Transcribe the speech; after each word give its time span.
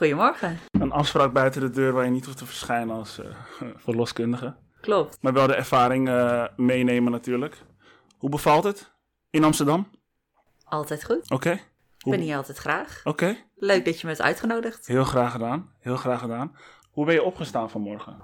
Goedemorgen. 0.00 0.58
Een 0.70 0.92
afspraak 0.92 1.32
buiten 1.32 1.60
de 1.60 1.70
deur 1.70 1.92
waar 1.92 2.04
je 2.04 2.10
niet 2.10 2.24
hoeft 2.24 2.38
te 2.38 2.46
verschijnen 2.46 2.96
als 2.96 3.18
uh, 3.20 3.26
verloskundige. 3.76 4.54
Klopt. 4.80 5.18
Maar 5.20 5.32
wel 5.32 5.46
de 5.46 5.54
ervaring 5.54 6.08
uh, 6.08 6.44
meenemen 6.56 7.12
natuurlijk. 7.12 7.56
Hoe 8.18 8.30
bevalt 8.30 8.64
het 8.64 8.92
in 9.30 9.44
Amsterdam? 9.44 9.90
Altijd 10.64 11.04
goed. 11.04 11.30
Oké. 11.30 11.50
Ik 11.98 12.10
ben 12.10 12.20
hier 12.20 12.36
altijd 12.36 12.58
graag. 12.58 13.00
Oké. 13.04 13.36
Leuk 13.56 13.84
dat 13.84 14.00
je 14.00 14.06
me 14.06 14.12
hebt 14.12 14.24
uitgenodigd. 14.24 14.86
Heel 14.86 15.04
graag 15.04 15.32
gedaan. 15.32 15.72
Heel 15.78 15.96
graag 15.96 16.20
gedaan. 16.20 16.56
Hoe 16.90 17.04
ben 17.04 17.14
je 17.14 17.22
opgestaan 17.22 17.70
vanmorgen? 17.70 18.16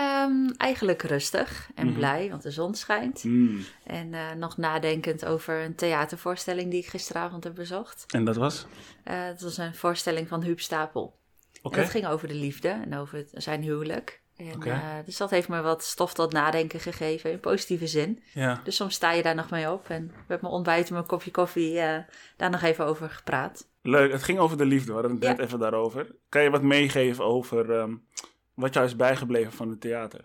Um, 0.00 0.50
eigenlijk 0.56 1.02
rustig 1.02 1.70
en 1.74 1.86
Mhm. 1.86 1.94
blij, 1.96 2.30
want 2.30 2.42
de 2.42 2.50
zon 2.50 2.74
schijnt. 2.74 3.24
Mm. 3.24 3.60
En 3.84 4.12
uh, 4.12 4.32
nog 4.32 4.56
nadenkend 4.56 5.24
over 5.24 5.62
een 5.64 5.74
theatervoorstelling 5.74 6.70
die 6.70 6.80
ik 6.80 6.86
gisteravond 6.86 7.44
heb 7.44 7.54
bezocht. 7.54 8.04
En 8.08 8.24
dat 8.24 8.36
was? 8.36 8.66
Uh, 9.04 9.24
het 9.24 9.40
was 9.42 9.56
een 9.58 9.74
voorstelling 9.74 10.28
van 10.28 10.42
Huub 10.42 10.60
Stapel. 10.60 11.18
Oké. 11.62 11.76
En 11.76 11.82
dat 11.82 11.90
ging 11.90 12.06
over 12.06 12.28
de 12.28 12.34
liefde 12.34 12.68
en 12.68 12.96
over 12.96 13.16
het- 13.18 13.30
zijn 13.34 13.62
huwelijk. 13.62 14.22
En, 14.36 14.66
uh, 14.66 14.78
dus 15.04 15.16
dat 15.16 15.30
heeft 15.30 15.48
me 15.48 15.60
wat 15.60 15.84
stof 15.84 16.14
tot 16.14 16.32
nadenken 16.32 16.80
gegeven, 16.80 17.30
in 17.30 17.40
positieve 17.40 17.86
zin. 17.86 18.22
Ja. 18.34 18.60
Dus 18.64 18.76
soms 18.76 18.94
sta 18.94 19.12
je 19.12 19.22
daar 19.22 19.34
nog 19.34 19.50
mee 19.50 19.70
op. 19.70 19.88
En 19.88 20.10
met 20.28 20.40
mijn 20.40 20.52
ontbijt 20.52 20.86
en 20.88 20.92
mijn 20.94 21.06
kopje 21.06 21.30
koffie 21.30 21.78
eh, 21.78 21.98
daar 22.36 22.50
nog 22.50 22.62
even 22.62 22.86
over 22.86 23.10
gepraat. 23.10 23.68
Leuk. 23.82 24.12
Het 24.12 24.22
ging 24.22 24.38
over 24.38 24.56
de 24.56 24.64
liefde. 24.66 24.86
We 24.86 24.92
hadden 24.92 25.10
het 25.10 25.20
net 25.20 25.36
Ja. 25.36 25.42
even 25.44 25.58
daarover. 25.58 26.14
Kan 26.28 26.42
je 26.42 26.50
wat 26.50 26.62
meegeven 26.62 27.24
over 27.24 27.72
ehm, 27.78 27.94
wat 28.56 28.74
jou 28.74 28.86
is 28.86 28.96
bijgebleven 28.96 29.52
van 29.52 29.68
het 29.68 29.80
theater? 29.80 30.20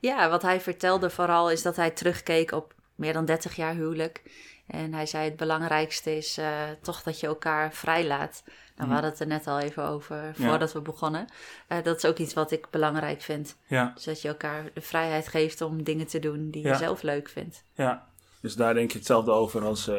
Ja, 0.00 0.28
wat 0.28 0.42
hij 0.42 0.60
vertelde 0.60 1.10
vooral 1.10 1.50
is 1.50 1.62
dat 1.62 1.76
hij 1.76 1.90
terugkeek 1.90 2.52
op 2.52 2.74
meer 2.94 3.12
dan 3.12 3.24
30 3.24 3.56
jaar 3.56 3.74
huwelijk. 3.74 4.22
En 4.66 4.94
hij 4.94 5.06
zei 5.06 5.24
het 5.24 5.36
belangrijkste 5.36 6.16
is 6.16 6.38
eh, 6.38 6.62
toch 6.82 7.02
dat 7.02 7.20
je 7.20 7.26
elkaar 7.26 7.72
vrijlaat. 7.72 8.42
Nou, 8.76 8.88
we 8.88 8.92
hadden 8.94 9.10
het 9.10 9.20
er 9.20 9.26
net 9.26 9.46
al 9.46 9.58
even 9.58 9.84
over 9.84 10.34
voordat 10.34 10.72
we 10.72 10.80
begonnen. 10.80 11.26
Eh, 11.68 11.82
dat 11.82 11.96
is 11.96 12.04
ook 12.04 12.18
iets 12.18 12.34
wat 12.34 12.50
ik 12.50 12.66
belangrijk 12.70 13.20
vind. 13.22 13.56
Ja. 13.66 13.90
Dus 13.94 14.04
dat 14.04 14.22
je 14.22 14.28
elkaar 14.28 14.64
de 14.74 14.80
vrijheid 14.80 15.28
geeft 15.28 15.60
om 15.60 15.82
dingen 15.82 16.06
te 16.06 16.18
doen 16.18 16.50
die 16.50 16.62
Ja. 16.62 16.70
je 16.70 16.76
zelf 16.76 17.02
leuk 17.02 17.28
vindt. 17.28 17.64
Ja. 17.74 18.06
Dus 18.40 18.54
daar 18.54 18.74
denk 18.74 18.90
je 18.92 18.98
hetzelfde 18.98 19.30
over 19.30 19.62
als... 19.64 19.90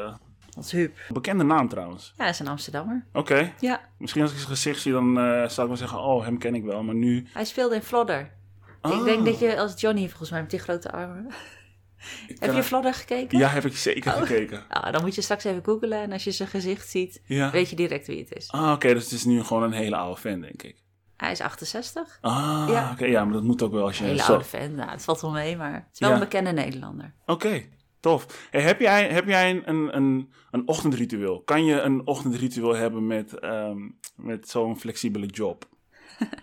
eh, 0.52 0.57
Als 0.57 0.71
Huub. 0.71 0.97
bekende 1.09 1.44
naam 1.44 1.69
trouwens. 1.69 2.13
Ja, 2.17 2.21
hij 2.23 2.30
is 2.31 2.39
een 2.39 2.47
Amsterdammer. 2.47 3.05
Oké. 3.13 3.53
Ja, 3.59 3.81
Misschien 3.97 4.21
als 4.21 4.31
ik 4.31 4.38
zijn 4.38 4.49
gezicht 4.49 4.81
zie, 4.81 4.91
dan 4.91 5.17
eh, 5.17 5.23
zou 5.23 5.61
ik 5.61 5.67
wel 5.67 5.77
zeggen... 5.77 5.99
Oh, 5.99 6.23
hem 6.23 6.38
ken 6.38 6.55
ik 6.55 6.63
wel. 6.63 6.83
Maar 6.83 6.95
nu... 6.95 7.27
hij 7.33 7.45
speelde 7.45 7.75
in 7.75 7.81
Flodder. 7.81 8.19
Ik 8.83 8.91
Oh. 8.91 9.03
denk 9.03 9.25
dat 9.25 9.39
je 9.39 9.58
als 9.59 9.81
Johnny, 9.81 10.08
volgens 10.09 10.30
mij, 10.30 10.41
met 10.41 10.49
die 10.49 10.59
grote 10.59 10.91
armen. 10.91 11.27
Heb 12.39 12.53
je 12.53 12.63
Flodder 12.63 12.93
gekeken? 12.93 13.38
Ja, 13.38 13.47
heb 13.47 13.66
ik 13.66 13.77
zeker 13.77 14.11
Oh. 14.13 14.17
gekeken. 14.19 14.63
Ah, 14.69 14.91
dan 14.93 15.02
moet 15.02 15.16
je 15.16 15.21
straks 15.21 15.43
even 15.43 15.63
googlen 15.63 16.02
en 16.02 16.11
als 16.11 16.23
je 16.23 16.31
zijn 16.31 16.49
gezicht 16.49 16.89
ziet, 16.89 17.21
Ja. 17.25 17.52
weet 17.52 17.69
je 17.69 17.75
direct 17.75 18.08
wie 18.08 18.19
het 18.19 18.33
is. 18.36 18.52
Ah, 18.52 18.71
oké. 18.71 18.93
dus 18.93 19.03
het 19.03 19.11
is 19.11 19.23
nu 19.25 19.43
gewoon 19.43 19.63
een 19.63 19.71
hele 19.71 19.95
oude 19.95 20.19
fan, 20.21 20.39
denk 20.41 20.63
ik. 20.63 20.75
Hij 21.17 21.31
is 21.31 21.41
68. 21.41 22.17
Ah, 22.21 22.65
Ja. 22.69 22.91
oké. 22.91 23.05
ja, 23.05 23.23
maar 23.23 23.33
dat 23.33 23.43
moet 23.43 23.61
ook 23.61 23.71
wel 23.71 23.86
als 23.86 23.97
je... 23.97 24.03
Een 24.03 24.09
hele 24.09 24.21
zo- 24.21 24.31
oude 24.31 24.45
fan. 24.45 24.75
Nou, 24.75 24.89
het 24.91 25.03
valt 25.03 25.21
wel 25.21 25.31
mee, 25.31 25.58
maar 25.58 25.73
het 25.73 25.88
is 25.93 25.99
wel 25.99 26.09
Ja. 26.09 26.15
een 26.15 26.21
bekende 26.21 26.52
Nederlander. 26.52 27.13
Oké, 27.25 27.63
tof. 28.02 28.47
Hey, 28.52 28.61
heb 28.61 28.80
jij, 28.80 29.09
heb 29.09 29.27
jij 29.27 29.49
een, 29.49 29.69
een, 29.69 29.95
een, 29.95 30.31
een 30.52 30.67
ochtendritueel? 30.67 31.41
Kan 31.41 31.66
je 31.66 31.81
een 31.81 32.08
ochtendritueel 32.08 32.76
hebben 32.76 33.08
met, 33.08 33.39
ehm, 33.39 33.89
met 34.15 34.49
zo'n 34.49 34.80
flexibele 34.80 35.26
job? 35.26 35.70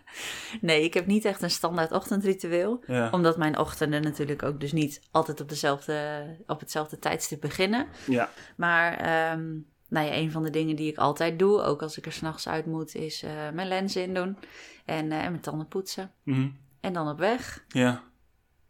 Nee, 0.60 0.84
ik 0.84 0.94
heb 0.94 1.06
niet 1.06 1.24
echt 1.24 1.42
een 1.42 1.50
standaard 1.50 1.92
ochtendritueel. 1.92 2.82
Ja. 2.86 3.10
Omdat 3.10 3.36
mijn 3.36 3.58
ochtenden 3.58 4.02
natuurlijk 4.02 4.42
ook 4.42 4.60
dus 4.60 4.72
niet 4.72 5.02
altijd 5.10 5.40
op, 5.40 5.48
dezelfde, 5.48 6.26
op 6.46 6.60
hetzelfde 6.60 6.98
tijdstip 6.98 7.40
beginnen. 7.40 7.86
Ja. 8.06 8.30
Maar 8.56 8.92
ehm, 8.92 9.46
nou 9.88 10.06
ja, 10.06 10.14
een 10.14 10.30
van 10.30 10.42
de 10.42 10.50
dingen 10.50 10.76
die 10.76 10.90
ik 10.90 10.96
altijd 10.96 11.38
doe, 11.38 11.62
ook 11.62 11.82
als 11.82 11.98
ik 11.98 12.06
er 12.06 12.12
s'nachts 12.12 12.48
uit 12.48 12.66
moet, 12.66 12.94
is 12.94 13.22
eh, 13.22 13.30
mijn 13.52 13.68
lenzen 13.68 14.02
in 14.02 14.14
doen. 14.14 14.36
En, 14.84 15.12
eh, 15.12 15.24
en 15.24 15.30
mijn 15.30 15.40
tanden 15.40 15.68
poetsen. 15.68 16.12
Mhm. 16.22 16.48
En 16.80 16.92
dan 16.92 17.08
op 17.08 17.18
weg. 17.18 17.64
Ja, 17.68 18.02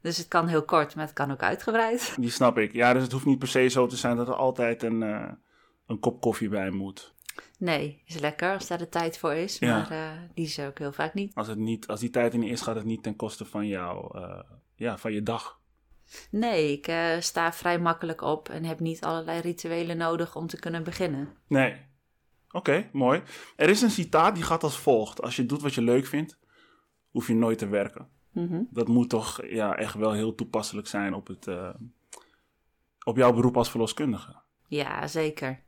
Dus 0.01 0.17
het 0.17 0.29
kan 0.29 0.47
heel 0.47 0.65
kort, 0.65 0.95
maar 0.95 1.05
het 1.05 1.15
kan 1.15 1.31
ook 1.31 1.43
uitgebreid. 1.43 2.15
die 2.21 2.31
snap 2.31 2.59
ik. 2.59 2.73
Ja, 2.73 2.93
dus 2.93 3.03
het 3.03 3.13
hoeft 3.13 3.25
niet 3.25 3.39
per 3.39 3.49
se 3.49 3.69
zo 3.69 3.87
te 3.87 3.97
zijn 3.97 4.17
dat 4.17 4.29
er 4.29 4.35
altijd 4.35 4.83
een, 4.83 5.03
eh, 5.03 5.33
een 5.87 5.99
kop 5.99 6.21
koffie 6.21 6.49
bij 6.49 6.71
moet. 6.71 7.15
Nee, 7.59 8.03
is 8.07 8.19
lekker 8.19 8.53
als 8.53 8.67
daar 8.67 8.79
de 8.79 8.89
tijd 8.89 9.19
voor 9.19 9.33
is. 9.33 9.59
Ja. 9.59 9.77
Maar 9.77 9.91
eh, 9.91 10.21
die 10.35 10.45
is 10.45 10.59
er 10.59 10.69
ook 10.69 10.79
heel 10.79 10.93
vaak 10.93 11.15
niet. 11.15 11.35
Als, 11.35 11.47
het 11.47 11.59
niet, 11.59 11.87
als 11.87 12.01
die 12.01 12.11
tijd 12.11 12.33
er 12.33 12.39
niet 12.39 12.51
is, 12.51 12.61
gaat 12.61 12.77
het 12.77 12.85
niet 12.85 13.03
ten 13.03 13.17
koste 13.17 13.45
van 13.45 13.67
jou, 13.67 14.19
eh, 14.19 14.41
ja, 14.75 14.99
van 14.99 15.13
je 15.13 15.23
dag. 15.23 15.61
Nee, 16.31 16.73
ik 16.73 16.93
sta 17.23 17.53
vrij 17.53 17.79
makkelijk 17.79 18.21
op 18.21 18.49
en 18.49 18.65
heb 18.65 18.81
niet 18.81 19.05
allerlei 19.05 19.41
rituelen 19.41 19.97
nodig 19.97 20.37
om 20.37 20.47
te 20.47 20.59
kunnen 20.59 20.85
beginnen. 20.85 21.29
Nee. 21.47 21.87
Oké, 22.51 22.89
mooi. 22.93 23.23
Er 23.57 23.69
is 23.69 23.83
een 23.83 23.91
citaat 23.91 24.35
die 24.35 24.45
gaat 24.45 24.63
als 24.63 24.79
volgt. 24.79 25.23
Als 25.23 25.37
je 25.37 25.47
doet 25.47 25.63
wat 25.63 25.75
je 25.75 25.83
leuk 25.83 26.07
vindt, 26.07 26.39
hoef 27.11 27.27
je 27.27 27.35
nooit 27.35 27.59
te 27.59 27.69
werken. 27.69 28.09
Mhm. 28.39 28.63
Dat 28.71 28.89
moet 28.89 29.09
toch 29.09 29.47
ja, 29.47 29.77
echt 29.77 29.95
wel 29.95 30.13
heel 30.13 30.35
toepasselijk 30.35 30.87
zijn 30.87 31.15
op, 31.15 31.27
het, 31.27 31.47
eh, 31.47 31.71
op 33.05 33.17
jouw 33.17 33.33
beroep 33.33 33.57
als 33.57 33.71
verloskundige. 33.71 34.37
Ja, 34.67 35.07
zeker. 35.07 35.61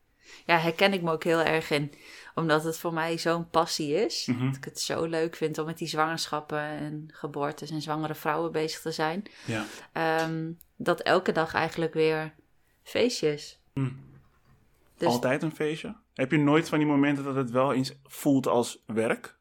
Ja, 0.47 0.59
herken 0.59 0.93
ik 0.93 1.03
me 1.03 1.13
ook 1.13 1.25
heel 1.25 1.41
erg 1.41 1.71
in. 1.71 1.93
Omdat 2.35 2.65
het 2.65 2.79
voor 2.79 2.93
mij 2.93 3.19
zo'n 3.19 3.51
passie 3.51 3.95
is. 3.95 4.27
Mhm. 4.27 4.47
Dat 4.47 4.57
ik 4.57 4.65
het 4.65 4.81
zo 4.81 5.05
leuk 5.05 5.37
vind 5.37 5.59
om 5.59 5.67
met 5.67 5.79
die 5.79 5.89
zwangerschappen 5.89 6.61
en 6.61 7.09
geboortes 7.13 7.71
en 7.71 7.83
zwangere 7.83 8.15
vrouwen 8.15 8.53
bezig 8.53 8.81
te 8.81 8.91
zijn. 8.91 9.23
Ja. 9.47 9.65
Ehm, 9.93 10.53
dat 10.77 11.01
elke 11.01 11.33
dag 11.33 11.55
eigenlijk 11.55 11.95
weer 11.95 12.35
feestje 12.83 13.33
is. 13.33 13.59
Hm. 13.73 13.91
Dus 14.97 15.09
Altijd 15.09 15.43
een 15.43 15.55
feestje? 15.55 15.97
Heb 16.15 16.31
je 16.31 16.39
nooit 16.39 16.69
van 16.69 16.79
die 16.79 16.87
momenten 16.87 17.25
dat 17.25 17.35
het 17.35 17.51
wel 17.51 17.73
eens 17.73 17.95
voelt 18.05 18.47
als 18.47 18.83
werk? 18.87 19.39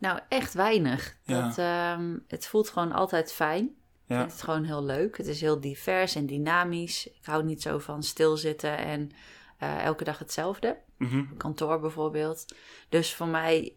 Nou, 0.00 0.20
echt 0.28 0.54
weinig. 0.54 1.16
Ja. 1.22 1.40
Dat, 1.46 1.58
ehm, 1.58 2.16
het 2.28 2.46
voelt 2.46 2.68
gewoon 2.68 2.92
altijd 2.92 3.32
fijn. 3.32 3.64
Ik 3.64 4.16
Ja. 4.16 4.18
vind 4.18 4.32
het 4.32 4.42
gewoon 4.42 4.64
heel 4.64 4.84
leuk. 4.84 5.16
Het 5.16 5.26
is 5.26 5.40
heel 5.40 5.60
divers 5.60 6.14
en 6.14 6.26
dynamisch. 6.26 7.06
Ik 7.06 7.24
hou 7.24 7.44
niet 7.44 7.62
zo 7.62 7.78
van 7.78 8.02
stilzitten 8.02 8.78
en 8.78 9.10
eh, 9.58 9.84
elke 9.84 10.04
dag 10.04 10.18
hetzelfde. 10.18 10.76
Mhm. 10.96 11.36
kantoor 11.36 11.80
bijvoorbeeld. 11.80 12.54
Dus 12.88 13.14
voor 13.14 13.26
mij 13.26 13.76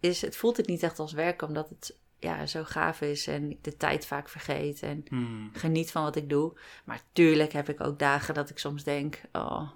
is 0.00 0.22
het, 0.22 0.36
voelt 0.36 0.56
het 0.56 0.66
niet 0.66 0.82
echt 0.82 0.98
als 0.98 1.12
werk, 1.12 1.42
omdat 1.42 1.68
het 1.68 1.96
ja, 2.18 2.46
zo 2.46 2.64
gaaf 2.64 3.00
is 3.00 3.26
en 3.26 3.50
ik 3.50 3.64
de 3.64 3.76
tijd 3.76 4.06
vaak 4.06 4.28
vergeet 4.28 4.82
en 4.82 5.04
Hmm. 5.08 5.50
geniet 5.52 5.90
van 5.90 6.02
wat 6.02 6.16
ik 6.16 6.28
doe. 6.28 6.52
Maar 6.84 7.00
tuurlijk 7.12 7.52
heb 7.52 7.68
ik 7.68 7.80
ook 7.80 7.98
dagen 7.98 8.34
dat 8.34 8.50
ik 8.50 8.58
soms 8.58 8.84
denk, 8.84 9.20
oh, 9.32 9.70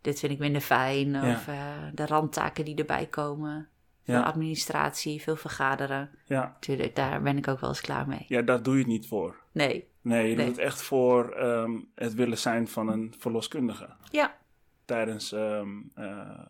dit 0.00 0.18
vind 0.18 0.32
ik 0.32 0.38
minder 0.38 0.60
fijn. 0.60 1.10
Ja. 1.10 1.32
Of 1.32 1.48
eh, 1.48 1.72
de 1.94 2.06
randtaken 2.06 2.64
die 2.64 2.74
erbij 2.76 3.06
komen. 3.06 3.68
Veel 4.14 4.22
administratie, 4.22 5.22
veel 5.22 5.36
vergaderen. 5.36 6.10
Ja. 6.24 6.56
Tuurlijk, 6.60 6.96
daar 6.96 7.22
ben 7.22 7.36
ik 7.36 7.48
ook 7.48 7.60
wel 7.60 7.68
eens 7.68 7.80
klaar 7.80 8.08
mee. 8.08 8.24
ja, 8.28 8.42
daar 8.42 8.62
doe 8.62 8.72
je 8.72 8.78
het 8.78 8.88
niet 8.88 9.08
voor. 9.08 9.36
Nee, 9.52 9.88
Nee, 10.00 10.30
je 10.30 10.36
Nee. 10.36 10.46
doet 10.46 10.56
het 10.56 10.64
echt 10.64 10.82
voor 10.82 11.30
ehm, 11.30 11.72
het 11.94 12.14
willen 12.14 12.38
zijn 12.38 12.68
van 12.68 12.88
een 12.88 13.14
verloskundige 13.18 13.88
ja. 14.10 14.36
tijdens 14.84 15.32
ehm, 15.32 15.68
eh, 15.94 16.40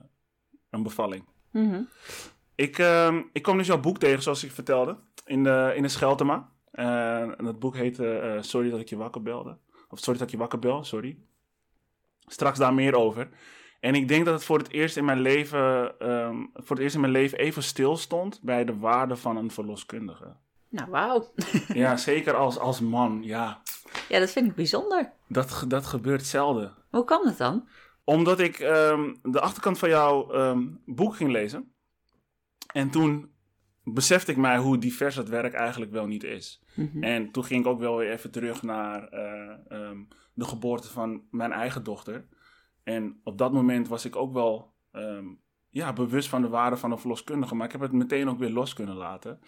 een 0.71 0.83
bevalling. 0.83 1.25
Mhm. 1.51 1.83
Ik, 2.55 2.79
ehm, 2.79 3.23
ik 3.33 3.43
kwam 3.43 3.57
dus 3.57 3.67
jouw 3.67 3.81
boek 3.81 3.99
tegen, 3.99 4.23
zoals 4.23 4.45
ik 4.45 4.53
vertelde, 4.53 4.97
in 5.25 5.45
de, 5.45 5.73
in 5.77 5.83
de 5.83 5.89
Scheltema. 5.89 6.51
Eh, 6.71 7.21
en 7.21 7.45
dat 7.45 7.59
boek 7.59 7.77
heette 7.77 8.19
eh, 8.19 8.43
Sorry 8.43 8.71
dat 8.71 8.81
ik 8.81 8.89
je 8.89 8.97
wakker 8.97 9.23
belde. 9.23 9.57
Of 9.89 9.99
Sorry 9.99 10.19
dat 10.19 10.27
ik 10.27 10.33
je 10.33 10.39
wakker 10.41 10.59
bel, 10.59 10.85
sorry. 10.85 11.17
Straks 12.27 12.59
daar 12.59 12.75
meer 12.75 12.95
over. 12.95 13.29
En 13.87 13.95
ik 13.95 14.09
denk 14.09 14.25
dat 14.25 14.35
het 14.35 14.45
voor 14.45 14.59
het 14.59 14.71
eerst 14.71 14.97
in 14.97 15.05
mijn 15.05 15.21
leven, 15.21 15.99
ehm, 15.99 16.37
voor 16.55 16.77
het 16.77 16.79
eerst 16.79 16.95
in 16.95 17.01
mijn 17.01 17.13
leven 17.13 17.39
even 17.39 17.63
stil 17.63 17.97
stond 17.97 18.41
bij 18.43 18.65
de 18.65 18.79
waarde 18.79 19.17
van 19.17 19.37
een 19.37 19.51
verloskundige. 19.51 20.37
Nou, 20.69 20.91
wauw. 20.91 21.33
Ja, 21.83 21.97
zeker 21.97 22.35
als, 22.35 22.59
als 22.59 22.81
man. 22.81 23.23
Ja, 23.23 23.63
Ja, 24.09 24.19
dat 24.19 24.31
vind 24.31 24.47
ik 24.47 24.55
bijzonder. 24.55 25.13
dat, 25.29 25.65
dat 25.69 25.87
gebeurt 25.87 26.25
zelden. 26.25 26.75
Hoe 26.91 27.05
kan 27.05 27.25
dat 27.25 27.37
dan? 27.37 27.69
Omdat 28.05 28.41
ik 28.41 28.59
ehm, 28.59 29.15
de 29.23 29.41
achterkant 29.41 29.79
van 29.79 29.89
jouw 29.89 30.31
ehm, 30.31 30.67
boek 30.85 31.17
ging 31.17 31.31
lezen. 31.31 31.73
En 32.73 32.91
toen 32.91 33.31
besefte 33.85 34.31
ik 34.31 34.37
mij 34.37 34.59
hoe 34.59 34.79
divers 34.79 35.15
dat 35.15 35.29
werk 35.29 35.55
eigenlijk 35.55 35.93
wel 35.93 36.07
niet 36.07 36.25
is. 36.25 36.63
Mhm. 36.75 37.03
En 37.03 37.31
toen 37.31 37.45
ging 37.45 37.61
ik 37.61 37.67
ook 37.67 37.81
wel 37.81 37.97
weer 37.97 38.11
even 38.11 38.31
terug 38.31 38.63
naar 38.63 39.09
eh, 39.09 39.91
de 40.35 40.45
geboorte 40.45 40.89
van 40.89 41.23
mijn 41.31 41.53
eigen 41.53 41.85
dochter. 41.85 42.27
En 42.87 43.21
op 43.25 43.39
dat 43.39 43.53
moment 43.53 43.89
was 43.89 44.05
ik 44.05 44.17
ook 44.17 44.33
wel 44.33 44.73
ehm, 44.91 45.27
ja, 45.69 45.93
bewust 45.93 46.29
van 46.29 46.43
de 46.43 46.49
waarde 46.49 46.77
van 46.77 46.93
een 46.93 46.99
verloskundige. 46.99 47.55
Maar 47.55 47.67
ik 47.67 47.73
heb 47.73 47.81
het 47.81 47.93
meteen 47.93 48.29
ook 48.29 48.39
weer 48.39 48.51
los 48.51 48.75
kunnen 48.75 48.97
laten. 48.97 49.41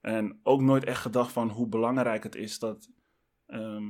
En 0.00 0.40
ook 0.42 0.60
nooit 0.60 0.84
echt 0.84 1.00
gedacht 1.00 1.32
van 1.32 1.48
hoe 1.48 1.68
belangrijk 1.68 2.22
het 2.22 2.34
is 2.34 2.58
dat, 2.58 2.90
ehm, 3.46 3.84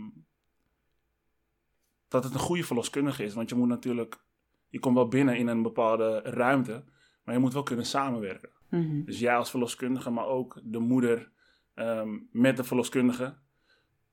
dat 2.08 2.24
het 2.24 2.34
een 2.34 2.40
goede 2.40 2.64
verloskundige 2.64 3.24
is. 3.24 3.34
Want 3.34 3.48
je 3.48 3.54
moet 3.54 3.68
natuurlijk, 3.68 4.24
je 4.68 4.78
komt 4.78 4.94
wel 4.94 5.08
binnen 5.08 5.36
in 5.36 5.46
een 5.46 5.62
bepaalde 5.62 6.20
ruimte, 6.24 6.84
maar 7.24 7.34
je 7.34 7.40
moet 7.40 7.52
wel 7.52 7.62
kunnen 7.62 7.86
samenwerken. 7.86 8.50
Mhm. 8.70 9.04
Dus 9.04 9.18
jij 9.18 9.36
als 9.36 9.50
verloskundige, 9.50 10.10
maar 10.10 10.26
ook 10.26 10.60
de 10.64 10.78
moeder 10.78 11.32
ehm, 11.74 12.18
met 12.30 12.56
de 12.56 12.64
verloskundige. 12.64 13.36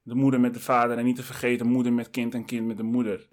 De 0.01 0.16
moeder 0.16 0.39
met 0.39 0.54
de 0.54 0.60
vader 0.60 0.98
en 0.98 1.06
niet 1.06 1.16
te 1.16 1.24
vergeten 1.24 1.68
moeder 1.68 1.94
met 1.94 2.10
kind 2.10 2.34
en 2.34 2.45
kind 2.45 2.68
met 2.68 2.78
de 2.78 2.84
moeder. 2.84 3.28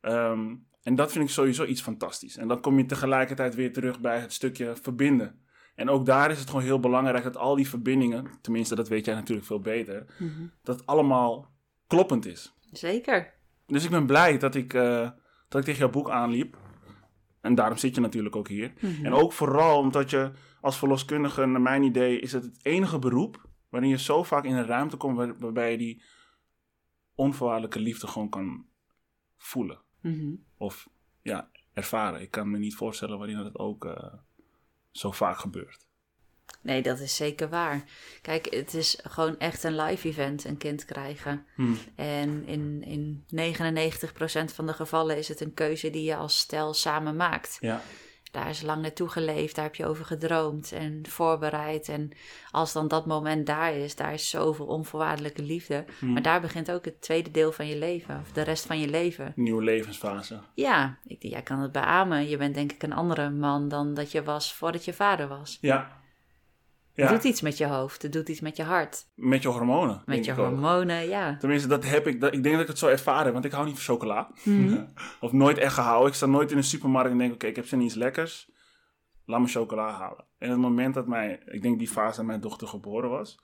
Ehm, 0.00 0.54
En 0.82 0.94
dat 0.94 1.12
vind 1.12 1.24
ik 1.24 1.30
sowieso 1.30 1.64
iets 1.64 1.80
fantastisch. 1.82 2.36
En 2.36 2.48
dan 2.48 2.60
kom 2.60 2.78
je 2.78 2.86
tegelijkertijd 2.86 3.54
weer 3.54 3.72
terug 3.72 4.00
bij 4.00 4.20
het 4.20 4.32
stukje 4.32 4.76
verbinden. 4.82 5.42
En 5.74 5.88
ook 5.88 6.06
daar 6.06 6.30
is 6.30 6.38
het 6.38 6.48
gewoon 6.48 6.64
heel 6.64 6.80
belangrijk 6.80 7.24
dat 7.24 7.36
al 7.36 7.56
die 7.56 7.68
verbindingen, 7.68 8.30
tenminste 8.40 8.74
dat 8.74 8.88
weet 8.88 9.04
jij 9.04 9.14
natuurlijk 9.14 9.46
veel 9.46 9.60
beter, 9.60 10.14
Mhm. 10.18 10.46
dat 10.62 10.76
het 10.78 10.86
allemaal 10.86 11.54
kloppend 11.86 12.26
is. 12.26 12.54
Zeker. 12.72 13.34
Dus 13.66 13.84
ik 13.84 13.90
ben 13.90 14.06
blij 14.06 14.38
dat 14.38 14.54
ik, 14.54 14.74
eh, 14.74 15.10
dat 15.48 15.60
ik 15.60 15.64
tegen 15.66 15.78
jouw 15.80 15.90
boek 15.90 16.10
aanliep. 16.10 16.56
En 17.40 17.54
daarom 17.54 17.76
zit 17.78 17.94
je 17.94 18.00
natuurlijk 18.00 18.36
ook 18.36 18.48
hier. 18.48 18.72
Mhm. 18.80 19.04
En 19.04 19.12
ook 19.12 19.32
vooral 19.32 19.78
omdat 19.78 20.10
je 20.10 20.32
als 20.60 20.78
verloskundige, 20.78 21.46
naar 21.46 21.60
mijn 21.60 21.82
idee, 21.82 22.20
is 22.20 22.32
het 22.32 22.42
het 22.44 22.58
enige 22.64 22.98
beroep 22.98 23.48
waarin 23.68 23.90
je 23.90 23.98
zo 23.98 24.22
vaak 24.22 24.44
in 24.44 24.54
een 24.54 24.66
ruimte 24.66 24.96
komt 24.96 25.16
waar- 25.16 25.38
waarbij 25.38 25.70
je 25.70 25.78
die 25.78 26.02
onvoorwaardelijke 27.14 27.80
liefde 27.80 28.06
gewoon 28.06 28.28
kan 28.28 28.66
voelen. 29.36 29.80
Mhm. 30.00 30.34
Of 30.56 30.88
ja, 31.22 31.50
ervaren. 31.72 32.20
Ik 32.20 32.30
kan 32.30 32.50
me 32.50 32.58
niet 32.58 32.74
voorstellen 32.74 33.18
waarin 33.18 33.36
dat 33.36 33.58
ook 33.58 33.84
eh, 33.84 34.12
zo 34.90 35.10
vaak 35.10 35.38
gebeurt. 35.38 35.86
Nee, 36.60 36.82
dat 36.82 37.00
is 37.00 37.16
zeker 37.16 37.48
waar. 37.48 37.84
Kijk, 38.22 38.54
het 38.54 38.74
is 38.74 38.98
gewoon 39.02 39.38
echt 39.38 39.62
een 39.62 39.76
live 39.76 40.08
event, 40.08 40.44
een 40.44 40.56
kind 40.56 40.84
krijgen. 40.84 41.46
Hm. 41.54 41.72
En 41.94 42.46
in, 42.46 42.82
in 42.82 43.24
99% 43.30 44.54
van 44.54 44.66
de 44.66 44.72
gevallen 44.72 45.16
is 45.16 45.28
het 45.28 45.40
een 45.40 45.54
keuze 45.54 45.90
die 45.90 46.04
je 46.04 46.16
als 46.16 46.38
stel 46.38 46.74
samen 46.74 47.16
maakt. 47.16 47.56
Ja, 47.60 47.82
Daar 48.30 48.48
is 48.48 48.62
lang 48.62 48.82
naartoe 48.82 49.08
geleefd, 49.08 49.54
daar 49.54 49.64
heb 49.64 49.74
je 49.74 49.86
over 49.86 50.04
gedroomd 50.04 50.72
en 50.72 51.02
voorbereid. 51.08 51.88
En 51.88 52.10
als 52.50 52.72
dan 52.72 52.88
dat 52.88 53.06
moment 53.06 53.46
daar 53.46 53.74
is, 53.74 53.96
daar 53.96 54.12
is 54.12 54.30
zoveel 54.30 54.66
onvoorwaardelijke 54.66 55.42
liefde. 55.42 55.84
Hm. 55.98 56.12
Maar 56.12 56.22
daar 56.22 56.40
begint 56.40 56.70
ook 56.70 56.84
het 56.84 57.02
tweede 57.02 57.30
deel 57.30 57.52
van 57.52 57.66
je 57.66 57.76
leven, 57.76 58.20
of 58.20 58.32
de 58.32 58.42
rest 58.42 58.66
van 58.66 58.78
je 58.78 58.88
leven. 58.88 59.32
nieuwe 59.36 59.62
levensfase. 59.62 60.40
Ja, 60.54 60.98
ik, 61.06 61.22
jij 61.22 61.42
kan 61.42 61.60
het 61.60 61.72
beamen. 61.72 62.28
Je 62.28 62.36
bent 62.36 62.54
denk 62.54 62.72
ik 62.72 62.82
een 62.82 62.92
andere 62.92 63.30
man 63.30 63.68
dan 63.68 63.94
dat 63.94 64.12
je 64.12 64.22
was 64.22 64.54
voordat 64.54 64.84
je 64.84 64.92
vader 64.92 65.28
was. 65.28 65.58
Ja. 65.60 65.96
Het 67.02 67.08
doet 67.08 67.24
iets 67.24 67.40
met 67.40 67.58
je 67.58 67.66
hoofd, 67.66 68.02
het 68.02 68.12
doet 68.12 68.28
iets 68.28 68.40
met 68.40 68.56
je 68.56 68.62
hart, 68.62 69.06
met 69.14 69.42
je 69.42 69.48
hormonen. 69.48 70.02
met 70.06 70.24
je 70.24 70.30
ook. 70.30 70.36
hormonen, 70.38 71.08
ja. 71.08 71.36
Tenminste, 71.36 71.68
dat 71.68 71.84
heb 71.84 72.06
ik. 72.06 72.20
Dat, 72.20 72.34
ik 72.34 72.42
denk 72.42 72.54
dat 72.54 72.62
ik 72.62 72.68
het 72.68 72.78
zo 72.78 72.86
ervaren, 72.88 73.32
want 73.32 73.44
ik 73.44 73.52
hou 73.52 73.66
niet 73.66 73.74
van 73.80 73.94
chocola. 73.94 74.30
Mhm. 74.44 74.84
of 75.20 75.32
nooit 75.32 75.58
echt 75.58 75.74
gehouden. 75.74 76.08
Ik 76.08 76.14
sta 76.14 76.26
nooit 76.26 76.50
in 76.50 76.56
een 76.56 76.64
supermarkt 76.64 77.10
en 77.10 77.18
denk: 77.18 77.32
oké, 77.32 77.46
ik 77.46 77.56
heb 77.56 77.66
zin 77.66 77.78
in 77.78 77.84
iets 77.84 77.94
lekkers. 77.94 78.50
Laat 79.24 79.40
me 79.40 79.46
chocola 79.46 79.90
halen. 79.90 80.24
En 80.38 80.50
het 80.50 80.58
moment 80.58 80.94
dat 80.94 81.06
mijn, 81.06 81.40
ik 81.46 81.62
denk 81.62 81.78
die 81.78 81.88
fase 81.88 82.16
dat 82.16 82.26
mijn 82.26 82.40
dochter 82.40 82.68
geboren 82.68 83.10
was, 83.10 83.38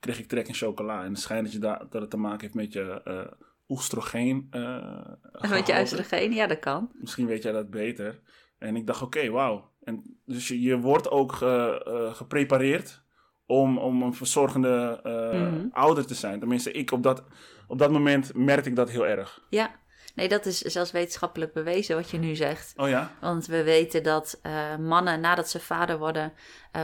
kreeg 0.00 0.18
ik 0.18 0.28
trek 0.28 0.48
in 0.48 0.54
chocola. 0.54 1.04
En 1.04 1.10
het 1.10 1.20
schijnt 1.20 1.44
dat, 1.44 1.52
je 1.52 1.58
daar 1.58 1.86
dat 1.90 2.00
het 2.00 2.10
te 2.10 2.16
maken 2.16 2.40
heeft 2.40 2.54
met 2.54 2.72
je 2.72 3.00
eh 3.04 3.32
oestrogeen. 3.68 4.46
eh, 4.50 5.50
Met 5.50 5.66
je 5.66 5.80
oestrogeen, 5.80 6.32
ja 6.32 6.46
dat 6.46 6.58
kan. 6.58 6.90
Misschien 6.94 7.26
weet 7.26 7.42
jij 7.42 7.52
dat 7.52 7.70
beter. 7.70 8.20
En 8.58 8.76
ik 8.76 8.86
dacht, 8.86 9.02
oké, 9.02 9.30
wauw. 9.30 9.71
En 9.84 10.18
dus 10.26 10.48
je, 10.48 10.60
je 10.60 10.78
wordt 10.78 11.10
ook 11.10 11.32
ge- 11.32 11.82
eh, 12.08 12.14
geprepareerd 12.14 13.02
om, 13.46 13.78
om 13.78 14.02
een 14.02 14.14
verzorgende 14.14 15.00
eh, 15.02 15.40
Mhm. 15.40 15.66
ouder 15.72 16.06
te 16.06 16.14
zijn. 16.14 16.38
Tenminste, 16.38 16.72
ik 16.72 16.90
op 16.90 17.02
dat, 17.02 17.24
op 17.66 17.78
dat 17.78 17.90
moment 17.90 18.34
merkte 18.34 18.68
ik 18.68 18.76
dat 18.76 18.90
heel 18.90 19.06
erg. 19.06 19.42
Ja, 19.48 19.70
nee 20.14 20.28
dat 20.28 20.46
is 20.46 20.58
zelfs 20.58 20.90
wetenschappelijk 20.90 21.52
bewezen 21.52 21.96
wat 21.96 22.10
je 22.10 22.18
nu 22.18 22.34
zegt. 22.34 22.72
Oh 22.76 22.88
ja? 22.88 23.10
Want 23.20 23.46
we 23.46 23.62
weten 23.62 24.02
dat 24.02 24.38
eh, 24.42 24.76
mannen 24.76 25.20
nadat 25.20 25.50
ze 25.50 25.60
vader 25.60 25.98
worden, 25.98 26.32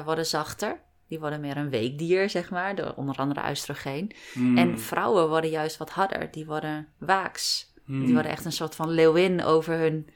worden 0.04 0.26
zachter. 0.26 0.80
Die 1.08 1.18
worden 1.18 1.40
meer 1.40 1.56
een 1.56 1.70
weekdier, 1.70 2.30
zeg 2.30 2.50
maar, 2.50 2.74
door 2.74 2.92
onder 2.96 3.16
andere 3.16 3.50
oestrogeen. 3.50 4.12
Hmm. 4.32 4.58
En 4.58 4.78
vrouwen 4.80 5.28
worden 5.28 5.50
juist 5.50 5.76
wat 5.76 5.90
harder. 5.90 6.30
Die 6.30 6.46
worden 6.46 6.88
waaks. 6.98 7.72
Hmm. 7.84 8.04
Die 8.04 8.12
worden 8.14 8.32
echt 8.32 8.44
een 8.44 8.52
soort 8.52 8.74
van 8.74 8.90
leeuwin 8.90 9.42
over 9.44 9.74
hun 9.78 10.08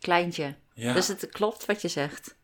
kleintje. 0.00 0.54
Ja. 0.78 0.92
Dus 0.92 1.08
het 1.08 1.28
klopt 1.30 1.66
wat 1.66 1.82
je 1.82 1.88
zegt. 1.88 2.36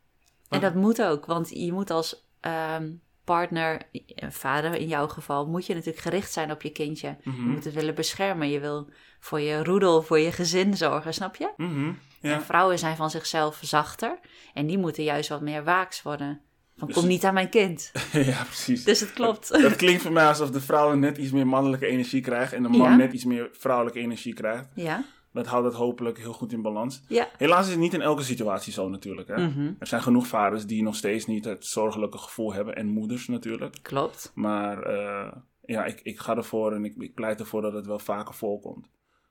En 0.48 0.60
dat 0.60 0.74
moet 0.74 1.02
ook, 1.02 1.26
want 1.26 1.48
je 1.50 1.72
moet 1.72 1.90
als 1.90 2.26
ehm, 2.40 2.90
partner, 3.24 3.82
vader 4.28 4.74
in 4.74 4.86
jouw 4.88 5.08
geval, 5.08 5.46
moet 5.46 5.66
je 5.66 5.74
natuurlijk 5.74 6.02
gericht 6.02 6.32
zijn 6.32 6.50
op 6.50 6.62
je 6.62 6.70
kindje. 6.70 7.16
Mhm. 7.22 7.36
Je 7.36 7.46
moet 7.46 7.64
het 7.64 7.74
willen 7.74 7.94
beschermen. 7.94 8.50
Je 8.50 8.60
wil 8.60 8.88
voor 9.20 9.40
je 9.40 9.64
roedel, 9.64 10.02
voor 10.02 10.18
je 10.18 10.32
gezin 10.32 10.76
zorgen, 10.76 11.14
snap 11.14 11.36
je? 11.36 11.52
Mhm. 11.56 11.92
En 12.20 12.30
Ja. 12.30 12.40
vrouwen 12.42 12.78
zijn 12.78 12.96
van 12.96 13.10
zichzelf 13.10 13.58
zachter 13.62 14.18
en 14.54 14.66
die 14.66 14.78
moeten 14.78 15.04
juist 15.04 15.28
wat 15.28 15.40
meer 15.40 15.64
waaks 15.64 16.02
worden. 16.02 16.40
Van 16.76 16.86
Dus 16.86 16.96
kom 16.96 17.06
niet 17.06 17.24
aan 17.24 17.34
mijn 17.34 17.48
kind. 17.48 17.92
ja, 18.12 18.42
precies. 18.44 18.84
Dus 18.84 19.00
het 19.00 19.12
klopt. 19.12 19.62
Dat 19.62 19.76
klinkt 19.76 20.02
voor 20.02 20.12
mij 20.12 20.26
alsof 20.26 20.50
de 20.50 20.60
vrouw 20.60 20.94
net 20.94 21.18
iets 21.18 21.30
meer 21.32 21.46
mannelijke 21.46 21.86
energie 21.86 22.20
krijgt 22.20 22.52
en 22.52 22.62
de 22.62 22.68
man 22.68 22.90
Ja. 22.90 22.96
net 22.96 23.12
iets 23.12 23.24
meer 23.24 23.48
vrouwelijke 23.52 23.98
energie 24.00 24.34
krijgt. 24.34 24.68
Ja, 24.74 25.04
Dat 25.34 25.46
houdt 25.46 25.66
het 25.66 25.74
hopelijk 25.76 26.18
heel 26.18 26.32
goed 26.32 26.52
in 26.52 26.62
balans. 26.62 27.02
ja. 27.08 27.28
Helaas 27.36 27.64
is 27.64 27.70
het 27.70 27.80
niet 27.80 27.94
in 27.94 28.00
elke 28.02 28.22
situatie 28.22 28.72
zo 28.72 28.88
natuurlijk. 28.88 29.28
Hè? 29.28 29.46
Mhm. 29.48 29.72
Er 29.78 29.86
zijn 29.86 30.02
genoeg 30.02 30.26
vaders 30.26 30.66
die 30.66 30.82
nog 30.82 30.96
steeds 30.96 31.26
niet 31.26 31.44
het 31.44 31.66
zorgelijke 31.66 32.18
gevoel 32.18 32.52
hebben. 32.52 32.76
En 32.76 32.86
moeders 32.86 33.28
natuurlijk. 33.28 33.76
Klopt. 33.82 34.32
Maar 34.34 34.82
eh, 34.82 35.32
ja, 35.64 35.84
ik, 35.84 36.00
ik 36.02 36.18
ga 36.18 36.36
ervoor 36.36 36.72
en 36.72 36.84
ik, 36.84 36.94
ik 36.98 37.14
pleit 37.14 37.40
ervoor 37.40 37.62
dat 37.62 37.72
het 37.72 37.86
wel 37.86 37.98
vaker 37.98 38.34
voorkomt. 38.34 38.86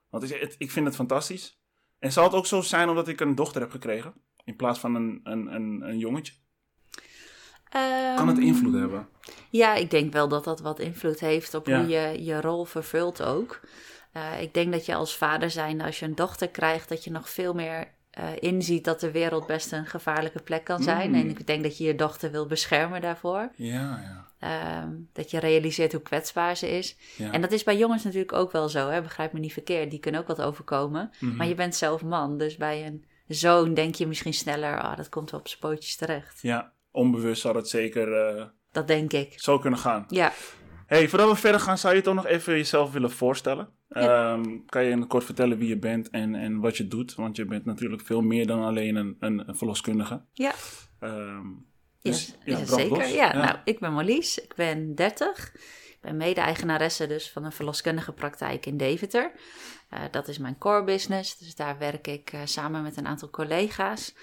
Want 0.10 0.30
het, 0.40 0.56
ik 0.58 0.72
vind 0.72 0.86
het 0.86 0.96
fantastisch. 0.96 1.60
En 2.00 2.12
zal 2.12 2.24
het 2.24 2.34
ook 2.34 2.46
zo 2.46 2.62
zijn 2.62 2.90
omdat 2.90 3.08
ik 3.08 3.20
een 3.20 3.36
dochter 3.36 3.62
heb 3.62 3.72
gekregen? 3.72 4.14
In 4.44 4.56
plaats 4.56 4.80
van 4.80 4.96
een, 4.96 5.20
een, 5.24 5.56
een, 5.56 5.82
een 5.82 5.98
jongetje? 5.98 6.34
Kan 8.16 8.28
het 8.28 8.38
Ehm, 8.38 8.46
invloed 8.48 8.74
hebben? 8.74 9.08
Ja, 9.50 9.74
ik 9.76 9.90
denk 9.92 10.14
wel 10.14 10.28
dat 10.28 10.44
dat 10.44 10.60
wat 10.62 10.80
invloed 10.80 11.20
heeft 11.20 11.54
op 11.54 11.68
Ja. 11.68 11.80
hoe 11.80 11.88
je 11.90 12.24
je 12.24 12.42
rol 12.42 12.66
vervult 12.66 13.24
ook. 13.24 13.60
Eh, 14.14 14.42
ik 14.42 14.54
denk 14.54 14.72
dat 14.72 14.86
je 14.86 14.96
als 14.96 15.18
vader 15.18 15.52
zijn, 15.52 15.82
als 15.82 16.00
je 16.00 16.06
een 16.06 16.16
dochter 16.16 16.50
krijgt, 16.50 16.90
dat 16.90 17.04
je 17.04 17.12
nog 17.12 17.30
veel 17.30 17.54
meer 17.54 17.88
eh, 18.10 18.26
inziet 18.40 18.86
dat 18.86 19.00
de 19.00 19.12
wereld 19.12 19.48
best 19.48 19.72
een 19.72 19.86
gevaarlijke 19.86 20.42
plek 20.42 20.64
kan 20.64 20.84
zijn. 20.84 21.10
Mm. 21.10 21.16
En 21.16 21.30
ik 21.30 21.48
denk 21.48 21.64
dat 21.64 21.78
je 21.78 21.84
je 21.84 21.96
dochter 21.96 22.32
wil 22.32 22.46
beschermen 22.48 23.02
daarvoor. 23.02 23.52
Ja, 23.56 24.02
ja. 24.04 24.32
Ehm, 24.40 24.92
dat 25.14 25.32
je 25.32 25.40
realiseert 25.40 25.92
hoe 25.92 26.02
kwetsbaar 26.02 26.58
ze 26.58 26.70
is. 26.70 26.98
ja. 27.18 27.32
En 27.32 27.42
dat 27.42 27.52
is 27.52 27.64
bij 27.64 27.78
jongens 27.78 28.04
natuurlijk 28.04 28.34
ook 28.34 28.52
wel 28.52 28.70
zo, 28.70 28.90
hè? 28.90 29.02
begrijp 29.02 29.34
me 29.34 29.40
niet 29.40 29.54
verkeerd. 29.54 29.90
Die 29.90 30.00
kunnen 30.00 30.22
ook 30.22 30.28
wat 30.28 30.42
overkomen. 30.42 31.12
Mhm. 31.20 31.36
Maar 31.36 31.48
je 31.48 31.56
bent 31.56 31.76
zelf 31.76 32.04
man, 32.04 32.38
dus 32.38 32.58
bij 32.58 32.86
een 32.86 33.06
zoon 33.28 33.74
denk 33.74 33.96
je 33.96 34.08
misschien 34.08 34.34
sneller, 34.34 34.82
ah, 34.82 34.98
dat 34.98 35.10
komt 35.10 35.32
wel 35.32 35.40
op 35.40 35.48
zijn 35.48 35.60
pootjes 35.60 35.96
terecht. 35.96 36.42
ja, 36.42 36.72
onbewust 36.92 37.42
zou 37.42 37.58
het 37.58 37.70
zeker 37.70 38.14
eh, 38.14 38.46
Dat 38.72 38.88
denk 38.88 39.14
ik. 39.14 39.34
zo 39.36 39.60
kunnen 39.60 39.80
gaan. 39.80 40.06
Ja, 40.08 40.32
Hey, 40.88 41.10
voordat 41.10 41.30
we 41.30 41.36
verder 41.36 41.60
gaan, 41.60 41.78
zou 41.78 41.96
je 41.96 42.02
toch 42.02 42.16
nog 42.16 42.26
even 42.26 42.54
jezelf 42.54 42.92
willen 42.92 43.12
voorstellen? 43.12 43.70
Ja. 43.94 44.34
Ehm, 44.34 44.58
kan 44.66 44.84
je 44.84 44.92
in 44.92 45.08
kort 45.08 45.24
vertellen 45.24 45.58
wie 45.58 45.68
je 45.68 45.78
bent 45.78 46.10
en, 46.10 46.36
en 46.36 46.60
wat 46.60 46.78
je 46.78 46.88
doet? 46.88 47.16
Want 47.16 47.36
je 47.36 47.46
bent 47.46 47.66
natuurlijk 47.66 48.02
veel 48.02 48.22
meer 48.22 48.48
dan 48.48 48.64
alleen 48.64 48.96
een, 48.96 49.16
een, 49.20 49.50
een 49.50 49.56
verloskundige. 49.56 50.22
ja. 50.34 50.54
Ja, 52.04 52.12
dus, 52.12 52.36
ja, 52.46 52.66
zeker. 52.66 53.08
Ja, 53.08 53.34
nou, 53.34 53.58
ik 53.64 53.80
ben 53.80 53.94
Marlies, 53.94 54.40
ik 54.40 54.56
ben 54.56 54.96
30. 54.96 55.54
Ik 55.54 55.98
ben 56.02 56.18
mede-eigenaresse 56.18 57.08
dus 57.08 57.32
van 57.32 57.44
een 57.44 57.52
verloskundige 57.52 58.12
praktijk 58.12 58.66
in 58.66 58.78
Deventer. 58.78 59.32
Eh, 59.90 60.00
dat 60.12 60.28
is 60.28 60.38
mijn 60.38 60.58
core 60.58 60.84
business, 60.84 61.38
dus 61.38 61.56
daar 61.56 61.78
werk 61.78 62.08
ik 62.08 62.32
eh, 62.34 62.40
samen 62.44 62.84
met 62.84 62.98
een 62.98 63.08
aantal 63.08 63.30
collega's. 63.30 64.16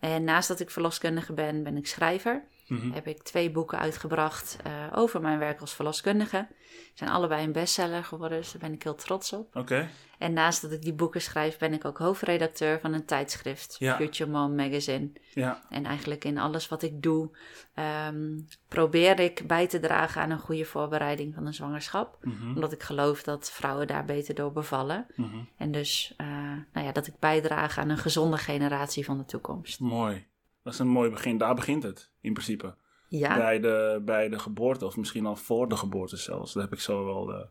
En 0.00 0.24
naast 0.24 0.48
dat 0.48 0.60
ik 0.60 0.70
verloskundige 0.70 1.32
ben, 1.32 1.62
ben 1.62 1.76
ik 1.76 1.86
schrijver. 1.86 2.44
Mhm. 2.68 2.90
Heb 2.90 3.06
ik 3.06 3.22
twee 3.22 3.50
boeken 3.50 3.78
uitgebracht 3.78 4.56
eh, 4.64 4.72
over 4.94 5.20
mijn 5.20 5.38
werk 5.38 5.60
als 5.60 5.74
verloskundige. 5.74 6.46
Zijn 6.94 7.10
allebei 7.10 7.44
een 7.44 7.52
bestseller 7.52 8.04
geworden, 8.04 8.38
dus 8.38 8.52
daar 8.52 8.60
ben 8.60 8.72
ik 8.72 8.82
heel 8.82 8.94
trots 8.94 9.32
op. 9.32 9.56
Oké, 9.56 9.88
En 10.18 10.32
naast 10.32 10.62
dat 10.62 10.72
ik 10.72 10.82
die 10.82 10.92
boeken 10.92 11.20
schrijf, 11.22 11.58
ben 11.58 11.72
ik 11.72 11.84
ook 11.84 11.98
hoofdredacteur 11.98 12.80
van 12.80 12.92
een 12.92 13.04
tijdschrift, 13.04 13.76
Ja. 13.78 13.96
Future 13.96 14.30
Mom 14.30 14.54
Magazine. 14.54 15.10
ja. 15.34 15.62
En 15.70 15.84
eigenlijk 15.84 16.24
in 16.24 16.38
alles 16.38 16.68
wat 16.68 16.82
ik 16.82 17.02
doe, 17.02 17.30
ehm, 17.74 18.38
probeer 18.68 19.20
ik 19.20 19.46
bij 19.46 19.66
te 19.66 19.80
dragen 19.80 20.22
aan 20.22 20.30
een 20.30 20.38
goede 20.38 20.64
voorbereiding 20.64 21.34
van 21.34 21.46
een 21.46 21.54
zwangerschap. 21.54 22.18
Mhm. 22.22 22.48
Omdat 22.54 22.72
ik 22.72 22.82
geloof 22.82 23.22
dat 23.22 23.50
vrouwen 23.50 23.86
daar 23.86 24.04
beter 24.04 24.34
door 24.34 24.52
bevallen. 24.52 25.06
Mhm. 25.16 25.36
En 25.56 25.70
dus 25.70 26.14
eh, 26.16 26.26
nou 26.72 26.86
ja, 26.86 26.92
dat 26.92 27.06
ik 27.06 27.18
bijdraag 27.18 27.78
aan 27.78 27.88
een 27.88 27.98
gezonde 27.98 28.38
generatie 28.38 29.04
van 29.04 29.18
de 29.18 29.24
toekomst. 29.24 29.80
Mooi. 29.80 30.26
Dat 30.68 30.76
is 30.76 30.82
een 30.86 30.92
mooi 30.92 31.10
begin. 31.10 31.38
Daar 31.38 31.54
begint 31.54 31.82
het, 31.82 32.10
in 32.20 32.32
principe. 32.32 32.74
Ja, 33.08 33.36
Bij, 33.36 33.60
de, 33.60 34.02
bij 34.04 34.28
de 34.28 34.38
geboorte, 34.38 34.86
of 34.86 34.96
misschien 34.96 35.26
al 35.26 35.36
voor 35.36 35.68
de 35.68 35.76
geboorte 35.76 36.16
zelfs. 36.16 36.52
Daar 36.52 36.62
heb 36.62 36.72
ik 36.72 36.80
zo 36.80 37.04
wel 37.04 37.32
eh, 37.32 37.46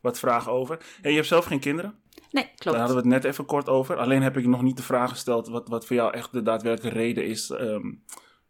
wat 0.00 0.18
vragen 0.18 0.52
over. 0.52 0.78
Hey, 1.00 1.10
je 1.10 1.16
hebt 1.16 1.28
zelf 1.28 1.44
geen 1.44 1.60
kinderen? 1.60 1.94
nee, 2.30 2.44
Daar 2.44 2.54
klopt. 2.56 2.78
hadden 2.78 2.96
we 2.96 3.02
het 3.02 3.10
net 3.10 3.24
even 3.24 3.44
kort 3.44 3.68
over. 3.68 3.96
Alleen 3.96 4.22
heb 4.22 4.36
ik 4.36 4.46
nog 4.46 4.62
niet 4.62 4.76
de 4.76 4.82
vraag 4.82 5.10
gesteld 5.10 5.48
wat, 5.48 5.68
wat 5.68 5.86
voor 5.86 5.96
jou 5.96 6.12
echt 6.12 6.32
de 6.32 6.42
daadwerkelijke 6.42 6.98
reden 6.98 7.26
is 7.26 7.50
ehm, 7.50 7.92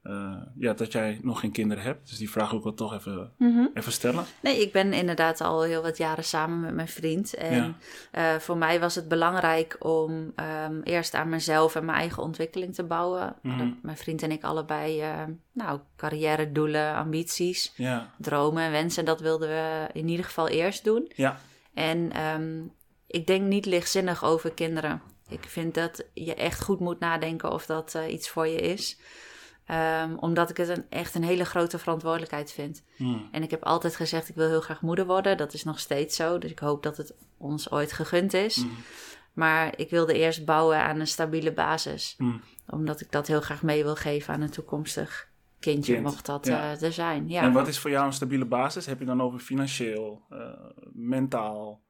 eh, 0.09 0.33
ja, 0.59 0.73
dat 0.73 0.93
jij 0.93 1.19
nog 1.23 1.41
geen 1.41 1.53
kinderen 1.53 1.85
hebt. 1.85 2.09
Dus 2.09 2.19
die 2.19 2.31
vraag 2.31 2.53
ik 2.53 2.63
wel 2.63 2.75
toch 2.75 2.95
even, 2.95 3.33
Mhm. 3.39 3.67
even 3.75 3.93
stellen. 3.93 4.25
Nee, 4.43 4.61
ik 4.61 4.73
ben 4.73 4.93
inderdaad 4.93 5.41
al 5.41 5.63
heel 5.63 5.83
wat 5.83 5.97
jaren 5.97 6.25
samen 6.25 6.61
met 6.61 6.75
mijn 6.75 6.89
vriend. 6.89 7.35
En 7.35 7.55
Ja. 7.55 8.35
eh, 8.35 8.41
voor 8.41 8.57
mij 8.57 8.81
was 8.81 8.95
het 8.95 9.09
belangrijk 9.09 9.77
om 9.79 10.33
ehm, 10.37 10.81
eerst 10.83 11.15
aan 11.15 11.29
mezelf 11.29 11.75
en 11.75 11.85
mijn 11.85 11.99
eigen 11.99 12.23
ontwikkeling 12.23 12.75
te 12.75 12.85
bouwen. 12.85 13.37
Mhm. 13.43 13.71
Mijn 13.83 13.97
vriend 13.97 14.23
en 14.23 14.31
ik 14.31 14.45
allebei, 14.45 15.01
eh, 15.01 15.23
nou, 15.53 15.81
carrière 15.97 16.53
doelen, 16.53 16.95
ambities, 16.95 17.73
Ja, 17.77 18.11
dromen 18.19 18.63
en 18.63 18.71
wensen. 18.71 19.05
Dat 19.05 19.21
wilden 19.21 19.49
we 19.49 19.87
in 19.93 20.09
ieder 20.09 20.25
geval 20.25 20.49
eerst 20.49 20.85
doen. 20.85 21.13
ja. 21.17 21.39
En 21.75 22.13
ehm, 22.13 22.63
ik 23.07 23.27
denk 23.27 23.43
niet 23.47 23.67
lichtzinnig 23.67 24.25
over 24.25 24.53
kinderen. 24.53 25.03
Ik 25.29 25.45
vind 25.45 25.75
dat 25.75 26.05
je 26.15 26.35
echt 26.35 26.63
goed 26.63 26.81
moet 26.81 26.99
nadenken 27.01 27.53
of 27.53 27.67
dat 27.67 27.99
iets 28.09 28.29
voor 28.29 28.47
je 28.47 28.57
is. 28.61 28.99
Ehm, 29.69 30.15
omdat 30.15 30.51
ik 30.51 30.57
het 30.57 30.69
een, 30.69 30.85
echt 30.89 31.15
een 31.15 31.25
hele 31.25 31.45
grote 31.45 31.79
verantwoordelijkheid 31.79 32.53
vind. 32.53 32.83
Hmm. 32.97 33.29
En 33.33 33.43
ik 33.43 33.51
heb 33.51 33.63
altijd 33.63 33.97
gezegd, 33.97 34.29
ik 34.29 34.35
wil 34.35 34.49
heel 34.49 34.61
graag 34.61 34.81
moeder 34.81 35.07
worden. 35.07 35.37
Dat 35.37 35.55
is 35.55 35.65
nog 35.65 35.79
steeds 35.79 36.17
zo. 36.17 36.39
Dus 36.39 36.51
ik 36.51 36.59
hoop 36.59 36.83
dat 36.83 36.97
het 36.97 37.15
ons 37.37 37.71
ooit 37.71 37.93
gegund 37.93 38.35
is. 38.35 38.57
Hmm. 38.57 38.71
Maar 39.33 39.79
ik 39.79 39.91
wilde 39.91 40.13
eerst 40.13 40.45
bouwen 40.45 40.79
aan 40.79 41.01
een 41.01 41.07
stabiele 41.07 41.53
basis. 41.53 42.15
Hmm. 42.19 42.41
Omdat 42.67 43.01
ik 43.01 43.13
dat 43.13 43.27
heel 43.27 43.41
graag 43.41 43.63
mee 43.63 43.83
wil 43.83 43.97
geven 43.97 44.35
aan 44.35 44.41
een 44.41 44.51
toekomstig 44.51 45.29
kindje, 45.59 45.93
Kind, 45.93 46.05
mocht 46.05 46.27
dat 46.27 46.47
ja. 46.47 46.73
eh, 46.73 46.83
er 46.83 46.93
zijn. 46.93 47.29
Ja. 47.29 47.43
En 47.43 47.53
wat 47.53 47.69
is 47.69 47.79
voor 47.79 47.91
jou 47.91 48.07
een 48.07 48.13
stabiele 48.13 48.45
basis? 48.47 48.87
Heb 48.87 48.99
je 48.99 49.05
dan 49.05 49.23
over 49.23 49.39
financieel, 49.39 50.23
eh, 50.31 50.39
mentaal? 50.93 51.81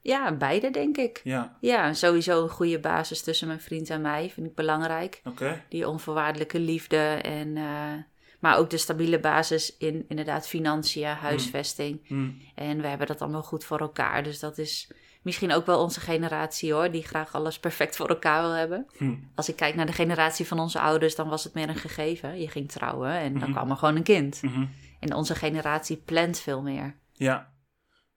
Ja, 0.00 0.32
beide 0.32 0.70
denk 0.70 0.96
ik. 0.96 1.20
Ja, 1.24 1.56
Ja, 1.60 1.92
sowieso 1.92 2.42
een 2.42 2.48
goede 2.48 2.78
basis 2.80 3.22
tussen 3.22 3.46
mijn 3.46 3.60
vriend 3.60 3.90
en 3.90 4.00
mij 4.00 4.30
vind 4.30 4.46
ik 4.46 4.54
belangrijk. 4.54 5.20
oké. 5.24 5.62
Die 5.68 5.88
onvoorwaardelijke 5.88 6.58
liefde 6.58 6.96
en... 7.22 7.56
eh, 7.56 7.92
maar 8.40 8.56
ook 8.58 8.70
de 8.70 8.76
stabiele 8.76 9.20
basis 9.20 9.76
in 9.78 10.04
inderdaad 10.08 10.48
financiën, 10.48 11.06
huisvesting. 11.06 12.00
Hmm. 12.06 12.38
En 12.54 12.80
we 12.80 12.86
hebben 12.86 13.06
dat 13.06 13.22
allemaal 13.22 13.42
goed 13.42 13.64
voor 13.64 13.78
elkaar. 13.80 14.22
Dus 14.22 14.38
dat 14.40 14.58
is 14.58 14.90
misschien 15.22 15.52
ook 15.52 15.66
wel 15.66 15.80
onze 15.82 16.00
generatie 16.00 16.72
hoor, 16.72 16.90
die 16.90 17.02
graag 17.02 17.34
alles 17.34 17.58
perfect 17.58 17.96
voor 17.96 18.08
elkaar 18.08 18.42
wil 18.42 18.50
hebben. 18.52 18.86
Hmm. 18.96 19.30
Als 19.34 19.48
ik 19.48 19.56
kijk 19.56 19.74
naar 19.74 19.86
de 19.86 19.92
generatie 19.92 20.46
van 20.46 20.58
onze 20.58 20.80
ouders, 20.80 21.14
dan 21.14 21.28
was 21.28 21.44
het 21.44 21.54
meer 21.54 21.68
een 21.68 21.74
gegeven. 21.76 22.40
Je 22.40 22.48
ging 22.48 22.70
trouwen 22.70 23.10
en 23.10 23.32
dan 23.32 23.42
Mhm. 23.42 23.52
kwam 23.52 23.70
er 23.70 23.76
gewoon 23.76 23.96
een 23.96 24.02
kind. 24.02 24.42
Mhm. 24.42 24.66
En 25.00 25.14
onze 25.14 25.34
generatie 25.34 25.96
plant 25.96 26.38
veel 26.38 26.62
meer. 26.62 26.94
Ja. 27.12 27.52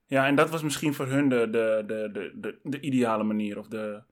Ja, 0.07 0.25
en 0.27 0.35
dat 0.35 0.49
was 0.49 0.61
misschien 0.63 0.93
voor 0.93 1.05
hun 1.07 1.29
de, 1.29 1.49
de, 1.49 1.83
de, 1.87 2.09
de, 2.13 2.31
de, 2.39 2.59
de 2.63 2.79
ideale 2.79 3.23
manier 3.23 3.59
of 3.59 3.67
de 3.67 4.03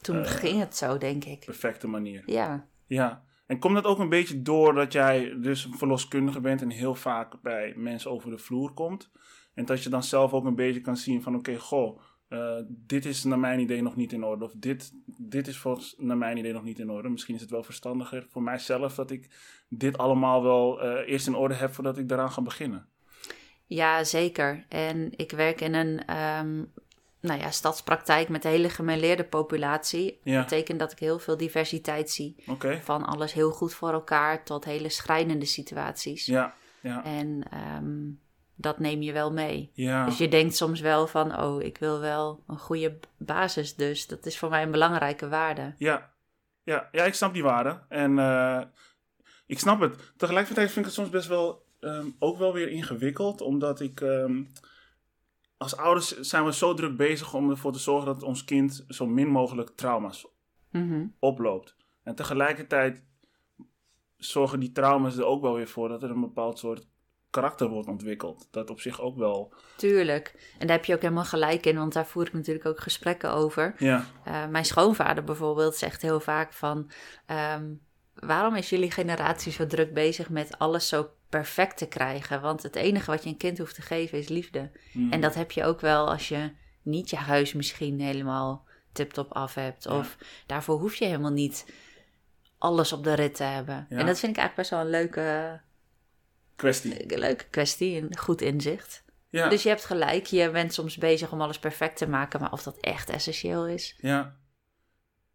Toen 0.00 0.16
Eh. 0.18 0.30
ging 0.30 0.58
het 0.60 0.76
zo, 0.76 0.98
denk 0.98 1.24
ik. 1.24 1.44
perfecte 1.44 1.88
manier. 1.88 2.22
Ja. 2.26 2.66
Ja. 2.86 3.24
En 3.46 3.58
komt 3.58 3.74
dat 3.74 3.84
ook 3.84 3.98
een 3.98 4.08
beetje 4.08 4.42
door 4.42 4.74
dat 4.74 4.92
jij 4.92 5.36
dus 5.40 5.64
een 5.64 5.78
verloskundige 5.78 6.40
bent 6.40 6.62
en 6.62 6.70
heel 6.70 6.94
vaak 6.94 7.42
bij 7.42 7.72
mensen 7.76 8.10
over 8.10 8.30
de 8.30 8.38
vloer 8.38 8.72
komt? 8.72 9.10
En 9.54 9.64
dat 9.64 9.82
je 9.82 9.88
dan 9.88 10.02
zelf 10.02 10.32
ook 10.32 10.44
een 10.44 10.54
beetje 10.54 10.80
kan 10.80 10.96
zien 10.96 11.22
van 11.22 11.34
oké, 11.36 11.56
goh, 11.58 12.00
eh, 12.28 12.56
dit 12.68 13.04
is 13.04 13.24
naar 13.24 13.38
mijn 13.38 13.60
idee 13.60 13.82
nog 13.82 13.96
niet 13.96 14.12
in 14.12 14.24
orde. 14.24 14.44
Of 14.44 14.52
dit, 14.56 14.92
dit 15.18 15.46
is 15.48 15.58
volgens 15.58 15.94
naar 15.98 16.16
mijn 16.16 16.36
idee 16.36 16.52
nog 16.52 16.62
niet 16.62 16.78
in 16.78 16.90
orde. 16.90 17.08
Misschien 17.08 17.34
is 17.34 17.40
het 17.40 17.50
wel 17.50 17.62
verstandiger 17.62 18.26
voor 18.28 18.42
mijzelf 18.42 18.94
dat 18.94 19.10
ik 19.10 19.30
dit 19.68 19.98
allemaal 19.98 20.42
wel 20.42 20.82
eh, 20.82 21.12
eerst 21.12 21.26
in 21.26 21.34
orde 21.34 21.54
heb 21.54 21.72
voordat 21.74 21.98
ik 21.98 22.08
daaraan 22.08 22.30
ga 22.32 22.42
beginnen. 22.42 22.88
Ja, 23.74 24.04
zeker. 24.04 24.64
En 24.68 25.12
ik 25.16 25.30
werk 25.30 25.60
in 25.60 25.74
een 25.74 26.04
ehm, 26.06 26.62
nou 27.20 27.40
ja, 27.40 27.50
stadspraktijk 27.50 28.28
met 28.28 28.44
een 28.44 28.50
hele 28.50 28.70
gemêleerde 28.70 29.28
populatie. 29.28 30.20
Ja. 30.22 30.34
Dat 30.36 30.48
betekent 30.48 30.78
dat 30.78 30.92
ik 30.92 30.98
heel 30.98 31.18
veel 31.18 31.36
diversiteit 31.36 32.10
zie. 32.10 32.44
Van 32.82 33.04
alles 33.04 33.32
heel 33.32 33.50
goed 33.50 33.74
voor 33.74 33.92
elkaar 33.92 34.44
tot 34.44 34.64
hele 34.64 34.88
schrijnende 34.88 35.46
situaties. 35.46 36.26
Ja, 36.26 36.54
ja, 36.80 37.04
En 37.04 37.42
ehm, 37.50 38.10
dat 38.54 38.78
neem 38.78 39.02
je 39.02 39.12
wel 39.12 39.32
mee. 39.32 39.70
ja. 39.74 40.04
Dus 40.04 40.18
je 40.18 40.28
denkt 40.28 40.56
soms 40.56 40.80
wel 40.80 41.06
van, 41.06 41.40
oh, 41.40 41.62
ik 41.62 41.78
wil 41.78 42.00
wel 42.00 42.42
een 42.46 42.58
goede 42.58 42.98
basis. 43.16 43.74
Dus 43.74 44.06
dat 44.06 44.26
is 44.26 44.38
voor 44.38 44.48
mij 44.48 44.62
een 44.62 44.70
belangrijke 44.70 45.28
waarde. 45.28 45.74
Ja, 45.78 46.10
ja, 46.62 46.88
ja 46.92 47.04
ik 47.04 47.14
snap 47.14 47.32
die 47.32 47.42
waarde. 47.42 47.80
En 47.88 48.18
eh, 48.18 48.60
ik 49.46 49.58
snap 49.58 49.80
het. 49.80 50.12
Tegelijkertijd 50.16 50.66
vind 50.66 50.78
ik 50.78 50.84
het 50.84 50.94
soms 50.94 51.10
best 51.10 51.28
wel 51.28 51.62
ehm, 51.82 52.06
ook 52.18 52.38
wel 52.38 52.52
weer 52.52 52.68
ingewikkeld. 52.68 53.40
Omdat 53.40 53.80
ik. 53.80 54.00
ehm, 54.00 54.42
als 55.56 55.76
ouders 55.76 56.20
zijn 56.20 56.44
we 56.44 56.52
zo 56.52 56.74
druk 56.74 56.96
bezig 56.96 57.34
om 57.34 57.50
ervoor 57.50 57.72
te 57.72 57.78
zorgen 57.78 58.06
dat 58.06 58.22
ons 58.22 58.44
kind 58.44 58.84
zo 58.88 59.06
min 59.06 59.28
mogelijk 59.28 59.70
trauma's 59.74 60.26
Mhm. 60.70 61.06
oploopt. 61.18 61.76
En 62.02 62.14
tegelijkertijd 62.14 63.02
zorgen 64.16 64.60
die 64.60 64.72
trauma's 64.72 65.16
er 65.16 65.24
ook 65.24 65.42
wel 65.42 65.54
weer 65.54 65.68
voor 65.68 65.88
dat 65.88 66.02
er 66.02 66.10
een 66.10 66.20
bepaald 66.20 66.58
soort 66.58 66.86
karakter 67.30 67.68
wordt 67.68 67.88
ontwikkeld. 67.88 68.48
Dat 68.50 68.70
op 68.70 68.80
zich 68.80 69.00
ook 69.00 69.16
wel. 69.16 69.54
Tuurlijk. 69.76 70.54
En 70.58 70.66
daar 70.66 70.76
heb 70.76 70.84
je 70.86 70.94
ook 70.94 71.00
helemaal 71.02 71.24
gelijk 71.24 71.66
in, 71.66 71.76
want 71.76 71.92
daar 71.92 72.06
voer 72.06 72.26
ik 72.26 72.32
natuurlijk 72.32 72.66
ook 72.66 72.80
gesprekken 72.80 73.32
over. 73.32 73.74
Ja, 73.78 74.04
Eh, 74.24 74.46
mijn 74.48 74.64
schoonvader 74.64 75.24
bijvoorbeeld 75.24 75.74
zegt 75.76 76.02
heel 76.02 76.20
vaak 76.20 76.52
van... 76.52 76.90
ehm, 77.26 77.74
waarom 78.14 78.54
is 78.54 78.70
jullie 78.70 78.90
generatie 78.90 79.52
zo 79.52 79.66
druk 79.66 79.94
bezig 79.94 80.30
met 80.30 80.58
alles 80.58 80.88
zo 80.88 81.10
perfect 81.32 81.76
te 81.76 81.86
krijgen? 81.86 82.40
Want 82.40 82.62
het 82.62 82.76
enige 82.76 83.10
wat 83.10 83.22
je 83.22 83.28
een 83.28 83.36
kind 83.36 83.58
hoeft 83.58 83.74
te 83.74 83.82
geven 83.82 84.18
is 84.18 84.28
liefde. 84.28 84.70
Mm. 84.92 85.12
En 85.12 85.20
dat 85.20 85.34
heb 85.34 85.50
je 85.50 85.64
ook 85.64 85.80
wel 85.80 86.10
als 86.10 86.28
je 86.28 86.50
niet 86.82 87.10
je 87.10 87.16
huis 87.16 87.52
misschien 87.52 88.00
helemaal 88.00 88.64
tip-top 88.92 89.32
af 89.32 89.54
hebt. 89.54 89.84
Ja. 89.84 89.98
Of 89.98 90.16
daarvoor 90.46 90.78
hoef 90.78 90.94
je 90.94 91.04
helemaal 91.04 91.32
niet 91.32 91.66
alles 92.58 92.92
op 92.92 93.04
de 93.04 93.14
rit 93.14 93.34
te 93.34 93.42
hebben. 93.42 93.86
Ja. 93.90 93.96
En 93.98 94.06
dat 94.06 94.18
vind 94.18 94.36
ik 94.36 94.38
eigenlijk 94.42 94.56
best 94.56 94.70
wel 94.70 94.80
een 94.80 94.90
leuke, 94.90 95.60
kwestie. 96.56 97.18
leuke 97.18 97.44
kwestie, 97.50 97.96
een 97.96 98.16
goed 98.18 98.40
inzicht. 98.40 99.04
Ja, 99.28 99.48
Dus 99.48 99.62
je 99.62 99.68
hebt 99.68 99.84
gelijk, 99.84 100.26
je 100.26 100.50
bent 100.50 100.74
soms 100.74 100.96
bezig 100.96 101.32
om 101.32 101.40
alles 101.40 101.58
perfect 101.58 101.96
te 101.96 102.08
maken, 102.08 102.40
maar 102.40 102.52
of 102.52 102.62
dat 102.62 102.76
echt 102.80 103.10
essentieel 103.10 103.66
is, 103.66 103.94
ja. 103.98 104.36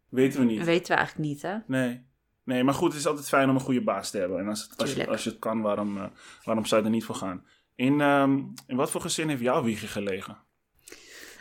Weten 0.08 0.40
we 0.40 0.46
niet. 0.46 0.64
weten 0.64 0.88
we 0.90 0.94
eigenlijk 0.94 1.28
niet, 1.28 1.42
hè? 1.42 1.56
Nee. 1.66 2.06
Nee, 2.48 2.64
maar 2.64 2.74
goed, 2.74 2.88
het 2.90 3.00
is 3.00 3.06
altijd 3.06 3.28
fijn 3.28 3.48
om 3.48 3.54
een 3.54 3.60
goede 3.60 3.82
baas 3.82 4.10
te 4.10 4.18
hebben. 4.18 4.38
En 4.38 4.48
als 4.48 4.62
het, 4.62 4.80
als 4.80 4.92
je, 4.94 5.08
als 5.08 5.24
je 5.24 5.30
het 5.30 5.38
kan, 5.38 5.60
waarom, 5.60 5.96
eh, 5.98 6.04
waarom 6.44 6.64
zou 6.64 6.80
je 6.80 6.86
er 6.86 6.92
niet 6.92 7.04
voor 7.04 7.14
gaan? 7.14 7.44
In, 7.74 8.00
ehm, 8.00 8.38
in 8.66 8.76
wat 8.76 8.90
voor 8.90 9.00
gezin 9.00 9.28
heeft 9.28 9.40
jouw 9.40 9.62
wiegje 9.62 9.86
gelegen? 9.86 10.36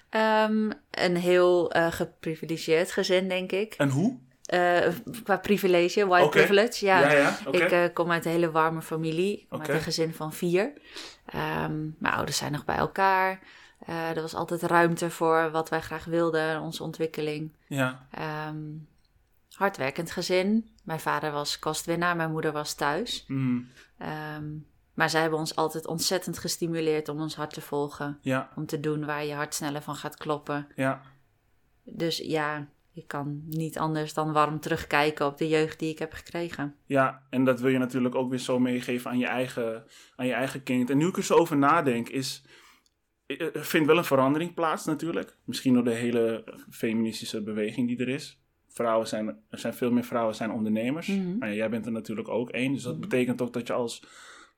Ehm, 0.09 0.69
een 0.91 1.15
heel 1.15 1.71
eh 1.71 1.91
geprivilegeerd 1.91 2.91
gezin, 2.91 3.27
denk 3.27 3.51
ik. 3.51 3.73
En 3.73 3.89
hoe? 3.89 4.19
Eh, 4.45 4.87
qua 5.23 5.37
privilege, 5.37 6.07
white 6.07 6.29
privilege, 6.29 6.85
ja. 6.85 6.99
ja, 6.99 7.11
ja, 7.11 7.37
oké. 7.45 7.83
Ik 7.83 7.93
kom 7.93 8.11
uit 8.11 8.25
een 8.25 8.31
hele 8.31 8.51
warme 8.51 8.81
familie, 8.81 9.47
met 9.49 9.67
een 9.67 9.81
gezin 9.81 10.13
van 10.13 10.33
vier. 10.33 10.73
Ehm, 11.25 11.81
mijn 11.97 12.13
ouders 12.13 12.37
zijn 12.37 12.51
nog 12.51 12.65
bij 12.65 12.77
elkaar. 12.77 13.39
Er 13.85 14.21
was 14.21 14.33
altijd 14.35 14.61
ruimte 14.61 15.09
voor 15.09 15.51
wat 15.51 15.69
wij 15.69 15.81
graag 15.81 16.05
wilden, 16.05 16.61
onze 16.61 16.83
ontwikkeling. 16.83 17.55
ja, 17.67 18.07
Ehm, 18.11 18.57
hardwerkend 19.55 20.11
gezin. 20.11 20.75
Mijn 20.87 20.99
vader 20.99 21.31
was 21.31 21.59
kostwinnaar, 21.59 22.15
mijn 22.15 22.31
moeder 22.31 22.51
was 22.51 22.73
thuis. 22.73 23.23
mm, 23.27 23.67
Ehm, 23.97 24.45
maar 24.93 25.09
zij 25.09 25.21
hebben 25.21 25.39
ons 25.39 25.55
altijd 25.55 25.87
ontzettend 25.87 26.37
gestimuleerd 26.37 27.09
om 27.09 27.19
ons 27.21 27.35
hart 27.35 27.53
te 27.53 27.61
volgen. 27.61 28.17
ja, 28.21 28.49
Om 28.55 28.65
te 28.65 28.79
doen 28.79 29.05
waar 29.05 29.25
je 29.25 29.33
hart 29.33 29.53
sneller 29.53 29.81
van 29.81 29.95
gaat 29.95 30.17
kloppen. 30.17 30.67
ja, 30.75 31.01
Dus 31.83 32.17
ja, 32.17 32.67
ik 32.93 33.07
kan 33.07 33.41
niet 33.45 33.77
anders 33.77 34.13
dan 34.13 34.31
warm 34.33 34.59
terugkijken 34.59 35.25
op 35.25 35.37
de 35.37 35.47
jeugd 35.47 35.79
die 35.79 35.89
ik 35.91 35.99
heb 35.99 36.13
gekregen. 36.13 36.75
ja. 36.85 37.23
En 37.29 37.43
dat 37.43 37.59
wil 37.59 37.71
je 37.71 37.77
natuurlijk 37.77 38.15
ook 38.15 38.29
weer 38.29 38.39
zo 38.39 38.59
meegeven 38.59 39.11
aan 39.11 39.17
je 39.17 39.27
eigen, 39.27 39.85
aan 40.15 40.25
je 40.25 40.33
eigen 40.33 40.63
kind. 40.63 40.89
En 40.89 40.97
nu 40.97 41.07
ik 41.07 41.17
er 41.17 41.23
zo 41.23 41.33
over 41.35 41.57
nadenk, 41.57 42.09
is... 42.09 42.43
Er 43.25 43.65
vindt 43.65 43.87
wel 43.87 43.97
een 43.97 44.03
verandering 44.03 44.53
plaats 44.53 44.85
natuurlijk. 44.85 45.37
Misschien 45.43 45.73
door 45.73 45.83
de 45.83 45.93
hele 45.93 46.43
feministische 46.69 47.41
beweging 47.43 47.87
die 47.87 47.97
er 47.99 48.09
is. 48.09 48.39
Vrouwen 48.77 49.07
zijn, 49.07 49.27
er 49.49 49.59
zijn 49.59 49.73
veel 49.73 49.91
meer 49.91 50.03
vrouwen 50.03 50.35
zijn 50.35 50.51
ondernemers. 50.51 51.07
Mhm. 51.07 51.37
Maar 51.37 51.53
jij 51.53 51.69
bent 51.69 51.85
er 51.85 51.91
natuurlijk 51.91 52.27
ook 52.27 52.49
één. 52.49 52.73
Dus 52.73 52.83
dat 52.83 52.99
betekent 52.99 53.41
ook 53.41 53.53
dat 53.53 53.67
je 53.67 53.73
als, 53.73 54.03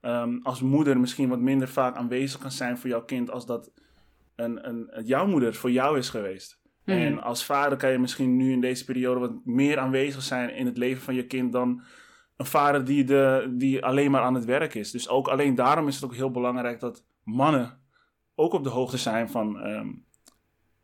ehm, 0.02 0.38
als 0.44 0.62
moeder 0.62 1.00
misschien 1.00 1.30
wat 1.30 1.40
minder 1.40 1.68
vaak 1.68 1.96
aanwezig 1.96 2.40
kan 2.40 2.52
zijn 2.52 2.78
voor 2.78 2.90
jouw 2.90 3.04
kind 3.06 3.32
als 3.32 3.46
dat 3.46 3.72
een, 4.36 4.68
een, 4.70 4.88
een- 4.98 5.06
jouw 5.06 5.28
moeder 5.28 5.54
voor 5.54 5.72
jou 5.72 5.98
is 5.98 6.10
geweest. 6.10 6.60
Mhm. 6.86 6.98
En 6.98 7.22
als 7.22 7.46
vader 7.46 7.78
kan 7.78 7.92
je 7.92 8.00
misschien 8.00 8.38
nu 8.38 8.52
in 8.52 8.62
deze 8.62 8.86
periode 8.86 9.20
wat 9.20 9.46
meer 9.46 9.78
aanwezig 9.80 10.22
zijn 10.22 10.56
in 10.56 10.66
het 10.66 10.78
leven 10.78 11.02
van 11.02 11.16
je 11.16 11.26
kind 11.26 11.52
dan 11.52 11.82
een 12.38 12.46
vader 12.46 12.86
die, 12.86 13.04
de, 13.04 13.54
die 13.58 13.86
alleen 13.86 14.12
maar 14.12 14.22
aan 14.22 14.36
het 14.36 14.46
werk 14.46 14.74
is. 14.74 14.92
Dus 14.92 15.10
ook 15.10 15.28
alleen 15.28 15.56
daarom 15.56 15.88
is 15.88 15.96
het 15.96 16.04
ook 16.04 16.16
heel 16.16 16.32
belangrijk 16.32 16.80
dat 16.80 17.06
mannen 17.24 17.80
ook 18.36 18.54
op 18.54 18.64
de 18.64 18.70
hoogte 18.70 18.98
zijn 18.98 19.30
van 19.30 19.60
ehm, 19.60 19.88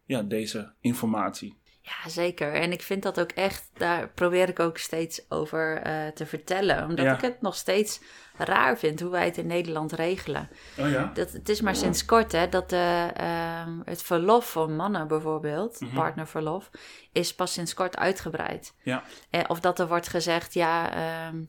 ja, 0.06 0.22
deze 0.22 0.74
informatie. 0.80 1.58
Ja, 1.86 2.10
zeker. 2.10 2.54
En 2.54 2.72
ik 2.72 2.82
vind 2.82 3.04
dat 3.04 3.20
ook 3.20 3.32
echt, 3.32 3.70
daar 3.74 4.10
probeer 4.10 4.50
ik 4.50 4.60
ook 4.60 4.78
steeds 4.78 5.22
over 5.30 5.78
eh, 5.82 6.08
te 6.08 6.26
vertellen. 6.26 6.84
Omdat 6.84 7.06
Ja. 7.06 7.14
ik 7.14 7.22
het 7.22 7.42
nog 7.42 7.56
steeds 7.56 8.02
raar 8.38 8.78
vind 8.78 9.00
hoe 9.00 9.10
wij 9.10 9.26
het 9.26 9.38
in 9.38 9.48
Nederland 9.48 9.92
regelen. 9.92 10.50
Oh 10.78 10.90
ja? 10.90 11.12
Dat, 11.14 11.32
het 11.32 11.50
is 11.50 11.62
maar 11.62 11.76
sinds 11.76 12.06
kort 12.06 12.32
hè, 12.32 12.50
dat 12.50 12.70
de, 12.70 13.10
ehm, 13.14 13.80
het 13.86 14.02
verlof 14.02 14.46
voor 14.46 14.70
mannen 14.70 15.08
bijvoorbeeld, 15.08 15.80
Mhm. 15.80 15.96
partnerverlof, 15.96 16.70
is 17.12 17.36
pas 17.36 17.54
sinds 17.54 17.74
kort 17.74 17.98
uitgebreid. 17.98 18.74
Ja. 18.84 19.04
Eh, 19.30 19.42
of 19.48 19.60
dat 19.60 19.80
er 19.80 19.88
wordt 19.88 20.08
gezegd, 20.08 20.54
ja, 20.54 20.92
ehm, 20.94 21.44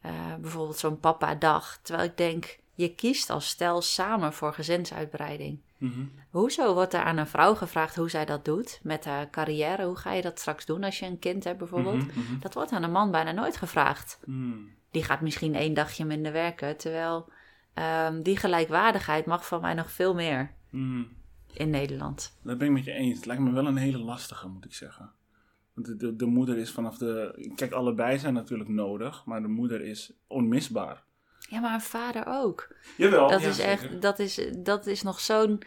eh, 0.00 0.34
bijvoorbeeld 0.40 0.78
zo'n 0.78 1.00
papa-dag. 1.00 1.78
Terwijl 1.82 2.08
ik 2.08 2.16
denk, 2.16 2.56
je 2.74 2.94
kiest 2.94 3.30
als 3.30 3.48
stel 3.48 3.82
samen 3.82 4.32
voor 4.32 4.52
gezinsuitbreiding. 4.54 5.60
Mhm. 5.78 6.04
Hoezo 6.30 6.74
wordt 6.74 6.94
er 6.94 7.02
aan 7.02 7.16
een 7.16 7.26
vrouw 7.26 7.54
gevraagd 7.54 7.96
hoe 7.96 8.10
zij 8.10 8.24
dat 8.24 8.44
doet 8.44 8.80
met 8.82 9.04
haar 9.04 9.30
carrière? 9.30 9.84
Hoe 9.84 9.96
ga 9.96 10.12
je 10.12 10.22
dat 10.22 10.38
straks 10.38 10.66
doen 10.66 10.84
als 10.84 10.98
je 10.98 11.06
een 11.06 11.18
kind 11.18 11.44
hebt 11.44 11.58
bijvoorbeeld? 11.58 12.06
Mhm, 12.06 12.18
mhm. 12.18 12.38
Dat 12.40 12.54
wordt 12.54 12.72
aan 12.72 12.82
een 12.82 12.90
man 12.90 13.10
bijna 13.10 13.32
nooit 13.32 13.56
gevraagd. 13.56 14.20
Hmm. 14.24 14.68
Die 14.90 15.04
gaat 15.04 15.20
misschien 15.20 15.54
één 15.54 15.74
dagje 15.74 16.04
minder 16.04 16.32
werken, 16.32 16.76
terwijl 16.76 17.32
ehm, 17.74 18.22
die 18.22 18.36
gelijkwaardigheid 18.36 19.26
mag 19.26 19.46
van 19.46 19.60
mij 19.60 19.74
nog 19.74 19.90
veel 19.92 20.14
meer 20.14 20.56
Hmm. 20.70 21.08
in 21.52 21.70
Nederland. 21.70 22.38
Dat 22.42 22.58
ben 22.58 22.66
ik 22.66 22.72
met 22.72 22.84
je 22.84 22.92
eens. 22.92 23.16
Het 23.16 23.26
lijkt 23.26 23.42
me 23.42 23.52
wel 23.52 23.66
een 23.66 23.76
hele 23.76 23.98
lastige, 23.98 24.48
moet 24.48 24.64
ik 24.64 24.74
zeggen. 24.74 25.12
Want 25.74 25.86
de, 25.86 25.96
de, 25.96 26.16
de 26.16 26.26
moeder 26.26 26.58
is 26.58 26.70
vanaf 26.70 26.98
de... 26.98 27.48
Kijk, 27.54 27.72
allebei 27.72 28.18
zijn 28.18 28.34
natuurlijk 28.34 28.68
nodig, 28.68 29.24
maar 29.24 29.42
de 29.42 29.48
moeder 29.48 29.80
is 29.80 30.12
onmisbaar. 30.26 31.04
Ja, 31.48 31.60
maar 31.60 31.74
een 31.74 31.80
vader 31.80 32.22
ook. 32.26 32.68
Jawel, 32.96 33.28
Dat 33.28 33.40
ja, 33.40 33.48
is 33.48 33.56
zeker. 33.56 33.70
echt, 33.72 34.02
dat 34.02 34.18
is, 34.18 34.40
dat 34.56 34.86
is 34.86 35.02
nog 35.02 35.20
zo'n. 35.20 35.62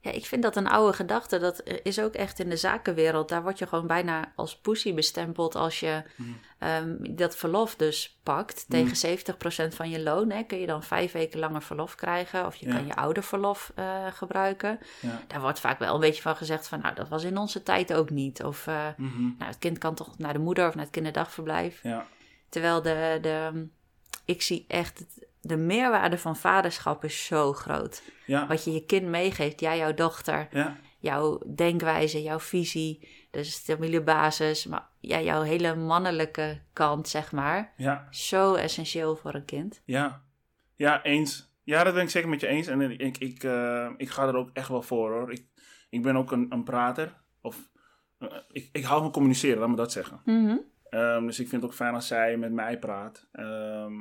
Ja, 0.00 0.10
ik 0.10 0.26
vind 0.26 0.42
dat 0.42 0.56
een 0.56 0.66
oude 0.68 0.92
gedachte. 0.92 1.38
Dat 1.38 1.62
is 1.82 1.98
ook 2.00 2.14
echt 2.14 2.38
in 2.38 2.48
de 2.48 2.56
zakenwereld. 2.56 3.28
Daar 3.28 3.42
word 3.42 3.58
je 3.58 3.66
gewoon 3.66 3.86
bijna 3.86 4.32
als 4.36 4.56
pussy 4.58 4.94
bestempeld 4.94 5.54
als 5.54 5.80
je 5.80 6.02
Hmm. 6.16 6.38
ehm, 6.58 6.96
dat 7.16 7.36
verlof 7.36 7.74
dus 7.76 8.18
pakt. 8.22 8.64
Hmm. 8.68 8.78
Tegen 8.94 8.96
70% 8.96 9.74
van 9.74 9.90
je 9.90 10.00
loon 10.02 10.30
hè, 10.30 10.42
kun 10.42 10.58
je 10.60 10.66
dan 10.66 10.82
vijf 10.82 11.12
weken 11.12 11.38
langer 11.38 11.62
verlof 11.62 11.94
krijgen. 11.94 12.46
Of 12.46 12.54
je 12.56 12.66
Ja. 12.68 12.74
kan 12.74 12.86
je 12.86 12.94
ouderverlof 12.96 13.72
eh 13.74 14.06
gebruiken. 14.12 14.78
Ja. 15.00 15.20
Daar 15.26 15.40
wordt 15.40 15.60
vaak 15.60 15.78
wel 15.78 15.94
een 15.94 16.00
beetje 16.00 16.22
van 16.22 16.36
gezegd 16.36 16.68
van... 16.68 16.80
nou, 16.80 16.94
dat 16.94 17.08
was 17.08 17.24
in 17.24 17.38
onze 17.38 17.62
tijd 17.62 17.94
ook 17.94 18.10
niet. 18.10 18.42
Of 18.42 18.66
eh, 18.66 18.86
Mhm. 18.96 19.22
nou, 19.22 19.34
het 19.50 19.58
kind 19.58 19.78
kan 19.78 19.94
toch 19.94 20.18
naar 20.18 20.32
de 20.32 20.38
moeder 20.38 20.68
of 20.68 20.74
naar 20.74 20.84
het 20.84 20.92
kinderdagverblijf. 20.92 21.82
Ja. 21.82 22.06
Terwijl 22.48 22.82
de, 22.82 23.18
de, 23.20 23.66
ik 24.24 24.42
zie 24.42 24.64
echt, 24.68 25.04
de 25.40 25.56
meerwaarde 25.56 26.18
van 26.18 26.36
vaderschap 26.36 27.04
is 27.04 27.24
zo 27.26 27.52
groot. 27.52 28.02
Ja. 28.26 28.46
Wat 28.46 28.64
je 28.64 28.72
je 28.72 28.84
kind 28.86 29.06
meegeeft, 29.06 29.60
jij, 29.60 29.78
jouw 29.78 29.94
dochter, 29.94 30.48
Ja. 30.50 30.76
jouw 30.98 31.40
denkwijze, 31.54 32.22
jouw 32.22 32.40
visie, 32.40 33.08
de 33.30 33.44
stabiele 33.44 34.02
basis, 34.02 34.66
maar 34.66 34.86
ja, 35.00 35.20
jouw 35.20 35.42
hele 35.42 35.74
mannelijke 35.74 36.60
kant, 36.72 37.08
zeg 37.08 37.32
maar. 37.32 37.72
Ja. 37.76 38.06
Zo 38.10 38.54
essentieel 38.54 39.16
voor 39.16 39.34
een 39.34 39.44
kind. 39.44 39.82
Ja. 39.84 40.22
Ja, 40.76 41.02
eens. 41.02 41.52
Ja, 41.62 41.84
dat 41.84 41.94
ben 41.94 42.02
ik 42.02 42.10
zeker 42.10 42.28
met 42.28 42.40
je 42.40 42.46
eens. 42.46 42.66
En 42.66 43.00
ik, 43.00 43.18
ik, 43.18 43.42
eh, 43.44 43.90
ik 43.96 44.10
ga 44.10 44.26
er 44.26 44.36
ook 44.36 44.50
echt 44.52 44.68
wel 44.68 44.82
voor 44.82 45.10
hoor. 45.12 45.32
Ik, 45.32 45.44
ik 45.90 46.02
ben 46.02 46.16
ook 46.16 46.32
een, 46.32 46.46
een 46.48 46.64
prater. 46.64 47.14
Of 47.40 47.56
eh, 48.18 48.28
ik, 48.52 48.68
ik 48.72 48.84
hou 48.84 49.00
van 49.02 49.12
communiceren, 49.12 49.58
laat 49.58 49.68
me 49.68 49.76
dat 49.76 49.92
zeggen. 49.92 50.20
Ehm, 50.94 51.26
dus 51.26 51.40
ik 51.40 51.48
vind 51.48 51.62
het 51.62 51.70
ook 51.70 51.76
fijn 51.76 51.94
als 51.94 52.06
zij 52.06 52.36
met 52.36 52.52
mij 52.52 52.78
praat. 52.78 53.28
Ehm, 53.32 53.92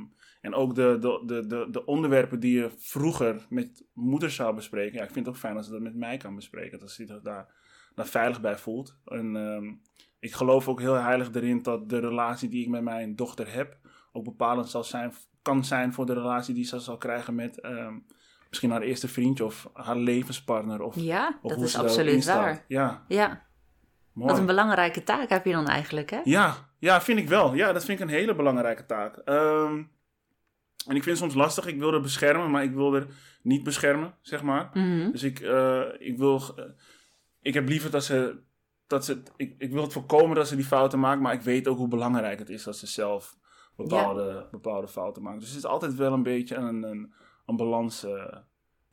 en 0.41 0.53
ook 0.53 0.75
de, 0.75 0.97
de, 0.99 1.23
de, 1.25 1.47
de, 1.47 1.67
de 1.71 1.85
onderwerpen 1.85 2.39
die 2.39 2.59
je 2.59 2.69
vroeger 2.77 3.45
met 3.49 3.85
moeders 3.93 4.35
zou 4.35 4.55
bespreken. 4.55 4.97
Ja, 4.97 5.03
ik 5.03 5.11
vind 5.11 5.25
het 5.25 5.35
ook 5.35 5.41
fijn 5.41 5.57
als 5.57 5.65
ze 5.65 5.71
dat 5.71 5.81
met 5.81 5.95
mij 5.95 6.17
kan 6.17 6.35
bespreken. 6.35 6.79
Dat 6.79 6.91
ze 6.91 7.05
zich 7.05 7.21
daar, 7.21 7.47
daar 7.95 8.05
veilig 8.05 8.41
bij 8.41 8.57
voelt. 8.57 8.97
En 9.05 9.35
ehm, 9.35 9.73
ik 10.19 10.33
geloof 10.33 10.67
ook 10.67 10.79
heel 10.79 10.93
heilig 10.93 11.33
erin 11.33 11.61
dat 11.61 11.89
de 11.89 11.99
relatie 11.99 12.49
die 12.49 12.63
ik 12.63 12.69
met 12.69 12.81
mijn 12.83 13.15
dochter 13.15 13.53
heb... 13.53 13.77
ook 14.11 14.23
bepalend 14.23 14.69
zal 14.69 14.83
zijn, 14.83 15.13
kan 15.41 15.65
zijn 15.65 15.93
voor 15.93 16.05
de 16.05 16.13
relatie 16.13 16.53
die 16.53 16.65
ze 16.65 16.79
zal 16.79 16.97
krijgen 16.97 17.35
met... 17.35 17.67
misschien 18.49 18.71
haar 18.71 18.81
eerste 18.81 19.07
vriendje 19.07 19.45
of 19.45 19.69
haar 19.73 19.97
levenspartner. 19.97 20.81
Of, 20.81 20.95
Ja, 20.95 21.39
of 21.41 21.51
dat 21.51 21.61
is 21.61 21.77
absoluut 21.77 22.25
waar. 22.25 22.65
Ja, 22.67 23.03
Ja, 23.07 23.45
mooi. 24.11 24.29
wat 24.29 24.39
een 24.39 24.45
belangrijke 24.45 25.03
taak 25.03 25.29
heb 25.29 25.45
je 25.45 25.51
dan 25.51 25.67
eigenlijk, 25.67 26.09
hè? 26.09 26.19
Ja, 26.23 26.71
ja, 26.83 27.01
vind 27.01 27.19
ik 27.19 27.27
wel. 27.27 27.53
Ja, 27.53 27.73
dat 27.73 27.85
vind 27.85 27.99
ik 27.99 28.05
een 28.05 28.13
hele 28.13 28.35
belangrijke 28.35 28.85
taak. 28.85 29.17
Ehm, 29.17 29.83
en 30.87 30.95
ik 30.95 31.03
vind 31.03 31.05
het 31.05 31.17
soms 31.17 31.33
lastig. 31.33 31.65
Ik 31.65 31.79
wil 31.79 31.93
er 31.93 32.01
beschermen, 32.01 32.51
maar 32.51 32.63
ik 32.63 32.73
wil 32.73 32.93
er 32.95 33.07
niet 33.41 33.63
beschermen, 33.63 34.15
zeg 34.21 34.41
maar. 34.43 34.69
Mhm. 34.73 35.11
Dus 35.11 35.23
ik, 35.23 35.39
eh, 35.39 35.81
ik 35.99 36.17
wil... 36.17 36.41
eh, 36.55 36.63
ik 37.41 37.53
heb 37.53 37.67
liever 37.67 37.91
dat 37.91 38.03
ze... 38.03 38.41
Dat 38.87 39.05
ze 39.05 39.21
ik, 39.35 39.55
ik 39.57 39.71
wil 39.71 39.81
het 39.83 39.93
voorkomen 39.93 40.35
dat 40.35 40.47
ze 40.47 40.55
die 40.55 40.65
fouten 40.65 40.99
maakt, 40.99 41.21
maar 41.21 41.33
ik 41.33 41.41
weet 41.41 41.67
ook 41.67 41.77
hoe 41.77 41.87
belangrijk 41.87 42.39
het 42.39 42.49
is 42.49 42.63
dat 42.63 42.77
ze 42.77 42.87
zelf 42.87 43.37
bepaalde, 43.75 44.47
bepaalde 44.51 44.87
fouten 44.87 45.23
maakt. 45.23 45.39
Dus 45.39 45.49
het 45.49 45.57
is 45.57 45.65
altijd 45.65 45.95
wel 45.95 46.13
een 46.13 46.23
beetje 46.23 46.55
een, 46.55 46.83
een, 46.83 47.13
een 47.45 47.55
balans. 47.55 48.03
eh, 48.03 48.35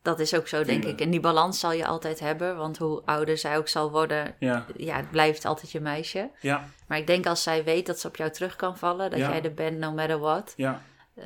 Dat 0.03 0.21
is 0.21 0.35
ook 0.35 0.49
zo, 0.49 0.57
denk 0.57 0.69
Vinden. 0.69 0.91
ik. 0.91 1.01
En 1.01 1.11
die 1.11 1.21
balans 1.21 1.61
zal 1.61 1.73
je 1.73 1.87
altijd 1.87 2.21
hebben, 2.21 2.57
want 2.57 2.79
hoe 2.79 3.03
ouder 3.05 3.39
zij 3.39 3.57
ook 3.57 3.69
zal 3.69 3.91
worden, 3.91 4.35
ja, 4.39 4.67
ja, 4.77 4.97
het 4.97 5.11
blijft 5.11 5.45
altijd 5.45 5.71
je 5.71 5.81
meisje. 5.81 6.31
ja, 6.41 6.65
Maar 6.89 6.99
ik 6.99 7.07
denk 7.07 7.27
als 7.27 7.43
zij 7.43 7.65
weet 7.65 7.87
dat 7.87 7.99
ze 8.01 8.07
op 8.07 8.17
jou 8.17 8.31
terug 8.31 8.57
kan 8.57 8.79
vallen, 8.79 9.11
dat 9.11 9.19
Ja. 9.19 9.29
jij 9.31 9.43
er 9.43 9.55
bent 9.55 9.79
no 9.79 9.93
matter 9.93 10.19
what, 10.19 10.53
ja, 10.57 10.83
eh, 11.15 11.25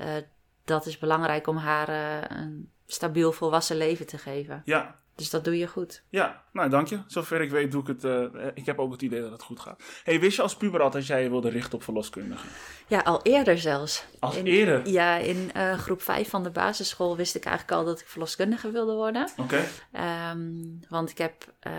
dat 0.64 0.86
is 0.86 0.98
belangrijk 0.98 1.46
om 1.46 1.56
haar 1.56 1.88
eh, 1.88 2.36
een 2.38 2.70
stabiel 2.86 3.32
volwassen 3.32 3.76
leven 3.76 4.06
te 4.06 4.18
geven. 4.18 4.62
ja, 4.64 4.98
Dus 5.16 5.30
dat 5.30 5.44
doe 5.44 5.58
je 5.58 5.66
goed. 5.66 6.02
Ja, 6.08 6.42
nou 6.52 6.70
dank 6.70 6.86
je. 6.88 6.98
Zover 7.06 7.40
ik 7.40 7.50
weet 7.50 7.72
doe 7.72 7.80
ik 7.80 7.86
het. 7.86 8.04
eh, 8.04 8.22
ik 8.54 8.66
heb 8.66 8.78
ook 8.78 8.92
het 8.92 9.02
idee 9.02 9.20
dat 9.20 9.30
het 9.30 9.42
goed 9.42 9.60
gaat. 9.60 9.82
Hey, 10.04 10.20
wist 10.20 10.36
je 10.36 10.42
als 10.42 10.56
puber 10.56 10.80
al 10.82 10.90
dat 10.90 11.06
jij 11.06 11.22
je 11.22 11.28
wilde 11.30 11.48
richten 11.48 11.74
op 11.74 11.82
verloskundigen? 11.82 12.48
Ja, 12.86 13.00
al 13.00 13.22
eerder 13.22 13.58
zelfs. 13.58 14.04
In- 14.36 14.46
eerder? 14.46 14.88
Ja, 14.88 15.16
in 15.16 15.50
eh, 15.52 15.78
groep 15.78 16.02
5 16.02 16.28
van 16.28 16.42
de 16.42 16.50
basisschool 16.50 17.16
wist 17.16 17.34
ik 17.34 17.44
eigenlijk 17.44 17.78
al 17.78 17.84
dat 17.84 18.00
ik 18.00 18.06
verloskundige 18.06 18.70
wilde 18.70 18.92
worden. 18.94 19.28
Oké. 19.36 19.64
Ehm, 19.92 20.52
want 20.88 21.10
ik 21.10 21.18
heb 21.18 21.52
eh, 21.60 21.72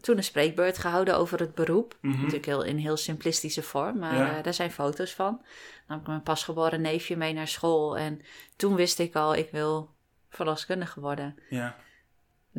toen 0.00 0.16
een 0.16 0.24
spreekbeurt 0.24 0.78
gehouden 0.78 1.16
over 1.16 1.38
het 1.40 1.54
beroep. 1.54 1.96
Mhm. 2.00 2.16
Natuurlijk 2.16 2.46
heel, 2.46 2.62
in 2.64 2.76
heel 2.76 2.96
simplistische 2.96 3.62
vorm, 3.62 3.98
maar 3.98 4.14
Ja. 4.14 4.42
daar 4.42 4.54
zijn 4.54 4.70
foto's 4.70 5.14
van. 5.14 5.32
Dan 5.86 5.96
heb 5.96 6.00
ik 6.00 6.06
mijn 6.06 6.22
pasgeboren 6.22 6.80
neefje 6.80 7.16
mee 7.16 7.32
naar 7.32 7.48
school. 7.48 7.96
En 7.98 8.20
toen 8.56 8.74
wist 8.74 8.98
ik 8.98 9.14
al, 9.14 9.34
ik 9.34 9.50
wil 9.50 9.90
verloskundige 10.30 11.00
worden. 11.00 11.36
Ja, 11.50 11.76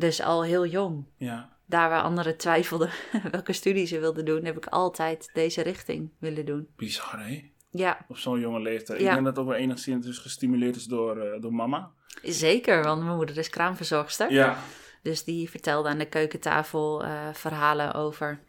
Dus 0.00 0.22
al 0.22 0.44
heel 0.44 0.66
jong. 0.66 1.04
ja. 1.16 1.58
Daar 1.66 1.88
waar 1.88 2.02
anderen 2.02 2.36
twijfelden 2.36 2.90
welke 3.30 3.52
studie 3.52 3.86
ze 3.86 3.98
wilden 3.98 4.24
doen, 4.24 4.44
heb 4.44 4.56
ik 4.56 4.66
altijd 4.66 5.30
deze 5.32 5.62
richting 5.62 6.10
willen 6.18 6.44
doen. 6.46 6.68
Bizar, 6.76 7.26
hè? 7.26 7.50
Ja, 7.70 7.98
Op 8.08 8.16
zo'n 8.16 8.40
jonge 8.40 8.60
leeftijd. 8.60 9.00
Ik 9.00 9.06
denk 9.06 9.24
dat 9.24 9.38
ook 9.38 9.46
wel 9.46 9.56
enigszins 9.56 10.06
dus 10.06 10.18
gestimuleerd 10.18 10.76
is 10.76 10.84
door, 10.84 11.18
eh, 11.20 11.40
door 11.40 11.54
mama. 11.54 11.90
zeker, 12.22 12.82
want 12.82 13.02
mijn 13.04 13.16
moeder 13.16 13.38
is 13.38 13.50
kraamverzorgster. 13.50 14.32
Ja. 14.32 14.58
Dus 15.02 15.24
die 15.24 15.50
vertelde 15.50 15.88
aan 15.88 15.98
de 15.98 16.08
keukentafel 16.08 17.04
eh, 17.04 17.28
verhalen 17.32 17.94
over 17.94 18.40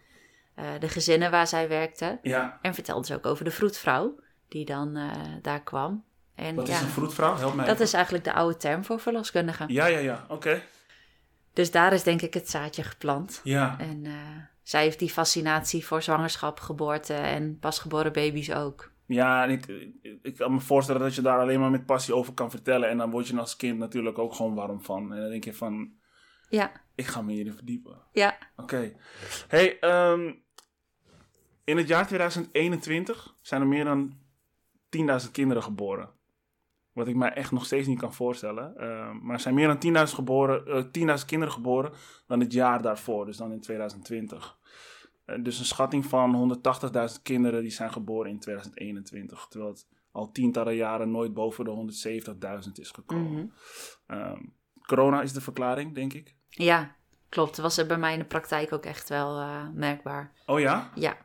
eh, 0.55 0.65
de 0.79 0.87
gezinnen 0.89 1.31
waar 1.31 1.47
zij 1.47 1.67
werkte. 1.67 2.19
Ja. 2.21 2.59
En 2.61 2.73
vertelde 2.73 3.05
ze 3.05 3.15
ook 3.15 3.25
over 3.25 3.45
de 3.45 3.51
vroedvrouw 3.51 4.19
die 4.47 4.65
dan 4.65 4.99
daar 5.41 5.61
kwam. 5.61 6.03
En 6.35 6.55
Wat 6.55 6.67
ja, 6.67 6.75
is 6.75 6.81
een 6.81 6.87
vroedvrouw? 6.87 7.35
Help 7.35 7.53
mij. 7.55 7.65
dat 7.65 7.73
even. 7.73 7.85
is 7.85 7.93
eigenlijk 7.93 8.23
de 8.23 8.33
oude 8.33 8.57
term 8.57 8.85
voor 8.85 8.99
verloskundige. 8.99 9.63
Ja, 9.67 9.85
ja, 9.85 9.99
ja. 9.99 10.25
Oké. 10.29 10.61
Dus 11.53 11.71
daar 11.71 11.93
is 11.93 12.03
denk 12.03 12.21
ik 12.21 12.33
het 12.33 12.49
zaadje 12.49 12.83
geplant. 12.83 13.41
Ja. 13.43 13.79
En 13.79 14.05
eh, 14.05 14.13
zij 14.63 14.83
heeft 14.83 14.99
die 14.99 15.09
fascinatie 15.09 15.85
voor 15.85 16.01
zwangerschap, 16.01 16.59
geboorte 16.59 17.13
en 17.13 17.59
pasgeboren 17.59 18.13
baby's 18.13 18.51
ook. 18.51 18.91
Ja, 19.05 19.43
en 19.43 19.49
ik, 19.49 19.67
ik, 20.21 20.35
kan 20.35 20.53
me 20.53 20.59
voorstellen 20.59 21.01
dat 21.01 21.15
je 21.15 21.21
daar 21.21 21.39
alleen 21.39 21.59
maar 21.59 21.71
met 21.71 21.85
passie 21.85 22.15
over 22.15 22.33
kan 22.33 22.49
vertellen. 22.49 22.89
En 22.89 22.97
dan 22.97 23.11
word 23.11 23.27
je 23.27 23.39
als 23.39 23.55
kind 23.55 23.77
natuurlijk 23.77 24.17
ook 24.17 24.33
gewoon 24.33 24.55
warm 24.55 24.83
van. 24.83 25.13
En 25.13 25.21
dan 25.21 25.29
denk 25.29 25.43
je 25.43 25.53
van, 25.53 25.91
Ja, 26.49 26.71
ik 26.95 27.05
ga 27.05 27.21
me 27.21 27.31
hierin 27.31 27.53
verdiepen. 27.53 28.01
ja. 28.11 28.37
Oké. 28.55 28.93
Hey, 29.47 29.79
ehm, 29.79 30.33
in 31.63 31.77
het 31.77 31.87
jaar 31.87 32.07
2021 32.07 33.35
zijn 33.41 33.61
er 33.61 33.67
meer 33.67 33.83
dan 33.85 34.17
10.000 34.89 35.31
kinderen 35.31 35.63
geboren. 35.63 36.09
Wat 36.93 37.07
ik 37.07 37.15
mij 37.15 37.33
echt 37.33 37.51
nog 37.51 37.65
steeds 37.65 37.87
niet 37.87 37.99
kan 37.99 38.13
voorstellen. 38.13 38.77
Ehm, 38.77 39.17
maar 39.21 39.35
er 39.35 39.41
zijn 39.41 39.55
meer 39.55 39.67
dan 39.67 39.79
10.000 39.79 40.15
geboren, 40.15 40.65
eh, 40.67 40.83
10.000 40.91 41.29
kinderen 41.29 41.53
geboren 41.53 41.91
dan 42.27 42.39
het 42.39 42.53
jaar 42.53 42.81
daarvoor, 42.81 43.25
dus 43.25 43.37
dan 43.37 43.51
in 43.51 43.61
2020. 43.61 44.57
Eh, 45.25 45.43
dus 45.43 45.59
een 45.59 45.65
schatting 45.65 46.05
van 46.05 46.35
180.000 46.35 47.21
kinderen 47.21 47.61
die 47.61 47.71
zijn 47.71 47.91
geboren 47.91 48.31
in 48.31 48.39
2021. 48.39 49.47
Terwijl 49.49 49.71
het 49.71 49.87
al 50.11 50.31
tientallen 50.31 50.75
jaren 50.75 51.11
nooit 51.11 51.33
boven 51.33 51.65
de 51.65 51.71
170.000 51.71 52.79
is 52.79 52.91
gekomen. 52.91 53.31
Mhm. 53.31 53.45
Ehm, 54.07 54.41
corona 54.81 55.21
is 55.21 55.33
de 55.33 55.41
verklaring, 55.41 55.95
denk 55.95 56.13
ik. 56.13 56.35
Ja, 56.49 56.95
klopt. 57.29 57.57
Was 57.57 57.77
er 57.77 57.87
bij 57.87 57.97
mij 57.97 58.13
in 58.13 58.19
de 58.19 58.25
praktijk 58.25 58.73
ook 58.73 58.85
echt 58.85 59.09
wel 59.09 59.39
eh, 59.39 59.67
merkbaar. 59.73 60.31
Oh 60.45 60.59
ja? 60.59 60.91
Ja. 60.95 61.17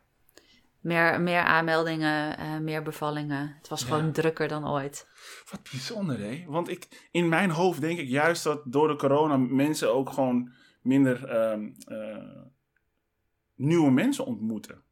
Meer, 0.86 1.20
meer 1.20 1.40
aanmeldingen, 1.42 2.38
eh, 2.38 2.58
meer 2.58 2.82
bevallingen. 2.82 3.54
Het 3.58 3.68
was 3.68 3.80
Ja. 3.80 3.86
gewoon 3.86 4.12
drukker 4.12 4.48
dan 4.48 4.68
ooit. 4.68 5.06
Wat 5.50 5.60
bijzonder, 5.70 6.18
hè? 6.18 6.44
Want 6.46 6.68
ik, 6.68 7.08
in 7.10 7.28
mijn 7.28 7.50
hoofd 7.50 7.80
denk 7.80 7.98
ik 7.98 8.08
juist 8.08 8.42
dat 8.44 8.62
door 8.64 8.88
de 8.88 8.96
corona 8.96 9.36
mensen 9.36 9.94
ook 9.94 10.10
gewoon 10.12 10.52
minder 10.82 11.24
ehm, 11.28 11.68
eh, 11.86 12.42
nieuwe 13.54 13.90
mensen 13.90 14.26
ontmoeten. 14.26 14.82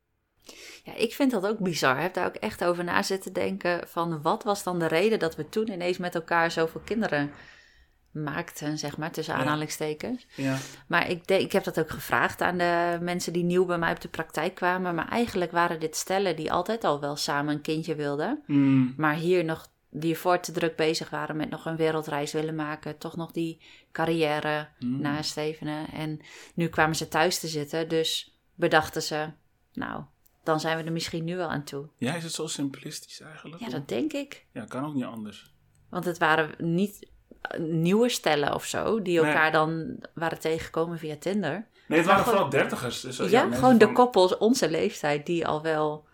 Ja, 0.85 0.95
ik 0.95 1.15
vind 1.15 1.31
dat 1.31 1.47
ook 1.47 1.59
bizar. 1.59 1.97
Ik 1.97 2.03
heb 2.03 2.15
daar 2.15 2.27
ook 2.27 2.35
echt 2.35 2.65
over 2.65 2.85
na 2.85 3.03
zitten 3.03 3.33
denken 3.33 3.89
van 3.89 4.23
wat 4.23 4.43
was 4.43 4.63
dan 4.63 4.79
de 4.79 4.87
reden 4.87 5.19
dat 5.19 5.37
we 5.37 5.49
toen 5.49 5.71
ineens 5.71 5.99
met 5.99 6.15
elkaar 6.15 6.51
zoveel 6.51 6.81
kinderen 6.85 7.31
maakten, 8.15 8.79
zeg 8.79 8.97
maar, 8.97 9.11
tussen 9.11 9.35
aanhalingstekens. 9.35 10.27
Ja. 10.35 10.59
Maar 10.87 11.11
ik, 11.11 11.27
denk, 11.27 11.43
ik 11.43 11.53
heb 11.53 11.65
dat 11.65 11.79
ook 11.79 11.91
gevraagd 11.91 12.41
aan 12.41 12.59
de 12.59 12.99
mensen 13.01 13.33
die 13.33 13.45
nieuw 13.45 13.65
bij 13.65 13.79
mij 13.79 13.93
op 13.93 14.01
de 14.01 14.09
praktijk 14.09 14.55
kwamen. 14.55 14.95
Maar 14.95 15.09
eigenlijk 15.09 15.51
waren 15.51 15.81
dit 15.81 15.97
stellen 15.97 16.37
die 16.37 16.53
altijd 16.53 16.85
al 16.85 17.01
wel 17.01 17.17
samen 17.17 17.55
een 17.55 17.61
kindje 17.61 17.95
wilden. 17.95 18.43
Mm, 18.47 18.95
Maar 18.97 19.15
hier 19.15 19.45
nog, 19.45 19.69
die 19.91 20.13
ervoor 20.13 20.41
te 20.41 20.53
druk 20.53 20.77
bezig 20.77 21.11
waren 21.11 21.37
met 21.37 21.51
nog 21.51 21.67
een 21.67 21.77
wereldreis 21.77 22.33
willen 22.33 22.55
maken. 22.55 22.99
Toch 22.99 23.17
nog 23.17 23.33
die 23.33 23.61
carrière 23.93 24.69
mm. 24.79 25.01
nastevenen. 25.01 25.89
En 25.93 26.21
nu 26.55 26.69
kwamen 26.69 26.97
ze 26.97 27.09
thuis 27.09 27.39
te 27.39 27.49
zitten. 27.49 27.89
Dus 27.89 28.39
bedachten 28.55 29.03
ze, 29.03 29.31
nou, 29.73 30.03
dan 30.43 30.61
zijn 30.61 30.79
we 30.79 30.85
er 30.85 30.93
misschien 30.93 31.25
nu 31.25 31.37
wel 31.37 31.49
aan 31.49 31.65
toe. 31.65 31.89
Ja, 31.97 32.15
is 32.15 32.23
het 32.23 32.33
zo 32.33 32.47
simplistisch 32.47 33.21
eigenlijk? 33.21 33.63
Ja, 33.63 33.69
dat 33.69 33.89
denk 33.89 34.13
ik. 34.13 34.47
Ja, 34.53 34.65
kan 34.65 34.85
ook 34.85 34.95
niet 34.95 35.05
anders. 35.05 35.53
Want 35.89 36.05
het 36.05 36.19
waren 36.19 36.75
niet 36.75 37.13
nieuwe 37.59 38.09
stellen 38.09 38.55
of 38.55 38.65
zo, 38.65 39.03
die 39.03 39.21
Nee. 39.21 39.27
elkaar 39.31 39.53
dan 39.53 39.97
waren 40.15 40.39
tegengekomen 40.41 40.99
via 40.99 41.17
Tinder. 41.17 41.67
Nee, 41.89 41.99
het 41.99 42.09
waren 42.09 42.25
vooral 42.25 42.49
dertigers. 42.49 43.01
Dus, 43.01 43.17
Ja, 43.17 43.41
mensen 43.41 43.59
gewoon 43.59 43.79
de 43.79 43.85
van- 43.85 43.95
koppels 43.95 44.39
onze 44.39 44.71
leeftijd 44.71 45.27
die 45.27 45.47
al 45.47 45.63
wel 45.63 46.07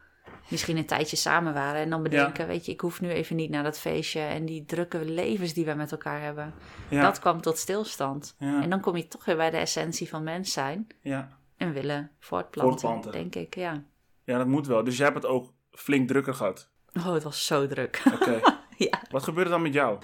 misschien 0.49 0.77
een 0.77 0.87
tijdje 0.87 1.16
samen 1.16 1.55
waren. 1.55 1.81
En 1.81 1.90
dan 1.90 2.03
bedenken, 2.03 2.47
weet 2.47 2.66
je, 2.66 2.73
ik 2.73 2.81
hoef 2.81 3.01
nu 3.01 3.11
even 3.11 3.37
niet 3.37 3.51
naar 3.51 3.62
dat 3.62 3.79
feestje. 3.79 4.21
En 4.21 4.45
die 4.47 4.64
drukke 4.64 5.05
levens 5.05 5.53
die 5.53 5.64
we 5.64 5.75
met 5.75 5.93
elkaar 5.93 6.23
hebben. 6.23 6.55
Ja, 6.88 7.03
Dat 7.03 7.19
kwam 7.19 7.40
tot 7.40 7.59
stilstand. 7.59 8.35
ja, 8.38 8.62
En 8.62 8.71
dan 8.71 8.81
kom 8.81 8.97
je 8.97 9.09
toch 9.09 9.25
weer 9.25 9.37
bij 9.37 9.51
de 9.51 9.57
essentie 9.57 10.09
van 10.09 10.23
mens 10.23 10.53
zijn. 10.53 10.87
ja. 11.03 11.38
En 11.57 11.73
willen 11.73 12.11
voortplanten, 12.19 12.79
Voortplanten. 12.81 13.12
denk 13.12 13.35
ik, 13.47 13.55
ja. 13.55 13.83
ja, 14.25 14.38
dat 14.38 14.47
moet 14.47 14.66
wel. 14.66 14.85
Dus 14.85 14.97
jij 14.97 15.07
hebt 15.07 15.23
het 15.23 15.33
ook 15.33 15.53
flink 15.71 16.09
drukker 16.09 16.35
gehad. 16.35 16.71
Oh, 16.95 17.12
het 17.12 17.23
was 17.23 17.47
zo 17.47 17.66
druk. 17.66 18.03
Oké. 18.14 18.40
ja. 18.88 19.01
Wat 19.11 19.23
gebeurde 19.23 19.51
dan 19.51 19.62
met 19.62 19.73
jou? 19.75 19.99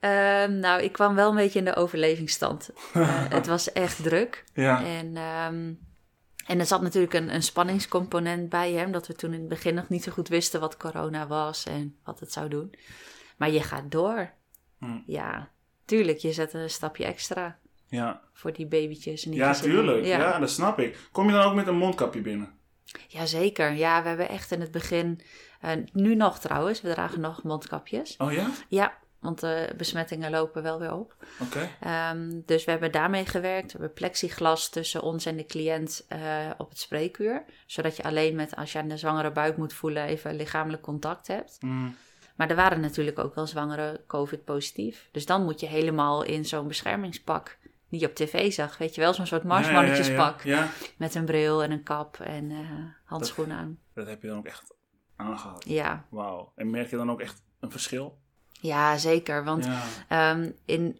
Ehm, 0.00 0.58
nou, 0.58 0.82
ik 0.82 0.92
kwam 0.92 1.14
wel 1.14 1.30
een 1.30 1.36
beetje 1.36 1.58
in 1.58 1.64
de 1.64 1.76
overlevingsstand. 1.76 2.70
Eh, 2.92 3.28
het 3.28 3.46
was 3.46 3.72
echt 3.72 4.02
druk. 4.02 4.44
Ja, 4.54 4.84
En, 4.84 5.16
ehm, 5.16 5.72
en 6.46 6.58
er 6.58 6.66
zat 6.66 6.82
natuurlijk 6.82 7.14
een, 7.14 7.34
een 7.34 7.42
spanningscomponent 7.42 8.48
bij 8.48 8.72
hem. 8.72 8.92
Dat 8.92 9.06
we 9.06 9.14
toen 9.14 9.32
in 9.32 9.40
het 9.40 9.48
begin 9.48 9.74
nog 9.74 9.88
niet 9.88 10.02
zo 10.02 10.12
goed 10.12 10.28
wisten 10.28 10.60
wat 10.60 10.76
corona 10.76 11.26
was 11.26 11.64
en 11.64 11.96
wat 12.04 12.20
het 12.20 12.32
zou 12.32 12.48
doen. 12.48 12.74
Maar 13.36 13.50
je 13.50 13.62
gaat 13.62 13.90
door. 13.90 14.30
Hm. 14.78 14.98
Ja, 15.06 15.50
tuurlijk. 15.84 16.18
Je 16.18 16.32
zet 16.32 16.52
een 16.52 16.70
stapje 16.70 17.04
extra 17.04 17.58
ja. 17.86 18.20
voor 18.32 18.52
die 18.52 18.66
babytjes. 18.66 19.24
En 19.24 19.30
die 19.30 19.40
ja 19.40 19.52
gezinnen. 19.52 19.84
tuurlijk. 19.84 20.06
Ja. 20.06 20.18
Ja. 20.18 20.38
dat 20.38 20.50
snap 20.50 20.78
ik. 20.78 21.08
Kom 21.12 21.26
je 21.26 21.32
dan 21.32 21.44
ook 21.44 21.54
met 21.54 21.66
een 21.66 21.76
mondkapje 21.76 22.20
binnen? 22.20 22.54
Jazeker. 23.08 23.72
Ja, 23.72 24.02
we 24.02 24.08
hebben 24.08 24.28
echt 24.28 24.50
in 24.52 24.60
het 24.60 24.70
begin... 24.70 25.20
eh, 25.60 25.72
nu 25.92 26.14
nog 26.14 26.38
trouwens, 26.38 26.80
we 26.80 26.92
dragen 26.92 27.20
nog 27.20 27.42
mondkapjes. 27.42 28.16
Oh 28.16 28.32
ja? 28.32 28.50
Ja, 28.68 28.98
want 29.26 29.40
de 29.40 29.74
besmettingen 29.76 30.30
lopen 30.30 30.62
wel 30.62 30.78
weer 30.78 30.92
op. 30.92 31.16
Oké. 31.42 31.68
Ehm, 31.80 32.40
dus 32.44 32.64
we 32.64 32.70
hebben 32.70 32.92
daarmee 32.92 33.26
gewerkt. 33.26 33.72
We 33.72 33.78
hebben 33.78 33.96
plexiglas 33.96 34.68
tussen 34.68 35.02
ons 35.02 35.26
en 35.26 35.36
de 35.36 35.46
cliënt 35.46 36.04
eh, 36.08 36.50
op 36.58 36.68
het 36.68 36.78
spreekuur. 36.78 37.44
Zodat 37.66 37.96
je 37.96 38.02
alleen 38.02 38.36
met, 38.36 38.56
als 38.56 38.72
je 38.72 38.78
aan 38.78 38.88
de 38.88 38.96
zwangere 38.96 39.32
buik 39.32 39.56
moet 39.56 39.72
voelen, 39.72 40.04
even 40.04 40.36
lichamelijk 40.36 40.82
contact 40.82 41.26
hebt. 41.26 41.56
Hm. 41.60 41.88
Maar 42.36 42.50
er 42.50 42.56
waren 42.56 42.80
natuurlijk 42.80 43.18
ook 43.18 43.34
wel 43.34 43.46
zwangere 43.46 44.04
COVID-positief. 44.06 45.08
Dus 45.12 45.26
dan 45.26 45.44
moet 45.44 45.60
je 45.60 45.66
helemaal 45.66 46.22
in 46.22 46.44
zo'n 46.44 46.68
beschermingspak 46.68 47.58
die 47.88 48.00
je 48.00 48.06
op 48.06 48.14
tv 48.14 48.52
zag. 48.52 48.78
Weet 48.78 48.94
je 48.94 49.00
wel, 49.00 49.14
zo'n 49.14 49.26
soort 49.26 49.44
marsmannetjespak. 49.44 50.42
Ja, 50.42 50.56
ja, 50.56 50.62
ja. 50.62 50.70
Met 50.98 51.14
een 51.14 51.24
bril 51.24 51.62
en 51.62 51.70
een 51.70 51.82
kap 51.82 52.20
en 52.20 52.50
eh, 52.50 52.58
handschoenen 53.04 53.56
aan. 53.56 53.78
Dat 53.94 54.06
heb 54.06 54.22
je 54.22 54.28
dan 54.28 54.38
ook 54.38 54.46
echt 54.46 54.74
aangehad. 55.16 55.64
Ja. 55.68 56.06
Wauw. 56.10 56.52
En 56.54 56.70
merk 56.70 56.90
je 56.90 56.96
dan 56.96 57.10
ook 57.10 57.20
echt 57.20 57.44
een 57.60 57.70
verschil? 57.70 58.18
Ja, 58.66 58.96
zeker. 58.98 59.44
Want 59.44 59.64
Ja. 59.64 59.82
Ehm, 60.08 60.50
in 60.64 60.98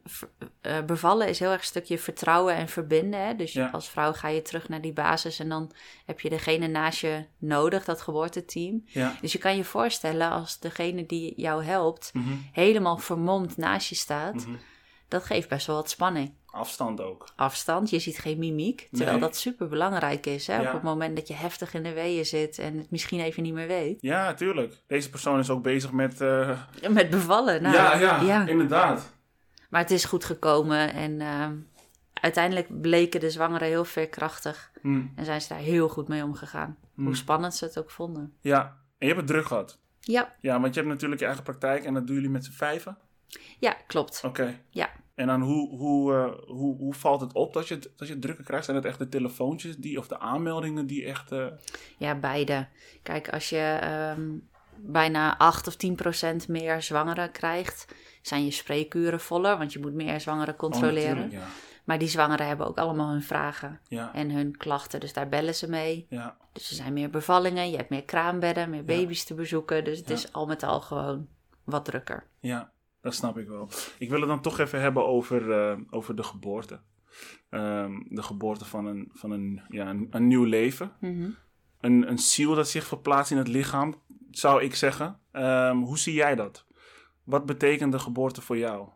eh, 0.61 0.81
bevallen 0.83 1.29
is 1.29 1.39
heel 1.39 1.51
erg 1.51 1.61
een 1.61 1.67
stukje 1.67 1.99
vertrouwen 1.99 2.55
en 2.55 2.69
verbinden. 2.69 3.27
Hè? 3.27 3.35
Dus 3.37 3.53
Ja. 3.53 3.69
als 3.73 3.89
vrouw 3.89 4.13
ga 4.13 4.29
je 4.29 4.43
terug 4.43 4.69
naar 4.69 4.81
die 4.81 4.93
basis 4.93 5.39
en 5.39 5.49
dan 5.49 5.73
heb 6.07 6.21
je 6.21 6.29
degene 6.29 6.67
naast 6.67 7.01
je 7.01 7.25
nodig, 7.39 7.85
dat 7.85 8.01
geboorteteam. 8.03 8.83
Ja. 8.87 9.17
Dus 9.21 9.33
je 9.33 9.39
kan 9.39 9.57
je 9.57 9.65
voorstellen 9.65 10.31
als 10.31 10.59
degene 10.59 11.07
die 11.07 11.33
jou 11.37 11.65
helpt 11.65 12.11
Mhm. 12.15 12.29
helemaal 12.53 12.97
vermomd 12.99 13.57
naast 13.57 13.89
je 13.89 13.95
staat, 13.95 14.35
Mhm. 14.35 14.57
dat 15.09 15.25
geeft 15.25 15.49
best 15.49 15.67
wel 15.67 15.77
wat 15.77 15.91
spanning. 15.91 16.33
Afstand 16.57 17.01
ook. 17.01 17.29
Afstand, 17.37 17.91
je 17.91 17.99
ziet 17.99 18.19
geen 18.19 18.39
mimiek, 18.39 18.89
terwijl 18.91 19.11
Nee. 19.11 19.21
dat 19.21 19.37
super 19.37 19.69
belangrijk 19.69 20.27
is. 20.27 20.47
Hè? 20.47 20.55
Ja. 20.61 20.67
Op 20.67 20.73
het 20.73 20.83
moment 20.83 21.17
dat 21.17 21.29
je 21.29 21.35
heftig 21.35 21.75
in 21.75 21.83
de 21.83 21.93
weeën 21.93 22.27
zit 22.27 22.59
en 22.59 22.79
het 22.79 22.91
misschien 22.91 23.21
even 23.21 23.43
niet 23.43 23.53
meer 23.55 23.67
weet. 23.67 23.99
Ja, 24.01 24.35
tuurlijk. 24.35 24.83
Deze 24.87 25.11
persoon 25.11 25.39
is 25.39 25.51
ook 25.51 25.63
bezig 25.63 25.93
met... 25.93 26.21
eh, 26.21 26.61
Met 26.91 27.11
bevallen. 27.11 27.63
Nou, 27.63 27.75
ja, 27.75 28.21
ja, 28.21 28.47
inderdaad. 28.47 29.15
Maar 29.71 29.81
het 29.81 29.91
is 29.91 30.05
goed 30.05 30.25
gekomen 30.25 30.93
en 30.93 31.21
ehm, 31.21 31.55
uiteindelijk 32.13 32.81
bleken 32.81 33.21
de 33.21 33.31
zwangeren 33.31 33.69
heel 33.69 33.85
veerkrachtig. 33.85 34.71
Hm. 34.81 35.03
En 35.17 35.25
zijn 35.25 35.41
ze 35.41 35.49
daar 35.49 35.59
heel 35.59 35.89
goed 35.89 36.09
mee 36.09 36.23
omgegaan. 36.23 36.77
Hm. 36.95 37.05
Hoe 37.05 37.17
spannend 37.17 37.55
ze 37.55 37.65
het 37.65 37.79
ook 37.79 37.91
vonden. 37.91 38.33
Ja, 38.41 38.63
en 38.99 39.07
je 39.07 39.15
hebt 39.15 39.19
het 39.19 39.27
druk 39.27 39.47
gehad. 39.47 39.79
Ja, 40.01 40.35
Ja, 40.41 40.61
want 40.61 40.75
je 40.75 40.81
hebt 40.81 40.93
natuurlijk 40.93 41.21
je 41.21 41.27
eigen 41.27 41.45
praktijk 41.45 41.85
en 41.85 41.95
dat 41.95 42.07
doen 42.07 42.15
jullie 42.17 42.31
met 42.31 42.45
z'n 42.45 42.53
vijven. 42.53 42.99
ja 43.59 43.77
klopt. 43.87 44.23
Oké. 44.25 44.61
Ja. 44.71 44.91
En 45.17 45.27
dan 45.27 45.41
hoe, 45.43 45.77
hoe, 45.77 46.15
eh, 46.15 46.33
hoe, 46.47 46.77
hoe 46.77 46.95
valt 46.95 47.21
het 47.21 47.33
op 47.33 47.53
dat 47.53 47.69
je, 47.69 47.79
dat 47.97 48.09
je 48.09 48.19
drukker 48.19 48.45
krijgt? 48.45 48.65
Zijn 48.65 48.77
het 48.77 48.87
echt 48.87 48.99
de 48.99 49.09
telefoontjes 49.09 49.77
die, 49.77 49.99
of 49.99 50.09
de 50.09 50.19
aanmeldingen 50.19 50.87
die 50.87 51.05
echt... 51.05 51.33
eh, 51.33 51.47
Ja, 51.99 52.15
beide. 52.15 52.67
Kijk, 53.03 53.29
als 53.29 53.49
je 53.49 53.79
ehm, 53.81 54.31
bijna 54.77 55.39
8 55.39 55.67
of 55.67 55.77
10 55.77 55.95
procent 55.95 56.49
meer 56.49 56.83
zwangeren 56.83 57.31
krijgt, 57.31 57.87
zijn 58.23 58.45
je 58.45 58.51
spreekuren 58.51 59.21
voller, 59.21 59.59
want 59.59 59.73
je 59.73 59.79
moet 59.81 59.95
meer 59.95 60.21
zwangeren 60.21 60.55
oh, 60.55 60.61
controleren. 60.61 61.31
ja. 61.31 61.47
maar 61.85 61.99
die 61.99 62.09
zwangeren 62.09 62.47
hebben 62.47 62.67
ook 62.67 62.79
allemaal 62.79 63.11
hun 63.11 63.23
vragen 63.23 63.81
Ja, 63.89 64.15
en 64.15 64.31
hun 64.31 64.57
klachten, 64.57 65.01
dus 65.01 65.13
daar 65.13 65.29
bellen 65.29 65.55
ze 65.55 65.69
mee. 65.69 66.07
ja, 66.09 66.37
Dus 66.53 66.69
er 66.71 66.77
zijn 66.77 66.93
meer 66.93 67.11
bevallingen, 67.11 67.71
je 67.71 67.77
hebt 67.77 67.91
meer 67.91 68.05
kraambedden, 68.05 68.71
meer 68.71 68.85
baby's 68.85 69.25
te 69.25 69.35
bezoeken, 69.35 69.85
dus 69.85 69.99
het 69.99 70.11
is 70.11 70.33
al 70.33 70.47
met 70.47 70.63
al 70.63 70.81
gewoon 70.81 71.29
wat 71.65 71.85
drukker. 71.85 72.27
ja, 72.41 72.75
dat 73.07 73.15
snap 73.15 73.39
ik 73.39 73.49
wel. 73.49 73.69
Ik 73.99 74.11
wil 74.11 74.21
het 74.21 74.29
dan 74.29 74.41
toch 74.41 74.59
even 74.59 74.81
hebben 74.81 75.07
over, 75.07 75.53
eh, 75.53 75.79
over 75.91 76.17
de 76.17 76.23
geboorte. 76.23 76.81
Ehm, 77.51 77.93
de 78.09 78.23
geboorte 78.23 78.65
van 78.65 78.87
een, 78.87 79.11
van 79.13 79.31
een, 79.31 79.61
ja, 79.69 79.89
een, 79.89 80.07
een 80.11 80.27
nieuw 80.27 80.45
leven. 80.45 80.93
Mhm. 81.01 81.31
Een, 81.81 82.11
een 82.11 82.19
ziel 82.19 82.55
dat 82.55 82.69
zich 82.69 82.87
verplaatst 82.87 83.31
in 83.31 83.37
het 83.37 83.49
lichaam, 83.49 83.95
zou 84.31 84.63
ik 84.63 84.75
zeggen. 84.75 85.19
Ehm, 85.33 85.77
hoe 85.77 85.99
zie 85.99 86.15
jij 86.15 86.35
dat? 86.35 86.65
Wat 87.25 87.47
betekent 87.47 87.93
de 87.93 87.99
geboorte 87.99 88.41
voor 88.41 88.59
jou? 88.59 88.89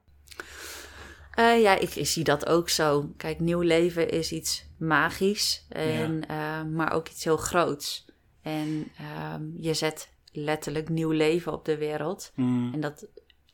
Eh, 1.35 1.63
ja, 1.63 1.79
ik, 1.79 1.95
ik 1.95 2.07
zie 2.07 2.25
dat 2.25 2.47
ook 2.47 2.69
zo. 2.69 3.13
Kijk, 3.17 3.41
nieuw 3.41 3.61
leven 3.61 4.09
is 4.11 4.33
iets 4.33 4.67
magisch, 4.79 5.67
en, 5.69 6.29
eh, 6.29 6.63
maar 6.63 6.93
ook 6.93 7.09
iets 7.09 7.25
heel 7.25 7.37
groots. 7.37 8.07
En 8.43 8.93
ehm, 8.99 9.43
je 9.57 9.75
zet 9.75 10.15
letterlijk 10.33 10.89
nieuw 10.89 11.11
leven 11.11 11.53
op 11.53 11.65
de 11.65 11.77
wereld. 11.77 12.33
Hmm, 12.35 12.73
En 12.73 12.81
dat, 12.81 13.07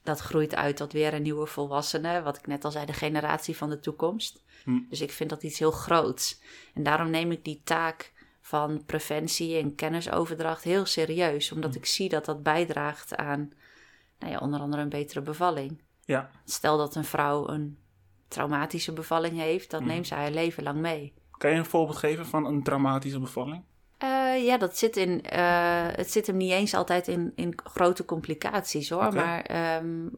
dat 0.07 0.21
groeit 0.21 0.55
uit 0.55 0.77
tot 0.77 0.93
weer 0.93 1.15
een 1.15 1.23
nieuwe 1.23 1.47
volwassene. 1.47 2.23
Wat 2.23 2.37
ik 2.37 2.47
net 2.47 2.65
al 2.65 2.71
zei, 2.71 2.87
de 2.87 2.93
generatie 2.93 3.57
van 3.57 3.71
de 3.71 3.81
toekomst. 3.81 4.43
Hm. 4.65 4.79
Dus 4.89 5.01
ik 5.01 5.11
vind 5.11 5.31
dat 5.31 5.43
iets 5.43 5.59
heel 5.59 5.71
groots. 5.71 6.41
En 6.75 6.83
daarom 6.83 7.11
neem 7.11 7.31
ik 7.31 7.45
die 7.45 7.61
taak 7.65 8.13
van 8.41 8.85
preventie 8.85 9.57
en 9.59 9.75
kennisoverdracht 9.75 10.63
heel 10.65 10.85
serieus. 10.87 11.53
Omdat 11.53 11.73
Hm. 11.73 11.79
ik 11.79 11.87
zie 11.87 12.09
dat 12.09 12.25
dat 12.25 12.43
bijdraagt 12.43 13.17
aan 13.17 13.53
nou 14.19 14.33
ja, 14.33 14.39
onder 14.39 14.61
andere 14.61 14.83
een 14.83 14.89
betere 14.89 15.21
bevalling. 15.23 15.83
Ja, 16.05 16.31
Stel 16.45 16.77
dat 16.79 16.95
een 16.95 17.05
vrouw 17.05 17.49
een 17.49 17.79
traumatische 18.29 18.93
bevalling 18.93 19.39
heeft, 19.39 19.71
dat 19.71 19.81
Mhm. 19.81 19.89
neemt 19.91 20.07
ze 20.07 20.15
haar 20.15 20.31
leven 20.31 20.63
lang 20.63 20.79
mee. 20.81 21.15
kan 21.31 21.51
je 21.51 21.57
een 21.57 21.65
voorbeeld 21.65 21.97
geven 21.99 22.27
van 22.27 22.45
een 22.47 22.63
traumatische 22.63 23.19
bevalling? 23.21 23.63
Eh, 23.99 24.45
ja, 24.45 24.57
dat 24.59 24.79
zit 24.79 24.97
in. 24.97 25.23
eh, 25.23 25.87
het 25.93 26.11
zit 26.13 26.27
hem 26.27 26.37
niet 26.37 26.51
eens 26.53 26.75
altijd 26.75 27.09
in, 27.09 27.33
in 27.35 27.59
grote 27.65 28.05
complicaties 28.05 28.91
hoor. 28.91 29.13
Maar 29.15 29.41
ehm, 29.43 30.09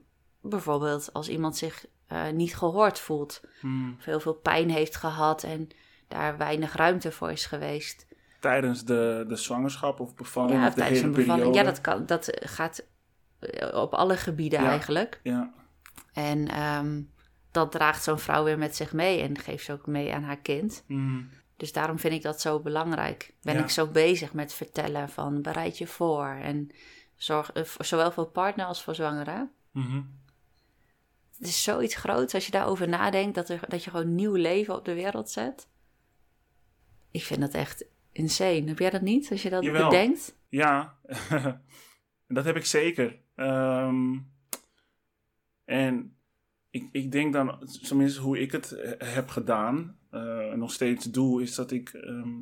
bijvoorbeeld 0.40 1.12
als 1.12 1.28
iemand 1.28 1.56
zich 1.56 1.86
eh, 2.06 2.28
niet 2.30 2.56
gehoord 2.56 2.98
voelt, 2.98 3.40
Hmm, 3.60 3.94
of 3.98 4.04
heel 4.04 4.20
veel 4.20 4.34
pijn 4.34 4.70
heeft 4.70 4.96
gehad 4.96 5.42
en 5.42 5.68
daar 6.08 6.36
weinig 6.38 6.74
ruimte 6.76 7.12
voor 7.12 7.30
is 7.30 7.46
geweest. 7.46 8.06
Tijdens 8.40 8.84
de, 8.84 9.24
de 9.28 9.36
zwangerschap 9.36 10.00
of 10.00 10.14
bevalling 10.14 10.60
ja, 10.60 10.66
of 10.66 10.74
de 10.74 10.80
tijdens 10.80 11.00
hele 11.00 11.10
een 11.12 11.18
bevalling. 11.18 11.44
periode? 11.52 11.58
Ja, 11.68 11.72
dat, 11.74 11.80
kan, 11.80 12.06
dat 12.06 12.28
gaat 12.40 12.84
op 13.74 13.94
alle 13.94 14.16
gebieden 14.16 14.62
Ja. 14.62 14.68
eigenlijk. 14.68 15.20
Ja, 15.22 15.52
En 16.12 16.48
ehm, 16.48 17.02
dat 17.50 17.72
draagt 17.72 18.02
zo'n 18.02 18.18
vrouw 18.18 18.44
weer 18.44 18.58
met 18.58 18.76
zich 18.76 18.92
mee 18.92 19.20
en 19.22 19.38
geeft 19.38 19.64
ze 19.64 19.72
ook 19.72 19.86
mee 19.86 20.14
aan 20.14 20.22
haar 20.22 20.38
kind. 20.40 20.84
hmm, 20.86 21.28
Dus 21.58 21.72
daarom 21.72 21.98
vind 21.98 22.14
ik 22.14 22.22
dat 22.22 22.40
zo 22.40 22.60
belangrijk. 22.60 23.34
Ben 23.42 23.54
Ja. 23.54 23.62
ik 23.62 23.68
zo 23.70 23.86
bezig 23.86 24.32
met 24.32 24.52
vertellen 24.52 25.08
van 25.08 25.42
bereid 25.42 25.78
je 25.78 25.86
voor. 25.86 26.26
En 26.26 26.70
zorg, 27.16 27.52
eh, 27.52 27.62
zowel 27.78 28.12
voor 28.12 28.26
partner 28.26 28.66
als 28.66 28.82
voor 28.82 28.94
zwangere. 28.94 29.48
mhm. 29.72 30.02
Het 31.38 31.46
is 31.48 31.62
zoiets 31.62 31.94
groots 31.94 32.34
als 32.34 32.44
je 32.46 32.50
daarover 32.52 32.88
nadenkt. 32.88 33.34
Dat, 33.34 33.48
er, 33.48 33.60
dat 33.68 33.84
je 33.84 33.90
gewoon 33.90 34.14
nieuw 34.14 34.34
leven 34.34 34.74
op 34.76 34.84
de 34.84 34.94
wereld 34.94 35.30
zet. 35.30 35.68
Ik 37.10 37.22
vind 37.22 37.40
dat 37.40 37.54
echt 37.54 37.84
insane. 38.12 38.64
Heb 38.66 38.78
jij 38.78 38.90
dat 38.90 39.00
niet? 39.00 39.30
Als 39.30 39.42
je 39.42 39.50
dat 39.50 39.62
Jawel. 39.64 39.88
bedenkt? 39.88 40.36
Ja, 40.48 40.98
dat 42.28 42.44
heb 42.44 42.56
ik 42.56 42.64
zeker. 42.64 43.18
Ehm, 43.34 44.18
en 45.64 46.16
ik, 46.70 46.88
ik 46.92 47.12
denk 47.12 47.32
dan, 47.32 47.68
tenminste 47.82 48.20
hoe 48.20 48.40
ik 48.40 48.52
het 48.52 48.72
eh, 48.72 49.14
heb 49.14 49.28
gedaan 49.28 49.97
eh, 50.10 50.52
nog 50.52 50.72
steeds 50.72 51.04
doe, 51.04 51.42
is 51.42 51.54
dat 51.54 51.70
ik, 51.70 51.88
ehm, 51.88 52.40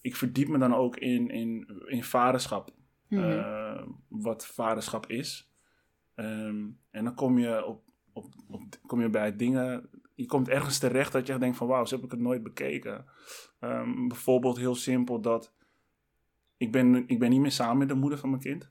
ik 0.00 0.16
verdiep 0.16 0.48
me 0.48 0.58
dan 0.58 0.74
ook 0.74 0.96
in, 0.96 1.30
in, 1.30 1.82
in 1.86 2.04
vaderschap. 2.04 2.70
Mhm. 3.08 3.22
eh, 3.22 3.82
wat 4.08 4.46
vaderschap 4.46 5.06
is. 5.06 5.50
Ehm, 6.14 6.66
en 6.90 7.04
dan 7.04 7.14
kom 7.14 7.38
je, 7.38 7.64
op, 7.64 7.82
op, 8.12 8.34
op, 8.48 8.62
kom 8.86 9.00
je 9.00 9.10
bij 9.10 9.36
dingen. 9.36 9.88
Je 10.14 10.26
komt 10.26 10.48
ergens 10.48 10.78
terecht 10.78 11.12
dat 11.12 11.26
je 11.26 11.38
denkt 11.38 11.56
van 11.56 11.66
wauw, 11.66 11.84
zo 11.84 11.94
heb 11.94 12.04
ik 12.04 12.10
het 12.10 12.20
nooit 12.20 12.42
bekeken. 12.42 13.04
Ehm, 13.60 14.08
bijvoorbeeld 14.08 14.56
heel 14.56 14.74
simpel 14.74 15.20
dat 15.20 15.52
ik 16.56 16.72
ben, 16.72 17.04
ik 17.06 17.18
ben 17.18 17.30
niet 17.30 17.40
meer 17.40 17.52
samen 17.52 17.78
met 17.78 17.88
de 17.88 17.94
moeder 17.94 18.18
van 18.18 18.30
mijn 18.30 18.42
kind. 18.42 18.70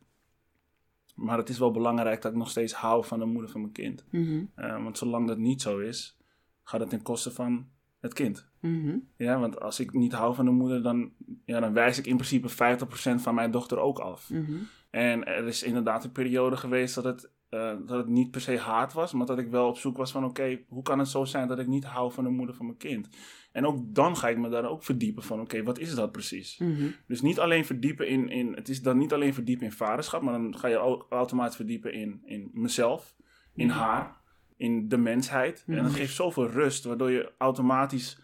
Maar 1.15 1.37
het 1.37 1.49
is 1.49 1.59
wel 1.59 1.71
belangrijk 1.71 2.21
dat 2.21 2.31
ik 2.31 2.37
nog 2.37 2.49
steeds 2.49 2.73
hou 2.73 3.05
van 3.05 3.19
de 3.19 3.25
moeder 3.25 3.51
van 3.51 3.61
mijn 3.61 3.73
kind. 3.73 4.05
Mhm. 4.09 4.45
Want 4.55 4.97
zolang 4.97 5.27
dat 5.27 5.37
niet 5.37 5.61
zo 5.61 5.79
is, 5.79 6.17
gaat 6.63 6.79
het 6.79 6.89
ten 6.89 7.01
koste 7.01 7.31
van 7.31 7.69
het 8.01 8.13
kind. 8.13 8.49
Mhm. 8.59 8.97
Ja, 9.17 9.39
want 9.39 9.59
als 9.59 9.79
ik 9.79 9.93
niet 9.93 10.11
hou 10.13 10.35
van 10.35 10.45
de 10.45 10.51
moeder, 10.51 10.83
dan, 10.83 11.11
ja, 11.45 11.59
dan 11.59 11.73
wijs 11.73 11.97
ik 11.97 12.05
in 12.05 12.15
principe 12.15 12.49
50% 12.49 13.21
van 13.21 13.35
mijn 13.35 13.51
dochter 13.51 13.77
ook 13.79 13.99
af. 13.99 14.29
Mhm. 14.29 14.53
En 14.89 15.25
er 15.25 15.47
is 15.47 15.63
inderdaad 15.63 16.03
een 16.03 16.11
periode 16.11 16.57
geweest 16.57 16.95
dat 16.95 17.03
het, 17.03 17.31
eh, 17.49 17.73
dat 17.85 17.97
het 17.97 18.07
niet 18.07 18.31
per 18.31 18.41
se 18.41 18.57
haat 18.57 18.93
was, 18.93 19.13
maar 19.13 19.25
dat 19.25 19.39
ik 19.39 19.49
wel 19.49 19.67
op 19.67 19.77
zoek 19.77 19.97
was 19.97 20.11
van 20.11 20.25
oké, 20.25 20.59
hoe 20.67 20.83
kan 20.83 20.99
het 20.99 21.07
zo 21.07 21.25
zijn 21.25 21.47
dat 21.47 21.59
ik 21.59 21.67
niet 21.67 21.83
hou 21.85 22.11
van 22.11 22.23
de 22.23 22.29
moeder 22.29 22.55
van 22.55 22.65
mijn 22.65 22.77
kind? 22.77 23.09
En 23.51 23.65
ook 23.65 23.77
dan 23.95 24.17
ga 24.17 24.29
ik 24.29 24.37
me 24.37 24.49
daar 24.49 24.65
ook 24.69 24.83
verdiepen 24.83 25.23
van 25.23 25.39
oké, 25.41 25.63
wat 25.63 25.79
is 25.79 25.95
dat 25.95 26.11
precies? 26.11 26.57
Mhm. 26.57 26.87
Dus 27.07 27.21
niet 27.21 27.39
alleen 27.39 27.65
verdiepen 27.65 28.07
in, 28.07 28.29
in, 28.29 28.53
het 28.53 28.69
is 28.69 28.81
dan 28.81 28.97
niet 28.97 29.13
alleen 29.13 29.33
verdiepen 29.33 29.65
in 29.65 29.71
vaderschap, 29.71 30.21
maar 30.21 30.33
dan 30.33 30.57
ga 30.57 30.67
je 30.67 30.77
ook 30.77 31.05
automatisch 31.09 31.55
verdiepen 31.55 31.93
in, 31.93 32.21
in 32.25 32.49
mezelf, 32.53 33.15
in 33.55 33.67
Mhm. 33.67 33.77
haar, 33.77 34.20
in 34.61 34.87
de 34.87 34.97
mensheid. 34.97 35.63
En 35.67 35.75
dat 35.75 35.83
Mhm. 35.83 35.93
geeft 35.93 36.15
zoveel 36.15 36.47
rust, 36.49 36.83
waardoor 36.83 37.11
je 37.11 37.31
automatisch 37.37 38.19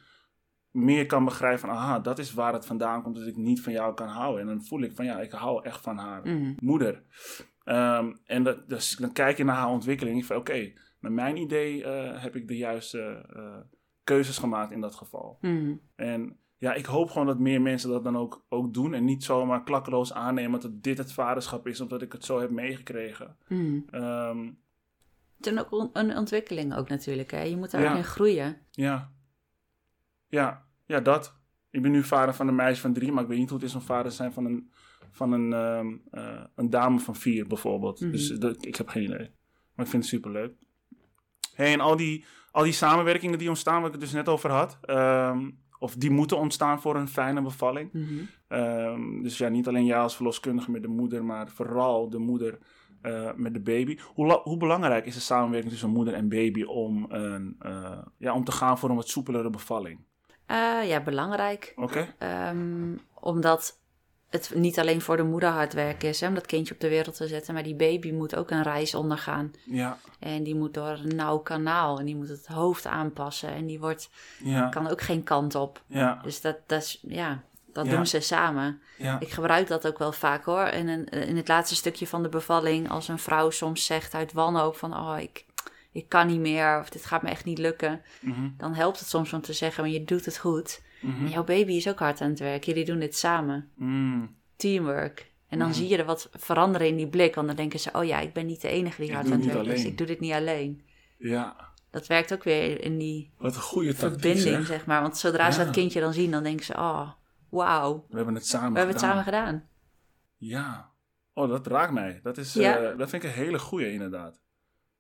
meer 0.71 1.06
kan 1.06 1.26
begrijpen 1.26 1.60
van, 1.60 1.69
aha, 1.69 2.00
dat 2.00 2.19
is 2.19 2.34
waar 2.34 2.54
het 2.54 2.65
vandaan 2.65 3.02
komt 3.04 3.15
dat 3.15 3.28
ik 3.28 3.36
niet 3.38 3.62
van 3.62 3.73
jou 3.73 3.93
kan 3.93 4.08
houden. 4.08 4.41
En 4.41 4.47
dan 4.47 4.63
voel 4.65 4.82
ik 4.82 4.95
van, 4.95 5.06
ja, 5.06 5.19
ik 5.19 5.32
hou 5.32 5.63
echt 5.63 5.82
van 5.82 5.97
haar 5.97 6.21
Mhm. 6.23 6.54
moeder. 6.60 7.04
Ehm, 7.63 8.13
en 8.26 8.43
dat, 8.43 8.69
dus 8.69 8.95
dan 8.95 9.12
kijk 9.12 9.38
je 9.38 9.43
naar 9.43 9.56
haar 9.56 9.69
ontwikkeling. 9.69 10.17
Ik 10.17 10.26
van, 10.26 10.36
oké, 10.36 10.71
naar 11.00 11.12
mijn 11.12 11.38
idee 11.38 11.84
eh, 11.84 12.21
heb 12.23 12.36
ik 12.36 12.47
de 12.47 12.58
juiste 12.58 13.26
eh, 13.36 13.58
keuzes 14.04 14.38
gemaakt 14.38 14.71
in 14.71 14.82
dat 14.82 14.95
geval. 14.95 15.38
Mhm. 15.41 15.73
En 15.95 16.38
ja, 16.58 16.73
ik 16.73 16.86
hoop 16.86 17.10
gewoon 17.10 17.28
dat 17.28 17.39
meer 17.39 17.62
mensen 17.62 17.89
dat 17.89 18.04
dan 18.04 18.17
ook, 18.17 18.45
ook 18.50 18.73
doen. 18.73 18.93
En 18.93 19.06
niet 19.06 19.23
zomaar 19.23 19.63
klakkeloos 19.63 20.13
aannemen 20.13 20.60
dat 20.60 20.84
dit 20.84 20.97
het 20.97 21.13
vaderschap 21.13 21.67
is, 21.67 21.82
omdat 21.82 22.02
ik 22.02 22.12
het 22.12 22.26
zo 22.26 22.39
heb 22.39 22.50
meegekregen. 22.52 23.38
Ehm, 23.89 24.50
Het 25.38 25.45
is 25.47 25.58
ook 25.69 25.89
een 25.93 26.17
ontwikkeling 26.17 26.76
ook 26.76 26.89
natuurlijk. 26.89 27.32
Hè? 27.32 27.41
Je 27.41 27.58
moet 27.58 27.71
daar 27.71 27.82
Ja. 27.82 27.91
ook 27.91 27.97
in 27.97 28.04
groeien. 28.04 28.58
ja. 28.71 29.12
ja, 30.28 30.65
ja, 30.86 31.00
dat. 31.00 31.36
Ik 31.69 31.82
ben 31.82 31.91
nu 31.91 32.04
vader 32.04 32.34
van 32.34 32.47
een 32.47 32.56
meisje 32.56 32.82
van 32.82 32.93
drie, 32.93 33.12
maar 33.12 33.23
ik 33.23 33.30
weet 33.30 33.38
niet 33.38 33.50
hoe 33.50 33.58
het 33.60 33.67
is 33.67 33.76
om 33.76 33.82
vader 33.82 34.10
te 34.12 34.15
zijn 34.17 34.34
van 34.34 34.45
een, 34.45 34.71
van 35.12 35.32
een, 35.32 35.54
ehm, 35.54 35.88
eh, 36.12 36.43
een 36.56 36.69
dame 36.69 37.00
van 37.00 37.15
vier 37.15 37.47
bijvoorbeeld. 37.47 38.00
Mhm. 38.00 38.12
Dus 38.12 38.28
dat, 38.28 38.65
ik 38.65 38.76
heb 38.76 38.88
geen 38.88 39.04
idee. 39.04 39.32
Maar 39.76 39.86
ik 39.86 39.91
vind 39.91 40.04
het 40.04 40.12
superleuk. 40.12 40.54
Hey, 41.54 41.73
en 41.73 41.80
al 41.80 41.95
die, 41.95 42.26
al 42.52 42.63
die 42.63 42.71
samenwerkingen 42.73 43.38
die 43.39 43.50
ontstaan, 43.50 43.76
waar 43.78 43.86
ik 43.86 43.91
het 43.91 44.02
dus 44.02 44.12
net 44.12 44.30
over 44.30 44.52
had, 44.52 44.78
ehm, 44.82 45.52
of 45.80 45.95
die 45.95 46.10
moeten 46.12 46.38
ontstaan 46.38 46.82
voor 46.82 46.95
een 46.95 47.08
fijne 47.08 47.41
bevalling. 47.41 47.93
Mhm. 47.93 48.06
Ehm, 48.47 49.21
dus 49.21 49.38
ja, 49.38 49.47
niet 49.50 49.67
alleen 49.67 49.86
jij 49.86 50.00
als 50.00 50.15
verloskundige 50.15 50.71
met 50.71 50.82
de 50.82 50.88
moeder, 50.88 51.26
maar 51.26 51.50
vooral 51.50 52.10
de 52.10 52.17
moeder 52.19 52.58
eh, 53.02 53.30
met 53.36 53.54
de 53.54 53.60
baby. 53.60 53.98
Hoe, 54.14 54.42
hoe 54.44 54.58
belangrijk 54.58 55.06
is 55.06 55.14
de 55.14 55.20
samenwerking 55.20 55.72
tussen 55.72 55.90
moeder 55.90 56.14
en 56.14 56.30
baby 56.30 56.64
om, 56.64 57.06
een, 57.10 57.56
eh, 57.60 57.98
ja, 58.18 58.34
om 58.34 58.44
te 58.44 58.52
gaan 58.52 58.78
voor 58.78 58.90
een 58.90 58.96
wat 58.96 59.10
soepelere 59.10 59.50
bevalling? 59.50 60.00
Eh, 60.46 60.88
ja, 60.88 61.02
belangrijk. 61.04 61.74
Oké? 61.76 62.14
Ehm, 62.18 62.96
omdat 63.20 63.80
het 64.30 64.52
niet 64.56 64.80
alleen 64.80 65.02
voor 65.02 65.18
de 65.18 65.24
moeder 65.24 65.50
hard 65.50 65.74
werken 65.74 66.10
is 66.10 66.22
hè, 66.22 66.28
om 66.28 66.34
dat 66.34 66.46
kindje 66.46 66.74
op 66.74 66.80
de 66.80 66.90
wereld 66.90 67.16
te 67.16 67.28
zetten, 67.28 67.54
maar 67.54 67.64
die 67.64 67.76
baby 67.76 68.12
moet 68.12 68.36
ook 68.36 68.52
een 68.52 68.64
reis 68.64 68.96
ondergaan. 68.96 69.52
Ja, 69.66 69.98
En 70.20 70.44
die 70.44 70.56
moet 70.56 70.74
door 70.74 71.00
een 71.04 71.16
nauw 71.16 71.38
kanaal 71.38 72.00
en 72.00 72.06
die 72.06 72.16
moet 72.16 72.30
het 72.30 72.48
hoofd 72.48 72.86
aanpassen 72.86 73.50
en 73.50 73.66
die 73.66 73.80
wordt, 73.80 74.10
ja, 74.44 74.70
kan 74.70 74.88
ook 74.88 75.02
geen 75.02 75.24
kant 75.24 75.56
op. 75.56 75.84
ja, 75.88 76.20
Dus 76.24 76.42
dat, 76.42 76.58
dat, 76.66 76.82
is, 76.82 77.04
ja, 77.08 77.44
dat 77.78 77.86
Ja. 77.86 77.96
doen 77.96 78.08
ze 78.08 78.20
samen. 78.20 78.82
ja, 78.98 79.20
Ik 79.20 79.30
gebruik 79.30 79.68
dat 79.68 79.88
ook 79.88 79.98
wel 79.98 80.12
vaak 80.12 80.44
hoor. 80.46 80.62
En 80.63 80.88
in, 80.90 81.06
in 81.06 81.38
het 81.38 81.48
laatste 81.48 81.76
stukje 81.76 82.08
van 82.08 82.24
de 82.24 82.30
bevalling, 82.30 82.90
als 82.90 83.08
een 83.08 83.20
vrouw 83.20 83.50
soms 83.50 83.86
zegt 83.86 84.13
uit 84.13 84.34
wanhoop 84.34 84.78
van, 84.78 84.94
oh, 84.94 85.16
ik, 85.20 85.46
ik 85.92 86.10
kan 86.10 86.28
niet 86.28 86.40
meer 86.40 86.80
of 86.80 86.90
dit 86.90 87.06
gaat 87.06 87.22
me 87.22 87.30
echt 87.30 87.46
niet 87.46 87.58
lukken, 87.58 88.02
mhm, 88.22 88.50
dan 88.58 88.74
helpt 88.74 89.00
het 89.00 89.10
soms 89.10 89.34
om 89.34 89.42
te 89.42 89.54
zeggen, 89.54 89.84
maar 89.84 89.92
je 89.94 90.04
doet 90.04 90.26
het 90.26 90.38
goed. 90.38 90.82
mhm, 91.02 91.26
En 91.26 91.30
jouw 91.32 91.44
baby 91.44 91.74
is 91.74 91.88
ook 91.88 92.00
hard 92.00 92.22
aan 92.22 92.30
het 92.30 92.40
werk. 92.40 92.63
Jullie 92.63 92.86
doen 92.86 93.00
dit 93.00 93.16
samen. 93.18 93.70
mm, 93.76 94.36
Teamwork. 94.56 95.32
En 95.50 95.60
dan 95.60 95.68
Mhm. 95.68 95.78
zie 95.78 95.88
je 95.88 95.98
er 95.98 96.06
wat 96.06 96.30
veranderen 96.34 96.88
in 96.88 96.96
die 96.96 97.08
blik. 97.08 97.36
Want 97.36 97.48
dan 97.48 97.56
denken 97.56 97.80
ze, 97.80 97.90
oh 97.94 98.04
ja, 98.04 98.20
ik 98.20 98.34
ben 98.34 98.46
niet 98.46 98.62
de 98.62 98.68
enige 98.70 99.02
die 99.02 99.10
Ik 99.10 99.16
hard 99.16 99.32
aan 99.32 99.42
het 99.42 99.54
werk 99.54 99.66
is. 99.66 99.86
Ik 99.86 99.98
doe 99.98 100.08
dit 100.08 100.20
niet 100.20 100.34
alleen. 100.34 100.82
ja. 101.18 101.66
Dat 101.92 102.08
werkt 102.08 102.34
ook 102.34 102.44
weer 102.44 102.82
in 102.84 102.98
die 102.98 103.30
Wat 103.38 103.56
een 103.56 103.62
goede 103.62 103.94
tactiek, 103.94 104.10
verbinding, 104.10 104.56
zeg. 104.56 104.66
zeg 104.66 104.86
maar. 104.86 105.02
Want 105.02 105.18
zodra 105.18 105.52
ze 105.52 105.63
dat 105.63 105.70
kindje 105.74 106.00
dan 106.00 106.13
zien, 106.13 106.32
dan 106.32 106.44
denken 106.44 106.66
ze, 106.66 106.74
oh, 106.74 107.10
wauw. 107.50 108.06
We 108.10 108.16
hebben 108.16 108.36
het 108.36 108.48
samen 108.48 108.72
We 108.74 108.78
hebben 108.78 108.96
het 108.96 109.06
gedaan. 109.06 109.24
samen 109.24 109.34
gedaan. 109.34 109.68
Ja. 110.38 110.90
Oh, 111.34 111.50
dat 111.50 111.68
raakt 111.68 111.92
mij. 111.92 112.20
Dat, 112.24 112.38
is, 112.38 112.54
Ja. 112.54 112.78
eh, 112.78 112.98
dat 112.98 113.10
vind 113.10 113.24
ik 113.24 113.30
een 113.30 113.36
hele 113.36 113.60
goeie, 113.60 113.92
inderdaad. 113.92 114.40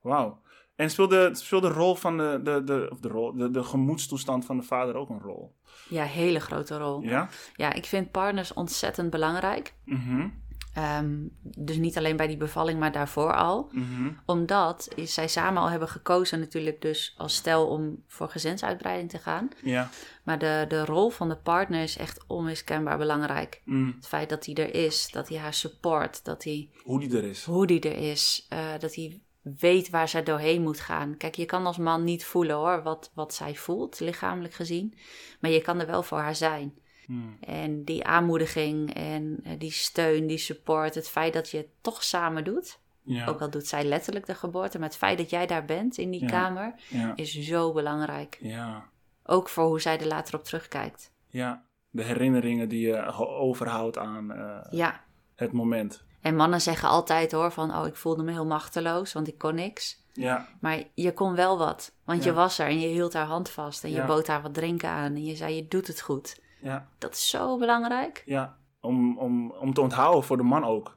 Wauw. 0.01 0.41
En 0.75 0.89
speelt 0.89 1.09
de, 1.09 1.29
speelt 1.33 1.61
de 1.61 1.69
rol 1.69 1.95
van 1.95 2.17
de, 2.17 2.39
de, 2.43 2.63
de, 2.63 2.87
of 2.91 2.99
de, 2.99 3.07
rol, 3.07 3.33
de, 3.35 3.51
de 3.51 3.63
gemoedstoestand 3.63 4.45
van 4.45 4.57
de 4.57 4.63
vader 4.63 4.95
ook 4.95 5.09
een 5.09 5.19
rol? 5.21 5.55
Ja, 5.89 6.03
hele 6.03 6.39
grote 6.39 6.77
rol. 6.77 7.01
Ja, 7.01 7.29
Ja? 7.55 7.73
ik 7.73 7.85
vind 7.85 8.11
partners 8.11 8.53
ontzettend 8.53 9.09
belangrijk. 9.09 9.73
Mhm. 9.83 10.29
Ehm, 10.77 11.15
dus 11.41 11.77
niet 11.77 11.97
alleen 11.97 12.17
bij 12.17 12.27
die 12.27 12.37
bevalling, 12.37 12.79
maar 12.79 12.91
daarvoor 12.91 13.33
al. 13.33 13.69
Mhm. 13.71 14.11
Omdat 14.25 14.87
is, 14.95 15.13
zij 15.13 15.27
samen 15.27 15.61
al 15.61 15.69
hebben 15.69 15.87
gekozen 15.87 16.39
natuurlijk 16.39 16.81
dus 16.81 17.13
als 17.17 17.35
stel 17.35 17.67
om 17.67 18.03
voor 18.07 18.29
gezinsuitbreiding 18.29 19.09
te 19.09 19.17
gaan. 19.17 19.49
Ja. 19.63 19.89
Maar 20.23 20.39
de, 20.39 20.65
de 20.67 20.85
rol 20.85 21.09
van 21.09 21.29
de 21.29 21.35
partner 21.35 21.81
is 21.83 21.97
echt 21.97 22.23
onmiskenbaar 22.27 22.97
belangrijk. 22.97 23.61
Mm. 23.65 23.93
Het 23.95 24.07
feit 24.07 24.29
dat 24.29 24.45
hij 24.45 24.55
er 24.55 24.73
is, 24.73 25.09
dat 25.11 25.29
hij 25.29 25.37
haar 25.37 25.53
support, 25.53 26.25
dat 26.25 26.43
hij 26.43 26.69
Hoe 26.83 26.99
die 26.99 27.17
er 27.17 27.23
is. 27.23 27.43
hoe 27.43 27.67
die 27.67 27.79
er 27.79 28.09
is, 28.11 28.45
eh, 28.49 28.59
dat 28.79 28.95
hij 28.95 29.21
weet 29.41 29.89
waar 29.89 30.07
zij 30.07 30.23
doorheen 30.23 30.61
moet 30.61 30.79
gaan. 30.79 31.17
Kijk, 31.17 31.35
je 31.35 31.45
kan 31.45 31.65
als 31.65 31.77
man 31.77 32.03
niet 32.03 32.25
voelen 32.25 32.55
hoor, 32.55 32.83
wat, 32.83 33.11
wat 33.13 33.33
zij 33.33 33.55
voelt, 33.55 33.99
lichamelijk 33.99 34.53
gezien. 34.53 34.97
Maar 35.39 35.51
je 35.51 35.61
kan 35.61 35.79
er 35.79 35.87
wel 35.87 36.03
voor 36.03 36.19
haar 36.19 36.35
zijn. 36.35 36.73
Mm. 37.07 37.37
En 37.41 37.83
die 37.83 38.05
aanmoediging 38.05 38.93
en 38.93 39.39
eh, 39.43 39.51
die 39.57 39.71
steun, 39.71 40.27
die 40.27 40.37
support, 40.37 40.95
het 40.95 41.09
feit 41.09 41.33
dat 41.33 41.49
je 41.49 41.57
het 41.57 41.67
toch 41.81 42.03
samen 42.03 42.43
doet. 42.43 42.79
Ja. 43.01 43.25
Ook 43.27 43.41
al 43.41 43.49
doet 43.49 43.67
zij 43.67 43.83
letterlijk 43.83 44.25
de 44.25 44.35
geboorte, 44.35 44.79
maar 44.79 44.87
het 44.87 44.97
feit 44.97 45.17
dat 45.17 45.29
jij 45.29 45.45
daar 45.47 45.65
bent 45.65 45.97
in 45.97 46.11
die 46.11 46.21
Ja. 46.21 46.27
kamer 46.27 46.73
Ja. 46.89 47.13
is 47.15 47.31
zo 47.33 47.73
belangrijk. 47.73 48.37
Ja. 48.41 48.85
Ook 49.23 49.49
voor 49.49 49.65
hoe 49.65 49.81
zij 49.81 49.99
er 49.99 50.07
later 50.07 50.35
op 50.35 50.43
terugkijkt. 50.43 51.11
Ja. 51.27 51.63
De 51.89 52.03
herinneringen 52.03 52.69
die 52.69 52.87
je 52.87 53.01
ho- 53.11 53.25
overhoudt 53.37 53.97
aan 53.97 54.27
Ja, 54.71 55.01
het 55.35 55.51
moment. 55.51 56.03
En 56.21 56.35
mannen 56.35 56.61
zeggen 56.61 56.89
altijd 56.89 57.31
hoor 57.31 57.51
van, 57.51 57.75
oh 57.75 57.87
ik 57.87 57.95
voelde 57.95 58.23
me 58.23 58.31
heel 58.31 58.45
machteloos, 58.45 59.13
want 59.13 59.27
ik 59.27 59.37
kon 59.37 59.55
niks. 59.55 60.05
Ja. 60.13 60.47
Maar 60.61 60.83
je 60.93 61.13
kon 61.13 61.35
wel 61.35 61.57
wat, 61.57 61.91
want 62.03 62.23
je 62.23 62.33
was 62.33 62.59
er 62.59 62.67
en 62.67 62.79
je 62.79 62.87
hield 62.87 63.13
haar 63.13 63.25
hand 63.25 63.49
vast 63.49 63.83
en 63.83 63.91
je 63.91 64.03
bood 64.05 64.27
haar 64.27 64.41
wat 64.41 64.53
drinken 64.53 64.89
aan 64.89 65.15
en 65.15 65.25
je 65.25 65.35
zei 65.35 65.55
je 65.55 65.67
doet 65.67 65.87
het 65.87 66.01
goed. 66.01 66.41
Ja. 66.61 66.87
Dat 66.97 67.13
is 67.13 67.29
zo 67.29 67.57
belangrijk. 67.57 68.23
Ja. 68.25 68.57
Om, 68.81 69.17
om, 69.17 69.51
om 69.51 69.73
te 69.73 69.81
onthouden 69.81 70.23
voor 70.23 70.37
de 70.37 70.43
man 70.43 70.63
ook. 70.63 70.95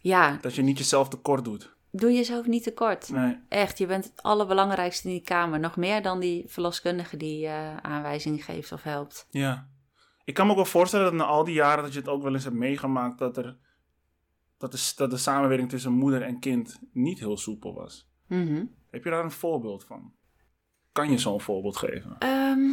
Ja, 0.00 0.38
Dat 0.40 0.54
je 0.54 0.62
niet 0.62 0.78
jezelf 0.78 1.08
tekort 1.08 1.44
doet. 1.44 1.74
doe 1.90 2.12
jezelf 2.12 2.46
niet 2.46 2.62
tekort. 2.62 3.08
Nee. 3.08 3.38
Echt, 3.48 3.78
je 3.78 3.86
bent 3.86 4.04
het 4.04 4.22
allerbelangrijkste 4.22 5.08
in 5.08 5.14
die 5.14 5.22
kamer. 5.22 5.60
Nog 5.60 5.76
meer 5.76 6.02
dan 6.02 6.20
die 6.20 6.44
verloskundige 6.48 7.16
die 7.16 7.44
uh, 7.46 7.76
aanwijzingen 7.76 8.38
geeft 8.38 8.72
of 8.72 8.82
helpt. 8.82 9.26
Ja. 9.30 9.68
Ik 10.24 10.34
kan 10.34 10.44
me 10.44 10.50
ook 10.50 10.56
wel 10.58 10.66
voorstellen 10.66 11.04
dat 11.04 11.14
na 11.14 11.24
al 11.24 11.44
die 11.44 11.54
jaren 11.54 11.82
dat 11.84 11.92
je 11.92 11.98
het 11.98 12.08
ook 12.08 12.22
wel 12.22 12.32
eens 12.34 12.44
hebt 12.44 12.56
meegemaakt 12.56 13.18
dat 13.18 13.36
er 13.36 13.56
dat 14.58 14.72
de, 14.72 14.92
dat 14.96 15.10
de 15.10 15.16
samenwerking 15.16 15.68
tussen 15.70 15.92
moeder 15.92 16.22
en 16.22 16.38
kind 16.38 16.78
niet 16.92 17.18
heel 17.18 17.36
soepel 17.36 17.74
was. 17.74 18.08
Mhm. 18.26 18.64
Heb 18.90 19.04
je 19.04 19.10
daar 19.10 19.24
een 19.24 19.30
voorbeeld 19.30 19.84
van? 19.84 20.12
Kan 20.92 21.10
je 21.10 21.18
zo'n 21.18 21.40
voorbeeld 21.40 21.76
geven? 21.76 22.16
Ehm, 22.18 22.70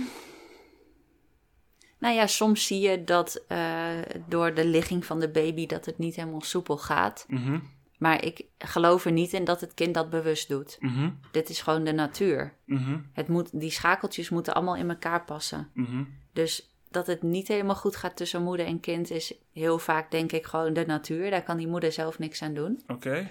nou 1.97 2.15
ja, 2.15 2.27
soms 2.27 2.65
zie 2.65 2.79
je 2.79 3.03
dat 3.03 3.43
uh, 3.49 3.87
door 4.27 4.53
de 4.53 4.65
ligging 4.65 5.05
van 5.05 5.19
de 5.19 5.29
baby 5.29 5.65
dat 5.65 5.85
het 5.85 5.97
niet 5.97 6.15
helemaal 6.15 6.41
soepel 6.41 6.77
gaat. 6.77 7.25
Mhm. 7.27 7.59
Maar 7.97 8.23
ik 8.23 8.45
geloof 8.57 9.05
er 9.05 9.11
niet 9.11 9.33
in 9.33 9.43
dat 9.43 9.61
het 9.61 9.73
kind 9.73 9.93
dat 9.93 10.09
bewust 10.09 10.47
doet. 10.47 10.77
Mhm. 10.79 11.09
Dit 11.31 11.49
is 11.49 11.61
gewoon 11.61 11.83
de 11.83 11.91
natuur. 11.93 12.53
Mhm. 12.65 12.99
Het 13.13 13.27
moet, 13.27 13.59
die 13.59 13.71
schakeltjes 13.71 14.29
moeten 14.29 14.53
allemaal 14.53 14.75
in 14.75 14.89
elkaar 14.89 15.23
passen. 15.23 15.69
Dus 16.33 16.71
dat 16.89 17.07
het 17.07 17.21
niet 17.21 17.47
helemaal 17.47 17.75
goed 17.75 17.95
gaat 17.95 18.15
tussen 18.15 18.43
moeder 18.43 18.65
en 18.65 18.79
kind 18.79 19.11
is 19.11 19.33
heel 19.53 19.79
vaak 19.79 20.11
denk 20.11 20.31
ik 20.31 20.45
gewoon 20.45 20.73
de 20.73 20.85
natuur. 20.85 21.29
Daar 21.29 21.43
kan 21.43 21.57
die 21.57 21.67
moeder 21.67 21.91
zelf 21.91 22.19
niks 22.19 22.41
aan 22.41 22.53
doen. 22.53 22.83
Oké. 22.87 23.29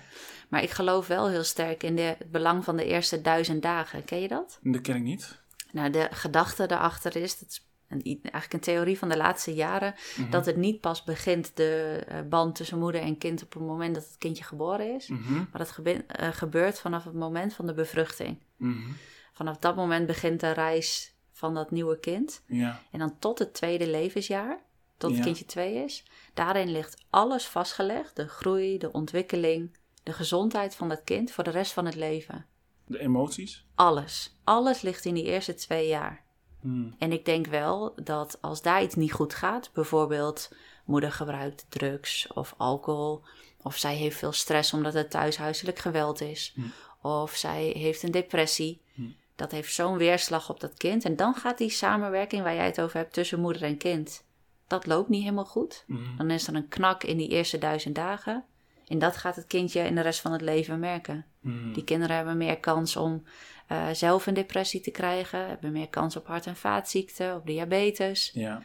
Maar 0.49 0.63
ik 0.63 0.71
geloof 0.71 1.07
wel 1.07 1.29
heel 1.29 1.45
sterk 1.45 1.83
in 1.83 1.97
de, 1.97 2.03
het 2.03 2.31
belang 2.31 2.65
van 2.65 2.77
de 2.77 2.85
eerste 2.85 3.21
duizend 3.21 3.63
dagen. 3.63 4.05
Ken 4.05 4.21
je 4.21 4.29
dat? 4.29 4.59
Dat 4.63 4.81
ken 4.81 4.97
ik 4.97 5.03
niet. 5.03 5.41
Nou, 5.73 5.91
de 5.91 6.09
gedachte 6.11 6.67
daarachter 6.67 7.17
is, 7.17 7.39
dat 7.39 7.49
is 7.49 7.67
een, 7.89 8.03
eigenlijk 8.05 8.53
een 8.53 8.61
theorie 8.61 8.99
van 8.99 9.09
de 9.09 9.17
laatste 9.17 9.55
jaren, 9.55 9.95
Mhm. 10.17 10.31
dat 10.31 10.47
het 10.47 10.57
niet 10.57 10.81
pas 10.81 11.05
begint, 11.05 11.57
de 11.57 12.03
uh, 12.11 12.21
band 12.29 12.55
tussen 12.55 12.79
moeder 12.79 13.01
en 13.01 13.19
kind, 13.19 13.43
op 13.43 13.53
het 13.53 13.63
moment 13.63 13.95
dat 13.95 14.05
het 14.05 14.19
kindje 14.19 14.45
geboren 14.45 14.95
is. 14.95 15.09
Mhm. 15.09 15.35
Maar 15.35 15.49
dat 15.59 15.71
gebe 15.71 16.05
uh, 16.21 16.29
gebeurt 16.29 16.79
vanaf 16.79 17.05
het 17.05 17.15
moment 17.15 17.55
van 17.55 17.67
de 17.67 17.75
bevruchting. 17.75 18.39
Mhm. 18.57 18.91
Vanaf 19.33 19.57
dat 19.57 19.77
moment 19.77 20.07
begint 20.07 20.41
de 20.41 20.51
reis 20.51 21.15
van 21.33 21.55
dat 21.55 21.71
nieuwe 21.71 21.99
kind. 21.99 22.43
Ja. 22.47 22.83
En 22.91 22.99
dan 22.99 23.19
tot 23.19 23.39
het 23.39 23.55
tweede 23.55 23.87
levensjaar, 23.87 24.59
tot 24.97 25.13
het 25.15 25.21
kindje 25.21 25.45
twee 25.45 25.75
is. 25.75 26.05
Daarin 26.35 26.71
ligt 26.71 27.05
alles 27.11 27.47
vastgelegd. 27.47 28.17
De 28.17 28.29
groei, 28.29 28.79
de 28.79 28.93
ontwikkeling, 28.93 29.77
de 30.03 30.13
gezondheid 30.13 30.75
van 30.75 30.89
dat 30.89 31.05
kind 31.05 31.31
voor 31.31 31.45
de 31.45 31.51
rest 31.51 31.73
van 31.73 31.85
het 31.85 31.95
leven. 31.95 32.47
De 32.87 32.99
emoties? 33.01 33.67
Alles. 33.75 34.37
Alles 34.45 34.81
ligt 34.81 35.05
in 35.05 35.15
die 35.15 35.25
eerste 35.25 35.55
twee 35.55 35.89
jaar. 35.89 36.25
Hmm. 36.67 36.95
En 36.99 37.13
ik 37.13 37.25
denk 37.25 37.47
wel 37.47 37.93
dat 38.03 38.39
als 38.41 38.63
daar 38.63 38.83
iets 38.83 38.95
niet 38.95 39.13
goed 39.13 39.35
gaat, 39.35 39.71
bijvoorbeeld 39.73 40.53
moeder 40.85 41.13
gebruikt 41.13 41.67
drugs 41.69 42.27
of 42.35 42.55
alcohol, 42.57 43.23
of 43.63 43.77
zij 43.77 43.95
heeft 43.95 44.19
veel 44.19 44.33
stress 44.33 44.73
omdat 44.73 44.95
het 44.95 45.11
thuis 45.11 45.37
huiselijk 45.37 45.79
geweld 45.79 46.21
is, 46.21 46.53
Hmm. 46.55 46.73
of 47.01 47.37
zij 47.37 47.65
heeft 47.65 48.03
een 48.03 48.11
depressie, 48.11 48.81
Hmm. 48.95 49.15
dat 49.37 49.51
heeft 49.51 49.75
zo'n 49.75 49.97
weerslag 49.97 50.51
op 50.51 50.61
dat 50.61 50.75
kind. 50.77 51.05
En 51.05 51.17
dan 51.17 51.35
gaat 51.35 51.59
die 51.59 51.71
samenwerking 51.71 52.43
waar 52.43 52.55
jij 52.55 52.67
het 52.67 52.81
over 52.81 52.97
hebt 52.97 53.13
tussen 53.13 53.41
moeder 53.41 53.63
en 53.63 53.77
kind, 53.77 54.25
dat 54.67 54.87
loopt 54.87 55.09
niet 55.09 55.23
helemaal 55.23 55.45
goed. 55.45 55.85
Dan 56.17 56.31
is 56.31 56.47
er 56.47 56.55
een 56.55 56.69
knak 56.69 57.03
in 57.03 57.17
die 57.17 57.29
eerste 57.29 57.59
duizend 57.59 57.95
dagen. 57.95 58.45
En 58.87 58.99
dat 58.99 59.17
gaat 59.17 59.37
het 59.37 59.47
kindje 59.47 59.81
in 59.81 59.95
de 59.95 60.01
rest 60.01 60.21
van 60.21 60.33
het 60.33 60.41
leven 60.41 60.79
merken. 60.79 61.27
Mhm. 61.41 61.73
Die 61.73 61.85
kinderen 61.85 62.17
hebben 62.17 62.37
meer 62.37 62.61
kans 62.61 62.97
om 62.97 63.25
eh, 63.67 63.91
zelf 63.91 64.27
een 64.27 64.35
depressie 64.35 64.81
te 64.81 64.91
krijgen, 64.91 65.49
hebben 65.49 65.73
meer 65.73 65.89
kans 65.89 66.17
op 66.17 66.27
hart- 66.27 66.47
en 66.47 66.57
vaatziekten, 66.57 67.35
op 67.35 67.47
diabetes. 67.47 68.31
Ja. 68.35 68.63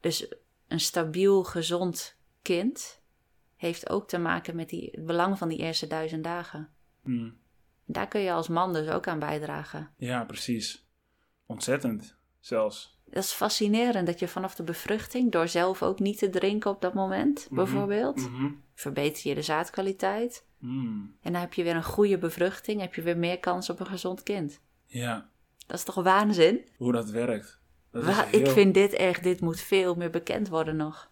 Dus 0.00 0.34
een 0.68 0.80
stabiel, 0.80 1.44
gezond 1.44 2.16
kind 2.42 3.00
heeft 3.56 3.88
ook 3.88 4.08
te 4.08 4.18
maken 4.18 4.56
met 4.56 4.68
die, 4.68 4.88
het 4.92 5.06
belang 5.06 5.38
van 5.38 5.48
die 5.48 5.58
eerste 5.58 5.86
duizend 5.86 6.24
dagen. 6.24 6.68
Mhm. 7.02 7.30
Daar 7.84 8.08
kun 8.08 8.20
je 8.20 8.32
als 8.32 8.48
man 8.48 8.72
dus 8.72 8.88
ook 8.88 9.06
aan 9.06 9.18
bijdragen. 9.18 9.90
Ja, 9.96 10.24
precies. 10.24 10.86
Ontzettend, 11.46 12.16
zelfs. 12.40 12.97
Dat 13.10 13.22
is 13.24 13.32
fascinerend 13.32 14.06
dat 14.06 14.18
je 14.18 14.28
vanaf 14.28 14.54
de 14.54 14.62
bevruchting, 14.62 15.32
door 15.32 15.48
zelf 15.48 15.82
ook 15.82 15.98
niet 15.98 16.18
te 16.18 16.30
drinken 16.30 16.70
op 16.70 16.80
dat 16.80 16.94
moment, 16.94 17.46
Mhm. 17.46 17.54
bijvoorbeeld, 17.54 18.30
Mhm. 18.30 18.50
verbeter 18.74 19.28
je 19.28 19.34
de 19.34 19.42
zaadkwaliteit. 19.42 20.46
Mm. 20.58 21.14
En 21.22 21.32
dan 21.32 21.40
heb 21.40 21.52
je 21.54 21.62
weer 21.62 21.74
een 21.76 21.84
goede 21.84 22.18
bevruchting, 22.18 22.80
heb 22.80 22.94
je 22.94 23.02
weer 23.02 23.18
meer 23.18 23.38
kans 23.40 23.70
op 23.70 23.80
een 23.80 23.86
gezond 23.86 24.22
kind. 24.22 24.60
Ja, 24.86 25.28
Dat 25.66 25.78
is 25.78 25.84
toch 25.84 25.94
waanzin? 26.02 26.64
hoe 26.76 26.92
dat 26.92 27.10
werkt. 27.10 27.60
Dat 27.92 28.02
is 28.02 28.16
Wa- 28.16 28.24
heel- 28.24 28.40
Ik 28.40 28.46
vind 28.48 28.74
dit 28.74 28.92
echt, 28.92 29.22
dit 29.22 29.40
moet 29.40 29.60
veel 29.60 29.94
meer 29.94 30.10
bekend 30.10 30.48
worden 30.48 30.76
nog. 30.76 31.10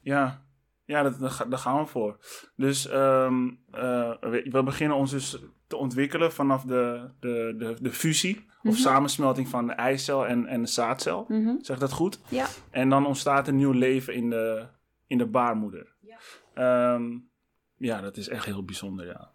Ja, 0.00 0.44
ja 0.84 1.02
dat, 1.02 1.18
daar 1.48 1.58
gaan 1.58 1.78
we 1.82 1.86
voor. 1.86 2.16
Dus 2.56 2.86
ehm, 2.88 3.48
eh, 3.70 4.14
we, 4.20 4.46
we 4.50 4.62
beginnen 4.62 4.96
ons 4.96 5.10
dus 5.10 5.38
te 5.66 5.76
ontwikkelen 5.76 6.32
vanaf 6.32 6.62
de, 6.64 7.10
de, 7.20 7.54
de, 7.58 7.76
de 7.80 7.92
fusie 7.92 8.36
of 8.62 8.62
Mhm. 8.62 8.74
samensmelting 8.74 9.48
van 9.48 9.66
de 9.66 9.72
eicel 9.72 10.26
en, 10.26 10.46
en 10.46 10.60
de 10.62 10.68
zaadcel. 10.68 11.24
Mhm. 11.28 11.54
Zeg 11.60 11.78
dat 11.78 11.92
goed? 11.92 12.20
Ja. 12.28 12.46
En 12.70 12.88
dan 12.88 13.06
ontstaat 13.06 13.48
een 13.48 13.56
nieuw 13.56 13.70
leven 13.72 14.14
in 14.14 14.30
de, 14.30 14.66
in 15.06 15.18
de 15.18 15.26
baarmoeder. 15.26 15.92
Ja. 16.00 16.16
Ehm, 16.54 17.12
ja, 17.76 18.00
dat 18.00 18.16
is 18.16 18.28
echt 18.28 18.44
heel 18.44 18.64
bijzonder, 18.64 19.06
ja. 19.06 19.32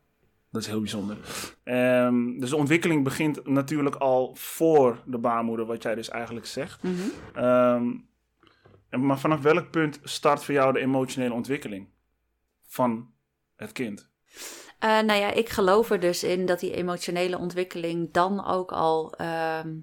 Dat 0.51 0.61
is 0.61 0.67
heel 0.67 0.79
bijzonder. 0.79 1.17
Ehm, 1.63 2.39
dus 2.39 2.49
de 2.49 2.55
ontwikkeling 2.55 3.03
begint 3.03 3.47
natuurlijk 3.47 3.95
al 3.95 4.35
voor 4.35 5.03
de 5.05 5.17
baarmoeder, 5.17 5.65
wat 5.65 5.83
jij 5.83 5.95
dus 5.95 6.09
eigenlijk 6.09 6.45
zegt. 6.45 6.81
En- 7.33 9.05
maar 9.05 9.19
vanaf 9.19 9.41
welk 9.41 9.69
punt 9.71 9.99
start 10.03 10.43
voor 10.43 10.53
jou 10.53 10.73
de 10.73 10.79
emotionele 10.79 11.33
ontwikkeling 11.33 11.87
van 12.67 13.11
het 13.55 13.71
kind? 13.71 14.09
Eh, 14.79 14.89
nou 14.89 15.19
ja, 15.19 15.31
ik 15.31 15.49
geloof 15.49 15.89
er 15.91 15.99
dus 15.99 16.23
in 16.23 16.45
dat 16.45 16.59
die 16.59 16.73
emotionele 16.73 17.37
ontwikkeling 17.37 18.11
dan 18.11 18.45
ook 18.45 18.71
al, 18.71 19.13
ehm, 19.13 19.73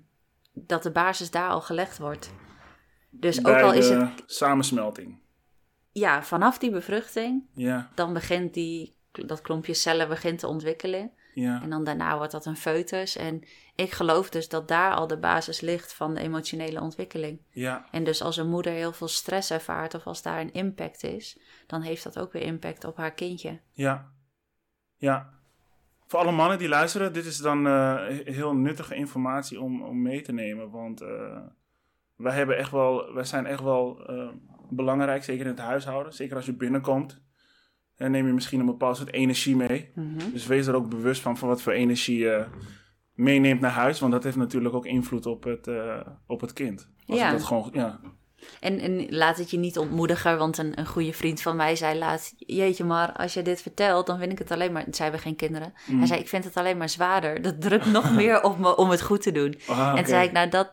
dat 0.52 0.82
de 0.82 0.90
basis 0.90 1.30
daar 1.30 1.48
al 1.50 1.60
gelegd 1.60 1.98
wordt. 1.98 2.30
Dus 3.10 3.40
Bij 3.40 3.54
ook 3.54 3.60
al 3.62 3.72
is 3.72 3.88
het, 3.88 4.22
samensmelting. 4.26 5.18
ja, 5.92 6.22
vanaf 6.22 6.58
die 6.58 6.70
bevruchting, 6.70 7.44
Ja, 7.54 7.90
dan 7.94 8.12
begint 8.12 8.54
die, 8.54 8.94
dat 9.12 9.40
klompje 9.40 9.74
cellen 9.74 10.08
begint 10.08 10.38
te 10.38 10.46
ontwikkelen. 10.46 11.10
ja, 11.34 11.62
En 11.62 11.70
dan 11.70 11.84
daarna 11.84 12.16
wordt 12.16 12.32
dat 12.32 12.46
een 12.46 12.56
foetus. 12.56 13.16
En 13.16 13.42
ik 13.74 13.92
geloof 13.92 14.30
dus 14.30 14.48
dat 14.48 14.68
daar 14.68 14.94
al 14.94 15.06
de 15.06 15.18
basis 15.18 15.60
ligt 15.60 15.92
van 15.92 16.14
de 16.14 16.20
emotionele 16.20 16.80
ontwikkeling. 16.80 17.40
ja, 17.50 17.86
En 17.90 18.04
dus 18.04 18.22
als 18.22 18.36
een 18.36 18.48
moeder 18.48 18.72
heel 18.72 18.92
veel 18.92 19.08
stress 19.08 19.50
ervaart 19.50 19.94
of 19.94 20.06
als 20.06 20.22
daar 20.22 20.40
een 20.40 20.52
impact 20.52 21.02
is, 21.04 21.38
dan 21.66 21.80
heeft 21.82 22.04
dat 22.04 22.18
ook 22.18 22.32
weer 22.32 22.42
impact 22.42 22.84
op 22.84 22.96
haar 22.96 23.12
kindje. 23.14 23.60
ja. 23.72 24.14
Ja. 24.96 25.34
Voor 26.06 26.18
alle 26.18 26.32
mannen 26.32 26.58
die 26.58 26.68
luisteren, 26.68 27.12
dit 27.12 27.24
is 27.24 27.38
dan 27.38 27.66
eh, 27.66 27.94
heel 28.24 28.54
nuttige 28.54 28.94
informatie 28.94 29.60
om, 29.60 29.82
om 29.82 30.02
mee 30.02 30.22
te 30.22 30.32
nemen. 30.32 30.70
Want 30.70 31.00
eh, 31.00 31.38
wij, 32.16 32.32
hebben 32.34 32.56
echt 32.56 32.70
wel, 32.70 33.14
wij 33.14 33.24
zijn 33.24 33.46
echt 33.46 33.62
wel 33.62 34.06
eh, 34.06 34.28
belangrijk, 34.70 35.24
zeker 35.24 35.44
in 35.44 35.50
het 35.50 35.60
huishouden. 35.60 36.12
Zeker 36.12 36.36
als 36.36 36.46
je 36.46 36.52
binnenkomt. 36.52 37.24
Dan 37.96 38.10
neem 38.10 38.26
je 38.26 38.32
misschien 38.32 38.60
een 38.60 38.66
bepaald 38.66 38.96
soort 38.96 39.12
energie 39.12 39.56
mee. 39.56 39.90
Mhm. 39.94 40.30
Dus 40.32 40.46
wees 40.46 40.66
er 40.66 40.74
ook 40.74 40.88
bewust 40.88 41.22
van, 41.22 41.36
van 41.36 41.48
wat 41.48 41.62
voor 41.62 41.72
energie 41.72 42.18
je 42.18 42.46
meeneemt 43.14 43.60
naar 43.60 43.70
huis. 43.70 44.00
Want 44.00 44.12
dat 44.12 44.24
heeft 44.24 44.36
natuurlijk 44.36 44.74
ook 44.74 44.86
invloed 44.86 45.26
op 45.26 45.44
het, 45.44 45.70
op 46.26 46.40
het 46.40 46.52
kind. 46.52 46.90
Als 47.06 47.18
Ja. 47.18 47.30
dat 47.30 47.42
gewoon, 47.44 47.70
ja. 47.72 48.00
En, 48.60 48.80
en 48.80 49.06
laat 49.08 49.36
het 49.38 49.50
je 49.50 49.58
niet 49.58 49.78
ontmoedigen, 49.78 50.38
want 50.38 50.58
een, 50.58 50.78
een 50.78 50.86
goede 50.86 51.12
vriend 51.12 51.40
van 51.42 51.56
mij 51.56 51.76
zei 51.76 51.98
laatst... 51.98 52.34
Jeetje, 52.38 52.84
maar 52.84 53.12
als 53.12 53.34
je 53.34 53.42
dit 53.42 53.62
vertelt, 53.62 54.06
dan 54.06 54.18
vind 54.18 54.32
ik 54.32 54.38
het 54.38 54.50
alleen 54.50 54.72
maar... 54.72 54.84
Zij 54.90 55.04
hebben 55.04 55.22
geen 55.22 55.36
kinderen. 55.36 55.74
Mm. 55.86 55.98
Hij 55.98 56.06
zei, 56.06 56.20
ik 56.20 56.28
vind 56.28 56.44
het 56.44 56.54
alleen 56.56 56.76
maar 56.76 56.88
zwaarder. 56.88 57.42
Dat 57.42 57.60
drukt 57.60 57.86
nog 57.86 58.12
meer 58.20 58.42
op 58.42 58.58
me 58.58 58.76
om 58.76 58.90
het 58.90 59.02
goed 59.02 59.22
te 59.22 59.32
doen. 59.32 59.58
Ah, 59.66 59.88
En 59.88 59.96
toen 59.96 60.06
zei 60.06 60.26
ik, 60.26 60.32
nou 60.32 60.48
dat, 60.48 60.72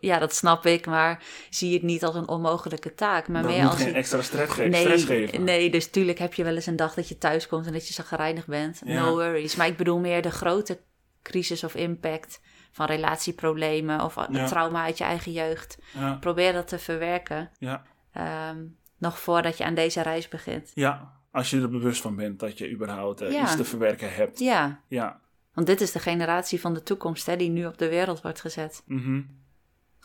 ja, 0.00 0.18
dat 0.18 0.34
snap 0.34 0.66
ik, 0.66 0.86
maar 0.86 1.22
zie 1.50 1.72
het 1.74 1.82
niet 1.82 2.04
als 2.04 2.14
een 2.14 2.28
onmogelijke 2.28 2.94
taak. 2.94 3.28
Maar 3.28 3.42
dat 3.42 3.50
meer 3.50 3.66
als 3.66 3.76
geen 3.76 3.88
een- 3.88 3.94
extra 3.94 4.22
stress, 4.22 4.52
ge- 4.52 4.68
stress 4.72 5.06
Nee, 5.08 5.26
geven. 5.26 5.44
nee, 5.44 5.70
dus 5.70 5.86
tuurlijk 5.90 6.18
heb 6.18 6.34
je 6.34 6.44
wel 6.44 6.54
eens 6.54 6.66
een 6.66 6.76
dag 6.76 6.94
dat 6.94 7.08
je 7.08 7.18
thuis 7.18 7.46
komt 7.48 7.66
en 7.66 7.72
dat 7.72 7.86
je 7.88 7.94
zagrijnig 7.94 8.46
bent. 8.46 8.80
Ja. 8.84 9.04
No 9.04 9.10
worries. 9.10 9.56
Maar 9.56 9.66
ik 9.66 9.76
bedoel 9.76 9.98
meer 9.98 10.22
de 10.22 10.30
grote 10.30 10.78
crisis 11.22 11.64
of 11.64 11.74
impact 11.74 12.40
van 12.74 12.86
relatieproblemen 12.86 14.00
of 14.00 14.14
Ja. 14.30 14.46
trauma 14.46 14.82
uit 14.84 14.98
je 14.98 15.04
eigen 15.04 15.32
jeugd. 15.32 15.78
Ja, 15.94 16.14
Probeer 16.20 16.52
dat 16.52 16.68
te 16.68 16.78
verwerken. 16.78 17.50
ja, 17.58 17.82
ehm, 18.12 18.64
nog 18.98 19.18
voordat 19.18 19.58
je 19.58 19.64
aan 19.64 19.74
deze 19.74 20.02
reis 20.02 20.28
begint. 20.28 20.70
ja, 20.74 21.12
als 21.30 21.50
je 21.50 21.60
er 21.60 21.70
bewust 21.70 22.00
van 22.00 22.16
bent 22.16 22.40
dat 22.40 22.58
je 22.58 22.70
überhaupt 22.70 23.20
eh, 23.20 23.40
iets 23.40 23.56
te 23.56 23.64
verwerken 23.64 24.14
hebt. 24.14 24.38
Ja, 24.38 24.80
Ja. 24.88 25.20
want 25.52 25.66
dit 25.66 25.80
is 25.80 25.92
de 25.92 25.98
generatie 25.98 26.60
van 26.60 26.74
de 26.74 26.82
toekomst 26.82 27.26
hè, 27.26 27.36
die 27.36 27.50
nu 27.50 27.66
op 27.66 27.78
de 27.78 27.88
wereld 27.88 28.22
wordt 28.22 28.40
gezet. 28.40 28.82
mhm. 28.86 29.22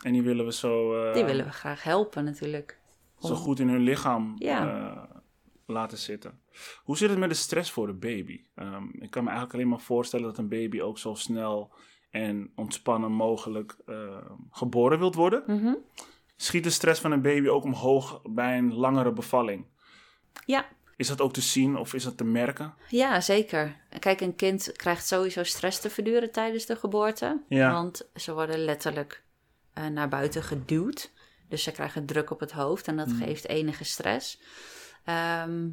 En 0.02 0.12
die 0.12 0.22
willen 0.22 0.44
we 0.44 0.52
zo, 0.52 1.04
eh, 1.04 1.14
Die 1.14 1.24
willen 1.24 1.44
we 1.44 1.52
graag 1.52 1.82
helpen 1.82 2.24
natuurlijk. 2.24 2.78
zo 3.18 3.34
goed 3.34 3.58
in 3.60 3.68
hun 3.68 3.80
lichaam 3.82 4.34
Ja. 4.38 4.68
eh, 4.68 5.16
laten 5.66 5.98
zitten. 5.98 6.40
Hoe 6.82 6.96
zit 6.96 7.10
het 7.10 7.18
met 7.18 7.28
de 7.28 7.34
stress 7.34 7.70
voor 7.70 7.86
de 7.86 7.92
baby? 7.92 8.40
Ehm, 8.54 8.84
ik 8.98 9.10
kan 9.10 9.22
me 9.24 9.28
eigenlijk 9.28 9.54
alleen 9.54 9.68
maar 9.68 9.80
voorstellen 9.80 10.24
dat 10.26 10.38
een 10.38 10.48
baby 10.48 10.80
ook 10.80 10.98
zo 10.98 11.14
snel 11.14 11.72
en 12.10 12.52
ontspannen 12.54 13.12
mogelijk 13.12 13.76
eh, 13.86 14.16
geboren 14.50 14.98
wilt 14.98 15.14
worden. 15.14 15.42
Mhm. 15.46 15.74
Schiet 16.36 16.64
de 16.64 16.70
stress 16.70 17.00
van 17.00 17.12
een 17.12 17.22
baby 17.22 17.48
ook 17.48 17.64
omhoog 17.64 18.20
bij 18.24 18.58
een 18.58 18.74
langere 18.74 19.12
bevalling? 19.12 19.64
Ja. 20.44 20.66
Is 20.96 21.08
dat 21.08 21.20
ook 21.20 21.32
te 21.32 21.40
zien 21.40 21.76
of 21.76 21.94
is 21.94 22.04
dat 22.04 22.16
te 22.16 22.24
merken? 22.24 22.74
Ja, 22.88 23.20
zeker. 23.20 23.76
Kijk, 23.98 24.20
een 24.20 24.36
kind 24.36 24.72
krijgt 24.76 25.06
sowieso 25.06 25.42
stress 25.42 25.80
te 25.80 25.90
verduren 25.90 26.32
tijdens 26.32 26.66
de 26.66 26.76
geboorte. 26.76 27.40
Ja. 27.48 27.72
Want 27.72 28.10
ze 28.14 28.34
worden 28.34 28.58
letterlijk 28.64 29.22
eh, 29.72 29.86
naar 29.86 30.08
buiten 30.08 30.42
geduwd. 30.42 31.12
Dus 31.48 31.62
ze 31.62 31.70
krijgen 31.72 32.06
druk 32.06 32.30
op 32.30 32.40
het 32.40 32.52
hoofd 32.52 32.88
en 32.88 32.96
dat 32.96 33.06
Mm. 33.08 33.16
geeft 33.22 33.48
enige 33.48 33.84
stress. 33.84 34.40
Ehm, 35.04 35.68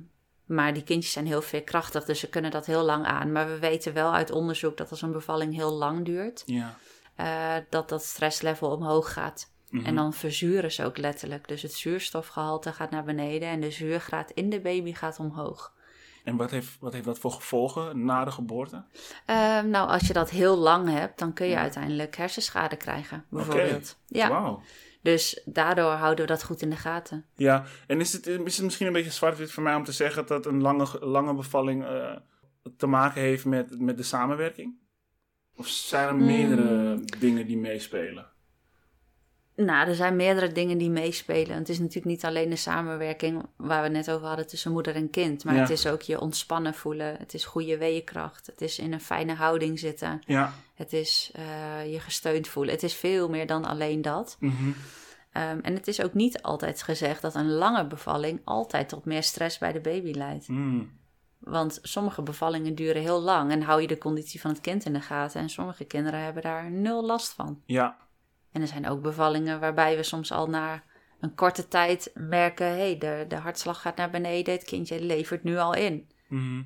maar 0.47 0.73
die 0.73 0.83
kindjes 0.83 1.13
zijn 1.13 1.25
heel 1.25 1.41
veerkrachtig, 1.41 2.05
dus 2.05 2.19
ze 2.19 2.29
kunnen 2.29 2.51
dat 2.51 2.65
heel 2.65 2.83
lang 2.83 3.05
aan. 3.05 3.31
Maar 3.31 3.47
we 3.47 3.59
weten 3.59 3.93
wel 3.93 4.13
uit 4.13 4.31
onderzoek 4.31 4.77
dat 4.77 4.89
als 4.89 5.01
een 5.01 5.11
bevalling 5.11 5.53
heel 5.55 5.71
lang 5.71 6.05
duurt, 6.05 6.43
Ja. 6.45 6.75
eh, 7.15 7.55
dat 7.69 7.89
dat 7.89 8.03
stresslevel 8.03 8.69
omhoog 8.71 9.13
gaat. 9.13 9.51
Mhm. 9.69 9.85
En 9.85 9.95
dan 9.95 10.13
verzuren 10.13 10.71
ze 10.71 10.85
ook 10.85 10.97
letterlijk. 10.97 11.47
Dus 11.47 11.61
het 11.61 11.73
zuurstofgehalte 11.73 12.73
gaat 12.73 12.91
naar 12.91 13.03
beneden 13.03 13.47
en 13.49 13.59
de 13.59 13.71
zuurgraad 13.71 14.31
in 14.31 14.49
de 14.49 14.59
baby 14.59 14.93
gaat 14.93 15.19
omhoog. 15.19 15.73
En 16.23 16.35
wat 16.35 16.51
heeft, 16.51 16.77
wat 16.79 16.93
heeft 16.93 17.05
dat 17.05 17.19
voor 17.19 17.31
gevolgen 17.31 18.05
na 18.05 18.25
de 18.25 18.31
geboorte? 18.31 18.83
Ehm, 19.25 19.69
nou, 19.69 19.89
als 19.89 20.07
je 20.07 20.13
dat 20.13 20.29
heel 20.29 20.57
lang 20.57 20.89
hebt, 20.89 21.19
dan 21.19 21.33
kun 21.33 21.47
je 21.47 21.57
uiteindelijk 21.57 22.15
hersenschade 22.17 22.75
krijgen, 22.75 23.25
bijvoorbeeld. 23.29 23.97
Ja, 24.07 24.29
Wauw. 24.29 24.61
Dus 25.01 25.41
daardoor 25.45 25.91
houden 25.91 26.25
we 26.25 26.31
dat 26.31 26.43
goed 26.43 26.61
in 26.61 26.69
de 26.69 26.75
gaten. 26.75 27.25
Ja, 27.35 27.63
en 27.87 27.99
is 27.99 28.13
het, 28.13 28.27
is 28.27 28.55
het 28.55 28.65
misschien 28.65 28.87
een 28.87 28.93
beetje 28.93 29.11
zwart-wit 29.11 29.51
voor 29.51 29.63
mij 29.63 29.75
om 29.75 29.83
te 29.83 29.91
zeggen 29.91 30.25
dat 30.25 30.45
een 30.45 30.61
lange, 30.61 30.87
lange 30.99 31.33
bevalling 31.33 31.85
eh, 31.85 32.15
te 32.77 32.87
maken 32.87 33.21
heeft 33.21 33.45
met, 33.45 33.79
met 33.79 33.97
de 33.97 34.03
samenwerking? 34.03 34.79
Of 35.55 35.67
zijn 35.67 36.07
er 36.07 36.15
meerdere 36.15 36.95
Mm. 36.95 37.05
dingen 37.19 37.47
die 37.47 37.57
meespelen? 37.57 38.25
Nou, 39.65 39.87
er 39.87 39.95
zijn 39.95 40.15
meerdere 40.15 40.51
dingen 40.51 40.77
die 40.77 40.89
meespelen. 40.89 41.57
Het 41.57 41.69
is 41.69 41.79
natuurlijk 41.79 42.05
niet 42.05 42.25
alleen 42.25 42.49
de 42.49 42.55
samenwerking 42.55 43.43
waar 43.55 43.83
we 43.83 43.89
net 43.89 44.11
over 44.11 44.27
hadden 44.27 44.47
tussen 44.47 44.71
moeder 44.71 44.95
en 44.95 45.09
kind. 45.09 45.43
Maar 45.43 45.53
Ja. 45.55 45.59
het 45.61 45.69
is 45.69 45.87
ook 45.87 46.01
je 46.01 46.19
ontspannen 46.19 46.73
voelen. 46.73 47.15
Het 47.17 47.33
is 47.33 47.45
goede 47.45 47.77
weeënkracht. 47.77 48.45
Het 48.45 48.61
is 48.61 48.79
in 48.79 48.93
een 48.93 49.01
fijne 49.01 49.33
houding 49.33 49.79
zitten. 49.79 50.21
Ja. 50.25 50.53
Het 50.75 50.93
is 50.93 51.31
eh, 51.33 51.91
je 51.91 51.99
gesteund 51.99 52.47
voelen. 52.47 52.73
Het 52.73 52.83
is 52.83 52.93
veel 52.93 53.29
meer 53.29 53.47
dan 53.47 53.65
alleen 53.65 54.01
dat. 54.01 54.37
Mhm. 54.39 54.53
Ehm, 55.31 55.59
en 55.61 55.73
het 55.73 55.87
is 55.87 56.01
ook 56.03 56.13
niet 56.13 56.41
altijd 56.41 56.81
gezegd 56.83 57.21
dat 57.21 57.35
een 57.35 57.51
lange 57.51 57.87
bevalling 57.87 58.41
altijd 58.43 58.89
tot 58.89 59.05
meer 59.05 59.23
stress 59.23 59.57
bij 59.57 59.71
de 59.71 59.79
baby 59.81 60.11
leidt. 60.11 60.47
Mm. 60.47 60.91
Want 61.39 61.79
sommige 61.81 62.21
bevallingen 62.21 62.75
duren 62.75 63.01
heel 63.01 63.21
lang 63.21 63.51
en 63.51 63.61
hou 63.61 63.81
je 63.81 63.87
de 63.87 63.97
conditie 63.97 64.41
van 64.41 64.51
het 64.51 64.61
kind 64.61 64.85
in 64.85 64.93
de 64.93 65.01
gaten. 65.01 65.41
En 65.41 65.49
sommige 65.49 65.85
kinderen 65.85 66.19
hebben 66.19 66.43
daar 66.43 66.71
nul 66.71 67.05
last 67.05 67.33
van. 67.33 67.61
Ja, 67.65 67.97
En 68.57 68.63
er 68.63 68.69
zijn 68.69 68.87
ook 68.87 69.01
bevallingen 69.01 69.59
waarbij 69.59 69.95
we 69.95 70.03
soms 70.03 70.31
al 70.31 70.49
na 70.49 70.83
een 71.19 71.35
korte 71.35 71.67
tijd 71.67 72.11
merken: 72.13 72.67
hé, 72.67 72.73
hey, 72.73 72.97
de, 72.97 73.25
de 73.27 73.35
hartslag 73.35 73.81
gaat 73.81 73.95
naar 73.95 74.09
beneden, 74.09 74.53
het 74.53 74.63
kindje 74.63 75.01
levert 75.01 75.43
nu 75.43 75.57
al 75.57 75.73
in. 75.73 76.09
mhm. 76.27 76.63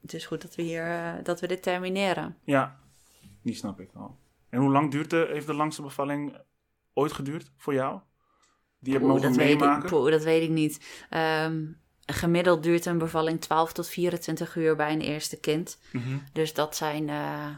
Het 0.00 0.14
is 0.14 0.26
goed 0.26 0.42
dat 0.42 0.54
we 0.54 0.62
hier 0.62 0.86
eh, 0.86 1.12
dat 1.22 1.40
we 1.40 1.46
dit 1.46 1.62
termineren. 1.62 2.36
ja, 2.44 2.78
die 3.42 3.54
snap 3.54 3.80
ik 3.80 3.90
wel. 3.92 4.18
En 4.48 4.60
hoe 4.60 4.70
lang 4.70 4.90
duurt 4.90 5.10
de, 5.10 5.28
heeft 5.32 5.46
de 5.46 5.54
langste 5.54 5.82
bevalling 5.82 6.36
ooit 6.94 7.12
geduurd 7.12 7.52
voor 7.56 7.74
jou? 7.74 8.00
Die 8.78 8.92
heb 8.92 9.02
mogen 9.02 9.22
dat, 9.22 9.36
weet 9.36 9.50
ik, 9.50 9.58
meemaken? 9.58 9.88
poeh, 9.88 10.10
dat 10.10 10.22
weet 10.22 10.42
ik 10.42 10.50
niet. 10.50 11.04
Ehm, 11.10 11.66
gemiddeld 12.06 12.62
duurt 12.62 12.86
een 12.86 12.98
bevalling 12.98 13.40
12 13.40 13.72
tot 13.72 13.88
24 13.88 14.56
uur 14.56 14.76
bij 14.76 14.92
een 14.92 15.00
eerste 15.00 15.40
kind. 15.40 15.78
Mhm. 15.92 16.18
Dus 16.32 16.54
dat 16.54 16.76
zijn 16.76 17.08
eh, 17.08 17.48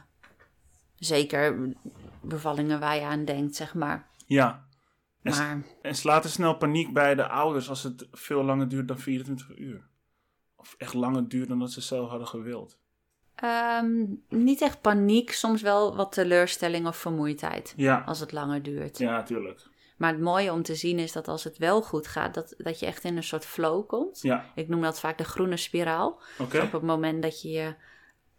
zeker 0.96 1.72
bevallingen 2.22 2.80
waar 2.80 2.94
je 2.96 3.02
aan 3.04 3.24
denkt, 3.24 3.56
zeg 3.56 3.74
maar. 3.74 4.08
Ja, 4.26 4.64
En 5.22 5.30
Maar 5.32 5.62
en 5.82 5.94
slaat 5.94 6.24
er 6.24 6.30
snel 6.30 6.56
paniek 6.56 6.92
bij 6.92 7.14
de 7.14 7.28
ouders 7.28 7.68
als 7.68 7.82
het 7.82 8.08
veel 8.12 8.44
langer 8.44 8.68
duurt 8.68 8.88
dan 8.88 8.98
24 8.98 9.58
uur? 9.58 9.86
Of 10.56 10.74
echt 10.78 10.94
langer 10.94 11.28
duurt 11.28 11.48
dan 11.48 11.58
dat 11.58 11.70
ze 11.72 11.80
zelf 11.80 12.08
hadden 12.08 12.28
gewild? 12.28 12.78
ehm, 13.34 14.04
niet 14.28 14.60
echt 14.60 14.80
paniek, 14.80 15.32
soms 15.32 15.62
wel 15.62 15.96
wat 15.96 16.12
teleurstelling 16.12 16.86
of 16.86 16.96
vermoeidheid 16.96 17.74
Ja, 17.76 18.02
als 18.06 18.20
het 18.20 18.32
langer 18.32 18.62
duurt. 18.62 18.98
ja, 18.98 19.22
tuurlijk. 19.22 19.70
Maar 19.96 20.12
het 20.12 20.20
mooie 20.20 20.52
om 20.52 20.62
te 20.62 20.74
zien 20.74 20.98
is 20.98 21.12
dat 21.12 21.28
als 21.28 21.44
het 21.44 21.58
wel 21.58 21.82
goed 21.82 22.06
gaat, 22.06 22.34
dat, 22.34 22.54
dat 22.58 22.80
je 22.80 22.86
echt 22.86 23.04
in 23.04 23.16
een 23.16 23.22
soort 23.22 23.44
flow 23.44 23.86
komt. 23.88 24.18
Ja, 24.22 24.44
Ik 24.54 24.68
noem 24.68 24.80
dat 24.82 25.00
vaak 25.00 25.18
de 25.18 25.24
groene 25.24 25.56
spiraal. 25.56 26.20
Dus 26.48 26.60
op 26.62 26.72
het 26.72 26.82
moment 26.82 27.22
dat 27.22 27.42
je 27.42 27.48
je 27.50 27.74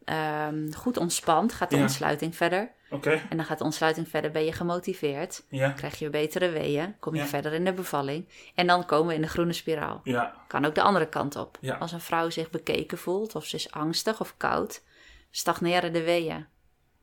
ehm, 0.03 0.71
goed 0.71 0.97
ontspant, 0.97 1.53
gaat 1.53 1.69
de 1.69 1.75
Ja. 1.75 1.81
ontsluiting 1.81 2.35
verder. 2.35 2.71
Oké, 2.93 3.21
En 3.29 3.37
dan 3.37 3.45
gaat 3.45 3.57
de 3.57 3.63
ontsluiting 3.63 4.07
verder, 4.07 4.31
ben 4.31 4.45
je 4.45 4.51
gemotiveerd. 4.51 5.43
ja, 5.49 5.69
Krijg 5.69 5.99
je 5.99 6.09
betere 6.09 6.49
weeën, 6.49 6.95
kom 6.99 7.13
je 7.15 7.21
Ja. 7.21 7.27
verder 7.27 7.53
in 7.53 7.65
de 7.65 7.73
bevalling. 7.73 8.27
En 8.55 8.67
dan 8.67 8.85
komen 8.85 9.07
we 9.07 9.13
in 9.15 9.21
de 9.21 9.27
groene 9.27 9.53
spiraal. 9.53 10.01
ja, 10.03 10.33
Kan 10.47 10.65
ook 10.65 10.75
de 10.75 10.81
andere 10.81 11.05
kant 11.09 11.35
op. 11.35 11.57
Ja. 11.61 11.75
Als 11.75 11.91
een 11.91 11.99
vrouw 12.01 12.29
zich 12.29 12.49
bekeken 12.49 12.97
voelt, 12.97 13.35
of 13.35 13.45
ze 13.45 13.55
is 13.55 13.71
angstig 13.71 14.19
of 14.21 14.33
koud, 14.37 14.83
stagneren 15.31 15.93
de 15.93 16.03
weeën. 16.03 16.45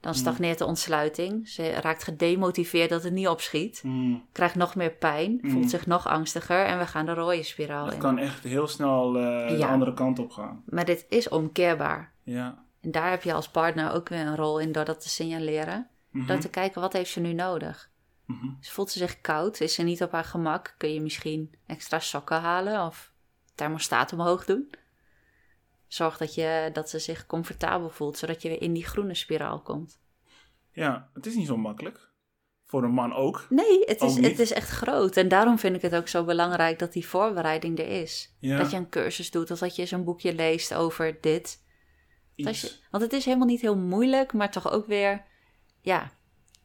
Dan 0.01 0.13
Hmm. 0.13 0.21
stagneert 0.21 0.59
de 0.59 0.65
ontsluiting. 0.65 1.49
Ze 1.49 1.71
raakt 1.71 2.05
gedemotiveerd 2.05 2.91
dat 2.91 3.03
het 3.03 3.13
niet 3.13 3.29
opschiet. 3.29 3.81
Mm, 3.85 4.25
Krijgt 4.33 4.55
nog 4.55 4.75
meer 4.75 4.91
pijn, 4.91 5.39
Mm. 5.43 5.51
voelt 5.51 5.71
zich 5.71 5.87
nog 5.87 6.07
angstiger 6.09 6.65
en 6.65 6.79
we 6.79 6.87
gaan 6.87 7.07
de 7.07 7.15
rode 7.15 7.43
spiraal 7.43 7.85
dat 7.85 7.95
in. 7.95 8.01
kan 8.01 8.19
echt 8.19 8.45
heel 8.45 8.67
snel 8.69 9.17
eh, 9.19 9.59
de 9.59 9.67
andere 9.67 9.95
kant 9.95 10.19
op 10.19 10.31
gaan. 10.31 10.63
Maar 10.67 10.85
dit 10.85 11.07
is 11.09 11.29
omkeerbaar. 11.29 12.13
Ja, 12.23 12.60
En 12.81 12.91
daar 12.91 13.11
heb 13.11 13.23
je 13.23 13.33
als 13.33 13.49
partner 13.49 13.93
ook 13.93 14.09
weer 14.09 14.27
een 14.27 14.37
rol 14.37 14.59
in 14.59 14.73
door 14.73 14.85
dat 14.85 15.01
te 15.01 15.09
signaleren. 15.09 15.89
Mhm. 16.11 16.27
Door 16.27 16.39
te 16.39 16.51
kijken 16.51 16.81
wat 16.81 16.93
heeft 16.93 17.11
ze 17.11 17.21
nu 17.21 17.33
nodig. 17.33 17.91
Mhm. 18.27 18.47
Dus 18.59 18.71
voelt 18.71 18.91
ze 18.91 18.99
zich 18.99 19.21
koud, 19.21 19.61
is 19.61 19.75
ze 19.75 19.83
niet 19.83 20.03
op 20.03 20.13
haar 20.13 20.25
gemak, 20.25 20.75
kun 20.79 20.95
je 20.95 21.01
misschien 21.01 21.55
extra 21.67 21.99
sokken 21.99 22.41
halen 22.41 22.87
of 22.87 23.13
thermostaat 23.55 24.13
omhoog 24.13 24.45
doen. 24.45 24.71
Zorg 25.87 26.17
dat, 26.17 26.35
je, 26.35 26.71
dat 26.73 26.91
ze 26.91 26.99
zich 26.99 27.27
comfortabel 27.27 27.91
voelt, 27.91 28.19
zodat 28.19 28.43
je 28.43 28.49
weer 28.49 28.63
in 28.63 28.73
die 28.73 28.87
groene 28.87 29.15
spiraal 29.15 29.61
komt. 29.61 30.01
ja, 30.73 31.11
het 31.15 31.27
is 31.27 31.35
niet 31.35 31.47
zo 31.47 31.57
makkelijk. 31.57 32.09
Voor 32.67 32.85
een 32.85 32.91
man 32.91 33.15
ook. 33.15 33.47
Nee, 33.49 33.83
het 33.85 34.01
is, 34.01 34.17
het 34.17 34.39
is 34.39 34.53
echt 34.53 34.69
groot. 34.69 35.17
En 35.17 35.29
daarom 35.29 35.59
vind 35.59 35.77
ik 35.77 35.83
het 35.83 35.95
ook 35.95 36.09
zo 36.09 36.25
belangrijk 36.25 36.79
dat 36.79 36.93
die 36.93 37.07
voorbereiding 37.07 37.79
er 37.79 37.89
is. 37.89 38.35
Ja. 38.39 38.59
Dat 38.59 38.71
je 38.71 38.77
een 38.77 38.89
cursus 38.89 39.31
doet 39.31 39.51
of 39.51 39.59
dat 39.59 39.77
je 39.77 39.83
eens 39.83 39.91
een 39.91 40.05
boekje 40.05 40.35
leest 40.35 40.75
over 40.75 41.19
dit. 41.21 41.63
Dat 42.45 42.53
Iets. 42.53 42.61
je, 42.63 42.73
want 42.91 43.03
het 43.03 43.13
is 43.13 43.25
helemaal 43.25 43.47
niet 43.47 43.61
heel 43.61 43.77
moeilijk, 43.77 44.33
maar 44.33 44.51
toch 44.51 44.71
ook 44.73 44.87
weer, 44.87 45.23
ja, 45.81 46.11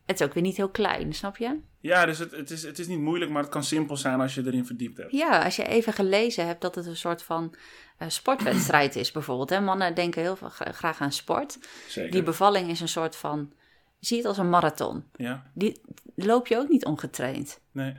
het 0.05 0.19
is 0.19 0.25
ook 0.27 0.33
weer 0.33 0.43
niet 0.43 0.57
heel 0.57 0.69
klein, 0.69 1.13
snap 1.13 1.37
je? 1.37 1.59
Ja, 1.79 2.05
dus 2.05 2.19
het, 2.19 2.31
het, 2.31 2.51
is, 2.51 2.63
het 2.63 2.79
is 2.79 2.87
niet 2.87 2.99
moeilijk, 2.99 3.31
maar 3.31 3.41
het 3.41 3.51
kan 3.51 3.63
simpel 3.63 3.97
zijn 3.97 4.21
als 4.21 4.35
je 4.35 4.45
erin 4.45 4.65
verdiept 4.65 4.97
hebt. 4.97 5.11
Ja, 5.11 5.43
als 5.43 5.55
je 5.55 5.63
even 5.67 5.93
gelezen 5.93 6.47
hebt 6.47 6.61
dat 6.61 6.75
het 6.75 6.85
een 6.85 6.95
soort 6.95 7.23
van 7.23 7.55
eh, 7.97 8.09
sportwedstrijd 8.09 8.95
is 8.95 9.11
bijvoorbeeld. 9.11 9.49
Hè? 9.49 9.61
Mannen 9.61 9.95
denken 9.95 10.21
heel 10.21 10.35
veel, 10.35 10.49
gra- 10.49 10.71
graag 10.71 11.01
aan 11.01 11.11
sport. 11.11 11.57
Zeker. 11.87 12.11
Die 12.11 12.23
bevalling 12.23 12.69
is 12.69 12.79
een 12.79 12.87
soort 12.87 13.15
van, 13.15 13.53
zie 13.99 14.17
het 14.17 14.25
als 14.25 14.37
een 14.37 14.49
marathon. 14.49 15.03
ja, 15.15 15.51
Die 15.53 15.81
loop 16.15 16.47
je 16.47 16.57
ook 16.57 16.69
niet 16.69 16.85
ongetraind. 16.85 17.61
nee, 17.71 17.95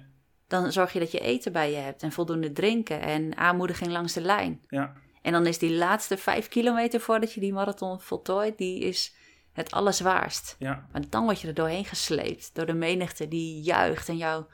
Dan 0.46 0.72
zorg 0.72 0.92
je 0.92 0.98
dat 0.98 1.10
je 1.12 1.20
eten 1.20 1.52
bij 1.52 1.70
je 1.70 1.76
hebt 1.76 2.02
en 2.02 2.12
voldoende 2.12 2.52
drinken 2.52 3.00
en 3.00 3.36
aanmoediging 3.36 3.90
langs 3.90 4.12
de 4.12 4.20
lijn. 4.20 4.60
ja, 4.68 4.92
En 5.26 5.32
dan 5.32 5.46
is 5.46 5.58
die 5.58 5.72
laatste 5.72 6.16
vijf 6.16 6.48
kilometer 6.48 7.00
voordat 7.00 7.32
je 7.32 7.40
die 7.40 7.52
marathon 7.52 8.00
voltooit, 8.00 8.58
die 8.58 8.80
is 8.80 9.14
het 9.52 9.70
allerzwaarst. 9.70 10.56
ja, 10.58 10.88
Maar 10.92 11.02
dan 11.08 11.24
word 11.24 11.40
je 11.40 11.48
er 11.48 11.54
doorheen 11.54 11.84
gesleept 11.84 12.50
door 12.54 12.66
de 12.66 12.74
menigte 12.74 13.28
die 13.28 13.60
juicht 13.62 14.08
en 14.08 14.16
jou... 14.16 14.44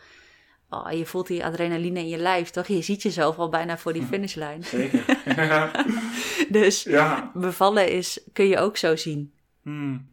Oh, 0.68 0.92
je 0.92 1.06
voelt 1.06 1.26
die 1.26 1.44
adrenaline 1.44 1.98
in 1.98 2.08
je 2.08 2.18
lijf, 2.18 2.50
toch? 2.50 2.66
Je 2.66 2.82
ziet 2.82 3.02
jezelf 3.02 3.38
al 3.38 3.48
bijna 3.48 3.78
voor 3.78 3.92
die 3.92 4.02
finishlijn. 4.02 4.64
zeker. 4.64 5.04
Dus 6.58 6.82
ja. 6.82 7.30
bevallen 7.34 7.90
is, 7.90 8.28
kun 8.32 8.46
je 8.46 8.58
ook 8.58 8.76
zo 8.76 8.96
zien. 8.96 9.34
Hmm. 9.62 10.08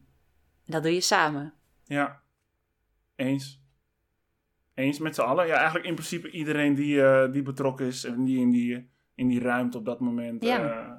Dat 0.66 0.82
doe 0.82 0.94
je 0.94 1.00
samen. 1.00 1.54
Ja, 1.84 2.20
eens. 3.16 3.62
Eens 4.74 4.98
met 4.98 5.14
z'n 5.14 5.20
allen. 5.20 5.46
Ja, 5.46 5.54
eigenlijk 5.56 5.86
in 5.86 5.94
principe 5.94 6.30
iedereen 6.30 6.74
die, 6.74 7.02
eh, 7.02 7.32
die 7.32 7.42
betrokken 7.42 7.86
is 7.86 8.04
en 8.04 8.24
die 8.24 8.38
in 8.38 8.50
die, 8.50 8.89
in 9.20 9.28
die 9.28 9.40
ruimte 9.40 9.78
op 9.78 9.84
dat 9.84 10.00
moment 10.00 10.44
Ja. 10.44 10.58
eh, 10.70 10.90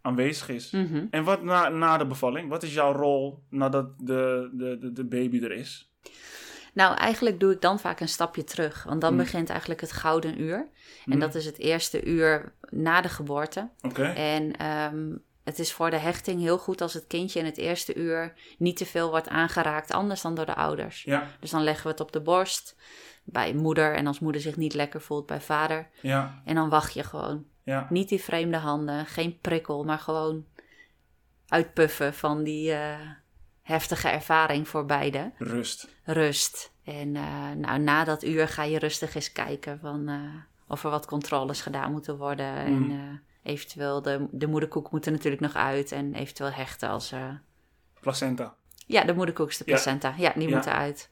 aanwezig 0.00 0.48
is. 0.48 0.70
Mhm. 0.70 1.06
En 1.10 1.24
wat 1.24 1.42
na, 1.42 1.68
na 1.68 1.96
de 1.96 2.06
bevalling? 2.06 2.48
Wat 2.48 2.62
is 2.62 2.74
jouw 2.74 2.92
rol 2.92 3.42
nadat 3.50 3.98
de, 3.98 4.50
de, 4.52 4.78
de, 4.80 4.92
de 4.92 5.04
baby 5.04 5.42
er 5.42 5.52
is? 5.52 5.92
Nou, 6.74 6.96
eigenlijk 6.96 7.40
doe 7.40 7.52
ik 7.52 7.60
dan 7.60 7.78
vaak 7.80 8.00
een 8.00 8.08
stapje 8.08 8.44
terug. 8.44 8.82
Want 8.84 9.00
dan 9.00 9.12
Mm. 9.12 9.18
begint 9.18 9.48
eigenlijk 9.50 9.80
het 9.80 9.92
gouden 9.92 10.40
uur. 10.40 10.56
En 10.56 10.68
Hmm. 11.04 11.20
dat 11.20 11.34
is 11.34 11.44
het 11.46 11.58
eerste 11.58 12.04
uur 12.04 12.52
na 12.70 13.00
de 13.00 13.08
geboorte. 13.08 13.68
Oké, 13.80 14.02
En 14.04 14.56
ehm, 14.56 15.10
het 15.44 15.58
is 15.58 15.72
voor 15.72 15.90
de 15.90 15.96
hechting 15.96 16.40
heel 16.40 16.58
goed 16.58 16.80
als 16.80 16.94
het 16.94 17.06
kindje 17.06 17.38
in 17.38 17.44
het 17.44 17.56
eerste 17.58 17.94
uur 17.94 18.32
niet 18.58 18.76
te 18.76 18.86
veel 18.86 19.10
wordt 19.10 19.28
aangeraakt, 19.28 19.92
anders 19.92 20.22
dan 20.22 20.34
door 20.34 20.46
de 20.46 20.54
ouders. 20.54 21.02
ja, 21.02 21.26
Dus 21.40 21.50
dan 21.50 21.62
leggen 21.62 21.84
we 21.84 21.90
het 21.90 22.00
op 22.00 22.12
de 22.12 22.20
borst 22.20 22.76
bij 23.24 23.54
moeder 23.54 23.94
en 23.94 24.06
als 24.06 24.20
moeder 24.20 24.40
zich 24.40 24.56
niet 24.56 24.74
lekker 24.74 25.00
voelt 25.00 25.26
bij 25.26 25.40
vader. 25.40 25.88
ja, 26.02 26.42
En 26.44 26.54
dan 26.54 26.68
wacht 26.68 26.94
je 26.94 27.02
gewoon. 27.02 27.44
Ja, 27.68 27.86
Niet 27.90 28.08
die 28.08 28.20
vreemde 28.22 28.56
handen, 28.56 29.06
geen 29.06 29.38
prikkel, 29.40 29.84
maar 29.84 29.98
gewoon 29.98 30.46
uitpuffen 31.48 32.14
van 32.14 32.42
die 32.42 32.72
eh, 32.72 32.98
heftige 33.62 34.08
ervaring 34.08 34.68
voor 34.68 34.84
beide. 34.86 35.32
rust. 35.38 35.88
Rust. 36.04 36.72
En 36.84 37.16
eh, 37.16 37.50
nou, 37.56 37.78
na 37.78 38.04
dat 38.04 38.24
uur 38.24 38.48
ga 38.48 38.62
je 38.62 38.78
rustig 38.78 39.14
eens 39.14 39.32
kijken 39.32 39.78
van, 39.80 40.08
eh, 40.08 40.34
of 40.66 40.84
er 40.84 40.90
wat 40.90 41.06
controles 41.06 41.60
gedaan 41.60 41.92
moeten 41.92 42.16
worden. 42.16 42.46
En 42.54 42.72
Mm. 42.72 42.90
eh, 42.90 43.52
eventueel, 43.52 44.02
de, 44.02 44.26
de 44.30 44.46
moederkoek 44.46 44.90
moet 44.90 45.06
er 45.06 45.12
natuurlijk 45.12 45.42
nog 45.42 45.54
uit 45.54 45.92
en 45.92 46.14
eventueel 46.14 46.50
hechten 46.50 46.88
als... 46.88 47.14
Placenta. 48.00 48.54
ja, 48.86 49.04
de 49.04 49.14
moederkoek 49.14 49.48
is 49.48 49.56
de 49.58 49.64
placenta. 49.64 50.14
Ja, 50.18 50.32
die 50.34 50.48
Ja. 50.48 50.54
moeten 50.54 50.72
uit. 50.72 51.10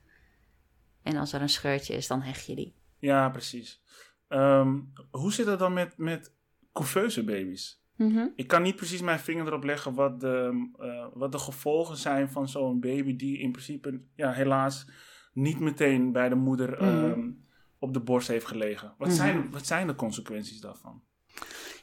En 1.02 1.16
als 1.16 1.32
er 1.32 1.40
een 1.40 1.48
scheurtje 1.48 1.94
is, 1.94 2.06
dan 2.06 2.22
hecht 2.22 2.46
je 2.46 2.54
die. 2.54 2.74
Ja, 2.98 3.28
precies. 3.28 3.80
Ehm, 4.28 4.78
hoe 5.10 5.32
zit 5.32 5.46
het 5.46 5.58
dan 5.58 5.72
met, 5.72 5.98
met 5.98 6.32
couveuse 6.76 7.24
baby's? 7.24 7.84
Mhm. 7.96 8.26
Ik 8.36 8.46
kan 8.46 8.62
niet 8.62 8.76
precies 8.76 9.00
mijn 9.00 9.18
vinger 9.18 9.46
erop 9.46 9.64
leggen 9.64 9.94
wat 9.94 10.20
de, 10.20 10.68
eh, 10.78 11.06
wat 11.14 11.32
de 11.32 11.38
gevolgen 11.38 11.96
zijn 11.96 12.30
van 12.30 12.48
zo'n 12.48 12.80
baby 12.80 13.16
die 13.16 13.38
in 13.38 13.52
principe 13.52 14.00
ja, 14.14 14.32
helaas 14.32 14.86
niet 15.32 15.60
meteen 15.60 16.12
bij 16.12 16.28
de 16.28 16.34
moeder 16.34 16.70
Mhm. 16.70 16.84
ehm, 17.04 17.30
op 17.78 17.92
de 17.92 18.00
borst 18.00 18.28
heeft 18.28 18.46
gelegen. 18.46 18.94
Wat, 18.98 19.08
Mhm. 19.08 19.16
zijn, 19.16 19.50
wat 19.50 19.66
zijn 19.66 19.86
de 19.86 19.94
consequenties 19.94 20.60
daarvan? 20.60 21.02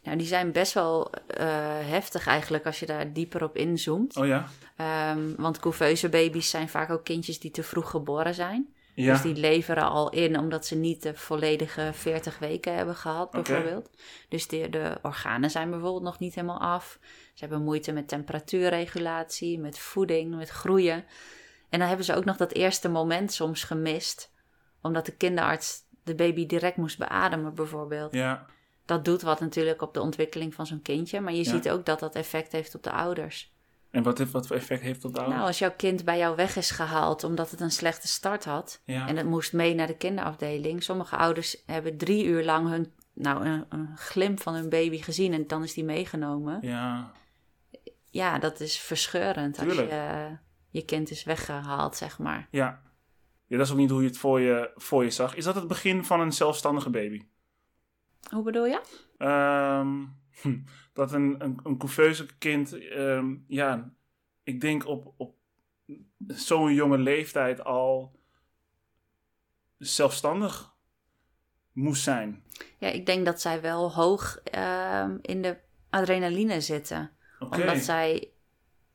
Nou, 0.03 0.17
die 0.17 0.27
zijn 0.27 0.51
best 0.51 0.73
wel 0.73 1.11
eh, 1.11 1.45
heftig 1.89 2.27
eigenlijk 2.27 2.65
als 2.65 2.79
je 2.79 2.85
daar 2.85 3.13
dieper 3.13 3.43
op 3.43 3.57
inzoomt. 3.57 4.17
Oh 4.17 4.25
ja? 4.25 4.45
Ehm, 4.77 5.35
want 5.37 5.59
couveuse 5.59 6.09
baby's 6.09 6.49
zijn 6.49 6.69
vaak 6.69 6.89
ook 6.89 7.03
kindjes 7.03 7.39
die 7.39 7.51
te 7.51 7.63
vroeg 7.63 7.89
geboren 7.89 8.33
zijn. 8.33 8.72
Ja. 8.95 9.11
Dus 9.13 9.21
die 9.21 9.35
leveren 9.35 9.83
al 9.89 10.09
in 10.09 10.39
omdat 10.39 10.65
ze 10.65 10.75
niet 10.75 11.01
de 11.03 11.13
volledige 11.15 11.89
40 11.93 12.39
weken 12.39 12.75
hebben 12.75 12.95
gehad, 12.95 13.31
bijvoorbeeld. 13.31 13.89
Dus 14.29 14.47
de, 14.47 14.69
de 14.69 14.97
organen 15.01 15.49
zijn 15.51 15.69
bijvoorbeeld 15.69 16.03
nog 16.03 16.19
niet 16.19 16.35
helemaal 16.35 16.59
af. 16.61 16.99
Ze 17.33 17.45
hebben 17.45 17.63
moeite 17.63 17.91
met 17.91 18.07
temperatuurregulatie, 18.07 19.59
met 19.59 19.79
voeding, 19.79 20.35
met 20.35 20.49
groeien. 20.49 21.05
En 21.69 21.79
dan 21.79 21.87
hebben 21.87 22.05
ze 22.05 22.15
ook 22.15 22.25
nog 22.25 22.37
dat 22.37 22.51
eerste 22.53 22.89
moment 22.89 23.31
soms 23.33 23.63
gemist, 23.63 24.31
omdat 24.81 25.05
de 25.05 25.15
kinderarts 25.15 25.81
de 26.03 26.15
baby 26.15 26.45
direct 26.45 26.77
moest 26.77 26.97
beademen, 26.97 27.55
bijvoorbeeld. 27.55 28.13
ja. 28.13 28.45
Dat 28.85 29.05
doet 29.05 29.21
wat 29.21 29.39
natuurlijk 29.39 29.81
op 29.81 29.93
de 29.93 30.01
ontwikkeling 30.01 30.53
van 30.53 30.65
zo'n 30.65 30.81
kindje, 30.81 31.21
maar 31.21 31.33
je 31.33 31.43
Ja. 31.43 31.49
ziet 31.49 31.69
ook 31.69 31.85
dat 31.85 31.99
dat 31.99 32.15
effect 32.15 32.51
heeft 32.51 32.75
op 32.75 32.83
de 32.83 32.91
ouders. 32.91 33.52
En 33.93 34.03
wat, 34.03 34.17
heeft, 34.17 34.31
wat 34.31 34.47
voor 34.47 34.55
effect 34.55 34.81
heeft 34.81 35.01
dat 35.01 35.17
ouders? 35.17 35.35
Nou, 35.35 35.47
als 35.47 35.59
jouw 35.59 35.73
kind 35.77 36.05
bij 36.05 36.17
jou 36.17 36.35
weg 36.35 36.55
is 36.55 36.71
gehaald 36.71 37.23
omdat 37.23 37.51
het 37.51 37.59
een 37.59 37.71
slechte 37.71 38.07
start 38.07 38.45
had 38.45 38.81
ja. 38.85 39.07
en 39.07 39.17
het 39.17 39.25
moest 39.25 39.53
mee 39.53 39.75
naar 39.75 39.87
de 39.87 39.97
kinderafdeling. 39.97 40.83
Sommige 40.83 41.15
ouders 41.15 41.63
hebben 41.65 41.97
drie 41.97 42.25
uur 42.25 42.43
lang 42.43 42.69
hun, 42.69 42.93
nou, 43.13 43.45
een, 43.45 43.65
een 43.69 43.97
glimp 43.97 44.41
van 44.41 44.53
hun 44.53 44.69
baby 44.69 45.01
gezien 45.01 45.33
en 45.33 45.47
dan 45.47 45.63
is 45.63 45.73
die 45.73 45.83
meegenomen. 45.83 46.59
ja. 46.61 47.11
ja, 48.09 48.39
dat 48.39 48.59
is 48.59 48.77
verscheurend 48.77 49.59
als 49.59 49.75
je 49.75 50.37
je 50.69 50.85
kind 50.85 51.09
is 51.09 51.23
weggehaald, 51.23 51.95
zeg 51.95 52.19
maar. 52.19 52.47
Ja. 52.51 52.81
ja. 53.47 53.57
Dat 53.57 53.65
is 53.65 53.71
ook 53.71 53.77
niet 53.77 53.89
hoe 53.89 54.01
je 54.01 54.07
het 54.07 54.17
voor 54.17 54.39
je, 54.39 54.71
voor 54.75 55.03
je 55.03 55.11
zag. 55.11 55.35
Is 55.35 55.43
dat 55.43 55.55
het 55.55 55.67
begin 55.67 56.05
van 56.05 56.19
een 56.19 56.31
zelfstandige 56.31 56.89
baby? 56.89 57.25
Hoe 58.29 58.43
bedoel 58.43 58.65
je? 58.65 58.81
Ehm, 59.17 60.03
hm, 60.41 60.57
dat 60.93 61.11
een, 61.13 61.35
een, 61.43 61.59
een 61.63 61.77
couveuse 61.77 62.25
kind, 62.37 62.77
ehm, 62.77 63.35
ja, 63.47 63.91
ik 64.43 64.61
denk 64.61 64.87
op, 64.87 65.13
op 65.17 65.35
zo'n 66.27 66.73
jonge 66.73 66.97
leeftijd 66.97 67.63
al 67.63 68.19
zelfstandig 69.77 70.73
moest 71.71 72.03
zijn. 72.03 72.43
Ja, 72.77 72.87
ik 72.87 73.05
denk 73.05 73.25
dat 73.25 73.41
zij 73.41 73.61
wel 73.61 73.93
hoog 73.93 74.37
ehm, 74.43 75.17
in 75.21 75.41
de 75.41 75.57
adrenaline 75.89 76.61
zitten. 76.61 77.11
Oké. 77.39 77.59
Omdat 77.59 77.77
zij 77.77 78.29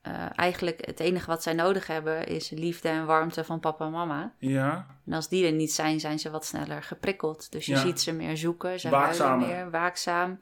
eh, 0.01 0.39
eigenlijk 0.39 0.87
het 0.87 1.01
enige 1.01 1.27
wat 1.27 1.43
zij 1.43 1.53
nodig 1.53 1.87
hebben 1.87 2.27
is 2.27 2.51
liefde 2.51 2.89
en 2.89 3.07
warmte 3.07 3.45
van 3.45 3.61
papa 3.61 3.85
en 3.85 3.91
mama. 3.91 4.35
Ja, 4.39 4.87
En 5.07 5.13
als 5.13 5.29
die 5.29 5.47
er 5.47 5.53
niet 5.53 5.73
zijn, 5.73 6.01
zijn 6.01 6.19
ze 6.19 6.31
wat 6.31 6.45
sneller 6.47 6.83
geprikkeld. 6.83 7.53
Dus 7.53 7.67
je 7.67 7.73
Ja. 7.73 7.79
ziet 7.81 8.01
ze 8.01 8.13
meer 8.13 8.37
zoeken, 8.37 8.81
ze 8.81 8.89
huilen 8.89 9.39
meer, 9.39 9.71
waakzaam. 9.71 10.41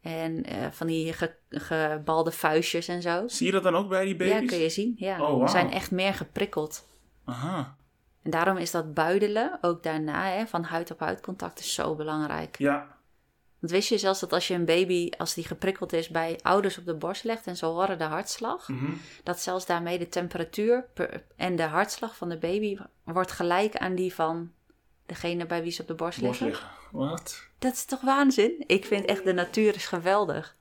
En 0.00 0.44
eh, 0.44 0.66
van 0.70 0.86
die 0.86 1.12
ge- 1.12 1.34
gebalde 1.50 2.30
vuistjes 2.30 2.88
en 2.88 3.02
zo. 3.02 3.22
zie 3.28 3.46
je 3.46 3.52
dat 3.52 3.62
dan 3.62 3.74
ook 3.76 3.88
bij 3.88 4.04
die 4.04 4.16
baby's? 4.16 4.32
Ja, 4.40 4.46
kun 4.46 4.58
je 4.58 4.68
zien. 4.68 4.92
Ja. 4.96 5.22
Oh. 5.22 5.44
Ze 5.44 5.50
zijn 5.50 5.70
echt 5.72 5.90
meer 5.90 6.14
geprikkeld. 6.14 6.86
Aha, 7.24 7.76
En 8.22 8.30
daarom 8.30 8.56
is 8.56 8.70
dat 8.70 8.94
buidelen, 8.94 9.58
ook 9.60 9.82
daarna, 9.82 10.24
hè, 10.26 10.46
van 10.46 10.62
huid 10.62 10.90
op 10.90 11.00
huid 11.00 11.20
contact, 11.20 11.58
is 11.58 11.74
zo 11.74 11.94
belangrijk. 11.94 12.58
ja. 12.58 12.98
Want 13.58 13.72
wist 13.72 13.88
je 13.88 13.98
zelfs 13.98 14.20
dat 14.20 14.32
als 14.32 14.48
je 14.48 14.54
een 14.54 14.64
baby, 14.64 15.10
als 15.18 15.34
die 15.34 15.44
geprikkeld 15.44 15.92
is, 15.92 16.08
bij 16.08 16.38
ouders 16.42 16.78
op 16.78 16.84
de 16.84 16.94
borst 16.94 17.24
legt 17.24 17.46
en 17.46 17.56
ze 17.56 17.66
horen 17.66 17.98
de 17.98 18.04
hartslag, 18.04 18.68
mhm. 18.68 18.90
dat 19.22 19.40
zelfs 19.40 19.66
daarmee 19.66 19.98
de 19.98 20.08
temperatuur 20.08 20.84
per- 20.94 21.22
en 21.36 21.56
de 21.56 21.62
hartslag 21.62 22.16
van 22.16 22.28
de 22.28 22.38
baby 22.38 22.78
wordt 23.04 23.30
gelijk 23.32 23.76
aan 23.76 23.94
die 23.94 24.14
van 24.14 24.52
degene 25.10 25.46
bij 25.46 25.62
wie 25.62 25.70
ze 25.72 25.80
op 25.82 25.88
de 25.88 25.94
borst 25.94 26.20
Borst 26.20 26.40
liggen. 26.40 26.68
Wat? 26.92 27.46
Dat 27.58 27.72
is 27.72 27.84
toch 27.84 28.00
waanzin? 28.00 28.64
Ik 28.66 28.84
vind 28.84 29.04
echt 29.04 29.24
de 29.24 29.32
natuur 29.32 29.74
is 29.74 29.86
geweldig. 29.86 30.56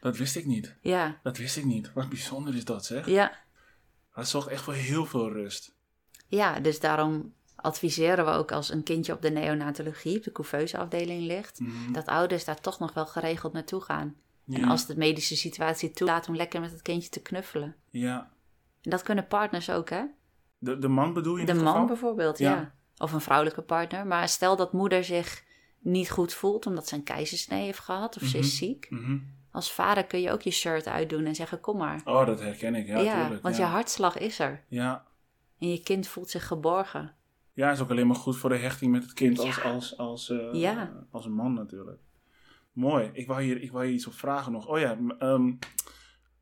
Dat 0.00 0.16
wist 0.16 0.36
ik 0.36 0.46
niet. 0.46 0.74
Ja, 0.80 1.18
Dat 1.22 1.36
wist 1.36 1.56
ik 1.56 1.64
niet. 1.64 1.92
Wat 1.92 2.08
bijzonder 2.08 2.54
is 2.54 2.64
dat, 2.64 2.84
zeg. 2.84 3.06
ja, 3.06 3.32
Dat 4.14 4.28
zorgt 4.28 4.48
echt 4.48 4.62
voor 4.62 4.74
heel 4.74 5.06
veel 5.06 5.32
rust. 5.32 5.74
ja. 6.28 6.60
Dus 6.60 6.80
daarom 6.80 7.32
adviseren 7.56 8.24
we 8.24 8.30
ook 8.30 8.52
als 8.52 8.70
een 8.70 8.82
kindje 8.82 9.12
op 9.12 9.22
de 9.22 9.30
neonatologie, 9.30 10.16
op 10.16 10.24
de 10.24 10.32
couveuse 10.32 10.78
afdeling 10.78 11.22
ligt, 11.22 11.60
Mhm. 11.60 11.92
dat 11.92 12.06
ouders 12.06 12.44
daar 12.44 12.60
toch 12.60 12.78
nog 12.78 12.92
wel 12.92 13.06
geregeld 13.06 13.52
naartoe 13.52 13.80
gaan. 13.80 14.14
En 14.48 14.64
als 14.64 14.86
de 14.86 14.96
medische 14.96 15.36
situatie 15.36 15.90
toelaat 15.90 16.28
om 16.28 16.36
lekker 16.36 16.60
met 16.60 16.70
het 16.70 16.82
kindje 16.82 17.08
te 17.08 17.20
knuffelen. 17.20 17.76
Ja. 17.90 18.30
En 18.82 18.90
dat 18.90 19.02
kunnen 19.02 19.26
partners 19.26 19.70
ook, 19.70 19.90
hè? 19.90 20.02
De, 20.58 20.78
de 20.78 20.88
man 20.88 21.12
bedoel 21.12 21.34
je 21.34 21.40
in 21.40 21.46
De 21.46 21.54
man 21.54 21.66
geval? 21.66 21.86
bijvoorbeeld, 21.86 22.38
Ja. 22.38 22.50
ja. 22.50 22.74
Of 22.98 23.12
een 23.12 23.20
vrouwelijke 23.20 23.62
partner. 23.62 24.06
Maar 24.06 24.28
stel 24.28 24.56
dat 24.56 24.72
moeder 24.72 25.04
zich 25.04 25.44
niet 25.78 26.10
goed 26.10 26.32
voelt 26.34 26.66
omdat 26.66 26.88
ze 26.88 26.94
een 26.94 27.02
keizersnee 27.02 27.64
heeft 27.64 27.78
gehad 27.78 28.16
of 28.16 28.22
ze 28.22 28.38
is 28.38 28.46
Mhm. 28.46 28.54
ziek. 28.56 28.86
Mhm. 28.90 29.18
Als 29.50 29.72
vader 29.72 30.04
kun 30.04 30.20
je 30.20 30.30
ook 30.30 30.42
je 30.42 30.50
shirt 30.50 30.86
uitdoen 30.86 31.24
en 31.24 31.34
zeggen: 31.34 31.60
Kom 31.60 31.76
maar. 31.76 32.00
Oh, 32.04 32.26
dat 32.26 32.40
herken 32.40 32.74
ik. 32.74 32.86
Ja, 32.86 32.98
Ja, 32.98 33.20
tuurlijk. 33.22 33.42
want 33.42 33.56
ja. 33.56 33.64
je 33.64 33.70
hartslag 33.70 34.18
is 34.18 34.38
er. 34.38 34.64
Ja. 34.68 35.04
En 35.58 35.70
je 35.70 35.82
kind 35.82 36.06
voelt 36.06 36.30
zich 36.30 36.46
geborgen. 36.46 37.14
ja, 37.52 37.70
is 37.70 37.80
ook 37.80 37.90
alleen 37.90 38.06
maar 38.06 38.16
goed 38.16 38.36
voor 38.36 38.50
de 38.50 38.56
hechting 38.56 38.92
met 38.92 39.02
het 39.02 39.12
kind 39.12 39.38
als, 39.38 39.56
Ja. 39.56 39.62
als, 39.62 39.96
als, 39.98 40.30
eh, 40.30 40.82
als 41.10 41.24
een 41.24 41.32
man 41.34 41.52
natuurlijk. 41.54 42.00
Mooi. 42.72 43.10
Ik 43.12 43.26
wou 43.26 43.42
hier, 43.42 43.60
ik 43.62 43.72
wou 43.72 43.84
hier 43.84 43.94
iets 43.94 44.06
op 44.06 44.14
vragen 44.14 44.52
nog. 44.52 44.66
Oh 44.68 44.78
ja, 44.78 44.96
ehm, 45.18 45.52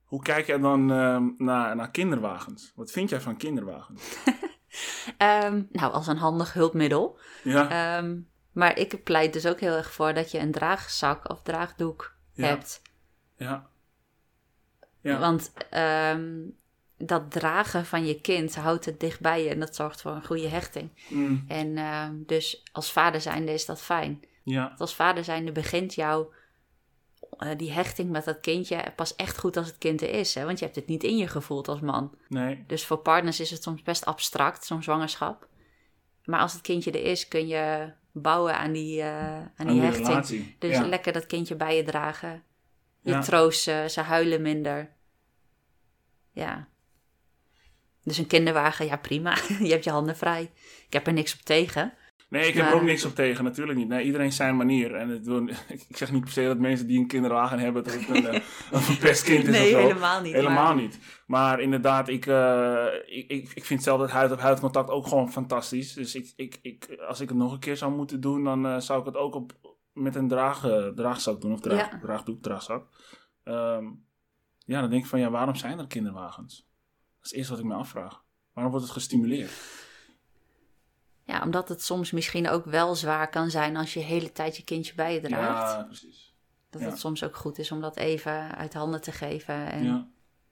hoe 0.05 0.23
kijk 0.23 0.47
jij 0.47 0.59
dan 0.59 0.91
ehm, 0.93 1.29
naar, 1.39 1.77
naar 1.77 1.91
kinderwagens? 1.91 2.73
Wat 2.75 2.91
vind 2.91 3.11
jij 3.11 3.21
van 3.21 3.37
kinderwagens? 3.37 4.03
Ehm, 5.19 5.63
nou, 5.71 5.93
als 5.93 6.07
een 6.07 6.17
handig 6.17 6.53
hulpmiddel. 6.53 7.19
Ja, 7.45 7.71
Ehm, 7.99 8.17
maar 8.53 8.79
ik 8.79 9.03
pleit 9.05 9.33
dus 9.33 9.47
ook 9.47 9.61
heel 9.61 9.77
erg 9.77 9.93
voor 9.93 10.15
dat 10.15 10.31
je 10.31 10.39
een 10.39 10.53
draagzak 10.53 11.31
of 11.31 11.43
draagdoek 11.43 12.15
Ja. 12.33 12.47
hebt. 12.47 12.83
ja. 13.37 13.71
Ja, 15.01 15.19
Want 15.19 15.53
ehm, 15.71 16.31
dat 16.99 17.31
dragen 17.31 17.87
van 17.87 18.07
je 18.07 18.21
kind 18.21 18.55
houdt 18.57 18.85
het 18.85 19.01
dicht 19.01 19.21
bij 19.21 19.43
je 19.45 19.51
en 19.51 19.61
dat 19.61 19.75
zorgt 19.75 20.01
voor 20.01 20.11
een 20.13 20.25
goede 20.27 20.49
hechting. 20.49 20.91
Mm, 21.09 21.45
En 21.49 22.23
dus 22.27 22.63
als 22.73 22.93
vader 22.93 23.21
zijnde 23.21 23.53
is 23.53 23.67
dat 23.67 23.83
fijn. 23.83 24.21
ja. 24.43 24.67
Want 24.69 24.81
als 24.81 24.95
vader 24.95 25.25
zijnde 25.25 25.53
begint 25.53 25.95
jouw 25.95 26.33
die 27.57 27.73
hechting 27.73 28.11
met 28.11 28.25
dat 28.25 28.41
kindje 28.41 28.93
pas 28.97 29.17
echt 29.17 29.39
goed 29.39 29.57
als 29.57 29.67
het 29.67 29.79
kind 29.79 30.03
er 30.03 30.11
is. 30.11 30.35
Hè? 30.35 30.45
Want 30.45 30.59
je 30.59 30.65
hebt 30.65 30.77
het 30.77 30.87
niet 30.87 31.05
in 31.05 31.17
je 31.17 31.27
gevoeld 31.29 31.69
als 31.69 31.81
man. 31.81 32.15
Nee, 32.29 32.65
Dus 32.67 32.87
voor 32.87 32.97
partners 32.99 33.41
is 33.41 33.51
het 33.51 33.63
soms 33.63 33.83
best 33.83 34.05
abstract, 34.05 34.65
zo'n 34.65 34.83
zwangerschap. 34.83 35.49
Maar 36.25 36.41
als 36.41 36.53
het 36.53 36.61
kindje 36.63 36.91
er 36.91 37.05
is, 37.05 37.29
kun 37.29 37.47
je 37.47 37.93
bouwen 38.13 38.59
aan 38.59 38.73
die, 38.73 39.01
eh, 39.01 39.37
aan 39.37 39.53
die 39.57 39.67
aan 39.67 39.73
die 39.73 39.81
hechting. 39.81 40.07
relatie. 40.07 40.57
Dus 40.59 40.71
ja. 40.77 40.87
lekker 40.87 41.13
dat 41.13 41.27
kindje 41.27 41.55
bij 41.57 41.77
je 41.77 41.83
dragen. 41.83 42.43
Je 43.01 43.11
Ja. 43.11 43.21
troost 43.21 43.63
ze, 43.63 43.87
ze 43.91 44.01
huilen 44.01 44.43
minder. 44.43 44.93
Ja. 46.31 46.69
Dus 48.05 48.19
een 48.19 48.27
kinderwagen, 48.27 48.87
ja 48.87 48.97
prima. 48.97 49.37
je 49.63 49.71
hebt 49.71 49.85
je 49.85 49.91
handen 49.91 50.17
vrij. 50.17 50.51
Ik 50.87 50.93
heb 50.93 51.07
er 51.07 51.13
niks 51.13 51.35
op 51.35 51.41
tegen. 51.41 51.95
Nee, 52.33 52.49
ik 52.49 52.55
heb 52.55 52.67
er 52.67 52.75
ook 52.75 52.83
niks 52.83 53.05
op 53.05 53.15
tegen, 53.15 53.45
natuurlijk 53.45 53.79
niet. 53.79 53.89
Nee, 53.89 54.05
iedereen 54.05 54.33
zijn 54.33 54.57
manier. 54.57 54.95
En 54.95 55.09
het 55.09 55.27
ik 55.89 55.97
zeg 55.97 56.13
niet 56.13 56.21
per 56.23 56.31
se 56.33 56.45
dat 56.47 56.59
mensen 56.59 56.87
die 56.87 56.99
een 56.99 57.07
kinderwagen 57.07 57.59
hebben, 57.59 57.85
dat 57.85 57.93
het 57.95 58.09
een, 58.09 58.27
eh, 58.35 58.41
een 58.71 58.81
verpest 58.81 59.23
kind 59.25 59.43
is 59.43 59.55
of 59.55 59.61
Nee, 59.61 59.71
zo. 59.71 59.79
helemaal 59.79 60.21
niet. 60.21 60.33
Helemaal 60.33 60.75
maar- 60.75 60.83
niet. 60.83 60.99
Maar 61.27 61.61
inderdaad, 61.61 62.09
ik, 62.09 62.27
eh, 62.27 62.87
ik, 63.07 63.31
ik, 63.31 63.51
ik 63.55 63.65
vind 63.65 63.83
zelf 63.83 64.01
dat 64.01 64.11
huid-op-huid 64.11 64.61
contact 64.61 64.91
ook 64.91 65.07
gewoon 65.07 65.33
fantastisch. 65.33 65.93
Dus 65.93 66.15
ik, 66.15 66.33
ik, 66.37 66.59
ik, 66.63 66.97
als 67.09 67.21
ik 67.21 67.29
het 67.29 67.39
nog 67.39 67.53
een 67.53 67.59
keer 67.59 67.77
zou 67.77 67.93
moeten 67.93 68.21
doen, 68.21 68.45
dan 68.45 68.67
eh, 68.67 68.79
zou 68.79 69.01
ik 69.01 69.07
het 69.07 69.17
ook 69.17 69.35
op, 69.35 69.53
met 69.93 70.15
een 70.15 70.29
draag, 70.29 70.61
draagzak 70.95 71.41
doen. 71.41 71.53
Of 71.53 71.61
draag, 71.61 71.91
Ja. 71.91 71.99
draagdoek, 71.99 72.43
draagzak. 72.43 72.87
Ehm, 73.45 73.85
ja, 74.65 74.81
dan 74.81 74.91
denk 74.91 75.03
ik 75.03 75.09
van, 75.09 75.21
ja, 75.21 75.31
waarom 75.31 75.55
zijn 75.55 75.79
er 75.79 75.87
kinderwagens? 75.87 76.57
Dat 76.57 77.25
is 77.25 77.29
het 77.31 77.33
eerste 77.33 77.53
wat 77.53 77.61
ik 77.63 77.69
me 77.69 77.75
afvraag. 77.75 78.23
Waarom 78.53 78.73
wordt 78.73 78.87
het 78.87 78.97
gestimuleerd? 78.97 79.51
Ja, 81.25 81.43
omdat 81.43 81.69
het 81.69 81.83
soms 81.83 82.11
misschien 82.11 82.49
ook 82.49 82.65
wel 82.65 82.95
zwaar 82.95 83.29
kan 83.31 83.51
zijn 83.51 83.77
als 83.77 83.95
je 83.95 84.01
de 84.01 84.07
hele 84.07 84.33
tijd 84.33 84.57
je 84.57 84.65
kindje 84.65 84.95
bij 84.95 85.15
je 85.15 85.21
draagt. 85.21 85.73
Ja, 85.77 85.83
precies. 85.83 86.35
dat 86.71 86.81
ja. 86.81 86.89
het 86.89 86.99
soms 86.99 87.25
ook 87.25 87.37
goed 87.37 87.59
is 87.59 87.73
om 87.73 87.81
dat 87.81 87.97
even 87.97 88.57
uit 88.57 88.75
handen 88.75 89.01
te 89.01 89.13
geven. 89.13 89.71
En 89.71 89.85
Ja. 89.85 90.07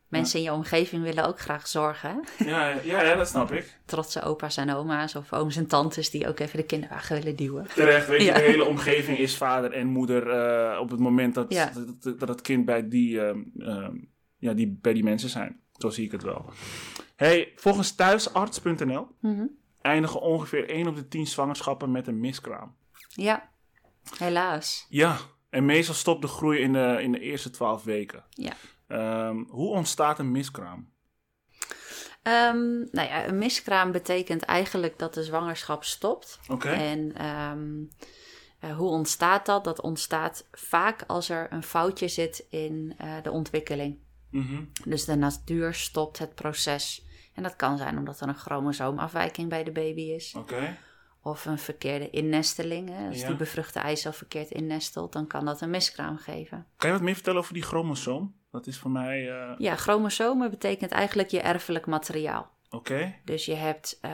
mensen 0.08 0.38
in 0.38 0.44
je 0.44 0.52
omgeving 0.52 1.02
willen 1.02 1.26
ook 1.26 1.38
graag 1.40 1.66
zorgen. 1.68 2.24
Ja, 2.38 2.68
ja, 2.68 3.02
ja, 3.02 3.14
dat 3.14 3.28
snap 3.28 3.52
ik. 3.52 3.78
Trotse 3.84 4.22
opa's 4.22 4.56
en 4.56 4.74
oma's 4.74 5.14
of 5.14 5.32
ooms 5.32 5.56
en 5.56 5.66
tantes 5.66 6.10
die 6.10 6.28
ook 6.28 6.38
even 6.38 6.56
de 6.56 6.64
kinderwagen 6.66 7.16
willen 7.16 7.36
duwen. 7.36 7.66
Terecht, 7.74 8.08
weet 8.08 8.22
je, 8.24 8.32
de 8.32 8.38
hele 8.40 8.64
omgeving 8.64 9.18
is 9.18 9.36
vader 9.36 9.72
en 9.72 9.86
moeder 9.86 10.30
eh, 10.30 10.80
op 10.80 10.90
het 10.90 11.00
moment 11.00 11.34
dat, 11.34 11.50
dat, 11.52 12.02
dat, 12.02 12.20
dat 12.20 12.28
het 12.28 12.40
kind 12.40 12.64
bij 12.64 12.88
die, 12.88 13.20
ehm, 13.20 13.40
ehm, 13.58 13.94
ja, 14.36 14.52
die, 14.52 14.78
bij 14.80 14.92
die 14.92 15.04
mensen 15.04 15.28
zijn. 15.28 15.60
Zo 15.72 15.90
zie 15.90 16.04
ik 16.04 16.12
het 16.12 16.22
wel. 16.22 16.44
Hey, 17.16 17.52
volgens 17.56 17.94
thuisarts.nl 17.94 19.06
Mhm. 19.20 19.46
Eindigen 19.80 20.20
ongeveer 20.20 20.68
1 20.68 20.86
op 20.86 20.96
de 20.96 21.08
10 21.08 21.26
zwangerschappen 21.26 21.90
met 21.90 22.06
een 22.06 22.20
miskraam. 22.20 22.76
Ja, 23.08 23.50
helaas. 24.18 24.86
Ja, 24.88 25.16
en 25.50 25.64
meestal 25.64 25.94
stopt 25.94 26.22
de 26.22 26.28
groei 26.28 26.58
in 26.58 26.72
de, 26.72 26.98
in 27.00 27.12
de 27.12 27.20
eerste 27.20 27.50
12 27.50 27.84
weken. 27.84 28.24
Ja. 28.30 28.52
Ehm, 28.86 29.36
hoe 29.48 29.68
ontstaat 29.68 30.18
een 30.18 30.30
miskraam? 30.30 30.88
Ehm, 32.22 32.78
nou 32.90 33.08
ja, 33.08 33.26
een 33.26 33.38
miskraam 33.38 33.92
betekent 33.92 34.42
eigenlijk 34.42 34.98
dat 34.98 35.14
de 35.14 35.24
zwangerschap 35.24 35.84
stopt. 35.84 36.40
Oké. 36.48 36.68
En 36.68 37.14
ehm, 37.16 37.84
eh, 38.58 38.76
hoe 38.76 38.88
ontstaat 38.88 39.46
dat? 39.46 39.64
Dat 39.64 39.80
ontstaat 39.80 40.48
vaak 40.52 41.04
als 41.06 41.28
er 41.28 41.52
een 41.52 41.62
foutje 41.62 42.08
zit 42.08 42.46
in 42.50 42.94
eh, 42.98 43.14
de 43.22 43.30
ontwikkeling. 43.30 43.98
Mhm. 44.30 44.62
Dus 44.84 45.04
de 45.04 45.16
natuur 45.16 45.74
stopt 45.74 46.18
het 46.18 46.34
proces. 46.34 47.04
En 47.40 47.46
dat 47.46 47.56
kan 47.56 47.78
zijn 47.78 47.98
omdat 47.98 48.20
er 48.20 48.28
een 48.28 48.34
chromosoomafwijking 48.34 49.48
bij 49.48 49.64
de 49.64 49.70
baby 49.72 50.00
is. 50.00 50.34
Oké. 50.36 50.76
Of 51.22 51.44
een 51.46 51.58
verkeerde 51.58 52.10
innesteling. 52.10 52.88
Hè? 52.88 53.08
Als 53.08 53.20
Ja. 53.20 53.26
die 53.26 53.36
bevruchte 53.36 53.78
eicel 53.78 54.12
verkeerd 54.12 54.50
innestelt, 54.50 55.12
dan 55.12 55.26
kan 55.26 55.44
dat 55.44 55.60
een 55.60 55.70
miskraam 55.70 56.16
geven. 56.18 56.66
Kan 56.76 56.88
je 56.90 56.94
wat 56.96 57.04
meer 57.04 57.14
vertellen 57.14 57.38
over 57.40 57.54
die 57.54 57.62
chromosoom? 57.62 58.34
Dat 58.50 58.66
is 58.66 58.78
voor 58.78 58.90
mij... 58.90 59.30
eh, 59.30 59.54
Ja, 59.58 59.76
chromosomen 59.76 60.50
betekent 60.50 60.90
eigenlijk 60.90 61.28
je 61.28 61.40
erfelijk 61.40 61.86
materiaal. 61.86 62.50
Oké, 62.70 63.14
Dus 63.24 63.44
je 63.44 63.54
hebt 63.54 63.98
eh 64.00 64.10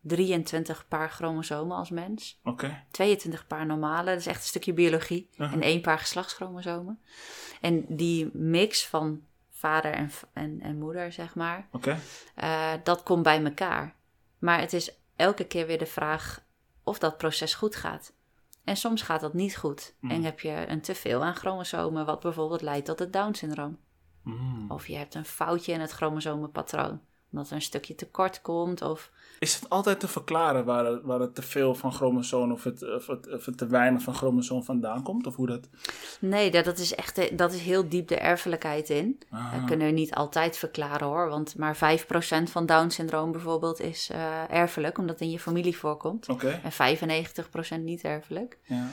23 0.00 0.88
paar 0.88 1.10
chromosomen 1.10 1.76
als 1.76 1.90
mens. 1.90 2.40
oké. 2.44 2.82
22 2.90 3.46
paar 3.46 3.66
normale, 3.66 4.10
dat 4.10 4.18
is 4.18 4.26
echt 4.26 4.40
een 4.40 4.46
stukje 4.46 4.72
biologie. 4.72 5.28
Aha. 5.38 5.52
En 5.52 5.62
één 5.62 5.80
paar 5.80 5.98
geslachtschromosomen. 5.98 7.00
En 7.60 7.84
die 7.88 8.30
mix 8.32 8.86
van 8.86 9.20
vader 9.64 9.92
en, 9.92 10.10
en, 10.32 10.60
en 10.60 10.78
moeder, 10.78 11.12
zeg 11.12 11.34
maar, 11.34 11.68
Oké. 11.70 11.98
eh, 12.34 12.72
dat 12.84 13.02
komt 13.02 13.22
bij 13.22 13.44
elkaar. 13.44 13.94
Maar 14.38 14.60
het 14.60 14.72
is 14.72 14.98
elke 15.16 15.44
keer 15.44 15.66
weer 15.66 15.78
de 15.78 15.86
vraag 15.86 16.44
of 16.82 16.98
dat 16.98 17.18
proces 17.18 17.54
goed 17.54 17.76
gaat. 17.76 18.12
En 18.64 18.76
soms 18.76 19.02
gaat 19.02 19.20
dat 19.20 19.34
niet 19.34 19.56
goed. 19.56 19.94
Mm. 20.00 20.10
En 20.10 20.22
heb 20.22 20.40
je 20.40 20.64
een 20.68 20.80
teveel 20.80 21.24
aan 21.24 21.34
chromosomen, 21.34 22.06
wat 22.06 22.20
bijvoorbeeld 22.20 22.62
leidt 22.62 22.86
tot 22.86 22.98
het 22.98 23.12
Down-syndroom. 23.12 23.78
Mm. 24.22 24.70
Of 24.70 24.86
je 24.86 24.96
hebt 24.96 25.14
een 25.14 25.24
foutje 25.24 25.72
in 25.72 25.80
het 25.80 25.90
chromosomenpatroon. 25.90 27.00
Omdat 27.32 27.48
er 27.48 27.54
een 27.54 27.62
stukje 27.62 27.94
tekort 27.94 28.40
komt. 28.40 28.82
Of 28.82 29.10
Is 29.38 29.54
het 29.54 29.70
altijd 29.70 30.00
te 30.00 30.08
verklaren 30.08 30.64
waar 30.64 30.84
het, 30.84 31.02
waar 31.02 31.20
het 31.20 31.34
te 31.34 31.42
veel 31.42 31.74
van 31.74 31.92
chromosoom 31.92 32.52
of 32.52 32.64
het, 32.64 32.94
of, 32.94 33.06
het, 33.06 33.32
of 33.32 33.44
het 33.44 33.58
te 33.58 33.66
weinig 33.66 34.02
van 34.02 34.14
chromosoom 34.14 34.64
vandaan 34.64 35.02
komt? 35.02 35.26
Of 35.26 35.36
hoe 35.36 35.46
dat... 35.46 35.68
nee, 36.20 36.50
dat, 36.50 36.64
dat 36.64 36.78
is 36.78 36.94
echt 36.94 37.16
de- 37.16 37.30
dat 37.34 37.52
is 37.52 37.60
heel 37.60 37.88
diep 37.88 38.08
de 38.08 38.16
erfelijkheid 38.18 38.90
in. 38.90 39.18
Ah, 39.30 39.52
Dat 39.52 39.64
kunnen 39.64 39.86
we 39.86 39.92
niet 39.92 40.14
altijd 40.14 40.56
verklaren 40.56 41.06
hoor. 41.06 41.28
Want 41.28 41.56
maar 41.56 41.76
5% 41.76 42.50
van 42.50 42.66
Down-syndroom 42.66 43.32
bijvoorbeeld 43.32 43.80
is 43.80 44.08
eh, 44.12 44.50
erfelijk. 44.50 44.98
Omdat 44.98 45.14
het 45.18 45.24
in 45.24 45.30
je 45.30 45.40
familie 45.40 45.76
voorkomt. 45.76 46.28
En 46.62 46.96
95% 47.80 47.80
niet 47.82 48.02
erfelijk. 48.02 48.58
ja. 48.62 48.86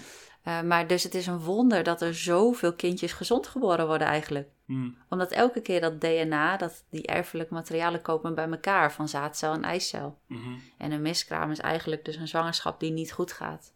Eh, 0.44 0.62
maar 0.62 0.88
dus 0.88 1.04
het 1.04 1.16
is 1.16 1.28
een 1.28 1.40
wonder 1.40 1.84
dat 1.84 2.02
er 2.02 2.16
zoveel 2.16 2.74
kindjes 2.74 3.12
gezond 3.14 3.48
geboren 3.48 3.88
worden 3.88 4.08
eigenlijk. 4.08 4.50
Mm. 4.66 4.96
Omdat 5.10 5.32
elke 5.32 5.62
keer 5.62 5.82
dat 5.82 6.02
DNA, 6.02 6.58
dat 6.58 6.84
die 6.90 7.08
erfelijke 7.08 7.54
materialen 7.54 8.02
komen 8.02 8.36
bij 8.36 8.50
elkaar 8.50 8.92
van 8.94 9.10
zaadcel 9.10 9.54
en 9.54 9.64
eicel. 9.64 10.18
Mhm. 10.28 10.50
En 10.78 10.92
een 10.92 11.02
miskraam 11.02 11.52
is 11.52 11.60
eigenlijk 11.60 12.06
dus 12.06 12.16
een 12.16 12.28
zwangerschap 12.28 12.80
die 12.80 12.92
niet 12.92 13.12
goed 13.12 13.32
gaat. 13.32 13.74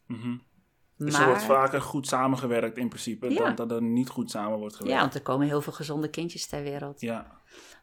Dus 0.98 1.18
er 1.18 1.24
wordt 1.26 1.48
Maar, 1.48 1.58
vaker 1.58 1.80
goed 1.82 2.06
samengewerkt 2.06 2.76
in 2.78 2.88
principe, 2.88 3.30
Ja. 3.30 3.44
dan 3.44 3.54
dat 3.54 3.70
er 3.70 3.82
niet 3.82 4.08
goed 4.08 4.30
samen 4.30 4.58
wordt 4.58 4.72
ja, 4.74 4.78
gewerkt. 4.80 5.00
want 5.00 5.14
er 5.14 5.22
komen 5.22 5.46
heel 5.46 5.60
veel 5.62 5.72
gezonde 5.72 6.08
kindjes 6.10 6.46
ter 6.46 6.62
wereld. 6.62 7.00
Ja. 7.00 7.35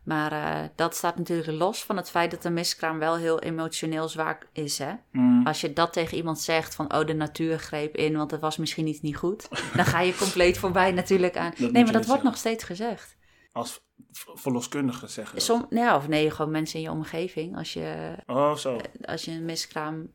Maar 0.03 0.31
eh, 0.31 0.69
dat 0.75 0.95
staat 0.95 1.17
natuurlijk 1.17 1.57
los 1.57 1.83
van 1.83 1.97
het 1.97 2.09
feit 2.09 2.31
dat 2.31 2.45
een 2.45 2.53
miskraam 2.53 2.99
wel 2.99 3.15
heel 3.17 3.39
emotioneel 3.39 4.09
zwaar 4.09 4.37
is. 4.51 4.77
Hè? 4.77 4.93
Mm. 5.11 5.47
Als 5.47 5.61
je 5.61 5.73
dat 5.73 5.93
tegen 5.93 6.17
iemand 6.17 6.39
zegt 6.39 6.75
van, 6.75 6.93
oh, 6.93 7.05
de 7.05 7.13
natuur 7.13 7.59
greep 7.59 7.95
in, 7.95 8.17
want 8.17 8.31
het 8.31 8.41
was 8.41 8.57
misschien 8.57 8.87
iets 8.87 9.01
niet 9.01 9.17
goed. 9.17 9.47
Dan 9.75 9.85
ga 9.85 9.99
je 9.99 10.15
compleet 10.15 10.57
voorbij 10.57 10.91
natuurlijk 10.91 11.37
aan. 11.37 11.53
nee, 11.57 11.71
maar 11.71 11.83
dat 11.83 11.91
wordt 11.93 12.05
zeggen. 12.05 12.25
nog 12.25 12.37
steeds 12.37 12.63
gezegd. 12.63 13.15
Als 13.51 13.81
verloskundige 14.13 15.07
zeggen. 15.07 15.41
Som, 15.41 15.65
ja, 15.69 15.95
of 15.95 16.07
nee, 16.07 16.31
gewoon 16.31 16.51
mensen 16.51 16.77
in 16.79 16.85
je 16.85 16.91
omgeving. 16.91 17.57
Als 17.57 17.73
je, 17.73 18.15
Oh, 18.25 18.55
zo. 18.55 18.79
als 19.01 19.25
je 19.25 19.31
een 19.31 19.45
miskraam 19.45 20.11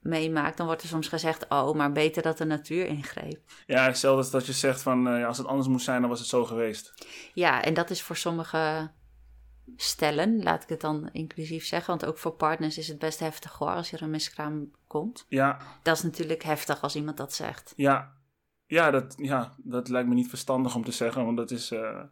meemaakt, 0.00 0.56
dan 0.56 0.66
wordt 0.66 0.82
er 0.82 0.88
soms 0.88 1.08
gezegd, 1.08 1.46
oh, 1.48 1.74
maar 1.74 1.92
beter 1.92 2.22
dat 2.22 2.38
de 2.38 2.44
natuur 2.44 2.86
ingreep. 2.86 3.38
Ja, 3.66 3.84
hetzelfde 3.84 4.18
als 4.22 4.30
dat 4.30 4.46
je 4.46 4.52
zegt 4.52 4.82
van, 4.82 5.08
eh, 5.08 5.26
als 5.26 5.38
het 5.38 5.46
anders 5.46 5.68
moest 5.68 5.84
zijn, 5.84 6.00
dan 6.00 6.10
was 6.10 6.18
het 6.18 6.28
zo 6.28 6.44
geweest. 6.44 6.94
Ja, 7.34 7.62
en 7.62 7.74
dat 7.74 7.90
is 7.90 8.02
voor 8.02 8.16
sommige 8.16 8.90
stellen, 9.76 10.42
laat 10.42 10.62
ik 10.62 10.68
het 10.68 10.80
dan 10.80 11.08
inclusief 11.12 11.64
zeggen, 11.66 11.88
want 11.88 12.06
ook 12.06 12.18
voor 12.18 12.32
partners 12.32 12.78
is 12.78 12.88
het 12.88 12.98
best 12.98 13.18
heftig 13.20 13.52
hoor, 13.52 13.68
als 13.74 13.92
er 13.92 14.02
een 14.02 14.10
miskraam 14.10 14.70
komt. 14.86 15.24
Ja, 15.28 15.58
Dat 15.82 15.96
is 15.96 16.02
natuurlijk 16.02 16.42
heftig 16.42 16.82
als 16.82 16.96
iemand 16.96 17.16
dat 17.16 17.32
zegt. 17.32 17.72
ja. 17.76 18.18
Ja 18.66 18.90
dat, 18.90 19.14
ja, 19.18 19.52
dat 19.58 19.88
lijkt 19.88 20.08
me 20.08 20.14
niet 20.14 20.28
verstandig 20.28 20.74
om 20.74 20.84
te 20.84 20.92
zeggen, 20.92 21.24
want 21.24 21.36
dat 21.36 21.50
is, 21.50 21.70
eh, 21.70 22.02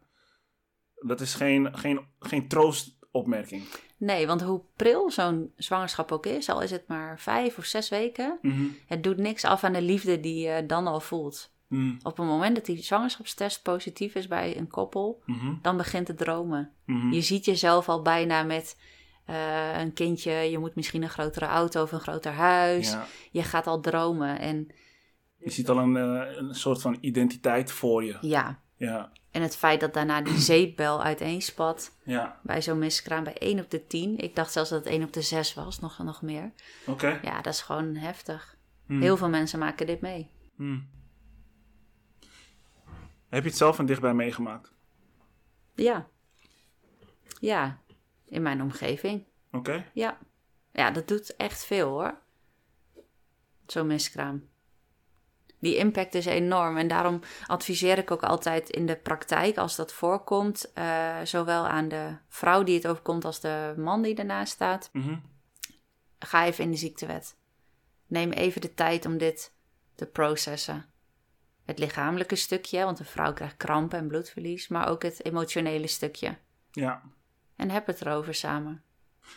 dat 0.94 1.20
is 1.20 1.34
geen, 1.34 1.78
geen, 1.78 2.06
geen 2.20 2.48
troostopmerking. 2.48 3.62
Nee, 3.96 4.26
want 4.26 4.42
hoe 4.42 4.62
pril 4.76 5.10
zo'n 5.10 5.52
zwangerschap 5.56 6.12
ook 6.12 6.26
is, 6.26 6.48
al 6.48 6.62
is 6.62 6.70
het 6.70 6.88
maar 6.88 7.20
vijf 7.20 7.58
of 7.58 7.64
zes 7.64 7.88
weken, 7.88 8.38
Mhm. 8.42 8.64
het 8.86 9.02
doet 9.02 9.16
niks 9.16 9.44
af 9.44 9.64
aan 9.64 9.72
de 9.72 9.82
liefde 9.82 10.20
die 10.20 10.48
je 10.48 10.66
dan 10.66 10.86
al 10.86 11.00
voelt. 11.00 11.50
Mm. 11.68 11.98
Op 12.02 12.16
het 12.16 12.26
moment 12.26 12.54
dat 12.56 12.64
die 12.66 12.82
zwangerschapstest 12.82 13.62
positief 13.62 14.14
is 14.14 14.28
bij 14.28 14.56
een 14.56 14.68
koppel, 14.68 15.22
Mhm. 15.26 15.54
dan 15.62 15.76
begint 15.76 16.08
het 16.08 16.18
dromen. 16.18 16.72
Mhm. 16.84 17.12
Je 17.12 17.20
ziet 17.20 17.44
jezelf 17.44 17.88
al 17.88 18.02
bijna 18.02 18.42
met 18.42 18.80
eh, 19.24 19.78
een 19.80 19.92
kindje, 19.92 20.30
je 20.32 20.58
moet 20.58 20.74
misschien 20.74 21.02
een 21.02 21.08
grotere 21.08 21.46
auto 21.46 21.82
of 21.82 21.92
een 21.92 22.00
groter 22.00 22.32
huis. 22.32 22.90
Ja. 22.90 23.06
Je 23.30 23.42
gaat 23.42 23.66
al 23.66 23.80
dromen 23.80 24.38
en 24.38 24.66
Je 25.36 25.50
ziet 25.50 25.68
al 25.68 25.78
een, 25.78 25.96
eh, 25.96 26.36
een 26.36 26.54
soort 26.54 26.80
van 26.80 26.96
identiteit 27.00 27.72
voor 27.72 28.04
je. 28.04 28.16
ja. 28.20 28.60
Ja, 28.76 29.12
En 29.30 29.42
het 29.42 29.56
feit 29.56 29.80
dat 29.80 29.94
daarna 29.94 30.20
die 30.22 30.38
zeepbel 30.52 31.02
uiteenspat 31.02 31.96
ja. 32.04 32.40
bij 32.42 32.62
zo'n 32.62 32.78
miskraam 32.78 33.24
bij 33.24 33.36
1 33.38 33.58
op 33.60 33.70
de 33.70 33.86
10. 33.86 34.18
Ik 34.18 34.36
dacht 34.36 34.52
zelfs 34.52 34.70
dat 34.70 34.84
het 34.84 34.92
1 34.92 35.02
op 35.02 35.12
de 35.12 35.22
6 35.22 35.54
was, 35.54 35.78
nog, 35.80 35.98
nog 35.98 36.22
meer. 36.22 36.52
Oké. 36.86 37.18
Ja, 37.22 37.40
dat 37.42 37.52
is 37.52 37.60
gewoon 37.60 37.94
heftig. 37.94 38.56
Mm. 38.86 39.00
Heel 39.00 39.16
veel 39.16 39.28
mensen 39.28 39.58
maken 39.58 39.86
dit 39.86 40.00
mee. 40.00 40.30
Heb 43.28 43.42
je 43.42 43.48
het 43.48 43.58
zelf 43.58 43.76
van 43.76 43.86
dichtbij 43.86 44.14
meegemaakt? 44.14 44.72
Ja. 45.74 46.08
Ja, 47.40 47.78
in 48.24 48.42
mijn 48.42 48.62
omgeving. 48.62 49.24
Oké. 49.52 49.90
Ja. 49.94 50.18
Ja, 50.72 50.90
dat 50.90 51.08
doet 51.08 51.36
echt 51.36 51.64
veel 51.64 51.88
hoor. 51.88 52.18
Zo'n 53.66 53.86
miskraam. 53.86 54.48
Die 55.58 55.76
impact 55.76 56.14
is 56.14 56.26
enorm. 56.26 56.76
En 56.76 56.88
daarom 56.88 57.20
adviseer 57.46 57.98
ik 57.98 58.10
ook 58.10 58.22
altijd 58.22 58.70
in 58.70 58.86
de 58.86 58.96
praktijk, 58.96 59.56
als 59.56 59.76
dat 59.76 59.92
voorkomt, 59.92 60.72
eh, 60.72 61.16
zowel 61.24 61.66
aan 61.66 61.88
de 61.88 62.16
vrouw 62.28 62.62
die 62.62 62.74
het 62.74 62.86
overkomt 62.86 63.24
als 63.24 63.40
de 63.40 63.74
man 63.76 64.02
die 64.02 64.14
ernaast 64.14 64.52
staat, 64.52 64.88
Mhm. 64.92 65.18
ga 66.18 66.44
even 66.46 66.64
in 66.64 66.70
de 66.70 66.76
ziektewet. 66.76 67.36
Neem 68.06 68.30
even 68.30 68.60
de 68.60 68.74
tijd 68.74 69.06
om 69.06 69.18
dit 69.18 69.52
te 69.94 70.06
processen. 70.06 70.86
Het 71.68 71.78
lichamelijke 71.78 72.36
stukje, 72.36 72.84
want 72.84 72.98
een 72.98 73.04
vrouw 73.04 73.32
krijgt 73.32 73.56
krampen 73.56 73.98
en 73.98 74.08
bloedverlies, 74.08 74.68
maar 74.68 74.88
ook 74.88 75.02
het 75.02 75.24
emotionele 75.24 75.86
stukje. 75.86 76.36
Ja. 76.70 77.02
En 77.56 77.70
heb 77.70 77.86
het 77.86 78.00
erover 78.00 78.34
samen. 78.34 78.82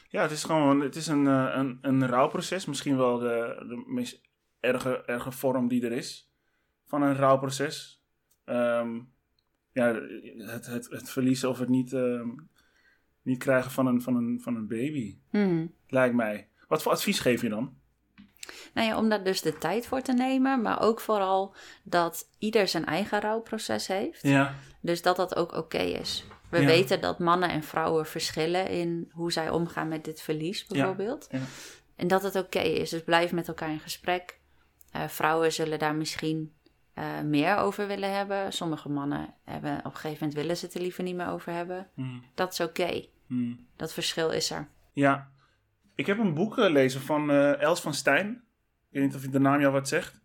Ja, 0.09 0.21
het 0.21 0.31
is 0.31 0.43
gewoon 0.43 0.81
het 0.81 0.95
is 0.95 1.07
een, 1.07 1.27
eh, 1.27 1.51
een, 1.53 1.77
een 1.81 2.07
rouwproces. 2.07 2.65
Misschien 2.65 2.97
wel 2.97 3.17
de, 3.17 3.65
de 3.67 3.83
meest 3.87 4.21
erge, 4.59 5.03
erge 5.05 5.31
vorm 5.31 5.67
die 5.67 5.85
er 5.85 5.91
is 5.91 6.31
van 6.85 7.01
een 7.01 7.15
rouwproces. 7.15 8.03
Ehm, 8.45 8.99
ja, 9.71 9.93
het, 10.37 10.65
het, 10.65 10.89
het 10.89 11.09
verliezen 11.09 11.49
of 11.49 11.59
het 11.59 11.69
niet, 11.69 11.93
ehm, 11.93 12.29
niet 13.21 13.39
krijgen 13.39 13.71
van 13.71 13.85
een, 13.85 14.01
van, 14.01 14.15
een, 14.15 14.39
van 14.41 14.55
een 14.55 14.67
baby, 14.67 15.17
Hmm. 15.29 15.73
lijkt 15.87 16.15
mij. 16.15 16.49
Wat 16.67 16.81
voor 16.81 16.91
advies 16.91 17.19
geef 17.19 17.41
je 17.41 17.49
dan? 17.49 17.80
Nou 18.73 18.87
ja, 18.87 18.97
om 18.97 19.09
daar 19.09 19.23
dus 19.23 19.41
de 19.41 19.57
tijd 19.57 19.85
voor 19.87 20.01
te 20.01 20.13
nemen, 20.13 20.61
maar 20.61 20.81
ook 20.81 20.99
vooral 20.99 21.55
dat 21.83 22.27
ieder 22.39 22.67
zijn 22.67 22.85
eigen 22.85 23.21
rouwproces 23.21 23.87
heeft. 23.87 24.21
Ja. 24.21 24.55
Dus 24.81 25.01
dat 25.01 25.15
dat 25.15 25.35
ook 25.35 25.53
oké 25.53 25.77
is. 25.77 26.25
We 26.49 26.59
Ja. 26.59 26.65
weten 26.65 27.01
dat 27.01 27.19
mannen 27.19 27.49
en 27.49 27.63
vrouwen 27.63 28.05
verschillen 28.05 28.67
in 28.67 29.09
hoe 29.11 29.31
zij 29.31 29.49
omgaan 29.49 29.87
met 29.87 30.03
dit 30.05 30.21
verlies, 30.21 30.65
bijvoorbeeld. 30.65 31.27
ja. 31.31 31.39
En 31.95 32.07
dat 32.07 32.23
het 32.23 32.35
oké 32.35 32.59
is. 32.59 32.89
Dus 32.89 33.03
blijf 33.03 33.31
met 33.31 33.47
elkaar 33.47 33.69
in 33.69 33.79
gesprek. 33.79 34.39
Eh, 34.91 35.07
vrouwen 35.07 35.53
zullen 35.53 35.79
daar 35.79 35.95
misschien 35.95 36.53
eh, 36.93 37.19
meer 37.23 37.55
over 37.57 37.87
willen 37.87 38.13
hebben. 38.15 38.53
Sommige 38.53 38.89
mannen 38.89 39.33
hebben 39.43 39.77
op 39.77 39.85
een 39.85 39.91
gegeven 39.91 40.17
moment 40.19 40.33
willen 40.33 40.57
ze 40.57 40.65
het 40.65 40.73
er 40.75 40.81
liever 40.81 41.03
niet 41.03 41.15
meer 41.15 41.29
over 41.29 41.53
hebben. 41.53 41.87
Hmm. 41.93 42.23
Dat 42.35 42.51
is 42.51 42.59
oké. 42.59 43.05
Hmm. 43.27 43.67
Dat 43.75 43.93
verschil 43.93 44.29
is 44.29 44.51
er. 44.51 44.67
Ja. 44.93 45.29
Ik 46.01 46.07
heb 46.07 46.19
een 46.19 46.33
boek 46.33 46.53
gelezen 46.53 47.01
van 47.01 47.31
eh, 47.31 47.61
Els 47.61 47.81
van 47.81 47.93
Stijn. 47.93 48.27
Ik 48.29 48.37
weet 48.89 49.03
niet 49.03 49.15
of 49.15 49.21
je 49.21 49.29
de 49.29 49.39
naam 49.39 49.59
jou 49.59 49.73
wat 49.73 49.87
zegt. 49.87 50.19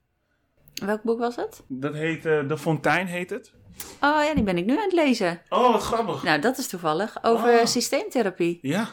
Welk 0.74 1.02
boek 1.02 1.18
was 1.18 1.36
het? 1.36 1.62
Dat 1.68 1.94
heet 1.94 2.26
eh, 2.26 2.48
De 2.48 2.58
Fontein, 2.58 3.06
heet 3.06 3.30
het. 3.30 3.52
Oh 4.00 4.22
ja, 4.24 4.34
die 4.34 4.42
ben 4.42 4.56
ik 4.58 4.64
nu 4.66 4.76
aan 4.76 4.82
het 4.82 4.92
lezen. 4.92 5.40
Oh, 5.48 5.72
wat 5.72 5.82
grappig. 5.82 6.22
Nou, 6.22 6.40
dat 6.40 6.58
is 6.58 6.68
toevallig. 6.68 7.18
Over 7.22 7.60
Oh. 7.60 7.64
systeemtherapie. 7.64 8.58
Ja. 8.62 8.88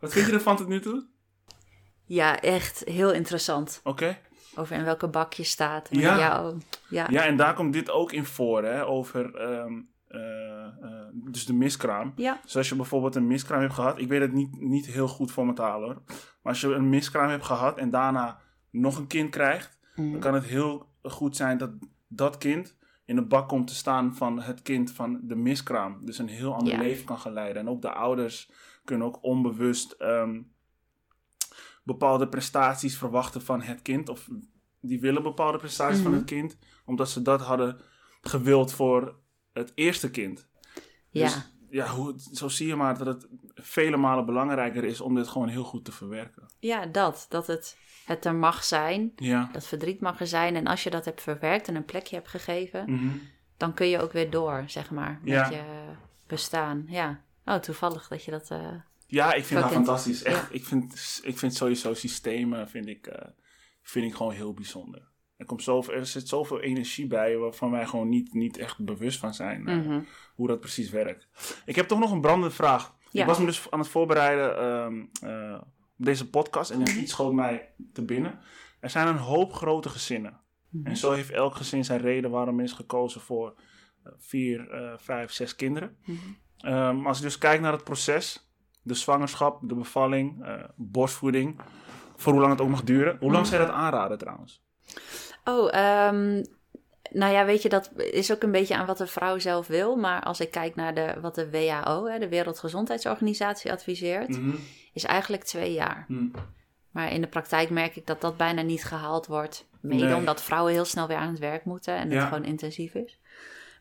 Wat 0.00 0.12
vind 0.12 0.26
je 0.26 0.32
ervan 0.32 0.56
tot 0.56 0.68
nu 0.68 0.80
toe? 0.80 1.06
Ja, 2.04 2.40
echt 2.40 2.82
heel 2.84 3.12
interessant. 3.12 3.80
Oké. 3.84 4.18
Over 4.54 4.76
in 4.76 4.84
welke 4.84 5.08
bak 5.08 5.32
je 5.32 5.44
staat. 5.44 5.88
En 5.88 5.98
Ja. 5.98 6.18
ja. 6.18 6.52
ja. 6.88 7.06
Ja, 7.10 7.24
en 7.24 7.36
daar 7.36 7.54
komt 7.54 7.72
dit 7.72 7.90
ook 7.90 8.12
in 8.12 8.24
voor, 8.24 8.64
hè, 8.64 8.86
over 8.86 9.34
ehm, 9.34 9.50
eh, 9.50 9.58
eh, 9.58 9.72
dus 11.12 11.46
de 11.46 11.52
miskraam. 11.54 12.12
Ja. 12.16 12.40
Dus 12.42 12.56
als 12.56 12.68
je 12.68 12.76
bijvoorbeeld 12.76 13.14
een 13.14 13.26
miskraam 13.26 13.60
hebt 13.60 13.72
gehad, 13.74 13.98
ik 14.00 14.08
weet 14.08 14.20
het 14.20 14.32
niet, 14.32 14.60
niet 14.60 14.86
heel 14.86 15.08
goed 15.08 15.30
voor 15.30 15.54
te 15.54 15.62
halen 15.62 15.88
hoor. 15.88 16.02
Maar 16.06 16.52
als 16.52 16.60
je 16.60 16.66
een 16.74 16.88
miskraam 16.88 17.28
hebt 17.28 17.44
gehad 17.44 17.78
en 17.78 17.90
daarna 17.90 18.40
nog 18.70 18.98
een 18.98 19.06
kind 19.06 19.30
krijgt, 19.30 19.78
dan 19.94 20.04
Mm. 20.04 20.18
kan 20.18 20.34
het 20.34 20.44
heel 20.44 20.88
goed 21.02 21.36
zijn 21.36 21.58
dat 21.58 21.70
dat 22.08 22.38
kind 22.38 22.76
in 23.04 23.16
de 23.16 23.22
bak 23.26 23.48
komt 23.48 23.66
te 23.66 23.74
staan 23.74 24.14
van 24.14 24.40
het 24.40 24.62
kind 24.62 24.90
van 24.92 25.20
de 25.22 25.36
miskraam. 25.36 26.04
Dus 26.04 26.18
een 26.18 26.28
heel 26.28 26.54
ander 26.54 26.72
Ja. 26.72 26.78
leven 26.78 27.04
kan 27.04 27.18
gaan 27.18 27.32
leiden. 27.32 27.62
En 27.62 27.68
ook 27.68 27.82
de 27.82 27.92
ouders 27.92 28.50
kunnen 28.84 29.06
ook 29.06 29.18
onbewust 29.22 29.90
ehm, 29.92 30.40
bepaalde 31.84 32.28
prestaties 32.28 32.98
verwachten 32.98 33.42
van 33.42 33.62
het 33.62 33.82
kind. 33.82 34.08
Of 34.08 34.28
die 34.80 35.00
willen 35.00 35.22
bepaalde 35.22 35.58
prestaties 35.58 36.00
van 36.00 36.10
Mhm. 36.10 36.20
het 36.20 36.28
kind, 36.28 36.58
omdat 36.84 37.08
ze 37.10 37.22
dat 37.22 37.40
hadden 37.40 37.80
gewild 38.20 38.72
voor 38.72 39.16
het 39.56 39.72
eerste 39.74 40.10
kind. 40.10 40.46
ja. 41.10 41.24
Dus 41.24 41.36
ja, 41.70 41.86
hoe, 41.88 42.14
zo 42.32 42.48
zie 42.48 42.66
je 42.66 42.76
maar 42.76 42.98
dat 42.98 43.06
het 43.06 43.26
vele 43.54 43.96
malen 43.96 44.26
belangrijker 44.26 44.84
is 44.84 45.00
om 45.00 45.14
dit 45.14 45.28
gewoon 45.28 45.48
heel 45.48 45.64
goed 45.64 45.84
te 45.84 45.92
verwerken. 45.92 46.46
ja, 46.58 46.86
dat. 46.86 47.26
Dat 47.28 47.46
het, 47.46 47.76
het 48.06 48.24
er 48.24 48.34
mag 48.34 48.64
zijn. 48.64 49.12
Ja. 49.16 49.48
Dat 49.52 49.66
verdriet 49.66 50.00
mag 50.00 50.20
er 50.20 50.26
zijn. 50.26 50.56
En 50.56 50.66
als 50.66 50.82
je 50.82 50.90
dat 50.90 51.04
hebt 51.04 51.22
verwerkt 51.22 51.68
en 51.68 51.74
een 51.74 51.84
plekje 51.84 52.16
hebt 52.16 52.28
gegeven, 52.28 52.92
Mhm. 52.92 53.08
dan 53.56 53.74
kun 53.74 53.86
je 53.86 54.00
ook 54.00 54.12
weer 54.12 54.30
door, 54.30 54.64
zeg 54.66 54.90
maar, 54.90 55.18
met 55.22 55.32
Ja. 55.32 55.50
je 55.50 55.62
bestaan. 56.26 56.84
Ja. 56.88 57.20
Oh, 57.44 57.54
toevallig 57.56 58.08
dat 58.08 58.24
je 58.24 58.30
dat... 58.30 58.50
eh, 58.50 58.74
Ja, 59.06 59.32
ik 59.32 59.44
vind 59.44 59.60
Fucking- 59.60 59.84
fantastisch. 59.84 60.22
Echt, 60.22 60.48
ja. 60.48 60.54
ik, 60.54 60.64
vind, 60.64 61.20
ik 61.22 61.38
vind 61.38 61.54
sowieso 61.54 61.94
systemen 61.94 62.68
vind 62.68 62.86
ik, 62.86 63.06
eh, 63.06 63.28
vind 63.82 64.06
ik 64.06 64.14
gewoon 64.14 64.32
heel 64.32 64.54
bijzonder. 64.54 65.02
Er, 65.36 65.44
komt 65.46 65.62
zoveel, 65.62 65.94
er 65.94 66.06
zit 66.06 66.28
zoveel 66.28 66.60
energie 66.60 67.06
bij 67.06 67.36
waarvan 67.36 67.70
wij 67.70 67.86
gewoon 67.86 68.08
niet, 68.08 68.34
niet 68.34 68.56
echt 68.56 68.84
bewust 68.84 69.18
van 69.18 69.34
zijn. 69.34 69.68
eh, 69.68 69.76
Mhm. 69.76 70.00
Hoe 70.34 70.46
dat 70.48 70.60
precies 70.60 70.90
werkt. 70.90 71.28
Ik 71.66 71.76
heb 71.76 71.88
toch 71.88 71.98
nog 71.98 72.10
een 72.12 72.20
brandende 72.20 72.54
vraag. 72.54 72.94
Ja. 73.10 73.20
Ik 73.20 73.26
was 73.28 73.38
me 73.38 73.46
dus 73.46 73.70
aan 73.70 73.78
het 73.78 73.88
voorbereiden 73.88 74.58
ehm, 74.58 75.04
eh, 75.32 75.60
op 75.98 76.04
deze 76.04 76.30
podcast 76.30 76.70
en 76.70 76.78
Mhm. 76.80 76.98
iets 76.98 77.12
schoot 77.12 77.32
mij 77.32 77.68
te 77.92 78.02
binnen. 78.04 78.38
Er 78.80 78.90
zijn 78.90 79.06
een 79.08 79.16
hoop 79.16 79.52
grote 79.52 79.88
gezinnen. 79.88 80.40
Mhm. 80.70 80.86
En 80.86 80.96
zo 80.96 81.12
heeft 81.12 81.30
elk 81.30 81.54
gezin 81.54 81.84
zijn 81.84 82.00
reden 82.00 82.30
waarom 82.30 82.60
is 82.60 82.72
gekozen 82.72 83.20
voor 83.20 83.54
eh, 84.04 84.12
vier, 84.18 84.68
vijf, 84.96 85.32
zes 85.32 85.56
kinderen. 85.56 85.96
Ehm, 86.58 87.06
als 87.06 87.18
je 87.18 87.24
dus 87.24 87.38
kijkt 87.38 87.62
naar 87.62 87.72
het 87.72 87.84
proces, 87.84 88.50
de 88.82 88.94
zwangerschap, 88.94 89.60
de 89.68 89.74
bevalling, 89.74 90.46
borstvoeding, 90.76 91.60
voor 92.16 92.32
hoe 92.32 92.40
lang 92.40 92.52
het 92.52 92.62
ook 92.62 92.68
mag 92.68 92.82
duren. 92.84 93.16
Hoe 93.20 93.32
lang 93.32 93.48
je 93.48 93.58
dat 93.58 93.68
aanraden 93.68 94.18
trouwens? 94.18 94.64
Oh, 95.48 95.74
ehm, 95.74 96.42
nou 97.10 97.32
ja, 97.32 97.44
weet 97.44 97.62
je, 97.62 97.68
dat 97.68 97.90
is 97.96 98.32
ook 98.32 98.42
een 98.42 98.50
beetje 98.50 98.76
aan 98.76 98.86
wat 98.86 98.98
de 98.98 99.06
vrouw 99.06 99.38
zelf 99.38 99.66
wil. 99.66 99.96
Maar 99.96 100.22
als 100.22 100.40
ik 100.40 100.50
kijk 100.50 100.74
naar 100.74 100.94
de, 100.94 101.14
wat 101.20 101.34
de 101.34 101.50
WHO, 101.50 102.06
hè, 102.06 102.18
de 102.18 102.28
Wereldgezondheidsorganisatie, 102.28 103.72
adviseert, 103.72 104.28
Mhm. 104.28 104.54
is 104.92 105.04
eigenlijk 105.04 105.42
twee 105.44 105.72
jaar. 105.72 106.04
Hm. 106.08 106.26
Maar 106.90 107.12
in 107.12 107.20
de 107.20 107.26
praktijk 107.26 107.70
merk 107.70 107.96
ik 107.96 108.06
dat 108.06 108.20
dat 108.20 108.36
bijna 108.36 108.62
niet 108.62 108.84
gehaald 108.84 109.26
wordt. 109.26 109.66
Mede 109.80 110.04
Nee. 110.04 110.14
omdat 110.14 110.42
vrouwen 110.42 110.72
heel 110.72 110.84
snel 110.84 111.06
weer 111.06 111.16
aan 111.16 111.28
het 111.30 111.38
werk 111.38 111.64
moeten 111.64 111.96
en 111.96 112.10
Ja. 112.10 112.16
het 112.18 112.24
gewoon 112.28 112.44
intensief 112.44 112.94
is. 112.94 113.18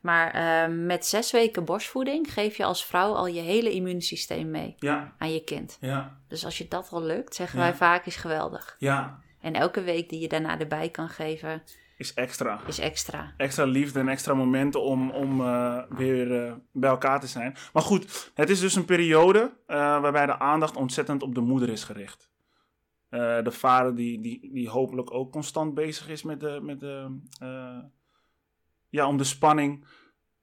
Maar 0.01 0.32
ehm, 0.34 0.86
met 0.86 1.05
zes 1.05 1.32
weken 1.32 1.66
borstvoeding 1.66 2.34
geef 2.34 2.57
je 2.57 2.63
als 2.63 2.86
vrouw 2.86 3.13
al 3.13 3.28
je 3.28 3.39
hele 3.41 3.72
immuunsysteem 3.72 4.51
mee 4.51 4.76
Ja, 4.80 5.13
aan 5.18 5.34
je 5.34 5.43
kind. 5.43 5.78
ja, 5.82 6.18
Dus 6.28 6.45
als 6.45 6.57
je 6.57 6.68
dat 6.68 6.89
al 6.91 7.01
lukt, 7.03 7.36
zeggen 7.36 7.59
wij 7.59 7.74
vaak 7.74 8.05
is 8.05 8.16
geweldig. 8.16 8.76
ja. 8.80 9.24
En 9.45 9.53
elke 9.53 9.81
week 9.81 10.09
die 10.09 10.19
je 10.19 10.27
daarna 10.27 10.59
erbij 10.59 10.89
kan 10.89 11.09
geven, 11.09 11.63
Is 11.97 12.13
extra. 12.13 12.61
is 12.67 12.79
extra. 12.79 13.33
extra 13.37 13.65
liefde 13.65 13.99
en 13.99 14.07
extra 14.07 14.33
momenten 14.33 14.81
om, 14.81 15.09
om 15.11 15.41
eh, 15.41 15.81
weer 15.89 16.45
eh, 16.45 16.53
bij 16.71 16.89
elkaar 16.89 17.19
te 17.19 17.27
zijn. 17.27 17.55
Maar 17.73 17.83
goed, 17.83 18.31
het 18.33 18.49
is 18.49 18.59
dus 18.59 18.75
een 18.75 18.85
periode 18.85 19.53
eh, 19.67 19.75
waarbij 19.77 20.25
de 20.25 20.39
aandacht 20.39 20.75
ontzettend 20.75 21.23
op 21.23 21.35
de 21.35 21.41
moeder 21.41 21.69
is 21.69 21.83
gericht. 21.83 22.33
De 23.09 23.51
vader 23.51 23.95
die, 23.95 24.21
die, 24.21 24.49
die 24.53 24.69
hopelijk 24.69 25.13
ook 25.13 25.31
constant 25.31 25.73
bezig 25.73 26.09
is 26.09 26.23
met 26.23 26.39
de, 26.39 26.59
met 26.61 26.79
de 26.79 27.19
ja, 28.89 29.07
om 29.07 29.17
de 29.17 29.23
spanning 29.23 29.85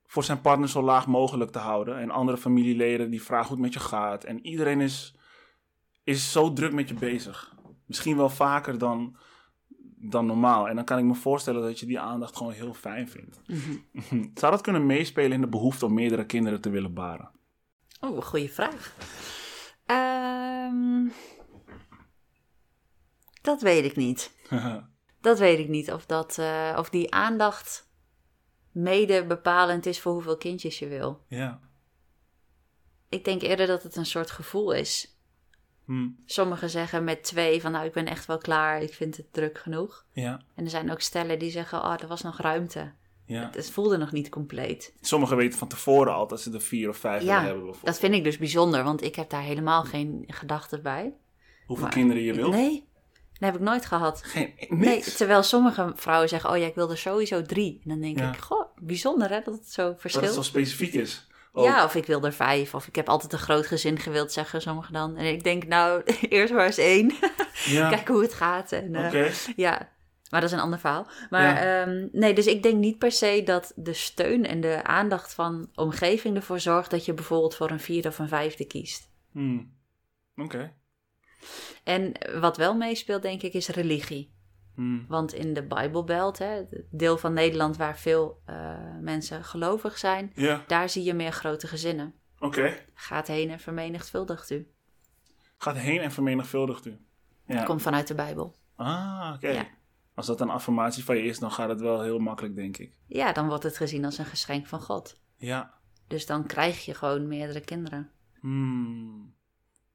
voor 0.07 0.25
zijn 0.25 0.41
partner 0.41 0.69
zo 0.69 0.83
laag 0.83 1.07
mogelijk 1.07 1.51
te 1.51 1.59
houden. 1.59 1.99
En 1.99 2.11
andere 2.11 2.39
familieleden 2.39 3.11
die 3.11 3.23
vragen 3.23 3.47
hoe 3.47 3.57
het 3.57 3.65
met 3.65 3.73
je 3.73 3.89
gaat. 3.89 4.25
En 4.25 4.47
iedereen 4.47 4.81
is, 4.81 5.15
is 6.05 6.33
zo 6.33 6.53
druk 6.53 6.73
met 6.73 6.89
je 6.89 6.95
bezig. 6.95 7.53
Misschien 7.87 8.17
wel 8.17 8.29
vaker 8.29 8.79
dan, 8.79 9.17
dan 9.97 10.27
normaal. 10.27 10.69
En 10.69 10.77
dan 10.77 10.85
kan 10.85 10.99
ik 10.99 11.05
me 11.05 11.15
voorstellen 11.15 11.63
dat 11.63 11.81
je 11.81 11.87
die 11.87 12.01
aandacht 12.01 12.37
gewoon 12.37 12.53
heel 12.53 12.75
fijn 12.75 13.09
vindt. 13.09 13.41
Mhm. 13.47 14.29
Zou 14.41 14.53
dat 14.53 14.61
kunnen 14.61 14.87
meespelen 14.87 15.33
in 15.33 15.41
de 15.41 15.49
behoefte 15.49 15.85
om 15.87 15.95
meerdere 15.95 16.27
kinderen 16.27 16.61
te 16.61 16.71
willen 16.71 16.95
baren? 16.95 17.31
Oh, 18.01 18.17
een 18.17 18.23
goede 18.23 18.49
vraag. 18.49 18.95
Ehm, 19.87 21.09
dat 23.43 23.61
weet 23.63 23.85
ik 23.85 23.97
niet. 23.97 24.33
Dat 25.21 25.39
weet 25.39 25.59
ik 25.59 25.69
niet. 25.69 25.93
Of, 25.93 26.07
dat, 26.07 26.39
eh, 26.39 26.75
of 26.79 26.91
die 26.91 27.15
aandacht 27.15 27.91
mede 28.73 29.27
bepalend 29.27 29.87
is 29.87 30.01
voor 30.01 30.13
hoeveel 30.13 30.37
kindjes 30.37 30.79
je 30.79 30.89
wil. 30.89 31.25
ja. 31.29 31.61
Ik 33.09 33.25
denk 33.25 33.43
eerder 33.43 33.67
dat 33.67 33.83
het 33.83 33.97
een 33.97 34.07
soort 34.07 34.31
gevoel 34.31 34.73
is. 34.73 35.12
Hm. 35.87 36.09
Sommigen 36.27 36.71
zeggen 36.71 37.05
met 37.05 37.23
twee 37.25 37.61
van 37.61 37.73
nou 37.73 37.87
ik 37.87 37.93
ben 37.93 38.07
echt 38.07 38.27
wel 38.27 38.39
klaar, 38.39 38.83
ik 38.83 38.95
vind 38.95 39.17
het 39.17 39.33
druk 39.33 39.59
genoeg. 39.59 40.05
Ja. 40.13 40.41
En 40.55 40.65
er 40.65 40.71
zijn 40.71 40.91
ook 40.91 41.01
stellen 41.01 41.39
die 41.39 41.51
zeggen 41.51 41.79
oh 41.83 41.95
er 42.01 42.07
was 42.07 42.23
nog 42.23 42.41
ruimte. 42.41 42.93
ja. 43.27 43.51
Het 43.53 43.71
voelde 43.71 43.97
nog 43.97 44.13
niet 44.13 44.29
compleet. 44.29 44.93
Sommigen 45.01 45.37
weten 45.37 45.59
van 45.59 45.69
tevoren 45.69 46.15
al 46.15 46.27
dat 46.27 46.41
ze 46.41 46.53
er 46.53 46.61
vier 46.61 46.89
of 46.89 46.97
vijf 46.97 47.23
Ja, 47.23 47.35
hebben. 47.35 47.53
bijvoorbeeld. 47.53 47.85
Dat 47.87 47.99
vind 47.99 48.15
ik 48.15 48.25
dus 48.25 48.39
bijzonder, 48.39 48.85
want 48.85 49.03
ik 49.03 49.15
heb 49.15 49.31
daar 49.31 49.43
helemaal 49.43 49.83
geen 49.85 50.25
gedachten 50.27 50.83
bij. 50.83 51.13
Hoeveel 51.67 51.85
maar- 51.87 51.95
kinderen 51.95 52.23
je 52.23 52.35
wil? 52.35 52.51
Nee, 52.51 52.89
dat 53.33 53.51
heb 53.53 53.55
ik 53.55 53.61
nooit 53.67 53.87
gehad. 53.87 54.21
Geen, 54.25 54.55
Nee, 54.69 55.01
terwijl 55.03 55.43
sommige 55.43 55.93
vrouwen 55.97 56.29
zeggen, 56.29 56.51
oh 56.51 56.57
ja, 56.57 56.67
ik 56.67 56.75
wil 56.75 56.91
er 56.91 56.99
sowieso 56.99 57.43
drie. 57.43 57.81
En 57.85 57.89
dan 57.91 58.01
denk 58.01 58.19
Ja. 58.19 58.33
ik, 58.33 58.39
goh, 58.41 58.67
bijzonder 58.81 59.29
hè, 59.31 59.41
dat 59.45 59.55
het 59.55 59.69
zo 59.73 59.83
dat 59.83 59.93
het 59.93 60.01
verschilt. 60.01 60.35
zo 60.35 60.43
specifiek 60.43 60.93
is. 60.93 61.27
Ja, 61.53 61.85
of 61.85 61.95
ik 61.95 62.07
wil 62.07 62.25
er 62.25 62.33
vijf. 62.33 62.75
Of 62.75 62.87
ik 62.87 62.97
heb 62.97 63.09
altijd 63.09 63.33
een 63.33 63.39
groot 63.39 63.67
gezin 63.67 63.99
gewild, 63.99 64.33
zeggen 64.33 64.61
sommigen 64.61 64.93
dan. 64.93 65.17
En 65.17 65.25
ik 65.25 65.45
denk, 65.45 65.67
nou, 65.67 66.03
eerst 66.29 66.53
maar 66.53 66.67
eens 66.67 66.79
één. 66.79 67.13
ja. 67.65 67.89
Kijken 67.95 68.15
hoe 68.15 68.23
het 68.23 68.35
gaat. 68.35 68.73
En, 68.73 68.95
eh. 68.95 69.33
Ja, 69.57 69.89
maar 70.31 70.41
dat 70.41 70.51
is 70.51 70.57
een 70.57 70.63
ander 70.63 70.79
verhaal. 70.79 71.07
Maar 71.31 71.57
ehm, 71.57 72.09
nee, 72.13 72.35
dus 72.35 72.47
ik 72.47 72.63
denk 72.63 72.77
niet 72.77 72.99
per 72.99 73.13
se 73.13 73.43
dat 73.45 73.73
de 73.77 73.93
steun 73.93 74.47
en 74.47 74.61
de 74.61 74.85
aandacht 74.85 75.35
van 75.35 75.71
omgeving 75.75 76.37
ervoor 76.37 76.61
zorgt 76.61 76.91
dat 76.91 77.05
je 77.05 77.15
bijvoorbeeld 77.15 77.57
voor 77.57 77.71
een 77.71 77.81
vierde 77.81 78.09
of 78.09 78.19
een 78.19 78.29
vijfde 78.29 78.65
kiest. 78.65 79.11
Hm. 79.33 79.61
Oké. 80.37 80.73
En 81.85 82.13
wat 82.41 82.57
wel 82.57 82.75
meespeelt, 82.75 83.23
denk 83.23 83.43
ik, 83.43 83.53
is 83.53 83.69
religie. 83.69 84.33
Hm. 84.75 85.07
Want 85.09 85.35
in 85.35 85.55
de 85.55 85.63
Bijbelbelt, 85.63 86.39
hè, 86.39 86.47
het 86.47 86.85
deel 86.91 87.19
van 87.19 87.33
Nederland 87.33 87.77
waar 87.77 87.99
veel 87.99 88.41
eh, 88.45 88.77
mensen 89.01 89.45
gelovig 89.45 89.99
zijn, 89.99 90.33
daar 90.67 90.89
zie 90.89 91.05
je 91.05 91.15
meer 91.15 91.33
grote 91.33 91.67
gezinnen. 91.67 92.15
oké. 92.39 92.77
Gaat 92.95 93.27
heen 93.27 93.51
en 93.51 93.61
vermenigvuldigt 93.61 94.51
u. 94.51 94.67
Gaat 95.59 95.77
heen 95.77 96.01
en 96.01 96.11
vermenigvuldigt 96.13 96.87
u. 96.87 96.99
Ja. 97.47 97.63
Komt 97.63 97.83
vanuit 97.83 98.09
de 98.09 98.15
Bijbel. 98.15 98.55
Ah, 98.77 99.33
oké. 99.35 99.49
Ja. 99.49 99.67
Als 100.15 100.27
dat 100.27 100.41
een 100.41 100.51
affirmatie 100.51 101.05
van 101.05 101.17
je 101.17 101.23
is, 101.23 101.39
dan 101.39 101.51
gaat 101.51 101.69
het 101.69 101.81
wel 101.81 102.03
heel 102.03 102.19
makkelijk, 102.19 102.55
denk 102.55 102.77
ik. 102.77 102.97
Ja, 103.07 103.33
dan 103.33 103.49
wordt 103.49 103.63
het 103.63 103.77
gezien 103.77 104.05
als 104.05 104.19
een 104.19 104.25
geschenk 104.25 104.67
van 104.67 104.81
God. 104.81 105.21
Ja. 105.37 105.75
Dus 106.07 106.27
dan 106.27 106.47
krijg 106.47 106.85
je 106.85 106.95
gewoon 106.95 107.29
meerdere 107.29 107.61
kinderen. 107.61 108.11
Hmm. 108.41 109.35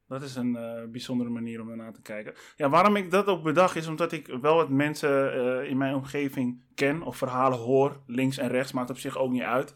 Dat 0.08 0.22
is 0.22 0.34
een 0.36 0.56
eh, 0.56 0.84
bijzondere 0.90 1.30
manier 1.30 1.60
om 1.60 1.70
ernaar 1.70 1.92
te 1.92 2.02
kijken. 2.02 2.34
Ja, 2.56 2.68
waarom 2.68 2.96
ik 2.96 3.10
dat 3.10 3.26
ook 3.26 3.42
bedacht 3.42 3.76
is 3.76 3.86
omdat 3.86 4.12
ik 4.12 4.26
wel 4.40 4.54
wat 4.56 4.68
mensen 4.68 5.32
eh, 5.32 5.70
in 5.70 5.76
mijn 5.76 5.94
omgeving 5.94 6.62
ken 6.74 7.02
of 7.02 7.16
verhalen 7.16 7.58
hoor, 7.58 8.02
links 8.06 8.38
en 8.38 8.48
rechts, 8.48 8.72
maakt 8.72 8.90
op 8.90 8.98
zich 8.98 9.16
ook 9.18 9.30
niet 9.30 9.42
uit. 9.42 9.74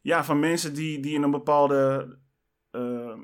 Ja, 0.00 0.24
van 0.24 0.40
mensen 0.40 0.74
die, 0.74 1.00
die 1.00 1.14
in 1.14 1.22
een 1.22 1.30
bepaalde, 1.30 2.08
eh, 2.70 3.16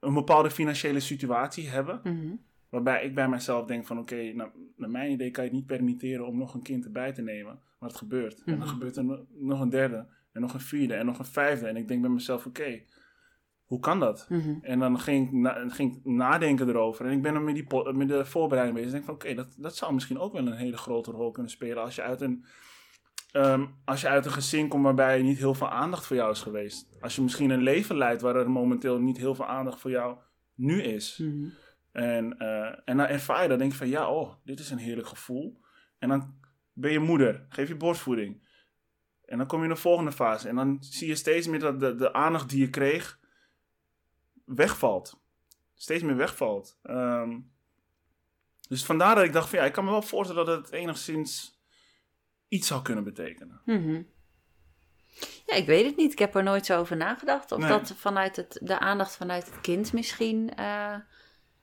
een 0.00 0.14
bepaalde 0.14 0.50
financiële 0.50 1.00
situatie 1.00 1.68
hebben. 1.68 2.00
Mhm. 2.04 2.34
Waarbij 2.70 3.04
ik 3.04 3.14
bij 3.14 3.28
mezelf 3.28 3.66
denk 3.66 3.86
van 3.86 3.98
oké, 3.98 4.32
nou, 4.32 4.50
naar 4.76 4.90
mijn 4.90 5.10
idee 5.10 5.30
kan 5.30 5.44
je 5.44 5.50
het 5.50 5.58
niet 5.58 5.66
permitteren 5.68 6.26
om 6.26 6.38
nog 6.38 6.54
een 6.54 6.62
kind 6.62 6.84
erbij 6.84 7.12
te 7.12 7.22
nemen. 7.22 7.60
Maar 7.78 7.88
het 7.88 7.98
gebeurt. 7.98 8.38
En 8.38 8.44
dan 8.44 8.58
Mhm. 8.58 8.68
gebeurt 8.68 8.96
er 8.96 9.04
no- 9.04 9.26
nog 9.38 9.60
een 9.60 9.68
derde, 9.68 10.06
en 10.32 10.40
nog 10.40 10.54
een 10.54 10.60
vierde, 10.60 10.94
en 10.94 11.06
nog 11.06 11.18
een 11.18 11.24
vijfde. 11.24 11.66
En 11.66 11.76
ik 11.76 11.88
denk 11.88 12.00
bij 12.00 12.10
mezelf, 12.10 12.46
oké, 12.46 12.82
hoe 13.66 13.80
kan 13.80 14.00
dat? 14.00 14.26
Mhm. 14.28 14.54
En 14.62 14.78
dan 14.78 15.00
ging 15.00 15.26
ik, 15.26 15.32
na- 15.32 15.68
ging 15.68 15.96
ik 15.96 16.04
nadenken 16.04 16.68
erover. 16.68 17.06
En 17.06 17.12
ik 17.12 17.22
ben 17.22 17.34
er 17.34 17.40
met, 17.40 17.54
die 17.54 17.92
met 17.92 18.08
de 18.08 18.24
voorbereiding 18.24 18.78
bezig. 18.78 18.94
Ik 18.94 18.94
denk 18.94 19.04
van, 19.04 19.14
oké, 19.14 19.34
dat, 19.34 19.54
dat 19.58 19.76
zou 19.76 19.94
misschien 19.94 20.18
ook 20.18 20.32
wel 20.32 20.46
een 20.46 20.52
hele 20.52 20.76
grote 20.76 21.10
rol 21.10 21.30
kunnen 21.30 21.50
spelen. 21.50 21.82
Als 21.82 21.94
je 21.94 22.02
uit 22.02 22.20
een, 22.20 22.44
ehm, 23.32 23.66
als 23.84 24.00
je 24.00 24.08
uit 24.08 24.24
een 24.24 24.32
gezin 24.32 24.68
komt 24.68 24.84
waarbij 24.84 25.22
niet 25.22 25.38
heel 25.38 25.54
veel 25.54 25.70
aandacht 25.70 26.06
voor 26.06 26.16
jou 26.16 26.30
is 26.30 26.42
geweest. 26.42 26.96
Als 27.00 27.16
je 27.16 27.22
misschien 27.22 27.50
een 27.50 27.62
leven 27.62 27.96
leidt 27.96 28.22
waar 28.22 28.36
er 28.36 28.50
momenteel 28.50 28.98
niet 28.98 29.16
heel 29.16 29.34
veel 29.34 29.46
aandacht 29.46 29.80
voor 29.80 29.90
jou 29.90 30.16
nu 30.54 30.82
is. 30.82 31.18
Mhm. 31.18 31.48
En, 31.92 32.38
eh, 32.38 32.78
en 32.84 32.96
dan 32.96 33.06
ervaar 33.06 33.42
je 33.42 33.48
dat, 33.48 33.58
denk 33.58 33.72
je 33.72 33.78
van, 33.78 33.88
ja, 33.88 34.10
oh, 34.10 34.32
dit 34.44 34.58
is 34.60 34.70
een 34.70 34.78
heerlijk 34.78 35.08
gevoel. 35.08 35.60
En 35.98 36.08
dan 36.08 36.34
ben 36.72 36.92
je 36.92 36.98
moeder, 36.98 37.46
geef 37.48 37.68
je 37.68 37.76
borstvoeding. 37.76 38.44
En 39.24 39.38
dan 39.38 39.46
kom 39.46 39.58
je 39.58 39.64
in 39.64 39.74
de 39.74 39.80
volgende 39.80 40.12
fase. 40.12 40.48
En 40.48 40.56
dan 40.56 40.76
zie 40.80 41.08
je 41.08 41.14
steeds 41.14 41.46
meer 41.46 41.58
dat 41.58 41.80
de, 41.80 41.94
de 41.94 42.12
aandacht 42.12 42.48
die 42.48 42.60
je 42.60 42.70
kreeg 42.70 43.18
wegvalt. 44.46 45.20
Steeds 45.74 46.02
meer 46.02 46.16
wegvalt. 46.16 46.78
Ehm, 46.82 47.38
dus 48.68 48.84
vandaar 48.84 49.14
dat 49.14 49.24
ik 49.24 49.32
dacht 49.32 49.48
van, 49.48 49.58
ja, 49.58 49.64
ik 49.64 49.72
kan 49.72 49.84
me 49.84 49.90
wel 49.90 50.02
voorstellen 50.02 50.46
dat 50.46 50.64
het 50.64 50.72
enigszins 50.72 51.60
iets 52.48 52.66
zou 52.68 52.82
kunnen 52.82 53.04
betekenen. 53.04 53.60
Mhm. 53.64 54.02
Ja, 55.46 55.54
ik 55.54 55.66
weet 55.66 55.84
het 55.86 55.96
niet. 55.96 56.12
Ik 56.12 56.18
heb 56.18 56.34
er 56.34 56.42
nooit 56.42 56.66
zo 56.66 56.78
over 56.78 56.96
nagedacht. 56.96 57.52
Of 57.52 57.58
Nee. 57.58 57.68
dat 57.68 57.92
vanuit 57.96 58.36
het, 58.36 58.58
de 58.62 58.78
aandacht 58.78 59.16
vanuit 59.16 59.46
het 59.46 59.60
kind 59.60 59.92
misschien... 59.92 60.54
eh, 60.54 60.94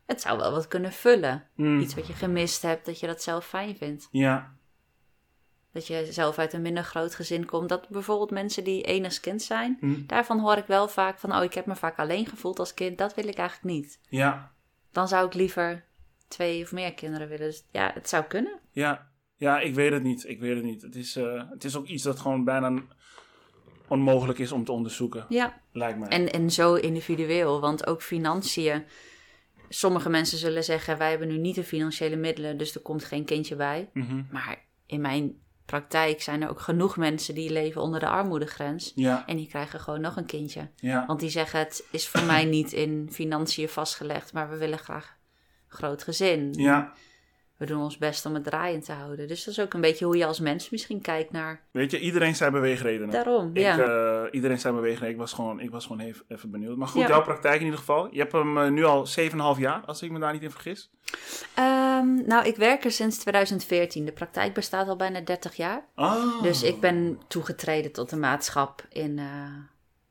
het 0.06 0.22
zou 0.22 0.38
wel 0.38 0.52
wat 0.52 0.68
kunnen 0.68 0.92
vullen. 0.92 1.48
Hmm, 1.56 1.80
Iets 1.80 1.96
wat 1.96 2.08
je 2.08 2.14
gemist 2.14 2.62
hebt, 2.62 2.86
dat 2.86 3.00
je 3.00 3.08
dat 3.08 3.22
zelf 3.24 3.46
fijn 3.48 3.76
vindt. 3.78 4.08
Ja, 4.12 4.56
Dat 5.74 5.88
je 5.88 6.08
zelf 6.12 6.38
uit 6.38 6.54
een 6.54 6.62
minder 6.62 6.84
groot 6.84 7.16
gezin 7.16 7.46
komt. 7.46 7.70
Dat 7.70 7.90
bijvoorbeeld 7.90 8.32
mensen 8.32 8.64
die 8.64 8.82
enigskind 8.84 9.42
zijn... 9.42 9.78
hm, 9.80 10.06
Daarvan 10.08 10.40
hoor 10.40 10.58
ik 10.58 10.66
wel 10.66 10.88
vaak 10.88 11.20
van... 11.20 11.36
Oh, 11.36 11.44
ik 11.44 11.54
heb 11.54 11.66
me 11.66 11.76
vaak 11.76 11.98
alleen 11.98 12.26
gevoeld 12.26 12.60
als 12.60 12.74
kind. 12.74 12.98
Dat 12.98 13.16
wil 13.16 13.28
ik 13.28 13.38
eigenlijk 13.38 13.76
niet. 13.76 14.00
ja, 14.10 14.52
Dan 14.92 15.08
zou 15.08 15.26
ik 15.26 15.34
liever 15.34 15.84
twee 16.28 16.64
of 16.64 16.72
meer 16.72 16.94
kinderen 16.94 17.28
willen. 17.30 17.46
Dus 17.48 17.64
ja, 17.72 17.92
het 17.94 18.10
zou 18.10 18.24
kunnen. 18.24 18.60
Ja, 18.72 19.12
ja, 19.36 19.60
ik 19.60 19.76
weet 19.76 19.92
het 19.92 20.04
niet. 20.04 20.28
Ik 20.28 20.40
weet 20.40 20.56
het 20.56 20.64
niet. 20.64 20.82
Het 20.82 20.96
is, 20.96 21.16
eh, 21.16 21.44
het 21.50 21.64
is 21.64 21.76
ook 21.76 21.86
iets 21.88 22.04
dat 22.04 22.20
gewoon 22.20 22.44
bijna 22.44 22.74
onmogelijk 23.88 24.40
is 24.40 24.52
om 24.52 24.66
te 24.66 24.72
onderzoeken, 24.72 25.26
Ja, 25.30 25.60
lijkt 25.72 26.00
mij. 26.00 26.10
En, 26.10 26.32
en 26.32 26.52
zo 26.52 26.74
individueel, 26.76 27.60
want 27.60 27.88
ook 27.88 28.02
financiën. 28.02 28.84
Sommige 29.70 30.10
mensen 30.10 30.38
zullen 30.38 30.64
zeggen: 30.64 30.98
wij 30.98 31.10
hebben 31.10 31.28
nu 31.28 31.38
niet 31.38 31.56
de 31.56 31.64
financiële 31.64 32.16
middelen, 32.16 32.58
dus 32.58 32.76
er 32.76 32.82
komt 32.82 33.04
geen 33.04 33.26
kindje 33.26 33.56
bij. 33.56 33.90
Mhm. 33.94 34.22
Maar 34.32 34.62
in 34.86 35.02
mijn 35.02 35.42
praktijk 35.80 36.22
zijn 36.22 36.42
er 36.42 36.50
ook 36.50 36.60
genoeg 36.60 36.98
mensen 36.98 37.36
die 37.36 37.52
leven 37.52 37.82
onder 37.82 38.00
de 38.00 38.08
armoedegrens. 38.08 38.92
Ja, 38.96 39.24
En 39.28 39.36
die 39.38 39.48
krijgen 39.48 39.80
gewoon 39.80 40.02
nog 40.02 40.16
een 40.16 40.26
kindje. 40.26 40.70
ja. 40.76 41.06
Want 41.08 41.20
die 41.20 41.30
zeggen: 41.30 41.60
Het 41.60 41.84
is 41.92 42.08
voor 42.08 42.24
mij 42.24 42.46
niet 42.46 42.72
in 42.74 43.10
financiën 43.12 43.70
vastgelegd, 43.70 44.34
maar 44.34 44.50
we 44.50 44.58
willen 44.58 44.80
graag 44.80 45.18
een 45.70 45.78
groot 45.78 46.04
gezin. 46.04 46.54
Ja, 46.54 46.94
We 47.64 47.70
doen 47.70 47.82
ons 47.82 47.98
best 47.98 48.26
om 48.26 48.34
het 48.34 48.44
draaiend 48.44 48.86
te 48.86 48.92
houden. 48.92 49.28
Dus 49.28 49.44
dat 49.44 49.54
is 49.54 49.60
ook 49.60 49.74
een 49.74 49.82
beetje 49.82 50.06
hoe 50.06 50.18
je 50.18 50.26
als 50.26 50.40
mens 50.40 50.70
misschien 50.70 51.02
kijkt 51.02 51.32
naar. 51.32 51.62
weet 51.72 51.92
je, 51.92 52.00
iedereen 52.00 52.36
zijn 52.36 52.52
beweegredenen. 52.52 53.10
Daarom, 53.10 53.50
Ik, 53.54 53.58
ja. 53.62 53.78
eh, 53.80 54.24
iedereen 54.32 54.60
zijn 54.60 54.74
beweegredenen. 54.76 55.14
Ik 55.14 55.20
was 55.20 55.34
gewoon, 55.34 55.60
ik 55.60 55.70
was 55.70 55.86
gewoon 55.86 56.02
even, 56.02 56.26
even 56.28 56.52
benieuwd. 56.52 56.78
Maar 56.78 56.88
goed, 56.88 57.02
Ja. 57.02 57.08
jouw 57.08 57.22
praktijk 57.24 57.60
in 57.60 57.64
ieder 57.64 57.80
geval. 57.80 58.08
Je 58.14 58.20
hebt 58.20 58.32
hem 58.32 58.58
eh, 58.58 58.70
nu 58.70 58.84
al 58.84 59.06
7,5 59.56 59.60
jaar, 59.60 59.82
als 59.86 60.02
ik 60.02 60.12
me 60.12 60.20
daar 60.20 60.34
niet 60.34 60.42
in 60.42 60.52
vergis. 60.52 60.90
Ehm, 61.56 62.28
nou, 62.28 62.46
ik 62.48 62.56
werk 62.56 62.84
er 62.84 62.92
sinds 62.92 63.18
2014. 63.18 64.06
De 64.06 64.12
praktijk 64.12 64.54
bestaat 64.54 64.88
al 64.88 64.96
bijna 64.96 65.22
30 65.22 65.56
jaar. 65.56 65.86
Ah. 65.96 66.42
Dus 66.42 66.64
ik 66.64 66.80
ben 66.80 67.20
toegetreden 67.28 67.92
tot 67.92 68.10
de 68.10 68.18
maatschap 68.18 68.86
in 68.90 69.20
eh 69.20 69.26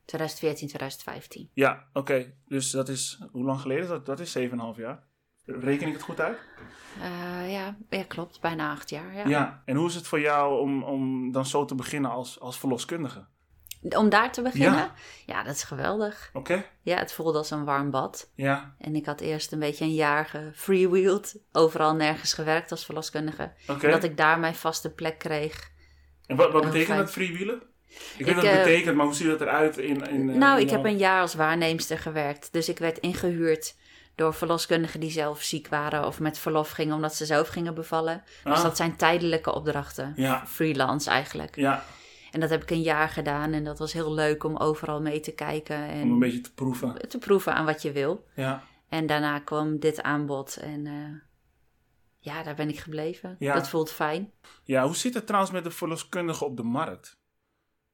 2014, 0.05 0.69
2015. 0.69 1.51
Ja, 1.53 1.85
oké. 1.93 2.33
Dus 2.49 2.71
dat 2.71 2.89
is, 2.89 3.19
hoe 3.33 3.45
lang 3.45 3.61
geleden 3.61 3.83
is 3.83 3.89
dat? 3.89 4.07
Dat 4.07 4.21
is 4.21 4.39
7,5 4.39 4.77
jaar. 4.77 5.03
Reken 5.45 5.87
ik 5.87 5.93
het 5.93 6.03
goed 6.03 6.21
uit? 6.21 6.39
Eh, 7.01 7.53
ja, 7.53 7.77
ja, 7.91 8.05
klopt. 8.09 8.41
Bijna 8.41 8.71
acht 8.71 8.91
jaar. 8.91 9.15
Ja. 9.15 9.27
Ja. 9.27 9.63
En 9.65 9.77
hoe 9.77 9.89
is 9.89 9.95
het 9.95 10.07
voor 10.07 10.21
jou 10.21 10.61
om, 10.61 10.83
om 10.83 11.33
dan 11.33 11.47
zo 11.47 11.65
te 11.65 11.75
beginnen 11.75 12.11
als, 12.11 12.41
als 12.41 12.59
verloskundige? 12.59 13.27
Om 13.97 14.09
daar 14.09 14.33
te 14.33 14.43
beginnen? 14.43 14.73
Ja. 14.75 14.95
Ja. 15.27 15.43
dat 15.43 15.55
is 15.55 15.63
geweldig. 15.63 16.31
Oké? 16.33 16.65
Ja, 16.83 16.99
het 16.99 17.13
voelde 17.13 17.39
als 17.39 17.51
een 17.51 17.65
warm 17.65 17.91
bad. 17.91 18.31
Ja, 18.35 18.75
En 18.79 18.95
ik 18.95 19.07
had 19.07 19.21
eerst 19.21 19.53
een 19.53 19.59
beetje 19.59 19.85
een 19.85 19.95
jaar 19.95 20.27
gefreewheeled. 20.27 21.39
Overal 21.53 21.95
nergens 21.95 22.35
gewerkt 22.35 22.71
als 22.71 22.85
verloskundige. 22.85 23.53
oké. 23.69 23.87
En 23.87 23.93
dat 23.93 24.05
ik 24.05 24.17
daar 24.17 24.39
mijn 24.39 24.55
vaste 24.55 24.93
plek 24.93 25.19
kreeg. 25.19 25.71
En 26.27 26.37
wat, 26.37 26.53
wat 26.53 26.63
betekent 26.63 26.99
dat 26.99 27.11
freewheelen? 27.11 27.63
Ik 28.17 28.27
weet 28.27 28.35
wat 28.35 28.45
het 28.45 28.53
eh, 28.53 28.63
betekent, 28.63 28.97
maar 28.97 29.07
hoe 29.07 29.15
ziet 29.15 29.27
dat 29.27 29.41
eruit 29.41 29.79
in... 29.79 30.09
in 30.09 30.31
eh, 30.31 30.37
nou, 30.37 30.59
in 30.59 30.65
ik 30.65 30.71
heb 30.71 30.85
een 30.85 30.99
jaar 30.99 31.21
als 31.21 31.35
waarneemster 31.35 31.99
gewerkt. 31.99 32.53
Dus 32.53 32.69
ik 32.69 32.79
werd 32.79 32.99
ingehuurd 32.99 33.75
door 34.15 34.35
verloskundigen 34.35 35.01
die 35.01 35.11
zelf 35.11 35.43
ziek 35.43 35.69
waren 35.69 36.07
of 36.07 36.21
met 36.21 36.39
verlof 36.39 36.71
gingen 36.71 36.95
omdat 36.95 37.15
ze 37.15 37.27
zelf 37.27 37.49
gingen 37.49 37.75
bevallen. 37.75 38.23
Dus 38.45 38.57
Ah. 38.57 38.63
dat 38.63 38.77
zijn 38.77 38.97
tijdelijke 38.97 39.55
opdrachten. 39.55 40.13
Ja. 40.17 40.47
Freelance 40.47 41.11
eigenlijk. 41.11 41.57
Ja, 41.57 41.85
En 42.31 42.41
dat 42.41 42.51
heb 42.51 42.63
ik 42.63 42.71
een 42.71 42.83
jaar 42.83 43.09
gedaan 43.09 43.53
en 43.53 43.65
dat 43.65 43.79
was 43.79 43.93
heel 43.93 44.13
leuk 44.15 44.45
om 44.45 44.57
overal 44.57 45.01
mee 45.01 45.21
te 45.21 45.33
kijken 45.33 45.77
om 45.77 45.83
een 45.91 46.01
en 46.01 46.19
beetje 46.19 46.41
te 46.41 46.53
proeven. 46.55 47.09
te 47.09 47.19
proeven 47.19 47.55
aan 47.55 47.65
wat 47.65 47.83
je 47.83 47.93
wil. 47.93 48.27
Ja, 48.35 48.63
En 48.89 49.07
daarna 49.07 49.39
kwam 49.39 49.79
dit 49.79 50.03
aanbod 50.03 50.57
en 50.57 50.87
eh, 50.87 51.21
ja, 52.19 52.43
daar 52.43 52.55
ben 52.55 52.69
ik 52.69 52.79
gebleven. 52.79 53.37
Ja. 53.39 53.55
Dat 53.55 53.69
voelt 53.69 53.91
fijn. 53.93 54.33
ja, 54.65 54.85
hoe 54.85 54.97
zit 54.97 55.15
het 55.15 55.27
trouwens 55.27 55.53
met 55.53 55.65
de 55.65 55.71
verloskundigen 55.71 56.47
op 56.47 56.57
de 56.57 56.63
markt? 56.63 57.21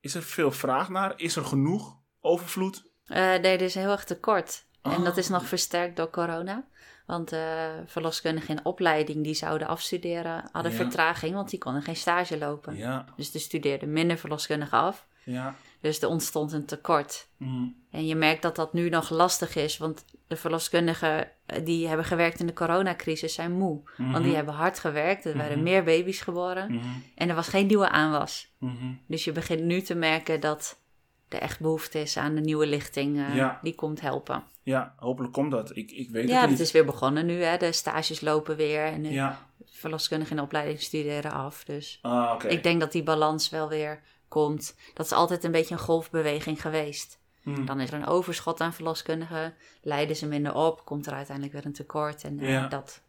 Is 0.01 0.15
er 0.15 0.23
veel 0.23 0.51
vraag 0.53 0.89
naar? 0.89 1.13
Is 1.17 1.37
er 1.37 1.45
genoeg? 1.45 1.97
Overvloed? 2.21 2.91
Eh, 3.05 3.19
nee, 3.19 3.41
er 3.41 3.61
is 3.61 3.75
heel 3.75 3.91
erg 3.91 4.05
tekort. 4.05 4.67
En 4.83 4.91
Oh. 4.97 5.05
dat 5.05 5.17
is 5.17 5.29
nog 5.29 5.45
versterkt 5.47 5.97
door 5.97 6.11
corona. 6.11 6.65
Want 7.07 7.33
eh 7.33 7.67
verloskundigen 7.87 8.57
in 8.57 8.65
opleiding 8.65 9.25
die 9.25 9.35
zouden 9.35 9.69
afstuderen, 9.69 10.49
hadden 10.53 10.73
Ja. 10.73 10.77
vertraging, 10.79 11.35
want 11.35 11.51
die 11.51 11.59
konden 11.59 11.83
geen 11.83 11.97
stage 11.97 12.39
lopen. 12.39 12.77
Ja, 12.77 13.05
Dus 13.17 13.35
er 13.35 13.41
studeerden 13.41 13.93
minder 13.93 14.19
verloskundigen 14.19 14.79
af. 14.79 15.07
ja. 15.25 15.55
Dus 15.81 16.03
er 16.03 16.09
ontstond 16.09 16.53
een 16.53 16.65
tekort. 16.67 17.29
Mm. 17.37 17.77
En 17.91 18.07
je 18.07 18.15
merkt 18.15 18.43
dat 18.43 18.57
dat 18.57 18.73
nu 18.73 18.89
nog 18.89 19.11
lastig 19.11 19.57
is, 19.57 19.79
want 19.79 20.05
de 20.27 20.37
verloskundigen 20.37 21.29
eh, 21.47 21.65
die 21.65 21.89
hebben 21.89 22.07
gewerkt 22.07 22.41
in 22.41 22.47
de 22.47 22.53
coronacrisis 22.53 23.35
zijn 23.35 23.53
moe. 23.53 23.81
Want 23.97 24.25
die 24.25 24.35
hebben 24.35 24.55
hard 24.55 24.79
gewerkt, 24.79 25.25
er 25.25 25.37
werden 25.37 25.55
Mhm. 25.59 25.63
meer 25.67 25.85
baby's 25.85 26.21
geboren 26.21 26.75
Mhm. 26.75 26.87
en 27.15 27.29
er 27.29 27.35
was 27.35 27.49
geen 27.49 27.67
nieuwe 27.67 27.89
aanwas. 27.89 28.55
Mhm. 28.59 28.93
Dus 29.07 29.25
je 29.25 29.33
begint 29.33 29.63
nu 29.63 29.81
te 29.81 29.95
merken 29.95 30.41
dat 30.41 30.81
er 31.29 31.39
echt 31.41 31.61
behoefte 31.61 32.01
is 32.01 32.17
aan 32.17 32.35
de 32.35 32.41
nieuwe 32.41 32.67
lichting 32.67 33.19
eh, 33.19 33.35
Ja. 33.35 33.59
die 33.63 33.75
komt 33.75 34.01
helpen. 34.01 34.43
Ja, 34.63 34.95
hopelijk 34.97 35.33
komt 35.33 35.51
dat. 35.51 35.77
Ik, 35.77 35.91
ik 35.91 36.11
weet 36.11 36.29
Ja, 36.29 36.33
het 36.33 36.41
het 36.41 36.51
niet. 36.51 36.61
is 36.61 36.73
weer 36.73 36.85
begonnen 36.85 37.27
nu. 37.27 37.43
Hè. 37.43 37.57
De 37.57 37.73
stages 37.73 38.21
lopen 38.21 38.57
weer 38.57 38.85
en 38.85 39.03
de 39.03 39.11
Ja, 39.13 39.47
verloskundigen 39.65 40.31
in 40.33 40.37
de 40.41 40.47
opleiding 40.47 40.81
studeren 40.81 41.33
af. 41.33 41.65
Dus 41.65 41.99
ah, 42.03 42.45
ik 42.49 42.63
denk 42.63 42.81
dat 42.81 42.93
die 42.93 43.03
balans 43.03 43.49
wel 43.51 43.69
weer 43.69 44.01
komt. 44.29 44.77
Dat 44.95 45.07
is 45.07 45.13
altijd 45.13 45.45
een 45.45 45.51
beetje 45.53 45.75
een 45.75 45.81
golfbeweging 45.81 46.61
geweest. 46.61 47.19
Mm. 47.43 47.67
Dan 47.67 47.81
is 47.81 47.89
er 47.89 47.95
een 47.95 48.07
overschot 48.07 48.61
aan 48.61 48.73
verloskundigen, 48.75 49.55
leiden 49.83 50.17
ze 50.17 50.27
minder 50.27 50.55
op, 50.55 50.85
komt 50.85 51.07
er 51.07 51.13
uiteindelijk 51.13 51.55
weer 51.57 51.67
een 51.67 51.73
tekort. 51.73 52.25
En 52.25 52.39
eh, 52.41 52.49
Ja. 52.51 52.67
dat 52.69 53.03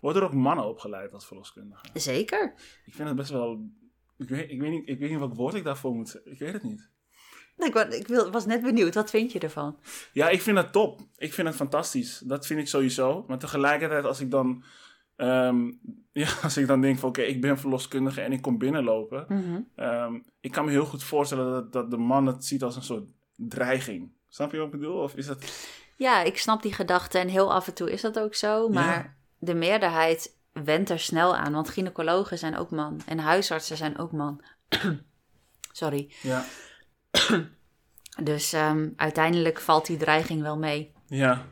Worden 0.00 0.22
er 0.22 0.28
ook 0.28 0.34
mannen 0.34 0.64
opgeleid 0.68 1.12
als 1.12 1.26
verloskundige? 1.26 1.84
zeker. 1.94 2.54
Ik 2.84 2.94
vind 2.94 3.08
het 3.08 3.16
best 3.16 3.30
wel... 3.30 3.60
Ik 4.18 4.28
weet, 4.28 4.50
ik 4.50 4.60
weet, 4.60 4.70
niet, 4.70 4.88
ik 4.88 4.98
weet 4.98 5.10
niet 5.10 5.18
welk 5.18 5.34
woord 5.34 5.54
ik 5.54 5.64
daarvoor 5.64 5.94
moet. 5.94 6.20
Ik 6.24 6.38
weet 6.38 6.52
het 6.52 6.62
niet. 6.62 6.88
Ik, 7.58 7.72
wa- 7.72 7.90
ik 7.90 8.06
wil- 8.06 8.30
was 8.30 8.46
net 8.46 8.62
benieuwd, 8.62 8.94
wat 8.94 9.10
vind 9.10 9.32
je 9.32 9.38
ervan? 9.38 9.78
Ja, 10.12 10.28
ik 10.28 10.42
vind 10.42 10.56
het 10.56 10.72
top. 10.72 11.00
Ik 11.16 11.32
vind 11.32 11.46
het 11.46 11.56
fantastisch. 11.56 12.18
Dat 12.24 12.46
vind 12.46 12.60
ik 12.60 12.68
sowieso. 12.68 13.24
Maar 13.28 13.38
tegelijkertijd, 13.38 14.04
als 14.04 14.20
ik 14.20 14.30
dan, 14.30 14.64
ehm, 15.16 15.72
ja, 16.22 16.28
als 16.42 16.56
ik 16.56 16.66
dan 16.66 16.80
denk 16.80 16.98
van 16.98 17.08
oké, 17.08 17.22
ik 17.22 17.40
ben 17.40 17.58
verloskundige 17.58 18.20
en 18.20 18.32
ik 18.32 18.42
kom 18.42 18.58
binnenlopen. 18.58 19.24
Mhm. 19.28 19.60
ehm, 19.76 20.14
ik 20.40 20.52
kan 20.52 20.64
me 20.64 20.70
heel 20.70 20.84
goed 20.86 21.02
voorstellen 21.02 21.50
dat, 21.52 21.72
dat 21.72 21.90
de 21.90 21.96
man 21.96 22.26
het 22.26 22.44
ziet 22.44 22.62
als 22.62 22.76
een 22.76 22.82
soort 22.82 23.04
dreiging. 23.36 24.12
Snap 24.28 24.52
je 24.52 24.56
wat 24.58 24.66
ik 24.66 24.72
bedoel? 24.72 24.96
Of 25.00 25.14
is 25.14 25.26
dat... 25.26 25.68
Ja, 25.96 26.22
ik 26.22 26.38
snap 26.38 26.62
die 26.62 26.72
gedachte 26.72 27.18
en 27.18 27.28
heel 27.28 27.52
af 27.54 27.66
en 27.66 27.74
toe 27.74 27.90
is 27.92 28.00
dat 28.00 28.18
ook 28.18 28.34
zo. 28.34 28.68
Maar 28.68 28.84
Ja. 28.96 29.14
de 29.38 29.54
meerderheid 29.54 30.36
wendt 30.52 30.90
er 30.90 30.98
snel 31.00 31.36
aan, 31.36 31.52
want 31.52 31.68
gynaecologen 31.68 32.38
zijn 32.38 32.56
ook 32.56 32.70
man 32.70 33.00
en 33.06 33.18
huisartsen 33.18 33.76
zijn 33.76 33.98
ook 33.98 34.12
man. 34.12 34.42
Sorry. 35.72 36.12
Ja. 36.22 36.44
Dus 38.22 38.52
ehm, 38.52 38.88
uiteindelijk 38.96 39.60
valt 39.60 39.86
die 39.86 39.96
dreiging 39.96 40.42
wel 40.42 40.58
mee. 40.58 40.92
Ja. 41.06 41.44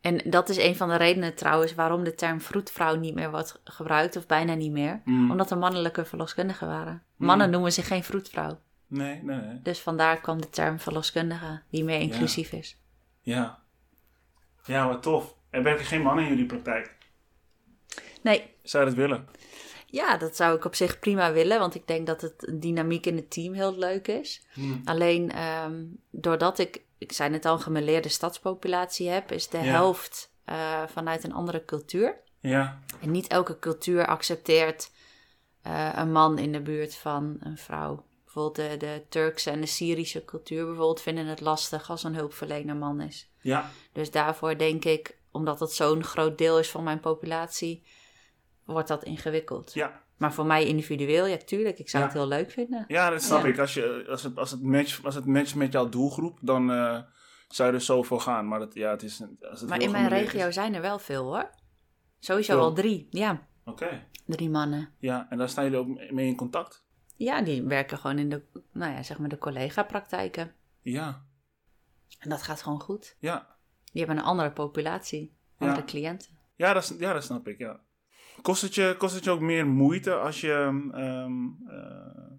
En 0.00 0.20
dat 0.24 0.48
is 0.48 0.56
een 0.56 0.76
van 0.76 0.88
de 0.88 0.96
redenen 0.96 1.34
trouwens 1.34 1.74
waarom 1.74 2.04
de 2.04 2.14
term 2.14 2.40
vroedvrouw 2.40 2.94
niet 2.96 3.14
meer 3.14 3.30
wordt 3.30 3.60
gebruikt, 3.64 4.16
of 4.16 4.26
bijna 4.26 4.54
niet 4.54 4.70
meer. 4.72 5.00
Mm. 5.04 5.30
Omdat 5.30 5.50
er 5.50 5.58
mannelijke 5.58 6.04
verloskundigen 6.04 6.66
waren. 6.66 7.02
Mannen 7.16 7.46
Mm. 7.46 7.52
noemen 7.52 7.72
zich 7.72 7.86
geen 7.86 8.04
vroedvrouw. 8.04 8.60
Nee, 8.86 9.22
nee, 9.22 9.40
nee. 9.40 9.62
Dus 9.62 9.80
vandaar 9.80 10.20
kwam 10.20 10.40
de 10.40 10.50
term 10.50 10.80
verloskundige, 10.80 11.62
die 11.70 11.84
meer 11.84 12.00
inclusief 12.00 12.52
is. 12.52 12.76
Ja. 13.20 13.58
Ja, 14.64 14.88
wat 14.88 15.02
tof. 15.02 15.34
Er 15.50 15.62
werken 15.62 15.84
geen 15.84 16.02
mannen 16.02 16.24
in 16.24 16.30
jullie 16.30 16.46
praktijk. 16.46 16.94
Nee, 18.22 18.54
Zou 18.62 18.84
je 18.84 18.90
dat 18.90 18.98
willen? 18.98 19.28
Ja, 19.86 20.16
dat 20.16 20.36
zou 20.36 20.56
ik 20.56 20.64
op 20.64 20.74
zich 20.74 20.98
prima 20.98 21.32
willen, 21.32 21.58
want 21.58 21.74
ik 21.74 21.86
denk 21.86 22.06
dat 22.06 22.20
het 22.20 22.52
dynamiek 22.54 23.06
in 23.06 23.16
het 23.16 23.30
team 23.30 23.52
heel 23.54 23.76
leuk 23.76 24.08
is. 24.08 24.46
Mm. 24.54 24.80
Alleen 24.84 25.32
ehm, 25.32 25.84
doordat 26.10 26.58
ik, 26.58 26.82
ik 26.98 27.12
zei 27.12 27.32
het 27.32 27.44
al, 27.44 27.58
gemeleerde 27.58 28.08
stadspopulatie 28.08 29.08
heb, 29.08 29.32
is 29.32 29.48
de 29.48 29.58
Ja. 29.58 29.62
helft 29.64 30.30
eh, 30.44 30.82
vanuit 30.86 31.24
een 31.24 31.32
andere 31.34 31.64
cultuur. 31.64 32.16
Ja. 32.40 32.80
En 33.00 33.10
niet 33.10 33.26
elke 33.26 33.58
cultuur 33.58 34.06
accepteert 34.06 34.90
eh, 35.62 35.92
een 35.94 36.12
man 36.12 36.38
in 36.38 36.52
de 36.52 36.60
buurt 36.60 36.94
van 36.94 37.36
een 37.40 37.58
vrouw. 37.58 38.04
Bijvoorbeeld 38.24 38.70
de, 38.70 38.76
de 38.86 39.02
Turkse 39.08 39.50
en 39.50 39.60
de 39.60 39.66
Syrische 39.66 40.24
cultuur 40.24 40.64
bijvoorbeeld 40.64 41.00
vinden 41.00 41.26
het 41.26 41.40
lastig 41.40 41.90
als 41.90 42.04
een 42.04 42.14
hulpverlener 42.14 42.76
man 42.76 43.00
is. 43.00 43.30
Ja. 43.40 43.70
Dus 43.92 44.10
daarvoor 44.10 44.58
denk 44.58 44.84
ik, 44.84 45.16
omdat 45.30 45.58
dat 45.58 45.72
zo'n 45.72 46.04
groot 46.04 46.38
deel 46.38 46.58
is 46.58 46.70
van 46.70 46.84
mijn 46.84 47.00
populatie, 47.00 47.82
wordt 48.66 48.88
dat 48.88 49.04
ingewikkeld. 49.04 49.74
Ja. 49.74 50.04
Maar 50.16 50.32
voor 50.32 50.46
mij 50.46 50.66
individueel, 50.66 51.26
ja 51.26 51.36
tuurlijk, 51.36 51.78
ik 51.78 51.88
zou 51.88 52.02
Ja. 52.02 52.08
het 52.08 52.18
heel 52.18 52.28
leuk 52.28 52.50
vinden. 52.50 52.84
Ja, 52.88 53.10
dat 53.10 53.22
snap 53.22 53.42
Ja. 53.42 53.48
ik. 53.48 53.58
Als, 53.58 53.74
je, 53.74 54.04
als, 54.08 54.22
het, 54.22 54.36
als, 54.38 54.50
het 54.50 54.62
match, 54.62 55.04
als 55.04 55.14
het 55.14 55.26
matcht 55.26 55.54
met 55.54 55.72
jouw 55.72 55.88
doelgroep, 55.88 56.38
dan 56.42 56.70
eh, 56.72 57.00
zou 57.48 57.68
je 57.68 57.74
er 57.74 57.82
zo 57.82 58.02
voor 58.02 58.20
gaan. 58.20 58.48
Maar 58.48 58.58
dat, 58.58 58.74
ja, 58.74 58.90
het 58.90 59.02
is, 59.02 59.22
als 59.50 59.60
het 59.60 59.68
Maar 59.68 59.80
in 59.80 59.90
mijn 59.90 60.08
regio 60.08 60.46
is- 60.46 60.54
zijn 60.54 60.74
er 60.74 60.80
wel 60.80 60.98
veel 60.98 61.24
hoor. 61.24 61.50
Sowieso 62.18 62.52
Veel? 62.52 62.62
al 62.62 62.72
drie, 62.74 63.06
ja. 63.10 63.46
Oké. 63.64 64.06
Drie 64.26 64.50
mannen. 64.50 64.88
Ja, 64.98 65.26
en 65.30 65.38
daar 65.38 65.48
staan 65.48 65.64
jullie 65.64 65.78
ook 65.78 66.10
mee 66.12 66.26
in 66.26 66.36
contact? 66.36 66.84
Ja, 67.16 67.42
die 67.42 67.62
werken 67.62 67.98
gewoon 67.98 68.18
in 68.18 68.28
de, 68.28 68.42
nou 68.72 68.92
ja, 68.92 69.02
zeg 69.02 69.18
maar 69.18 69.28
de 69.28 69.38
collega-praktijken. 69.38 70.54
Ja. 70.82 71.24
En 72.18 72.30
dat 72.30 72.42
gaat 72.42 72.62
gewoon 72.62 72.80
goed. 72.80 73.16
Ja. 73.20 73.56
Die 73.92 74.04
hebben 74.04 74.18
een 74.22 74.28
andere 74.30 74.52
populatie, 74.52 75.36
Ja. 75.58 75.66
andere 75.68 75.84
cliënten. 75.86 76.30
Ja, 76.56 76.72
dat, 76.72 76.94
ja, 76.98 77.12
dat 77.12 77.24
snap 77.24 77.48
ik, 77.48 77.58
ja. 77.58 77.80
Kost 78.42 78.62
het, 78.62 78.74
je, 78.74 78.94
kost 78.98 79.14
het 79.14 79.24
je 79.24 79.30
ook 79.30 79.40
meer 79.40 79.66
moeite 79.66 80.14
als 80.14 80.40
je 80.40 80.52
ehm, 80.92 81.48
eh, 81.68 82.30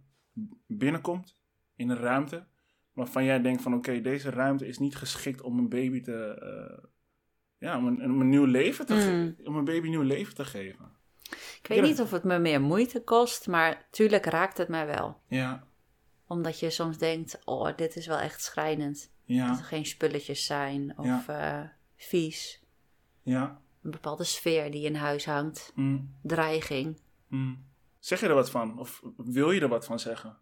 binnenkomt 0.68 1.41
in 1.76 1.89
een 1.89 1.98
ruimte 1.98 2.45
waarvan 2.93 3.24
jij 3.24 3.41
denkt 3.41 3.62
van 3.62 3.74
oké, 3.74 4.02
deze 4.02 4.30
ruimte 4.30 4.68
is 4.68 4.78
niet 4.78 4.95
geschikt 4.95 5.41
om 5.41 5.58
een 5.58 5.70
baby 5.70 6.02
te... 6.02 6.14
eh, 6.41 6.84
ja, 7.58 7.78
om 7.78 7.88
een, 7.88 8.04
om 8.12 8.22
een 8.22 8.30
nieuw 8.30 8.45
leven 8.45 8.86
te 8.86 8.95
ge- 9.02 9.12
Mm. 9.39 9.48
om 9.48 9.56
een 9.56 9.66
baby 9.66 9.86
een 9.86 9.89
nieuw 9.91 10.02
leven 10.02 10.36
te 10.36 10.45
geven. 10.45 10.95
Ik 11.62 11.66
weet 11.68 11.78
Ja. 11.78 11.84
niet 11.84 12.02
of 12.02 12.12
het 12.12 12.24
me 12.24 12.39
meer 12.39 12.62
moeite 12.62 13.04
kost, 13.04 13.48
maar 13.48 13.88
tuurlijk 13.91 14.26
raakt 14.26 14.58
het 14.58 14.68
mij 14.68 14.86
wel. 14.86 15.20
Ja, 15.28 15.64
Omdat 16.28 16.60
je 16.60 16.70
soms 16.70 16.98
denkt, 16.98 17.41
oh, 17.45 17.76
dit 17.76 17.95
is 17.95 18.08
wel 18.08 18.18
echt 18.20 18.43
schrijnend. 18.43 19.00
Dat 19.26 19.36
ja, 19.38 19.50
er 19.50 19.64
geen 19.64 19.86
spulletjes 19.86 20.45
zijn 20.45 20.98
of 20.98 21.28
eh, 21.28 21.62
vies. 21.95 22.64
ja. 23.24 23.62
Een 23.88 23.94
bepaalde 23.94 24.24
sfeer 24.24 24.72
die 24.72 24.86
in 24.86 24.96
huis 24.96 25.26
hangt. 25.26 25.72
Mm, 25.76 26.14
Dreiging. 26.22 27.00
mm. 27.28 27.66
Zeg 28.00 28.20
je 28.20 28.28
er 28.28 28.34
wat 28.34 28.50
van? 28.50 28.80
Of 28.80 29.02
wil 29.18 29.52
je 29.52 29.62
er 29.62 29.68
wat 29.68 29.86
van 29.86 30.00
zeggen? 30.00 30.38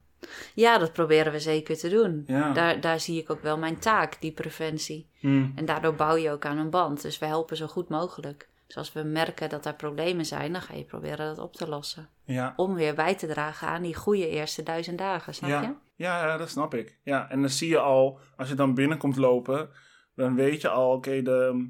Ja, 0.54 0.78
dat 0.78 0.93
proberen 0.93 1.32
we 1.32 1.39
zeker 1.39 1.78
te 1.78 1.89
doen. 1.89 2.24
Ja. 2.28 2.54
Daar, 2.54 2.82
daar 2.82 3.00
zie 3.00 3.22
ik 3.22 3.30
ook 3.30 3.41
wel 3.41 3.58
mijn 3.58 3.80
taak, 3.80 4.22
die 4.22 4.32
preventie. 4.32 5.10
Hmm. 5.20 5.52
En 5.56 5.66
daardoor 5.66 5.96
bouw 5.96 6.16
je 6.16 6.32
ook 6.32 6.46
aan 6.46 6.58
een 6.58 6.70
band. 6.70 7.02
Dus 7.02 7.20
we 7.20 7.26
helpen 7.26 7.58
zo 7.58 7.68
goed 7.68 7.89
mogelijk. 7.89 8.50
Dus 8.68 8.78
als 8.78 8.93
we 8.93 9.04
merken 9.04 9.50
dat 9.50 9.66
er 9.66 9.76
problemen 9.76 10.26
zijn, 10.26 10.52
dan 10.52 10.62
ga 10.62 10.74
je 10.74 10.84
proberen 10.84 11.28
dat 11.28 11.39
op 11.39 11.56
te 11.56 11.68
lossen. 11.68 12.10
Ja. 12.24 12.54
Om 12.56 12.74
weer 12.74 12.96
bij 12.96 13.16
te 13.16 13.28
dragen 13.28 13.68
aan 13.68 13.82
die 13.82 13.96
goede 13.96 14.30
eerste 14.30 14.64
duizend 14.64 14.98
dagen, 14.98 15.34
snap 15.34 15.50
je? 15.50 15.56
Ja. 15.56 15.80
Ja, 15.96 16.26
ja, 16.26 16.38
dat 16.38 16.50
snap 16.50 16.74
ik. 16.74 16.98
Ja, 17.04 17.30
en 17.30 17.41
dan 17.41 17.50
zie 17.50 17.70
je 17.70 17.80
al, 17.80 18.20
als 18.38 18.50
je 18.50 18.56
dan 18.56 18.74
binnenkomt 18.74 19.16
lopen, 19.16 19.70
dan 20.16 20.36
weet 20.36 20.62
je 20.62 20.70
al, 20.70 20.91
oké, 20.91 21.22
de 21.22 21.70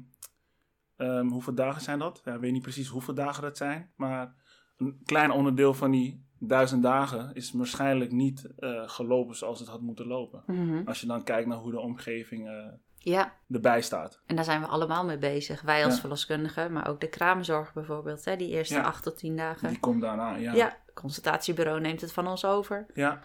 ehm, 0.96 1.26
hoeveel 1.28 1.54
dagen 1.54 1.80
zijn 1.82 1.98
dat? 1.98 2.20
Ja, 2.24 2.34
ik 2.34 2.40
weet 2.40 2.52
niet 2.52 2.62
precies 2.62 2.88
hoeveel 2.88 3.14
dagen 3.14 3.42
dat 3.42 3.56
zijn, 3.56 3.92
maar 3.96 4.34
een 4.76 5.00
klein 5.04 5.30
onderdeel 5.30 5.74
van 5.74 5.90
die 5.90 6.24
duizend 6.38 6.82
dagen 6.82 7.34
is 7.34 7.52
waarschijnlijk 7.52 8.12
niet 8.12 8.48
eh, 8.58 8.82
gelopen 8.88 9.36
zoals 9.36 9.58
het 9.58 9.68
had 9.68 9.80
moeten 9.80 10.06
lopen. 10.06 10.42
Mhm. 10.46 10.82
Als 10.88 11.00
je 11.00 11.06
dan 11.06 11.22
kijkt 11.22 11.48
naar 11.48 11.58
hoe 11.58 11.70
de 11.70 11.80
omgeving 11.80 12.48
eh, 12.48 12.66
Ja, 12.98 13.32
erbij 13.48 13.82
staat. 13.82 14.20
en 14.26 14.36
daar 14.36 14.44
zijn 14.44 14.60
we 14.60 14.66
allemaal 14.66 15.04
mee 15.04 15.18
bezig. 15.18 15.62
Wij 15.62 15.84
als 15.84 15.94
Ja. 15.94 16.00
verloskundigen, 16.00 16.72
maar 16.72 16.88
ook 16.88 17.00
de 17.00 17.08
kraamzorg 17.08 17.72
bijvoorbeeld. 17.72 18.24
Hè, 18.24 18.36
die 18.36 18.48
eerste 18.48 18.74
Ja. 18.74 18.82
acht 18.82 19.02
tot 19.02 19.16
tien 19.18 19.36
dagen. 19.36 19.68
Die 19.68 19.78
komt 19.80 20.00
daarna, 20.00 20.30
ja. 20.34 20.38
Ja. 20.38 20.52
Ja, 20.54 20.76
consultatiebureau 20.94 21.80
neemt 21.80 22.00
het 22.00 22.12
van 22.12 22.26
ons 22.26 22.44
over. 22.44 22.86
ja, 22.94 23.20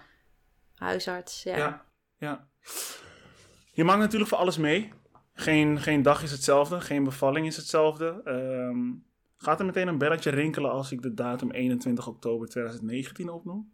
Huisarts, 0.75 1.43
ja. 1.43 1.57
ja. 1.57 1.85
ja. 2.17 2.47
Je 3.71 3.83
maakt 3.83 3.99
natuurlijk 3.99 4.29
voor 4.29 4.39
alles 4.39 4.57
mee. 4.57 4.93
Geen, 5.41 5.79
geen 5.79 6.01
dag 6.01 6.23
is 6.23 6.31
hetzelfde, 6.31 6.81
geen 6.81 7.03
bevalling 7.03 7.47
is 7.47 7.55
hetzelfde. 7.55 8.21
Ehm, 8.23 8.79
gaat 9.37 9.59
er 9.59 9.65
meteen 9.65 9.87
een 9.87 9.97
belletje 9.97 10.29
rinkelen 10.29 10.71
als 10.71 10.91
ik 10.91 11.01
de 11.01 11.13
datum 11.13 11.51
21 11.51 12.07
oktober 12.07 12.49
2019 12.49 13.29
opnoem? 13.29 13.71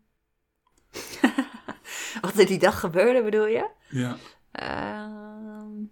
Wat 2.22 2.38
er 2.38 2.46
die 2.46 2.60
dag 2.60 2.80
gebeurde, 2.80 3.24
bedoel 3.24 3.48
je? 3.48 3.70
Ja. 3.90 4.18
Ehm, 4.52 5.84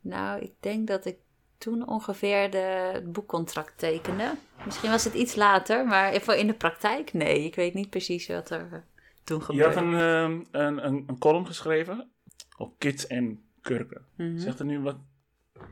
nou, 0.00 0.40
ik 0.40 0.52
denk 0.60 0.86
dat 0.86 1.04
ik 1.04 1.16
toen 1.58 1.88
ongeveer 1.88 2.50
de, 2.50 2.90
het 2.92 3.12
boekcontract 3.12 3.78
tekende. 3.78 4.34
Misschien 4.64 4.90
was 4.90 5.04
het 5.04 5.14
iets 5.14 5.34
later, 5.34 5.86
maar 5.86 6.20
voor 6.20 6.34
in 6.34 6.46
de 6.46 6.54
praktijk, 6.54 7.12
nee. 7.12 7.44
Ik 7.44 7.54
weet 7.54 7.74
niet 7.74 7.90
precies 7.90 8.28
wat 8.28 8.50
er 8.50 8.84
toen 9.24 9.42
Je 9.48 9.62
had 9.62 9.72
gebeurde. 9.72 9.80
een, 9.80 9.94
ehm, 9.94 10.62
een, 10.62 10.86
een, 10.86 11.04
een 11.06 11.18
column 11.18 11.46
geschreven 11.46 12.10
op 12.56 12.74
kids 12.78 13.06
en 13.06 13.44
kurken. 13.62 14.06
Mhm. 14.16 14.38
Zegt 14.38 14.58
er 14.58 14.64
nu 14.64 14.80
wat, 14.80 14.96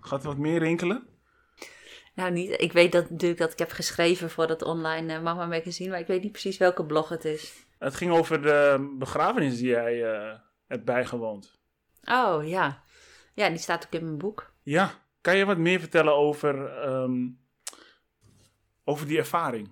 gaat 0.00 0.22
er 0.22 0.28
wat 0.28 0.38
meer 0.38 0.58
rinkelen? 0.58 1.06
Nou, 2.14 2.32
niet. 2.32 2.60
Ik 2.60 2.72
weet 2.72 2.92
dat, 2.92 3.10
natuurlijk 3.10 3.40
dat 3.40 3.52
ik 3.52 3.58
heb 3.58 3.70
geschreven 3.70 4.30
voor 4.30 4.46
dat 4.46 4.62
online 4.62 5.14
eh, 5.14 5.22
Mama 5.22 5.46
Magazine, 5.46 5.90
maar 5.90 6.00
ik 6.00 6.06
weet 6.06 6.22
niet 6.22 6.32
precies 6.32 6.56
welke 6.56 6.84
blog 6.84 7.08
het 7.08 7.24
is. 7.24 7.64
Het 7.78 7.94
ging 7.94 8.12
over 8.12 8.42
de 8.42 8.94
begrafenis 8.98 9.56
die 9.56 9.68
jij 9.68 10.12
eh, 10.12 10.38
hebt 10.66 10.84
bijgewoond. 10.84 11.58
Oh, 12.04 12.48
ja. 12.48 12.82
Ja, 13.34 13.48
die 13.48 13.58
staat 13.58 13.86
ook 13.86 13.92
in 13.92 14.04
mijn 14.04 14.18
boek. 14.18 14.52
Ja, 14.62 14.92
kan 15.20 15.36
je 15.36 15.44
wat 15.44 15.58
meer 15.58 15.80
vertellen 15.80 16.14
over, 16.14 16.66
ehm, 16.66 17.28
over 18.84 19.06
die 19.06 19.18
ervaring? 19.18 19.70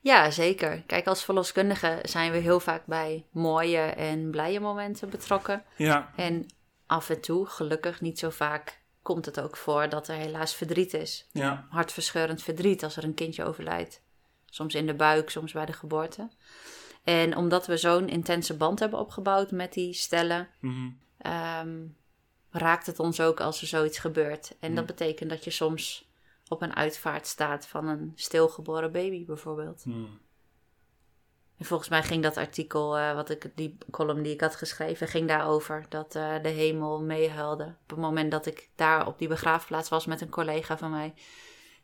Ja, 0.00 0.30
zeker. 0.30 0.82
Kijk, 0.86 1.06
als 1.06 1.24
verloskundige 1.24 1.98
zijn 2.02 2.32
we 2.32 2.38
heel 2.38 2.60
vaak 2.60 2.86
bij 2.86 3.26
mooie 3.30 3.78
en 3.78 4.30
blije 4.30 4.60
momenten 4.60 5.10
betrokken. 5.10 5.64
Ja, 5.76 6.12
En 6.16 6.46
af 6.94 7.10
en 7.10 7.20
toe, 7.20 7.46
gelukkig 7.46 8.00
niet 8.00 8.18
zo 8.18 8.30
vaak, 8.30 8.80
komt 9.02 9.26
het 9.26 9.40
ook 9.40 9.56
voor 9.56 9.88
dat 9.88 10.08
er 10.08 10.14
helaas 10.14 10.54
verdriet 10.54 10.94
is. 10.94 11.28
ja, 11.32 11.66
Hartverscheurend 11.70 12.42
verdriet 12.42 12.84
als 12.84 12.96
er 12.96 13.04
een 13.04 13.14
kindje 13.14 13.44
overlijdt. 13.44 14.00
Soms 14.46 14.74
in 14.74 14.86
de 14.86 14.94
buik, 14.94 15.30
soms 15.30 15.52
bij 15.52 15.66
de 15.66 15.72
geboorte. 15.72 16.28
En 17.04 17.36
omdat 17.36 17.66
we 17.66 17.76
zo'n 17.76 18.08
intense 18.08 18.56
band 18.56 18.78
hebben 18.78 18.98
opgebouwd 18.98 19.50
met 19.50 19.72
die 19.72 19.92
stellen, 19.92 20.48
mhm, 20.60 20.90
ehm, 21.18 21.86
raakt 22.50 22.86
het 22.86 22.98
ons 22.98 23.20
ook 23.20 23.40
als 23.40 23.60
er 23.60 23.66
zoiets 23.66 23.98
gebeurt. 23.98 24.56
En 24.60 24.68
dat 24.68 24.78
Hmm. 24.84 24.86
betekent 24.86 25.30
dat 25.30 25.44
je 25.44 25.50
soms 25.50 26.08
op 26.48 26.62
een 26.62 26.76
uitvaart 26.76 27.26
staat 27.26 27.66
van 27.66 27.88
een 27.88 28.12
stilgeboren 28.14 28.92
baby 28.92 29.24
bijvoorbeeld. 29.24 29.84
mhm. 29.84 30.04
En 31.64 31.70
volgens 31.70 31.88
mij 31.88 32.02
ging 32.02 32.22
dat 32.22 32.36
artikel, 32.36 32.98
eh, 32.98 33.14
wat 33.14 33.30
ik, 33.30 33.50
die 33.54 33.78
column 33.90 34.22
die 34.22 34.32
ik 34.32 34.40
had 34.40 34.56
geschreven, 34.56 35.08
ging 35.08 35.28
daarover. 35.28 35.86
Dat 35.88 36.14
eh, 36.14 36.42
de 36.42 36.48
hemel 36.48 37.02
meehuilde. 37.02 37.64
Op 37.64 37.90
het 37.90 37.98
moment 37.98 38.30
dat 38.30 38.46
ik 38.46 38.70
daar 38.74 39.06
op 39.06 39.18
die 39.18 39.28
begraafplaats 39.28 39.88
was 39.88 40.06
met 40.06 40.20
een 40.20 40.28
collega 40.28 40.78
van 40.78 40.90
mij. 40.90 41.14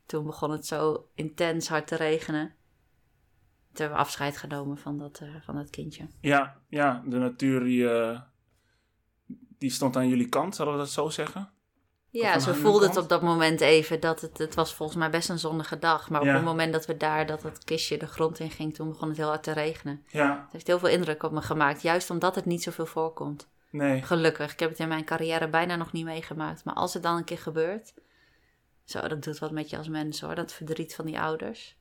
Toen 0.07 0.26
begon 0.26 0.51
het 0.51 0.66
zo 0.66 1.09
intens 1.14 1.68
hard 1.68 1.87
te 1.87 1.97
regenen. 1.97 2.47
Toen 2.47 2.57
hebben 3.72 3.97
we 3.97 4.03
afscheid 4.03 4.37
genomen 4.37 4.78
van 4.78 4.99
dat, 4.99 5.20
eh, 5.20 5.28
van 5.41 5.55
dat 5.55 5.70
kindje. 5.70 6.09
ja, 6.20 6.61
ja, 6.68 7.03
de 7.07 7.18
natuur 7.18 7.64
die, 7.64 7.89
die 9.59 9.70
stond 9.70 9.97
aan 9.97 10.09
jullie 10.09 10.28
kant, 10.28 10.55
zullen 10.55 10.72
we 10.72 10.78
dat 10.78 10.91
zo 10.91 11.09
zeggen? 11.09 11.53
Ja, 12.13 12.39
zo 12.39 12.53
voelde 12.53 12.87
het 12.87 12.97
op 12.97 13.09
dat 13.09 13.23
moment 13.23 13.61
even. 13.61 14.01
Dat 14.01 14.21
het, 14.21 14.39
het 14.39 14.55
was 14.55 14.75
volgens 14.75 14.99
mij 14.99 15.11
best 15.11 15.29
een 15.29 15.39
zonnige 15.39 15.79
dag. 15.79 16.11
Maar 16.11 16.21
op 16.21 16.27
het 16.27 16.43
moment 16.43 16.73
dat 16.73 16.87
we 16.87 16.97
daar, 16.97 17.27
dat 17.27 17.43
het 17.43 17.65
kistje 17.65 17.99
de 17.99 18.07
grond 18.07 18.39
in 18.39 18.51
ging, 18.51 18.75
toen 18.75 18.89
begon 18.89 19.09
het 19.09 19.17
heel 19.17 19.29
hard 19.29 19.43
te 19.43 19.53
regenen. 19.53 20.05
Ja, 20.09 20.41
Het 20.43 20.53
heeft 20.53 20.67
heel 20.67 20.79
veel 20.79 20.89
indruk 20.89 21.23
op 21.23 21.33
me 21.33 21.43
gemaakt. 21.43 21.83
Juist 21.83 22.11
omdat 22.11 22.35
het 22.35 22.45
niet 22.45 22.63
zoveel 22.63 22.87
voorkomt. 22.87 23.49
nee, 23.71 24.03
Gelukkig. 24.03 24.53
Ik 24.53 24.61
heb 24.61 24.71
het 24.71 24.79
in 24.79 24.89
mijn 24.89 25.05
carrière 25.05 25.49
bijna 25.49 25.77
nog 25.77 25.93
niet 25.93 26.05
meegemaakt. 26.05 26.65
Maar 26.65 26.75
als 26.75 26.95
het 26.95 27.03
dan 27.03 27.17
een 27.17 27.25
keer 27.25 27.39
gebeurt. 27.39 27.95
Zo, 28.85 29.09
dat 29.09 29.23
doet 29.23 29.39
wat 29.39 29.51
met 29.51 29.71
je 29.71 29.77
als 29.77 29.89
mens 29.89 30.21
hoor. 30.21 30.35
Dat 30.35 30.53
verdriet 30.53 30.95
van 30.95 31.07
die 31.07 31.21
ouders. 31.21 31.77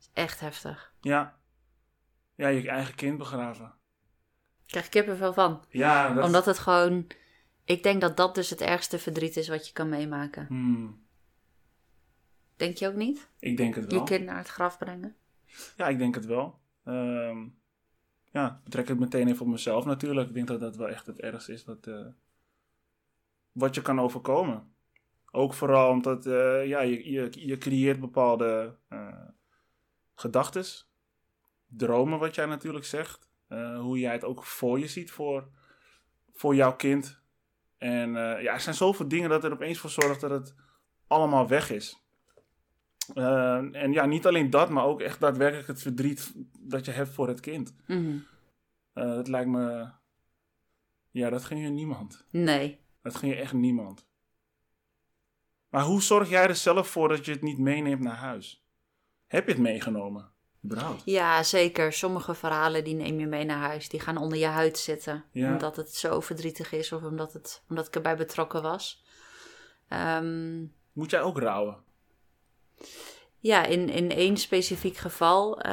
is 0.00 0.10
echt 0.12 0.40
heftig. 0.40 0.92
ja. 1.00 1.34
Ja, 2.34 2.48
je 2.48 2.68
eigen 2.68 2.94
kind 2.94 3.18
begraven. 3.18 3.64
Ik 4.66 4.72
krijg 4.72 4.88
kippenvel 4.88 5.32
van. 5.32 5.64
Ja, 5.68 6.12
dat... 6.14 6.24
Omdat 6.24 6.46
het 6.46 6.58
gewoon. 6.58 7.06
Ik 7.66 7.82
denk 7.82 8.00
dat 8.00 8.16
dat 8.16 8.34
dus 8.34 8.50
het 8.50 8.60
ergste 8.60 8.98
verdriet 8.98 9.36
is 9.36 9.48
wat 9.48 9.66
je 9.66 9.72
kan 9.72 9.88
meemaken. 9.88 10.46
Hmm, 10.46 11.04
Denk 12.56 12.76
je 12.76 12.88
ook 12.88 12.94
niet? 12.94 13.28
ik 13.38 13.56
denk 13.56 13.74
het 13.74 13.90
Je 13.90 13.96
wel. 13.96 14.04
kind 14.04 14.24
naar 14.24 14.36
het 14.36 14.48
graf 14.48 14.78
brengen. 14.78 15.16
Ja, 15.76 15.88
ik 15.88 15.98
denk 15.98 16.14
het 16.14 16.26
wel. 16.26 16.58
Ehm, 16.84 17.46
ja, 18.32 18.60
betrek 18.64 18.88
het 18.88 18.98
meteen 18.98 19.28
even 19.28 19.40
op 19.46 19.52
mezelf 19.52 19.84
natuurlijk. 19.84 20.28
Ik 20.28 20.34
denk 20.34 20.46
dat 20.48 20.60
dat 20.60 20.76
wel 20.76 20.88
echt 20.88 21.06
het 21.06 21.20
ergste 21.20 21.52
is 21.52 21.64
wat, 21.64 21.86
eh, 21.86 22.06
wat 23.52 23.74
je 23.74 23.82
kan 23.82 24.00
overkomen. 24.00 24.74
Ook 25.30 25.54
vooral 25.54 25.90
omdat 25.90 26.26
eh, 26.26 26.66
ja, 26.66 26.80
je, 26.80 27.10
je, 27.10 27.28
je 27.32 27.58
creëert 27.58 28.00
bepaalde 28.00 28.76
eh 28.88 29.24
gedachten, 30.18 30.64
dromen 31.66 32.18
wat 32.18 32.34
jij 32.34 32.46
natuurlijk 32.46 32.84
zegt. 32.84 33.28
hoe 33.78 33.98
jij 33.98 34.12
het 34.12 34.24
ook 34.24 34.44
voor 34.44 34.78
je 34.78 34.88
ziet 34.88 35.10
voor, 35.10 35.48
voor 36.32 36.54
jouw 36.54 36.76
kind. 36.76 37.20
En 37.78 38.16
eh, 38.16 38.42
ja, 38.42 38.52
er 38.52 38.60
zijn 38.60 38.74
zoveel 38.74 39.08
dingen 39.08 39.30
dat 39.30 39.44
er 39.44 39.52
opeens 39.52 39.78
voor 39.78 39.90
zorgt 39.90 40.20
dat 40.20 40.30
het 40.30 40.54
allemaal 41.06 41.48
weg 41.48 41.70
is. 41.70 42.04
Eh, 43.14 43.56
en 43.56 43.92
ja, 43.92 44.06
niet 44.06 44.26
alleen 44.26 44.50
dat, 44.50 44.70
maar 44.70 44.84
ook 44.84 45.00
echt 45.00 45.20
daadwerkelijk 45.20 45.68
het 45.68 45.82
verdriet 45.82 46.32
dat 46.60 46.84
je 46.84 46.90
hebt 46.90 47.10
voor 47.10 47.28
het 47.28 47.40
kind. 47.40 47.74
Mhm. 47.86 48.18
Eh, 48.92 49.04
dat 49.04 49.28
lijkt 49.28 49.48
me. 49.50 49.88
Ja, 51.10 51.30
dat 51.30 51.44
ging 51.44 51.62
je 51.62 51.68
niemand. 51.68 52.26
Nee. 52.30 52.80
Dat 53.02 53.16
ging 53.16 53.32
je 53.32 53.40
echt 53.40 53.52
niemand. 53.52 54.06
Maar 55.68 55.82
hoe 55.82 56.02
zorg 56.02 56.28
jij 56.28 56.46
er 56.46 56.54
zelf 56.54 56.88
voor 56.88 57.08
dat 57.08 57.24
je 57.24 57.32
het 57.32 57.42
niet 57.42 57.58
meeneemt 57.58 58.00
naar 58.00 58.16
huis? 58.16 58.64
Heb 59.26 59.46
je 59.46 59.52
het 59.52 59.62
meegenomen? 59.62 60.30
Überhaupt? 60.66 61.02
Ja, 61.04 61.42
zeker. 61.42 61.92
Sommige 61.92 62.34
verhalen 62.34 62.84
die 62.84 62.94
neem 62.94 63.20
je 63.20 63.26
mee 63.26 63.44
naar 63.44 63.58
huis. 63.58 63.88
Die 63.88 64.00
gaan 64.00 64.16
onder 64.16 64.38
je 64.38 64.46
huid 64.46 64.78
zitten. 64.78 65.24
Ja. 65.30 65.52
Omdat 65.52 65.76
het 65.76 65.94
zo 65.94 66.20
verdrietig 66.20 66.72
is 66.72 66.92
of 66.92 67.02
omdat, 67.02 67.32
het, 67.32 67.62
omdat 67.68 67.86
ik 67.86 67.94
erbij 67.94 68.16
betrokken 68.16 68.62
was. 68.62 69.04
Ehm, 69.88 70.64
Moet 70.92 71.10
jij 71.10 71.22
ook 71.22 71.38
rouwen? 71.38 71.84
ja, 73.46 73.64
in, 73.64 73.88
in 73.88 74.10
één 74.10 74.36
specifiek 74.36 74.96
geval 74.96 75.60
eh, 75.60 75.72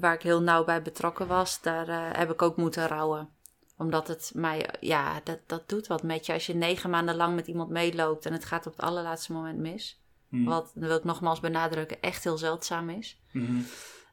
waar 0.00 0.14
ik 0.14 0.22
heel 0.22 0.42
nauw 0.42 0.64
bij 0.64 0.82
betrokken 0.82 1.26
was, 1.26 1.62
daar 1.62 1.88
eh, 1.88 2.18
heb 2.18 2.30
ik 2.30 2.42
ook 2.42 2.56
moeten 2.56 2.86
rouwen. 2.86 3.28
Omdat 3.76 4.08
het 4.08 4.32
mij, 4.34 4.70
ja, 4.80 5.20
dat, 5.24 5.38
dat 5.46 5.68
doet 5.68 5.86
wat 5.86 6.02
met 6.02 6.26
je. 6.26 6.32
Als 6.32 6.46
je 6.46 6.54
negen 6.54 6.90
maanden 6.90 7.16
lang 7.16 7.34
met 7.34 7.46
iemand 7.46 7.70
meeloopt 7.70 8.26
en 8.26 8.32
het 8.32 8.44
gaat 8.44 8.66
op 8.66 8.72
het 8.72 8.84
allerlaatste 8.84 9.32
moment 9.32 9.58
mis. 9.58 10.00
Hm. 10.28 10.44
Wat, 10.44 10.70
dat 10.74 10.88
wil 10.88 10.96
ik 10.96 11.04
nogmaals 11.04 11.40
benadrukken, 11.40 12.00
echt 12.00 12.24
heel 12.24 12.38
zeldzaam 12.38 12.90
is. 12.90 13.20
Mhm. 13.32 13.60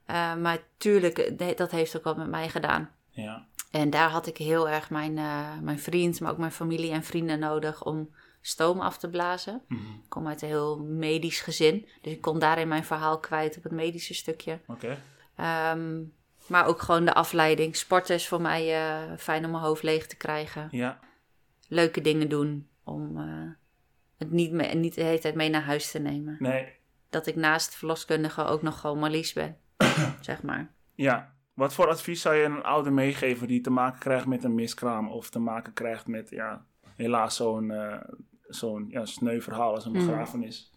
Eh, 0.05 0.35
maar 0.35 0.59
tuurlijk, 0.77 1.17
eh, 1.17 1.55
dat 1.57 1.71
heeft 1.71 1.97
ook 1.97 2.03
wat 2.03 2.17
met 2.17 2.29
mij 2.29 2.49
gedaan. 2.49 2.89
Ja. 3.09 3.45
En 3.71 3.89
daar 3.89 4.09
had 4.09 4.27
ik 4.27 4.37
heel 4.37 4.69
erg 4.69 4.89
mijn, 4.89 5.17
eh, 5.17 5.59
mijn 5.61 5.79
vriend, 5.79 6.19
maar 6.19 6.31
ook 6.31 6.37
mijn 6.37 6.51
familie 6.51 6.91
en 6.91 7.03
vrienden 7.03 7.39
nodig 7.39 7.83
om 7.83 8.09
stoom 8.41 8.79
af 8.79 8.97
te 8.97 9.09
blazen. 9.09 9.61
Mhm. 9.67 9.81
Ik 9.81 10.09
kom 10.09 10.27
uit 10.27 10.41
een 10.41 10.47
heel 10.47 10.79
medisch 10.79 11.41
gezin, 11.41 11.87
dus 12.01 12.13
ik 12.13 12.21
kon 12.21 12.39
daarin 12.39 12.67
mijn 12.67 12.83
verhaal 12.83 13.19
kwijt 13.19 13.57
op 13.57 13.63
het 13.63 13.71
medische 13.71 14.13
stukje. 14.13 14.59
Oké. 14.67 14.97
Ehm, 15.35 16.03
maar 16.47 16.65
ook 16.65 16.81
gewoon 16.81 17.05
de 17.05 17.13
afleiding. 17.13 17.75
Sporten 17.75 18.15
is 18.15 18.27
voor 18.27 18.41
mij 18.41 18.89
fijn 19.17 19.45
om 19.45 19.51
mijn 19.51 19.63
hoofd 19.63 19.83
leeg 19.83 20.07
te 20.07 20.15
krijgen. 20.15 20.67
Ja. 20.71 20.99
Leuke 21.67 22.01
dingen 22.01 22.29
doen 22.29 22.67
om 22.83 23.17
het 24.17 24.31
niet, 24.31 24.51
mee, 24.51 24.75
niet 24.75 24.95
de 24.95 25.03
hele 25.03 25.19
tijd 25.19 25.35
mee 25.35 25.49
naar 25.49 25.63
huis 25.63 25.91
te 25.91 25.99
nemen. 25.99 26.35
Nee. 26.39 26.73
dat 27.09 27.27
ik 27.27 27.35
naast 27.35 27.75
verloskundige 27.75 28.43
ook 28.43 28.61
nog 28.61 28.79
gewoon 28.79 28.99
Marlies 28.99 29.33
ben, 29.33 29.57
zeg 30.21 30.43
maar. 30.43 30.71
Ja. 30.93 31.33
Wat 31.53 31.73
voor 31.73 31.87
advies 31.87 32.21
zou 32.21 32.35
je 32.35 32.43
een 32.43 32.63
ouder 32.63 32.93
meegeven 32.93 33.47
die 33.47 33.61
te 33.61 33.69
maken 33.69 33.99
krijgt 33.99 34.25
met 34.25 34.43
een 34.43 34.55
miskraam 34.55 35.09
of 35.09 35.29
te 35.29 35.39
maken 35.39 35.73
krijgt 35.73 36.07
met, 36.07 36.29
ja, 36.29 36.65
helaas 36.95 37.35
zo'n 37.35 37.71
eh, 37.71 38.01
zo'n 38.47 38.85
ja, 38.89 39.05
sneu 39.05 39.41
verhaal 39.41 39.73
als 39.73 39.85
een 39.85 39.91
Mm. 39.91 40.05
begrafenis? 40.05 40.71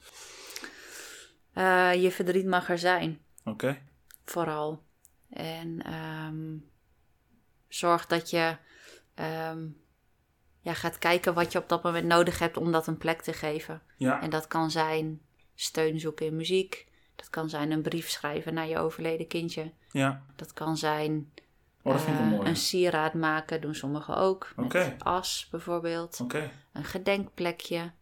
Eh, 1.52 1.94
je 2.02 2.10
verdriet 2.10 2.46
mag 2.46 2.68
er 2.70 2.78
zijn, 2.78 3.20
Oké. 3.44 3.78
vooral. 4.24 4.82
En 5.30 5.82
ehm, 5.82 6.56
zorg 7.68 8.06
dat 8.06 8.30
je 8.30 8.56
ehm, 9.14 9.66
ja, 10.60 10.74
gaat 10.74 10.98
kijken 10.98 11.34
wat 11.34 11.52
je 11.52 11.58
op 11.58 11.68
dat 11.68 11.82
moment 11.82 12.06
nodig 12.06 12.38
hebt 12.38 12.56
om 12.56 12.72
dat 12.72 12.86
een 12.86 12.98
plek 12.98 13.22
te 13.22 13.32
geven. 13.32 13.82
Ja. 13.96 14.22
En 14.22 14.30
dat 14.30 14.46
kan 14.46 14.70
zijn 14.70 15.20
steun 15.54 16.00
zoeken 16.00 16.26
in 16.26 16.36
muziek. 16.36 16.87
Dat 17.18 17.30
kan 17.30 17.48
zijn 17.48 17.70
een 17.70 17.82
brief 17.82 18.08
schrijven 18.08 18.54
naar 18.54 18.68
je 18.68 18.78
overleden 18.78 19.26
kindje. 19.26 19.72
Ja. 19.92 20.22
Dat 20.36 20.52
kan 20.52 20.76
zijn 20.76 21.32
Oh, 21.82 21.92
dat 21.92 22.06
eh, 22.06 22.38
een 22.44 22.56
sieraad 22.56 23.14
maken, 23.14 23.60
doen 23.60 23.74
sommigen 23.74 24.16
ook. 24.16 24.52
Met 24.56 24.64
Oké. 24.64 24.96
as 24.98 25.48
bijvoorbeeld. 25.50 26.20
Oké. 26.20 26.50
Een 26.72 26.84
gedenkplekje. 26.84 27.92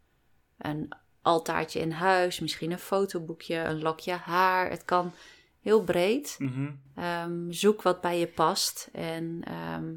Een 0.59 0.93
altaartje 1.23 1.81
in 1.81 1.91
huis. 1.91 2.41
Misschien 2.41 2.71
een 2.71 2.79
fotoboekje. 2.79 3.57
Een 3.57 3.83
lokje 3.83 4.13
haar. 4.13 4.71
Het 4.71 4.85
kan 4.85 5.13
heel 5.61 5.85
breed. 5.85 6.37
Mhm. 6.39 6.71
Ehm, 6.95 7.51
zoek 7.51 7.83
wat 7.83 8.01
bij 8.01 8.19
je 8.19 8.27
past. 8.27 8.89
En 8.93 9.41
ehm, 9.45 9.95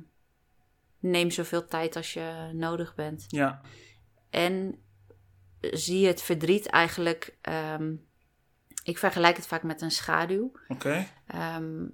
neem 0.99 1.32
zoveel 1.32 1.65
tijd 1.65 1.95
als 1.95 2.13
je 2.13 2.49
nodig 2.53 2.95
bent. 2.95 3.26
Ja. 3.28 3.61
En 4.30 4.80
zie 5.59 6.07
het 6.07 6.22
verdriet 6.22 6.65
eigenlijk. 6.65 7.38
ehm, 7.41 7.93
ik 8.84 8.98
vergelijk 8.98 9.36
het 9.36 9.48
vaak 9.48 9.64
met 9.64 9.82
een 9.82 9.92
schaduw. 9.92 10.52
Oké. 10.68 11.08
Ehm, 11.28 11.86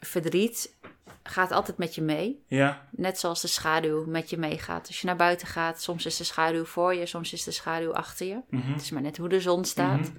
verdriet 0.00 0.78
gaat 1.22 1.50
altijd 1.50 1.78
met 1.78 1.94
je 1.94 2.02
mee. 2.02 2.44
Ja. 2.46 2.88
Net 2.90 3.18
zoals 3.18 3.40
de 3.40 3.48
schaduw 3.48 4.06
met 4.06 4.30
je 4.30 4.36
meegaat. 4.36 4.86
Als 4.86 5.00
je 5.00 5.06
naar 5.06 5.16
buiten 5.16 5.46
gaat, 5.46 5.82
soms 5.82 6.06
is 6.06 6.16
de 6.16 6.24
schaduw 6.24 6.64
voor 6.64 6.94
je, 6.94 7.06
soms 7.06 7.32
is 7.32 7.44
de 7.44 7.50
schaduw 7.50 7.92
achter 7.92 8.26
je. 8.26 8.40
Mhm. 8.48 8.72
Het 8.72 8.82
is 8.82 8.90
maar 8.90 9.02
net 9.02 9.16
hoe 9.16 9.28
de 9.28 9.40
zon 9.40 9.64
staat. 9.64 10.00
Mhm. 10.00 10.12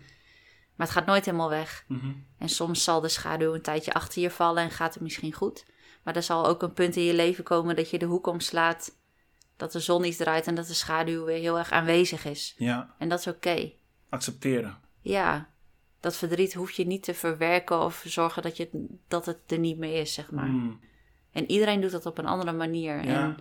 Maar 0.75 0.87
het 0.87 0.95
gaat 0.95 1.05
nooit 1.05 1.25
helemaal 1.25 1.49
weg. 1.49 1.83
Mhm. 1.87 2.11
En 2.37 2.49
soms 2.49 2.83
zal 2.83 3.01
de 3.01 3.07
schaduw 3.07 3.53
een 3.53 3.61
tijdje 3.61 3.93
achter 3.93 4.21
je 4.21 4.31
vallen 4.31 4.63
en 4.63 4.71
gaat 4.71 4.93
het 4.93 5.03
misschien 5.03 5.33
goed. 5.33 5.65
Maar 6.03 6.15
er 6.15 6.23
zal 6.23 6.47
ook 6.47 6.61
een 6.61 6.73
punt 6.73 6.95
in 6.95 7.03
je 7.03 7.13
leven 7.13 7.43
komen 7.43 7.75
dat 7.75 7.89
je 7.89 7.97
de 7.97 8.05
hoek 8.05 8.27
omslaat. 8.27 8.99
Dat 9.57 9.71
de 9.71 9.79
zon 9.79 10.01
niet 10.01 10.17
draait 10.17 10.47
en 10.47 10.55
dat 10.55 10.67
de 10.67 10.73
schaduw 10.73 11.25
weer 11.25 11.39
heel 11.39 11.57
erg 11.57 11.71
aanwezig 11.71 12.25
is. 12.25 12.53
Ja. 12.57 12.95
En 12.97 13.09
dat 13.09 13.19
is 13.19 13.27
oké. 13.27 13.71
Accepteren. 14.09 14.79
Ja, 15.01 15.49
dat 16.01 16.15
verdriet 16.17 16.53
hoef 16.53 16.71
je 16.71 16.85
niet 16.85 17.03
te 17.03 17.13
verwerken 17.13 17.79
of 17.79 18.03
zorgen 18.07 18.41
dat, 18.41 18.57
je, 18.57 18.87
dat 19.07 19.25
het 19.25 19.51
er 19.51 19.59
niet 19.59 19.77
meer 19.77 19.99
is, 19.99 20.13
zeg 20.13 20.31
maar. 20.31 20.47
Mm. 20.47 20.79
En 21.31 21.51
iedereen 21.51 21.81
doet 21.81 21.91
dat 21.91 22.05
op 22.05 22.17
een 22.17 22.25
andere 22.25 22.51
manier. 22.51 23.03
Ja. 23.05 23.23
En 23.23 23.37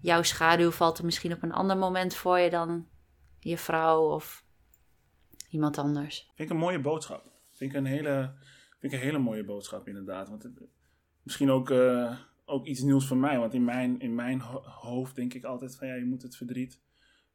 jouw 0.00 0.22
schaduw 0.22 0.70
valt 0.70 0.98
er 0.98 1.04
misschien 1.04 1.32
op 1.32 1.42
een 1.42 1.52
ander 1.52 1.76
moment 1.76 2.14
voor 2.14 2.38
je 2.38 2.50
dan 2.50 2.86
je 3.40 3.58
vrouw 3.58 4.02
of 4.14 4.44
iemand 5.50 5.78
anders. 5.78 6.30
Vind 6.34 6.48
ik 6.48 6.54
een 6.54 6.60
mooie 6.60 6.80
boodschap. 6.80 7.24
Vind 7.50 7.70
ik 7.70 7.76
een 7.76 7.84
hele, 7.86 8.32
vind 8.80 8.92
ik 8.92 8.98
een 8.98 9.04
hele 9.04 9.18
mooie 9.18 9.44
boodschap, 9.44 9.88
inderdaad. 9.88 10.28
Want 10.28 10.42
het, 10.42 10.62
misschien 11.22 11.50
ook, 11.50 11.70
eh, 11.70 12.16
ook 12.44 12.66
iets 12.66 12.80
nieuws 12.80 13.06
voor 13.06 13.16
mij. 13.16 13.38
Want 13.38 13.54
in 13.54 13.64
mijn, 13.64 14.00
in 14.00 14.14
mijn 14.14 14.40
ho- 14.40 14.62
hoofd 14.64 15.14
denk 15.14 15.34
ik 15.34 15.44
altijd 15.44 15.76
van 15.76 15.88
ja, 15.88 15.94
je 15.94 16.04
moet 16.04 16.22
het 16.22 16.36
verdriet 16.36 16.80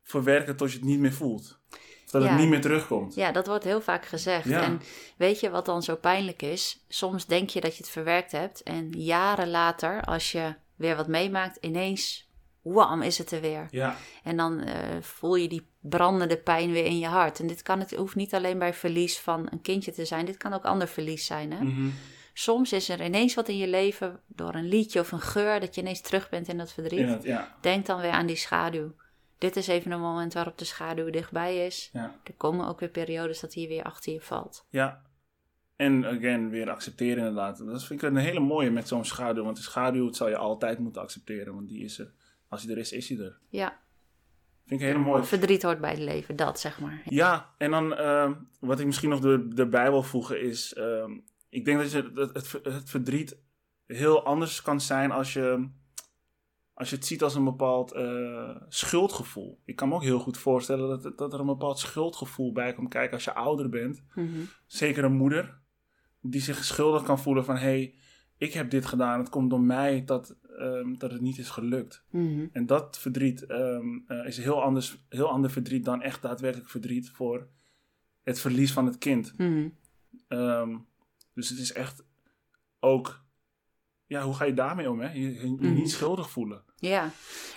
verwerken 0.03 0.55
tot 0.55 0.71
je 0.71 0.77
het 0.77 0.87
niet 0.87 0.99
meer 0.99 1.13
voelt. 1.13 1.59
Of 2.05 2.11
dat 2.11 2.23
Ja. 2.23 2.29
het 2.29 2.39
niet 2.39 2.49
meer 2.49 2.61
terugkomt. 2.61 3.15
Ja, 3.15 3.31
dat 3.31 3.47
wordt 3.47 3.63
heel 3.63 3.81
vaak 3.81 4.05
gezegd. 4.05 4.45
Ja. 4.49 4.61
En 4.61 4.81
weet 5.17 5.39
je 5.39 5.49
wat 5.49 5.65
dan 5.65 5.83
zo 5.83 5.95
pijnlijk 5.95 6.41
is? 6.41 6.85
Soms 6.87 7.25
denk 7.25 7.49
je 7.49 7.61
dat 7.61 7.71
je 7.77 7.83
het 7.83 7.91
verwerkt 7.91 8.31
hebt 8.31 8.63
en 8.63 8.89
jaren 8.89 9.49
later, 9.49 10.01
als 10.01 10.31
je 10.31 10.55
weer 10.75 10.95
wat 10.95 11.07
meemaakt, 11.07 11.57
ineens, 11.61 12.29
wam, 12.61 13.01
is 13.01 13.17
het 13.17 13.31
er 13.31 13.41
weer. 13.41 13.67
Ja, 13.71 13.95
En 14.23 14.37
dan 14.37 14.59
eh, 14.59 14.75
voel 15.01 15.35
je 15.35 15.47
die 15.47 15.67
brandende 15.81 16.37
pijn 16.37 16.71
weer 16.71 16.85
in 16.85 16.99
je 16.99 17.07
hart. 17.07 17.39
En 17.39 17.47
dit 17.47 17.61
kan 17.61 17.79
het 17.79 17.91
hoeft 17.95 18.15
niet 18.15 18.33
alleen 18.33 18.59
bij 18.59 18.73
verlies 18.73 19.19
van 19.19 19.47
een 19.51 19.61
kindje 19.61 19.91
te 19.91 20.05
zijn, 20.05 20.25
dit 20.25 20.37
kan 20.37 20.53
ook 20.53 20.65
ander 20.65 20.87
verlies 20.87 21.25
zijn. 21.25 21.51
Hè? 21.53 21.63
Mhm. 21.63 21.87
Soms 22.33 22.73
is 22.73 22.89
er 22.89 23.03
ineens 23.03 23.33
wat 23.33 23.47
in 23.49 23.57
je 23.57 23.67
leven 23.67 24.19
door 24.27 24.55
een 24.55 24.67
liedje 24.67 24.99
of 24.99 25.11
een 25.11 25.21
geur 25.21 25.59
dat 25.59 25.75
je 25.75 25.81
ineens 25.81 26.01
terug 26.01 26.29
bent 26.29 26.47
in 26.47 26.57
dat 26.57 26.71
verdriet. 26.73 27.23
ja, 27.23 27.55
Denk 27.61 27.85
dan 27.85 28.01
weer 28.01 28.11
aan 28.11 28.25
die 28.25 28.35
schaduw. 28.35 28.91
Dit 29.41 29.55
is 29.55 29.67
even 29.67 29.91
een 29.91 29.99
moment 29.99 30.33
waarop 30.33 30.57
de 30.57 30.65
schaduw 30.65 31.09
dichtbij 31.09 31.65
is. 31.65 31.89
ja. 31.93 32.15
Er 32.23 32.33
komen 32.37 32.67
ook 32.67 32.79
weer 32.79 32.89
periodes 32.89 33.39
dat 33.39 33.53
hij 33.53 33.67
weer 33.67 33.83
achter 33.83 34.13
je 34.13 34.21
valt. 34.21 34.65
ja. 34.69 35.01
En 35.75 36.05
again, 36.05 36.49
weer 36.49 36.69
accepteren 36.69 37.17
inderdaad. 37.17 37.57
Dat 37.65 37.83
vind 37.83 38.01
ik 38.03 38.09
een 38.09 38.15
hele 38.15 38.39
mooie 38.39 38.69
met 38.69 38.87
zo'n 38.87 39.05
schaduw. 39.05 39.43
Want 39.43 39.55
de 39.57 39.61
schaduw 39.63 40.05
dat 40.05 40.15
zal 40.15 40.27
je 40.29 40.35
altijd 40.37 40.79
moeten 40.79 41.01
accepteren. 41.01 41.53
Want 41.55 41.67
die 41.69 41.83
is 41.83 41.99
er. 41.99 42.11
Als 42.47 42.63
hij 42.63 42.71
er 42.71 42.77
is, 42.77 42.91
is 42.91 43.09
hij 43.09 43.17
er. 43.17 43.37
Ja, 43.49 43.79
Vind 44.65 44.81
ik 44.81 44.87
een 44.87 44.93
hele 44.93 45.05
mooie. 45.09 45.23
verdriet 45.23 45.63
hoort 45.63 45.81
bij 45.81 45.89
het 45.89 45.99
leven, 45.99 46.35
dat 46.35 46.59
zeg 46.59 46.79
maar. 46.79 47.01
Ja, 47.05 47.53
en 47.57 47.71
dan 47.71 47.95
ehm, 47.95 48.33
wat 48.59 48.79
ik 48.79 48.85
misschien 48.85 49.09
nog 49.09 49.23
er- 49.23 49.47
erbij 49.55 49.89
wil 49.91 50.03
voegen 50.03 50.41
is... 50.41 50.73
ehm, 50.73 51.11
ik 51.49 51.65
denk 51.65 51.79
dat, 51.79 51.91
je, 51.91 52.11
dat 52.13 52.33
het 52.63 52.89
verdriet 52.89 53.37
heel 53.85 54.25
anders 54.25 54.61
kan 54.61 54.81
zijn 54.81 55.11
als 55.11 55.33
je, 55.33 55.69
als 56.81 56.89
je 56.89 56.95
het 56.95 57.05
ziet 57.05 57.23
als 57.23 57.35
een 57.35 57.43
bepaald 57.43 57.91
eh, 57.91 58.55
schuldgevoel. 58.69 59.59
Ik 59.65 59.75
kan 59.75 59.89
me 59.89 59.95
ook 59.95 60.03
heel 60.03 60.19
goed 60.19 60.37
voorstellen 60.37 61.01
dat, 61.01 61.17
dat 61.17 61.33
er 61.33 61.39
een 61.39 61.45
bepaald 61.45 61.79
schuldgevoel 61.79 62.51
bij 62.51 62.73
komt 62.73 62.89
kijken 62.89 63.13
als 63.13 63.23
je 63.23 63.33
ouder 63.33 63.69
bent. 63.69 64.03
Mhm. 64.15 64.39
Zeker 64.65 65.03
een 65.03 65.13
moeder 65.17 65.59
die 66.21 66.41
zich 66.41 66.63
schuldig 66.63 67.03
kan 67.03 67.19
voelen 67.19 67.45
van... 67.45 67.55
hé, 67.55 67.61
hey, 67.61 67.95
ik 68.37 68.53
heb 68.53 68.69
dit 68.69 68.85
gedaan, 68.85 69.19
het 69.19 69.29
komt 69.29 69.49
door 69.49 69.61
mij 69.61 70.03
dat, 70.05 70.35
ehm, 70.57 70.93
dat 70.97 71.11
het 71.11 71.21
niet 71.21 71.37
is 71.37 71.49
gelukt. 71.49 72.03
Mhm. 72.09 72.45
En 72.51 72.65
dat 72.65 72.97
verdriet 72.99 73.45
ehm, 73.45 73.97
eh, 74.07 74.25
is 74.27 74.37
heel, 74.37 74.61
anders, 74.63 75.05
heel 75.09 75.29
ander 75.29 75.51
verdriet 75.51 75.85
dan 75.85 76.01
echt 76.01 76.21
daadwerkelijk 76.21 76.69
verdriet 76.69 77.09
voor 77.09 77.47
het 78.21 78.39
verlies 78.39 78.73
van 78.73 78.85
het 78.85 78.97
kind. 78.97 79.33
Mhm. 79.37 79.67
Ehm, 80.27 80.77
dus 81.33 81.49
het 81.49 81.59
is 81.59 81.73
echt 81.73 82.05
ook, 82.79 83.23
ja, 84.05 84.23
hoe 84.23 84.33
ga 84.33 84.45
je 84.45 84.53
daarmee 84.53 84.89
om? 84.91 84.99
Hè? 84.99 85.11
Je, 85.11 85.33
je- 85.33 85.57
je 85.59 85.67
niet 85.69 85.91
schuldig 85.91 86.29
voelen. 86.29 86.63
Ja, 86.81 87.09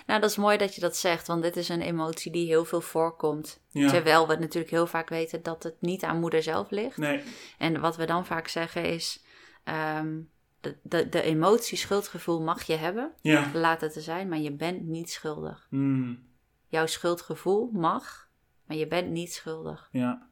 nou 0.05 0.21
dat 0.21 0.29
is 0.29 0.35
mooi 0.35 0.57
dat 0.57 0.75
je 0.75 0.81
dat 0.81 0.97
zegt, 0.97 1.27
want 1.27 1.41
dit 1.43 1.57
is 1.57 1.69
een 1.69 1.81
emotie 1.81 2.31
die 2.31 2.45
heel 2.47 2.65
veel 2.65 2.81
voorkomt. 2.81 3.61
Ja. 3.69 3.89
Terwijl 3.89 4.27
we 4.27 4.35
natuurlijk 4.35 4.71
heel 4.71 4.87
vaak 4.87 5.09
weten 5.09 5.43
dat 5.43 5.63
het 5.63 5.75
niet 5.79 6.03
aan 6.03 6.19
moeder 6.19 6.43
zelf 6.43 6.69
ligt. 6.69 6.97
Nee, 6.97 7.23
En 7.57 7.79
wat 7.79 7.95
we 7.95 8.05
dan 8.05 8.25
vaak 8.25 8.47
zeggen 8.47 8.85
is, 8.85 9.23
ehm, 9.63 10.19
de, 10.61 10.77
de, 10.83 11.09
de 11.09 11.21
emotie 11.21 11.77
schuldgevoel 11.77 12.41
mag 12.41 12.63
je 12.63 12.75
hebben, 12.75 13.11
ja. 13.21 13.49
laat 13.53 13.81
het 13.81 13.95
er 13.95 14.01
zijn, 14.01 14.29
maar 14.29 14.39
je 14.39 14.51
bent 14.51 14.81
niet 14.85 15.11
schuldig. 15.11 15.67
Hmm, 15.69 16.27
Jouw 16.67 16.85
schuldgevoel 16.85 17.69
mag, 17.73 18.29
maar 18.65 18.77
je 18.77 18.87
bent 18.87 19.09
niet 19.11 19.33
schuldig. 19.33 19.89
ja. 19.91 20.27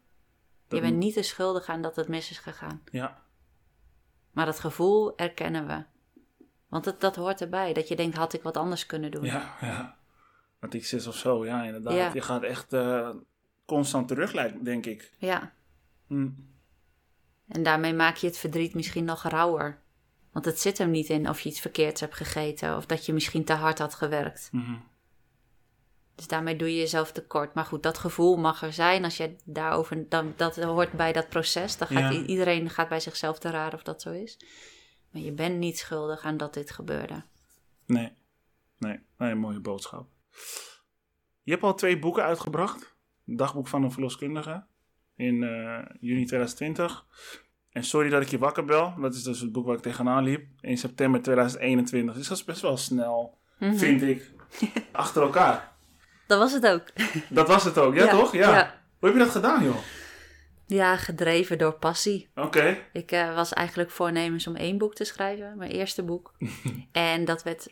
Dat 0.67 0.81
Je 0.81 0.87
bent 0.87 0.97
niet 0.97 1.13
de 1.15 1.23
schuldige 1.23 1.71
aan 1.71 1.81
dat 1.81 1.95
het 1.95 2.07
mis 2.07 2.29
is 2.29 2.37
gegaan. 2.39 2.81
Ja, 2.91 3.21
Maar 4.31 4.45
dat 4.45 4.59
gevoel 4.59 5.17
erkennen 5.17 5.67
we. 5.67 5.83
Want 6.73 6.85
het, 6.85 7.01
dat 7.01 7.15
hoort 7.15 7.41
erbij, 7.41 7.73
dat 7.73 7.87
je 7.87 7.95
denkt, 7.95 8.15
had 8.17 8.33
ik 8.33 8.43
wat 8.43 8.57
anders 8.57 8.85
kunnen 8.85 9.11
doen. 9.11 9.23
ja, 9.23 9.55
ja. 9.61 9.97
Ik 10.69 10.85
zit 10.85 11.07
of 11.07 11.15
zo, 11.15 11.45
ja, 11.45 11.63
inderdaad. 11.63 11.93
Ja. 11.93 12.09
Je 12.13 12.21
gaat 12.21 12.43
echt 12.43 12.73
eh, 12.73 13.09
constant 13.65 14.07
terug, 14.07 14.31
denk 14.61 14.85
ik. 14.85 15.11
ja. 15.17 15.53
Hmm, 16.07 16.47
En 17.47 17.63
daarmee 17.63 17.93
maak 17.93 18.15
je 18.15 18.27
het 18.27 18.37
verdriet 18.37 18.73
misschien 18.73 19.05
nog 19.05 19.23
rauwer. 19.23 19.81
Want 20.31 20.45
het 20.45 20.59
zit 20.59 20.77
hem 20.77 20.91
niet 20.91 21.09
in 21.09 21.29
of 21.29 21.39
je 21.39 21.49
iets 21.49 21.59
verkeerds 21.59 22.01
hebt 22.01 22.15
gegeten 22.15 22.77
of 22.77 22.85
dat 22.85 23.05
je 23.05 23.13
misschien 23.13 23.43
te 23.45 23.53
hard 23.53 23.79
had 23.79 23.93
gewerkt. 23.93 24.49
mhm. 24.51 24.75
Dus 26.15 26.27
daarmee 26.27 26.55
doe 26.55 26.71
je 26.73 26.77
jezelf 26.79 27.11
tekort. 27.11 27.53
Maar 27.53 27.65
goed, 27.65 27.83
dat 27.83 27.97
gevoel 27.97 28.37
mag 28.37 28.61
er 28.63 28.73
zijn. 28.73 29.03
Als 29.03 29.17
je 29.17 29.35
daarover, 29.43 30.09
dan, 30.09 30.33
dat 30.35 30.55
hoort 30.55 30.91
bij 30.91 31.13
dat 31.13 31.29
proces. 31.29 31.77
Dan 31.77 31.87
gaat 31.87 32.13
Ja. 32.13 32.21
iedereen 32.21 32.69
gaat 32.69 32.89
bij 32.89 32.99
zichzelf 32.99 33.39
te 33.39 33.49
raden 33.49 33.73
of 33.79 33.83
dat 33.83 34.01
zo 34.01 34.11
is. 34.11 34.37
Maar 35.13 35.21
je 35.21 35.31
bent 35.31 35.57
niet 35.57 35.77
schuldig 35.77 36.23
aan 36.23 36.37
dat 36.37 36.53
dit 36.53 36.71
gebeurde. 36.71 37.23
Nee. 37.85 38.11
Nee, 38.77 38.99
nee, 39.17 39.31
een 39.31 39.37
mooie 39.37 39.59
boodschap. 39.59 40.07
Je 41.41 41.51
hebt 41.51 41.63
al 41.63 41.73
twee 41.75 41.99
boeken 41.99 42.23
uitgebracht. 42.23 42.95
Dagboek 43.25 43.67
van 43.67 43.83
een 43.83 43.91
verloskundige 43.91 44.63
in 45.15 45.43
eh, 45.43 45.79
juni 45.99 46.25
2020. 46.25 47.05
En 47.69 47.83
sorry 47.83 48.09
dat 48.09 48.21
ik 48.21 48.27
je 48.27 48.37
wakker 48.37 48.65
bel. 48.65 48.93
Dat 48.99 49.13
is 49.13 49.23
dus 49.23 49.39
het 49.39 49.51
boek 49.51 49.65
waar 49.65 49.75
ik 49.75 49.81
tegenaan 49.81 50.23
liep. 50.23 50.47
In 50.61 50.77
september 50.77 51.21
2021. 51.21 52.15
Dus 52.15 52.27
dat 52.27 52.37
is 52.37 52.43
best 52.43 52.61
wel 52.61 52.77
snel, 52.77 53.37
Mhm. 53.59 53.75
vind 53.75 54.01
ik. 54.01 54.31
Achter 54.91 55.21
elkaar. 55.21 55.71
Dat 56.27 56.39
was 56.39 56.53
het 56.53 56.67
ook. 56.67 56.83
Dat 57.29 57.47
was 57.47 57.63
het 57.63 57.77
ook, 57.77 57.95
ja, 57.95 58.07
toch? 58.07 58.31
Ja. 58.33 58.49
ja. 58.55 58.81
Hoe 58.99 59.09
heb 59.09 59.17
je 59.17 59.23
dat 59.23 59.33
gedaan, 59.33 59.63
joh? 59.63 59.77
Ja, 60.67 60.97
gedreven 60.97 61.57
door 61.57 61.73
passie. 61.73 62.29
Oké. 62.35 62.77
Ik 62.93 63.11
eh, 63.11 63.35
was 63.35 63.53
eigenlijk 63.53 63.91
voornemens 63.91 64.47
om 64.47 64.55
één 64.55 64.77
boek 64.77 64.95
te 64.95 65.03
schrijven, 65.03 65.57
mijn 65.57 65.71
eerste 65.71 66.03
boek. 66.03 66.33
en 66.91 67.25
dat 67.25 67.43
werd 67.43 67.67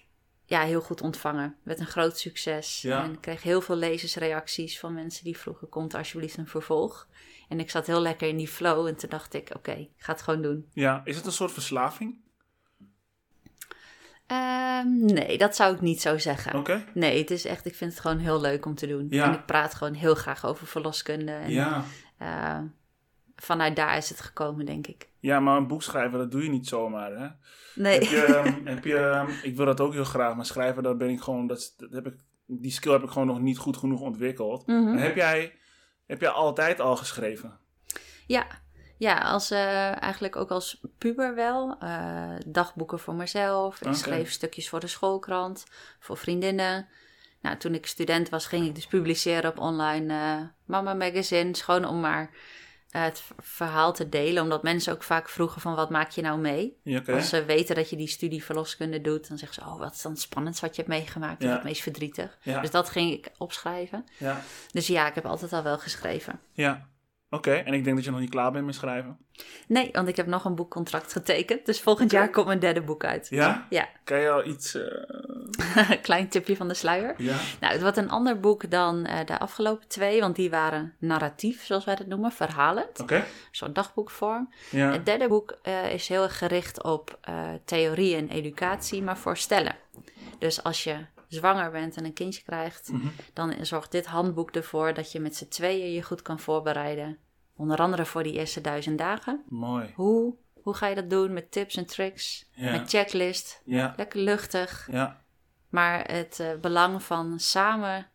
ja, 0.45 0.61
heel 0.61 0.81
goed 0.81 1.01
ontvangen. 1.01 1.55
Werd 1.63 1.79
een 1.79 1.85
groot 1.87 2.17
succes. 2.19 2.81
Ja. 2.81 3.03
En 3.03 3.11
ik 3.13 3.21
kreeg 3.21 3.43
heel 3.43 3.61
veel 3.61 3.75
lezersreacties 3.75 4.79
van 4.79 4.93
mensen 4.93 5.23
die 5.23 5.37
vroegen: 5.37 5.69
komt 5.69 5.93
alsjeblieft 5.93 6.37
een 6.37 6.47
vervolg? 6.47 7.07
En 7.49 7.59
ik 7.59 7.69
zat 7.69 7.87
heel 7.87 8.01
lekker 8.01 8.27
in 8.27 8.37
die 8.37 8.47
flow 8.47 8.87
en 8.87 8.95
toen 8.95 9.09
dacht 9.09 9.33
ik, 9.33 9.49
oké, 9.55 9.71
ik 9.71 9.89
ga 9.97 10.11
het 10.11 10.21
gewoon 10.21 10.41
doen. 10.41 10.67
Ja, 10.73 11.01
is 11.05 11.15
het 11.15 11.25
een 11.25 11.31
soort 11.31 11.51
verslaving? 11.51 12.15
Ehm, 14.27 15.05
nee, 15.05 15.37
dat 15.37 15.55
zou 15.55 15.73
ik 15.75 15.81
niet 15.81 16.01
zo 16.01 16.17
zeggen. 16.17 16.55
Oké. 16.59 16.85
Nee, 16.93 17.19
het 17.19 17.31
is 17.31 17.45
echt, 17.45 17.65
ik 17.65 17.75
vind 17.75 17.91
het 17.91 17.99
gewoon 18.01 18.17
heel 18.17 18.41
leuk 18.41 18.65
om 18.65 18.75
te 18.75 18.87
doen. 18.87 19.07
Ja. 19.09 19.25
En 19.25 19.33
ik 19.33 19.45
praat 19.45 19.73
gewoon 19.73 19.93
heel 19.93 20.15
graag 20.15 20.45
over 20.45 20.67
verloskunde. 20.67 21.31
En, 21.31 21.49
Ja. 21.51 21.83
eh, 22.17 22.59
vanuit 23.41 23.75
daar 23.75 23.97
is 23.97 24.09
het 24.09 24.21
gekomen, 24.21 24.65
denk 24.65 24.87
ik. 24.87 25.09
ja, 25.19 25.39
maar 25.39 25.57
een 25.57 25.67
boek 25.67 25.83
schrijven, 25.83 26.19
dat 26.19 26.31
doe 26.31 26.43
je 26.43 26.49
niet 26.49 26.67
zomaar, 26.67 27.11
hè? 27.11 27.27
Nee. 27.75 27.99
Heb 27.99 28.09
je, 28.09 28.25
ehm, 28.35 28.65
heb 28.65 28.85
je, 28.85 28.97
ehm, 28.97 29.29
ik 29.43 29.55
wil 29.55 29.65
dat 29.65 29.79
ook 29.79 29.93
heel 29.93 30.03
graag, 30.03 30.35
maar 30.35 30.45
schrijven, 30.45 30.83
daar 30.83 30.97
ben 30.97 31.09
ik 31.09 31.21
gewoon, 31.21 31.47
dat, 31.47 31.73
dat 31.77 31.91
heb 31.91 32.07
ik, 32.07 32.13
die 32.45 32.71
skill 32.71 32.91
heb 32.91 33.03
ik 33.03 33.09
gewoon 33.09 33.27
nog 33.27 33.39
niet 33.39 33.57
goed 33.57 33.77
genoeg 33.77 34.01
ontwikkeld. 34.01 34.67
Mhm. 34.67 34.95
Heb 34.97 35.15
jij, 35.15 35.55
heb 36.05 36.21
jij 36.21 36.29
altijd 36.29 36.79
al 36.79 36.95
geschreven? 36.95 37.59
Ja, 38.27 38.47
ja 38.97 39.17
als, 39.17 39.51
eh, 39.51 40.01
eigenlijk 40.01 40.35
ook 40.35 40.51
als 40.51 40.81
puber 40.97 41.35
wel. 41.35 41.75
Eh, 41.79 42.35
dagboeken 42.47 42.99
voor 42.99 43.15
mezelf. 43.15 43.81
Ik 43.81 43.93
schreef 43.93 44.31
stukjes 44.31 44.69
voor 44.69 44.79
de 44.79 44.87
schoolkrant, 44.87 45.65
voor 45.99 46.17
vriendinnen. 46.17 46.87
Nou, 47.41 47.57
toen 47.57 47.73
ik 47.73 47.85
student 47.85 48.29
was, 48.29 48.45
ging 48.45 48.65
ik 48.65 48.75
dus 48.75 48.87
publiceren 48.87 49.51
op 49.51 49.59
online 49.59 50.13
eh, 50.13 50.47
mama 50.65 50.93
magazines. 50.93 51.61
Gewoon 51.61 51.85
om 51.85 51.99
maar 51.99 52.29
het 52.91 53.19
v- 53.19 53.29
verhaal 53.37 53.93
te 53.93 54.09
delen. 54.09 54.43
Omdat 54.43 54.63
mensen 54.63 54.93
ook 54.93 55.03
vaak 55.03 55.29
vroegen 55.29 55.61
van 55.61 55.75
wat 55.75 55.89
maak 55.89 56.09
je 56.09 56.21
nou 56.21 56.39
mee? 56.39 56.77
Ja. 56.83 57.01
Als 57.07 57.29
ze 57.29 57.45
weten 57.45 57.75
dat 57.75 57.89
je 57.89 57.95
die 57.95 58.07
studie 58.07 58.43
verloskunde 58.43 59.01
doet, 59.01 59.27
dan 59.27 59.37
zeggen 59.37 59.63
ze... 59.63 59.69
oh, 59.69 59.79
wat 59.79 59.93
is 59.93 60.01
dan 60.01 60.11
het 60.11 60.21
spannendst 60.21 60.61
wat 60.61 60.75
je 60.75 60.81
hebt 60.81 60.93
meegemaakt? 60.93 61.41
Of 61.43 61.47
Ja. 61.49 61.53
het 61.55 61.63
meest 61.63 61.81
verdrietig? 61.81 62.37
Ja, 62.41 62.61
Dus 62.61 62.71
dat 62.71 62.89
ging 62.89 63.11
ik 63.11 63.31
opschrijven. 63.37 64.05
ja, 64.17 64.41
Dus 64.71 64.87
ja, 64.87 65.07
ik 65.07 65.15
heb 65.15 65.25
altijd 65.25 65.53
al 65.53 65.63
wel 65.63 65.77
geschreven. 65.79 66.39
ja. 66.53 66.89
Oké, 67.33 67.51
en 67.53 67.73
ik 67.73 67.83
denk 67.83 67.95
dat 67.95 68.05
je 68.05 68.11
nog 68.11 68.19
niet 68.19 68.29
klaar 68.29 68.51
bent 68.51 68.65
met 68.65 68.75
schrijven. 68.75 69.17
Nee, 69.67 69.89
want 69.91 70.07
ik 70.07 70.15
heb 70.15 70.25
nog 70.27 70.45
een 70.45 70.55
boekcontract 70.55 71.11
getekend. 71.11 71.65
Dus 71.65 71.81
volgend 71.81 72.11
jaar 72.11 72.29
komt 72.29 72.45
mijn 72.47 72.59
derde 72.59 72.81
boek 72.81 73.03
uit. 73.05 73.27
Ja? 73.29 73.67
Ja, 73.69 73.87
Kan 74.03 74.19
je 74.19 74.29
al 74.29 74.45
iets... 74.45 74.75
eh, 74.75 75.89
klein 76.01 76.27
tipje 76.27 76.55
van 76.55 76.67
de 76.67 76.73
sluier. 76.73 77.13
ja, 77.17 77.35
Nou, 77.59 77.73
het 77.73 77.81
wordt 77.81 77.97
een 77.97 78.09
ander 78.09 78.39
boek 78.39 78.69
dan 78.71 79.05
eh, 79.05 79.25
de 79.25 79.39
afgelopen 79.39 79.87
twee, 79.87 80.19
want 80.19 80.35
die 80.35 80.49
waren 80.49 80.93
narratief, 80.99 81.65
zoals 81.65 81.85
wij 81.85 81.95
dat 81.95 82.07
noemen, 82.07 82.31
verhalend. 82.31 82.99
oké. 82.99 83.23
Zo'n 83.51 83.73
dagboekvorm. 83.73 84.53
Ja, 84.69 84.91
Het 84.91 85.05
derde 85.05 85.27
boek 85.27 85.57
eh, 85.61 85.93
is 85.93 86.07
heel 86.07 86.23
erg 86.23 86.37
gericht 86.37 86.83
op 86.83 87.19
theorie 87.65 88.15
en 88.15 88.29
educatie, 88.29 89.01
maar 89.03 89.17
voor 89.17 89.37
stellen. 89.37 89.75
Dus 90.39 90.63
als 90.63 90.83
je 90.83 90.95
zwanger 91.31 91.71
bent 91.71 91.95
en 91.97 92.05
een 92.05 92.13
kindje 92.13 92.43
krijgt, 92.43 92.91
Mhm. 92.91 93.07
dan 93.33 93.65
zorgt 93.65 93.91
dit 93.91 94.05
handboek 94.05 94.51
ervoor 94.51 94.93
dat 94.93 95.11
je 95.11 95.19
met 95.19 95.35
z'n 95.35 95.47
tweeën 95.47 95.91
je 95.93 96.03
goed 96.03 96.21
kan 96.21 96.39
voorbereiden. 96.39 97.17
Onder 97.55 97.77
andere 97.77 98.05
voor 98.05 98.23
die 98.23 98.33
eerste 98.33 98.61
duizend 98.61 98.97
dagen. 98.97 99.43
mooi. 99.49 99.91
Hoe, 99.95 100.35
hoe 100.61 100.73
ga 100.75 100.87
je 100.87 100.95
dat 100.95 101.09
doen 101.09 101.33
met 101.33 101.51
tips 101.51 101.75
en 101.75 101.85
tricks, 101.85 102.49
met 102.55 102.89
checklist, 102.89 103.61
lekker 103.65 104.19
luchtig. 104.19 104.87
ja, 104.91 105.21
Maar 105.69 106.11
het 106.11 106.39
eh, 106.39 106.47
belang 106.61 107.03
van 107.03 107.39
samen 107.39 108.07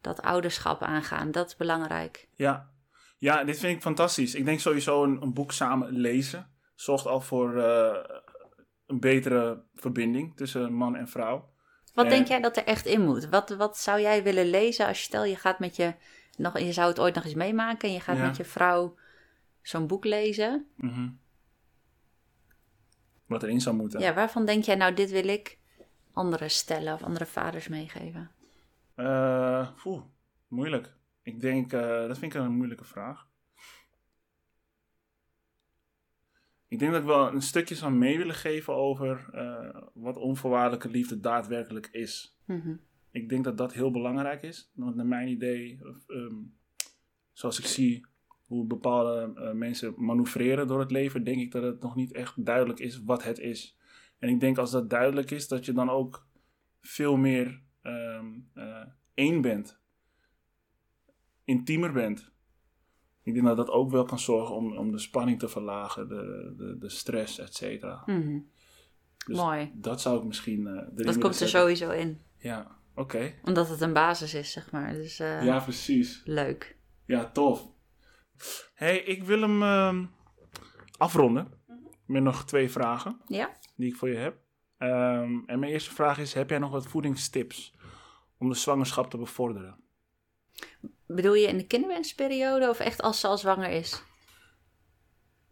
dat 0.00 0.22
ouderschap 0.22 0.82
aangaan, 0.82 1.30
dat 1.30 1.46
is 1.46 1.56
belangrijk. 1.56 2.28
ja. 2.34 2.70
Ja, 3.20 3.44
dit 3.44 3.58
vind 3.58 3.76
ik 3.76 3.82
fantastisch. 3.82 4.34
Ik 4.34 4.44
denk 4.44 4.60
sowieso 4.60 5.02
een, 5.04 5.22
een 5.22 5.32
boek 5.34 5.52
samen 5.52 5.90
lezen 5.92 6.50
zorgt 6.74 7.06
al 7.06 7.20
voor 7.20 7.56
eh, 7.62 7.96
een 8.86 9.00
betere 9.00 9.62
verbinding 9.74 10.36
tussen 10.36 10.72
man 10.72 10.96
en 10.96 11.08
vrouw. 11.08 11.47
Wat 12.02 12.08
denk 12.08 12.26
jij 12.26 12.40
dat 12.40 12.56
er 12.56 12.64
echt 12.64 12.86
in 12.86 13.00
moet? 13.04 13.28
Wat, 13.28 13.48
wat 13.50 13.78
zou 13.78 14.00
jij 14.00 14.22
willen 14.22 14.46
lezen 14.50 14.86
als 14.86 14.98
je 14.98 15.04
stel 15.04 15.24
je 15.24 15.36
gaat 15.36 15.58
met 15.58 15.76
je, 15.76 15.94
nog, 16.36 16.58
je 16.58 16.72
zou 16.72 16.88
het 16.88 17.00
ooit 17.00 17.14
nog 17.14 17.24
eens 17.24 17.34
meemaken 17.34 17.88
en 17.88 17.94
je 17.94 18.00
gaat 18.00 18.16
Ja. 18.16 18.26
met 18.26 18.36
je 18.36 18.44
vrouw 18.44 18.96
zo'n 19.62 19.86
boek 19.86 20.04
lezen. 20.04 20.66
Mhm. 20.76 21.08
Wat 23.26 23.42
erin 23.42 23.60
zou 23.60 23.76
moeten. 23.76 24.00
Ja, 24.00 24.14
waarvan 24.14 24.44
denk 24.44 24.64
jij 24.64 24.74
nou 24.74 24.94
dit 24.94 25.10
wil 25.10 25.28
ik 25.28 25.58
andere 26.12 26.48
stellen 26.48 26.94
of 26.94 27.02
andere 27.02 27.26
vaders 27.26 27.68
meegeven? 27.68 28.30
Poeh, 29.82 30.02
moeilijk. 30.48 30.94
Ik 31.22 31.40
denk, 31.40 31.72
eh, 31.72 31.80
dat 31.80 32.18
vind 32.18 32.34
ik 32.34 32.40
een 32.40 32.52
moeilijke 32.52 32.84
vraag. 32.84 33.26
Ik 36.68 36.78
denk 36.78 36.92
dat 36.92 37.00
ik 37.00 37.06
wel 37.06 37.32
een 37.32 37.42
stukje 37.42 37.74
zou 37.74 37.92
mee 37.92 38.18
willen 38.18 38.34
geven 38.34 38.74
over 38.74 39.28
eh, 39.32 39.82
wat 39.94 40.16
onvoorwaardelijke 40.16 40.88
liefde 40.88 41.20
daadwerkelijk 41.20 41.88
is. 41.92 42.38
Mhm. 42.44 42.74
Ik 43.10 43.28
denk 43.28 43.44
dat 43.44 43.56
dat 43.56 43.72
heel 43.72 43.90
belangrijk 43.90 44.42
is. 44.42 44.70
Want 44.74 44.96
naar 44.96 45.06
mijn 45.06 45.28
idee, 45.28 45.80
ehm, 46.06 46.34
zoals 47.32 47.58
ik 47.58 47.66
zie 47.66 48.06
hoe 48.46 48.66
bepaalde 48.66 49.32
eh, 49.34 49.52
mensen 49.52 49.94
manoeuvreren 49.96 50.66
door 50.66 50.80
het 50.80 50.90
leven, 50.90 51.24
denk 51.24 51.40
ik 51.40 51.52
dat 51.52 51.62
het 51.62 51.80
nog 51.80 51.94
niet 51.94 52.12
echt 52.12 52.44
duidelijk 52.44 52.78
is 52.80 53.02
wat 53.02 53.22
het 53.22 53.38
is. 53.38 53.76
En 54.18 54.28
ik 54.28 54.40
denk 54.40 54.58
als 54.58 54.70
dat 54.70 54.90
duidelijk 54.90 55.30
is, 55.30 55.48
dat 55.48 55.64
je 55.64 55.72
dan 55.72 55.90
ook 55.90 56.26
veel 56.80 57.16
meer 57.16 57.62
ehm, 57.82 58.26
eh, 58.54 58.84
één 59.14 59.40
bent. 59.40 59.80
Intiemer 61.44 61.92
bent. 61.92 62.32
Ik 63.28 63.34
denk 63.34 63.46
dat 63.46 63.56
dat 63.56 63.70
ook 63.70 63.90
wel 63.90 64.04
kan 64.04 64.18
zorgen 64.18 64.54
om, 64.54 64.76
om 64.76 64.90
de 64.92 64.98
spanning 64.98 65.38
te 65.38 65.48
verlagen, 65.48 66.08
de, 66.08 66.54
de, 66.56 66.76
de 66.78 66.88
stress, 66.88 67.38
et 67.38 67.54
cetera. 67.54 68.02
Mhm. 68.06 68.38
Dus 69.26 69.36
Mooi. 69.36 69.70
Dat 69.74 70.00
zou 70.00 70.18
ik 70.18 70.24
misschien. 70.24 70.66
erin 70.66 70.94
Dat 71.06 71.18
komt 71.18 71.40
er 71.40 71.48
sowieso 71.48 71.90
in. 71.90 72.20
Ja, 72.38 72.76
oké. 72.94 73.34
Omdat 73.44 73.68
het 73.68 73.80
een 73.80 73.92
basis 73.92 74.34
is, 74.34 74.52
zeg 74.52 74.70
maar. 74.70 74.92
Dus 74.92 75.18
eh, 75.18 75.44
Ja, 75.44 75.58
precies. 75.60 76.22
leuk. 76.24 76.76
Ja, 77.04 77.30
tof. 77.30 77.62
hey, 78.74 78.98
ik 78.98 79.24
wil 79.24 79.40
hem 79.40 79.62
ehm, 79.62 80.04
afronden 80.96 81.48
met 82.06 82.22
nog 82.22 82.44
twee 82.44 82.70
vragen 82.70 83.20
Ja? 83.26 83.50
die 83.76 83.88
ik 83.88 83.96
voor 83.96 84.08
je 84.08 84.16
heb. 84.16 84.36
Ehm, 84.78 85.38
en 85.46 85.58
mijn 85.58 85.72
eerste 85.72 85.94
vraag 85.94 86.18
is: 86.18 86.32
heb 86.34 86.50
jij 86.50 86.58
nog 86.58 86.70
wat 86.70 86.86
voedingstips 86.86 87.74
om 88.38 88.48
de 88.48 88.54
zwangerschap 88.54 89.10
te 89.10 89.18
bevorderen? 89.18 89.76
Bedoel 91.06 91.34
je 91.34 91.46
in 91.46 91.56
de 91.56 91.66
kinderwensperiode 91.66 92.68
of 92.68 92.80
echt 92.80 93.02
als 93.02 93.20
ze 93.20 93.26
al 93.26 93.38
zwanger 93.38 93.70
is? 93.70 94.02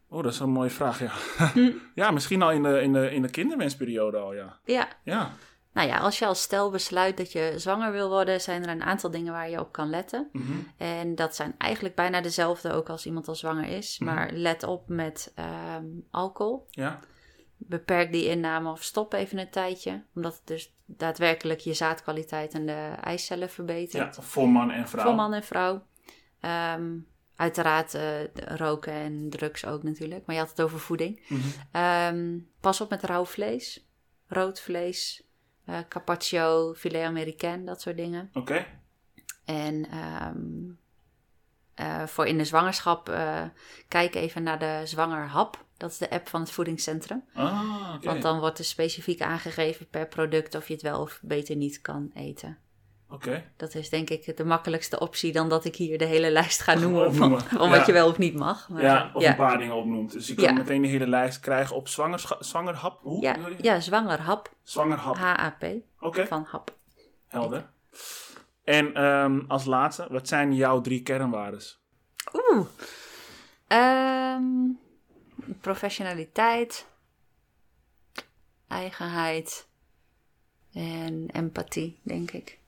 Oh, 0.08 0.22
dat 0.22 0.32
is 0.32 0.38
een 0.38 0.50
mooie 0.50 0.70
vraag, 0.70 1.00
ja. 1.00 1.12
ja, 2.02 2.10
misschien 2.10 2.42
al 2.42 2.50
in 2.50 2.62
de, 2.62 2.80
in, 2.82 2.92
de, 2.92 3.10
in 3.10 3.22
de 3.22 3.30
kinderwensperiode 3.30 4.16
al, 4.16 4.34
ja. 4.34 4.58
Ja, 4.64 4.88
Ja, 5.02 5.32
nou 5.72 5.88
ja, 5.88 5.98
als 5.98 6.18
je 6.18 6.26
als 6.26 6.42
stel 6.42 6.70
besluit 6.70 7.16
dat 7.16 7.32
je 7.32 7.52
zwanger 7.56 7.92
wil 7.92 8.08
worden, 8.08 8.40
zijn 8.40 8.62
er 8.62 8.68
een 8.68 8.82
aantal 8.82 9.10
dingen 9.10 9.32
waar 9.32 9.50
je 9.50 9.60
op 9.60 9.72
kan 9.72 9.90
letten. 9.90 10.28
Mhm. 10.32 10.52
En 10.76 11.14
dat 11.14 11.34
zijn 11.36 11.54
eigenlijk 11.58 11.94
bijna 11.94 12.20
dezelfde 12.20 12.72
ook 12.72 12.88
als 12.88 13.06
iemand 13.06 13.28
al 13.28 13.34
zwanger 13.34 13.68
is. 13.68 13.98
Mhm. 13.98 14.14
Maar 14.14 14.30
let 14.32 14.62
op 14.62 14.88
met 14.88 15.32
ehm, 15.34 15.84
alcohol. 16.10 16.66
ja, 16.70 17.00
Beperk 17.56 18.12
die 18.12 18.26
inname 18.28 18.70
of 18.70 18.82
stop 18.82 19.12
even 19.12 19.38
een 19.38 19.50
tijdje. 19.50 20.02
Omdat 20.14 20.34
het 20.34 20.46
dus 20.46 20.74
daadwerkelijk 20.84 21.60
je 21.60 21.74
zaadkwaliteit 21.74 22.54
en 22.54 22.66
de 22.66 22.92
eicellen 23.00 23.46
ja, 23.46 23.52
verbetert. 23.52 24.18
voor 24.20 24.48
man 24.48 24.70
en 24.70 24.88
vrouw. 24.88 25.04
Voor 25.04 25.14
man 25.14 25.34
en 25.34 25.44
vrouw. 25.44 25.82
Ehm, 26.40 26.98
uiteraard 27.36 27.94
eh, 27.94 28.24
roken 28.34 28.92
en 28.92 29.30
drugs 29.30 29.64
ook 29.64 29.82
natuurlijk. 29.82 30.26
Maar 30.26 30.34
je 30.34 30.40
had 30.40 30.50
het 30.50 30.62
over 30.62 30.78
voeding. 30.80 31.20
Mhm. 31.28 31.40
Ehm, 31.72 32.38
pas 32.60 32.80
op 32.80 32.90
met 32.90 33.02
rauw 33.02 33.24
vlees. 33.24 33.86
Rood 34.26 34.60
vlees. 34.60 35.24
eh, 35.64 35.78
carpaccio, 35.88 36.74
filet 36.74 37.04
américain, 37.04 37.64
dat 37.64 37.80
soort 37.80 37.96
dingen. 37.96 38.30
Oké, 38.32 38.66
En 39.44 39.86
ehm, 39.90 40.70
eh, 41.76 42.02
voor 42.06 42.26
in 42.26 42.38
de 42.38 42.44
zwangerschap, 42.44 43.08
eh, 43.08 43.42
kijk 43.88 44.14
even 44.14 44.42
naar 44.42 44.58
de 44.58 44.80
zwangerhap. 44.84 45.64
Dat 45.76 45.90
is 45.90 45.98
de 45.98 46.10
app 46.10 46.28
van 46.28 46.40
het 46.40 46.50
voedingscentrum. 46.50 47.24
ah. 47.34 47.94
Want 48.02 48.22
dan 48.22 48.38
wordt 48.40 48.58
er 48.58 48.64
specifiek 48.64 49.20
aangegeven 49.20 49.88
per 49.88 50.06
product 50.06 50.54
of 50.54 50.66
je 50.68 50.72
het 50.72 50.82
wel 50.82 51.00
of 51.00 51.18
beter 51.22 51.56
niet 51.56 51.80
kan 51.80 52.10
eten. 52.14 52.58
Oké, 53.10 53.44
Dat 53.56 53.74
is 53.74 53.88
denk 53.88 54.10
ik 54.10 54.36
de 54.36 54.44
makkelijkste 54.44 54.98
optie 54.98 55.32
dan 55.32 55.48
dat 55.48 55.64
ik 55.64 55.76
hier 55.76 55.98
de 55.98 56.04
hele 56.04 56.30
lijst 56.30 56.60
ga 56.60 56.74
noemen 56.80 57.14
van, 57.14 57.32
Opnoemen, 57.32 57.40
van 57.58 57.68
ja. 57.70 57.76
wat 57.76 57.86
je 57.86 57.92
wel 57.92 58.08
of 58.08 58.18
niet 58.18 58.34
mag. 58.34 58.68
Maar, 58.68 58.82
ja, 58.82 59.10
of 59.14 59.22
ja. 59.22 59.30
een 59.30 59.36
paar 59.36 59.58
dingen 59.58 59.74
opnoemt. 59.74 60.12
Dus 60.12 60.26
je 60.26 60.34
kan 60.34 60.44
Ja. 60.44 60.52
meteen 60.52 60.82
de 60.82 60.88
hele 60.88 61.06
lijst 61.06 61.40
krijgen 61.40 61.76
op 61.76 61.88
zwangerhap. 62.40 62.98
Hoe? 63.02 63.22
Ja, 63.22 63.36
ja, 63.60 63.80
zwangerhap, 63.80 64.50
Zwangerhap. 64.62 65.16
HAP, 65.16 65.64
Oké. 66.00 66.26
van 66.26 66.46
hap. 66.48 66.74
Helder. 67.28 67.66
En 68.66 68.94
ehm, 68.94 69.40
als 69.48 69.64
laatste, 69.64 70.06
wat 70.10 70.28
zijn 70.28 70.54
jouw 70.54 70.80
drie 70.80 71.02
kernwaardes? 71.02 71.80
Oeh. 72.32 72.66
Ehm, 73.66 74.44
professionaliteit, 75.60 76.86
eigenheid 78.68 79.68
en 80.72 81.28
empathie, 81.32 82.00
denk 82.02 82.30
ik. 82.30 82.58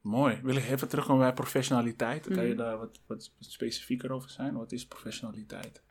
Mooi. 0.00 0.40
Wil 0.42 0.56
ik 0.56 0.64
even 0.68 0.88
terugkomen 0.88 1.22
bij 1.22 1.32
professionaliteit? 1.34 2.26
Kan 2.26 2.42
je 2.44 2.54
Mhm. 2.54 2.56
daar 2.56 2.78
wat, 2.78 3.00
wat 3.06 3.30
specifieker 3.38 4.12
over 4.12 4.30
zijn? 4.30 4.56
Wat 4.56 4.72
is 4.72 4.86
professionaliteit? 4.86 5.82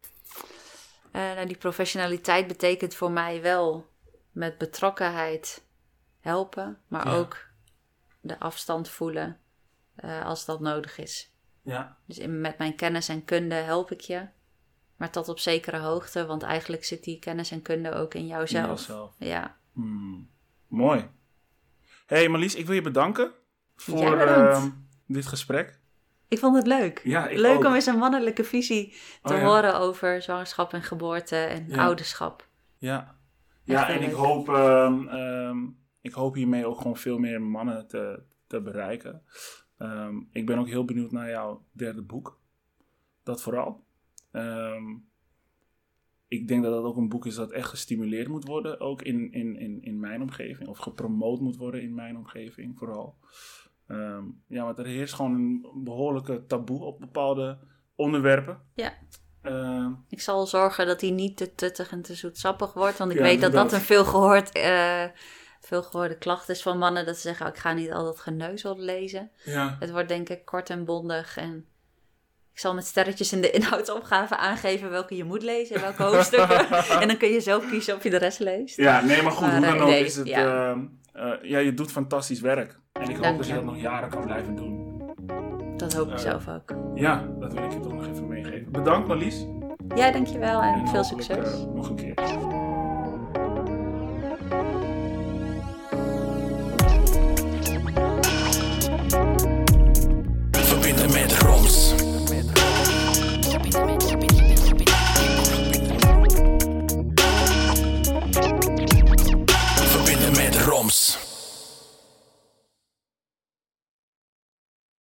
Eh, 1.11 1.22
nou, 1.34 1.45
die 1.48 1.57
professionaliteit 1.57 2.48
betekent 2.48 2.95
voor 2.95 3.11
mij 3.11 3.41
wel 3.41 3.88
met 4.31 4.57
betrokkenheid 4.57 5.64
helpen, 6.19 6.80
maar 6.88 7.06
Ja. 7.07 7.14
ook 7.14 7.45
de 8.27 8.39
afstand 8.39 8.89
voelen 8.89 9.37
eh, 9.95 10.25
als 10.25 10.45
dat 10.45 10.59
nodig 10.59 10.97
is. 10.97 11.31
Ja. 11.61 11.97
Dus 12.05 12.17
in, 12.17 12.41
met 12.41 12.57
mijn 12.57 12.75
kennis 12.75 13.09
en 13.09 13.25
kunde 13.25 13.55
help 13.55 13.91
ik 13.91 14.01
je. 14.01 14.27
Maar 14.95 15.09
tot 15.11 15.29
op 15.29 15.39
zekere 15.39 15.77
hoogte, 15.77 16.25
want 16.25 16.43
eigenlijk 16.43 16.83
zit 16.85 17.03
die 17.03 17.19
kennis 17.19 17.51
en 17.51 17.61
kunde 17.61 17.93
ook 17.93 18.13
in 18.13 18.21
in 18.21 18.27
jouzelf. 18.27 18.65
jouzelf. 18.67 19.15
Ja, 19.19 19.55
Hmm. 19.73 20.29
Mooi. 20.67 21.09
hey, 22.05 22.27
Marlies, 22.29 22.55
ik 22.55 22.65
wil 22.65 22.75
je 22.75 22.81
bedanken 22.81 23.31
voor 23.75 24.17
ehm, 24.19 24.69
dit 25.05 25.25
gesprek. 25.25 25.79
ik 26.27 26.39
vond 26.39 26.55
het 26.55 26.67
leuk. 26.67 27.01
Ja, 27.03 27.27
ik 27.27 27.37
leuk 27.37 27.55
ook. 27.57 27.65
om 27.65 27.73
eens 27.73 27.85
een 27.85 27.97
mannelijke 27.97 28.43
visie 28.43 28.95
te 29.23 29.33
Oh, 29.33 29.39
ja. 29.39 29.45
horen 29.45 29.79
over 29.79 30.21
zwangerschap 30.21 30.73
en 30.73 30.83
geboorte 30.83 31.35
en 31.35 31.65
Ja. 31.69 31.83
ouderschap. 31.83 32.47
Ja, 32.77 33.15
ja 33.63 33.89
en 33.89 34.01
ik 34.01 34.11
hoop, 34.11 34.49
ehm, 34.49 35.07
ehm, 35.07 35.57
ik 36.07 36.13
hoop 36.13 36.35
hiermee 36.35 36.65
ook 36.65 36.77
gewoon 36.77 36.97
veel 36.97 37.17
meer 37.17 37.41
mannen 37.41 37.88
te, 37.88 38.21
te 38.47 38.61
bereiken. 38.61 39.21
Ehm, 39.77 40.15
ik 40.31 40.45
ben 40.45 40.57
ook 40.57 40.67
heel 40.67 40.85
benieuwd 40.85 41.11
naar 41.11 41.29
jouw 41.29 41.63
derde 41.71 42.01
boek. 42.01 42.39
Dat 43.23 43.41
vooral. 43.41 43.84
Ehm, 44.31 44.95
ik 46.27 46.47
denk 46.47 46.63
dat 46.63 46.73
dat 46.73 46.84
ook 46.84 46.97
een 46.97 47.09
boek 47.09 47.25
is 47.25 47.35
dat 47.35 47.51
echt 47.51 47.69
gestimuleerd 47.69 48.27
moet 48.27 48.47
worden, 48.47 48.79
ook 48.79 49.01
in, 49.01 49.31
in, 49.31 49.55
in, 49.59 49.81
in 49.81 49.99
mijn 49.99 50.21
omgeving. 50.21 50.69
Of 50.69 50.77
gepromoot 50.77 51.39
moet 51.39 51.57
worden 51.57 51.81
in 51.81 51.95
mijn 51.95 52.17
omgeving 52.17 52.77
vooral. 52.77 53.15
Ehm, 53.88 54.23
ja, 54.47 54.63
want 54.63 54.77
er 54.77 54.85
heerst 54.85 55.13
gewoon 55.13 55.34
een 55.34 55.84
behoorlijke 55.84 56.45
taboe 56.45 56.84
op 56.84 56.99
bepaalde 56.99 57.57
onderwerpen. 57.95 58.61
Ja. 58.73 58.93
Ik 60.09 60.21
zal 60.21 60.47
zorgen 60.47 60.85
dat 60.85 61.01
hij 61.01 61.09
niet 61.09 61.38
te 61.38 61.55
tuttig 61.55 61.91
en 61.91 62.01
te 62.01 62.15
zoetsappig 62.15 62.73
wordt. 62.73 62.97
Want 62.97 63.11
ik 63.11 63.17
Ja, 63.17 63.23
weet 63.23 63.41
dat 63.41 63.51
dat 63.51 63.73
een 63.73 63.79
veelgehoord, 63.79 64.51
eh 65.72 65.73
veelgehoorde 65.80 66.18
klacht 66.18 66.49
is 66.49 66.61
van 66.61 66.77
mannen. 66.77 67.06
Dat 67.06 67.15
ze 67.15 67.22
zeggen, 67.22 67.45
oh, 67.45 67.52
ik 67.52 67.57
ga 67.60 67.73
niet 67.73 67.91
al 67.91 68.03
dat 68.03 68.19
geneuzel 68.19 68.77
lezen. 68.80 69.31
ja. 69.44 69.76
Het 69.80 69.91
wordt 69.91 70.07
denk 70.07 70.30
ik 70.30 70.45
kort 70.45 70.69
en 70.69 70.85
bondig. 70.85 71.38
En 71.38 71.65
ik 72.53 72.60
zal 72.60 72.73
met 72.73 72.85
sterretjes 72.85 73.34
in 73.34 73.41
de 73.41 73.52
inhoudsopgave 73.52 74.38
aangeven 74.38 74.89
welke 74.89 75.15
je 75.15 75.23
moet 75.23 75.44
lezen. 75.44 75.76
en 75.76 75.81
Welke 75.81 76.03
hoofdstukken. 76.15 76.68
en 77.02 77.07
dan 77.07 77.18
kun 77.18 77.30
je 77.30 77.41
zelf 77.41 77.69
kiezen 77.69 77.95
of 77.95 78.03
je 78.03 78.10
de 78.10 78.18
rest 78.18 78.39
leest. 78.39 78.77
Ja, 78.77 79.02
nee, 79.02 79.22
maar 79.22 79.31
goed, 79.31 79.48
Maar, 79.48 79.57
hoe 79.57 79.65
dan 79.65 79.76
eh, 79.76 79.81
ook 79.81 79.89
nee, 79.89 80.06
is 80.06 80.15
het... 80.15 80.27
ja. 80.27 80.69
ehm, 80.72 80.85
eh, 81.14 81.49
ja, 81.49 81.57
je 81.60 81.73
doet 81.73 81.91
fantastisch 81.91 82.39
werk. 82.39 82.80
En 82.94 83.02
ik 83.10 83.15
hoop 83.15 83.23
Dank 83.23 83.38
dat 83.38 83.48
je 83.48 83.53
dat 83.53 83.64
nog 83.64 83.77
jaren 83.81 84.10
kan 84.10 84.22
blijven 84.26 84.56
doen. 84.56 84.85
Dat 85.77 85.94
hoop 85.94 86.07
ik 86.07 86.14
Eh, 86.14 86.19
zelf 86.19 86.48
ook. 86.48 86.73
Ja, 86.95 87.27
dat 87.39 87.53
wil 87.53 87.64
ik 87.64 87.72
je 87.72 87.80
toch 87.80 87.94
nog 87.94 88.07
even 88.07 88.27
meegeven. 88.27 88.72
Bedankt 88.72 89.07
Marlies. 89.07 89.45
Ja, 89.95 90.11
dankjewel 90.11 90.61
en, 90.61 90.73
En 90.73 90.88
veel 90.88 91.03
succes. 91.03 91.38
eh, 91.53 91.64
nog 91.73 91.89
een 91.89 91.95
keer. 91.95 92.14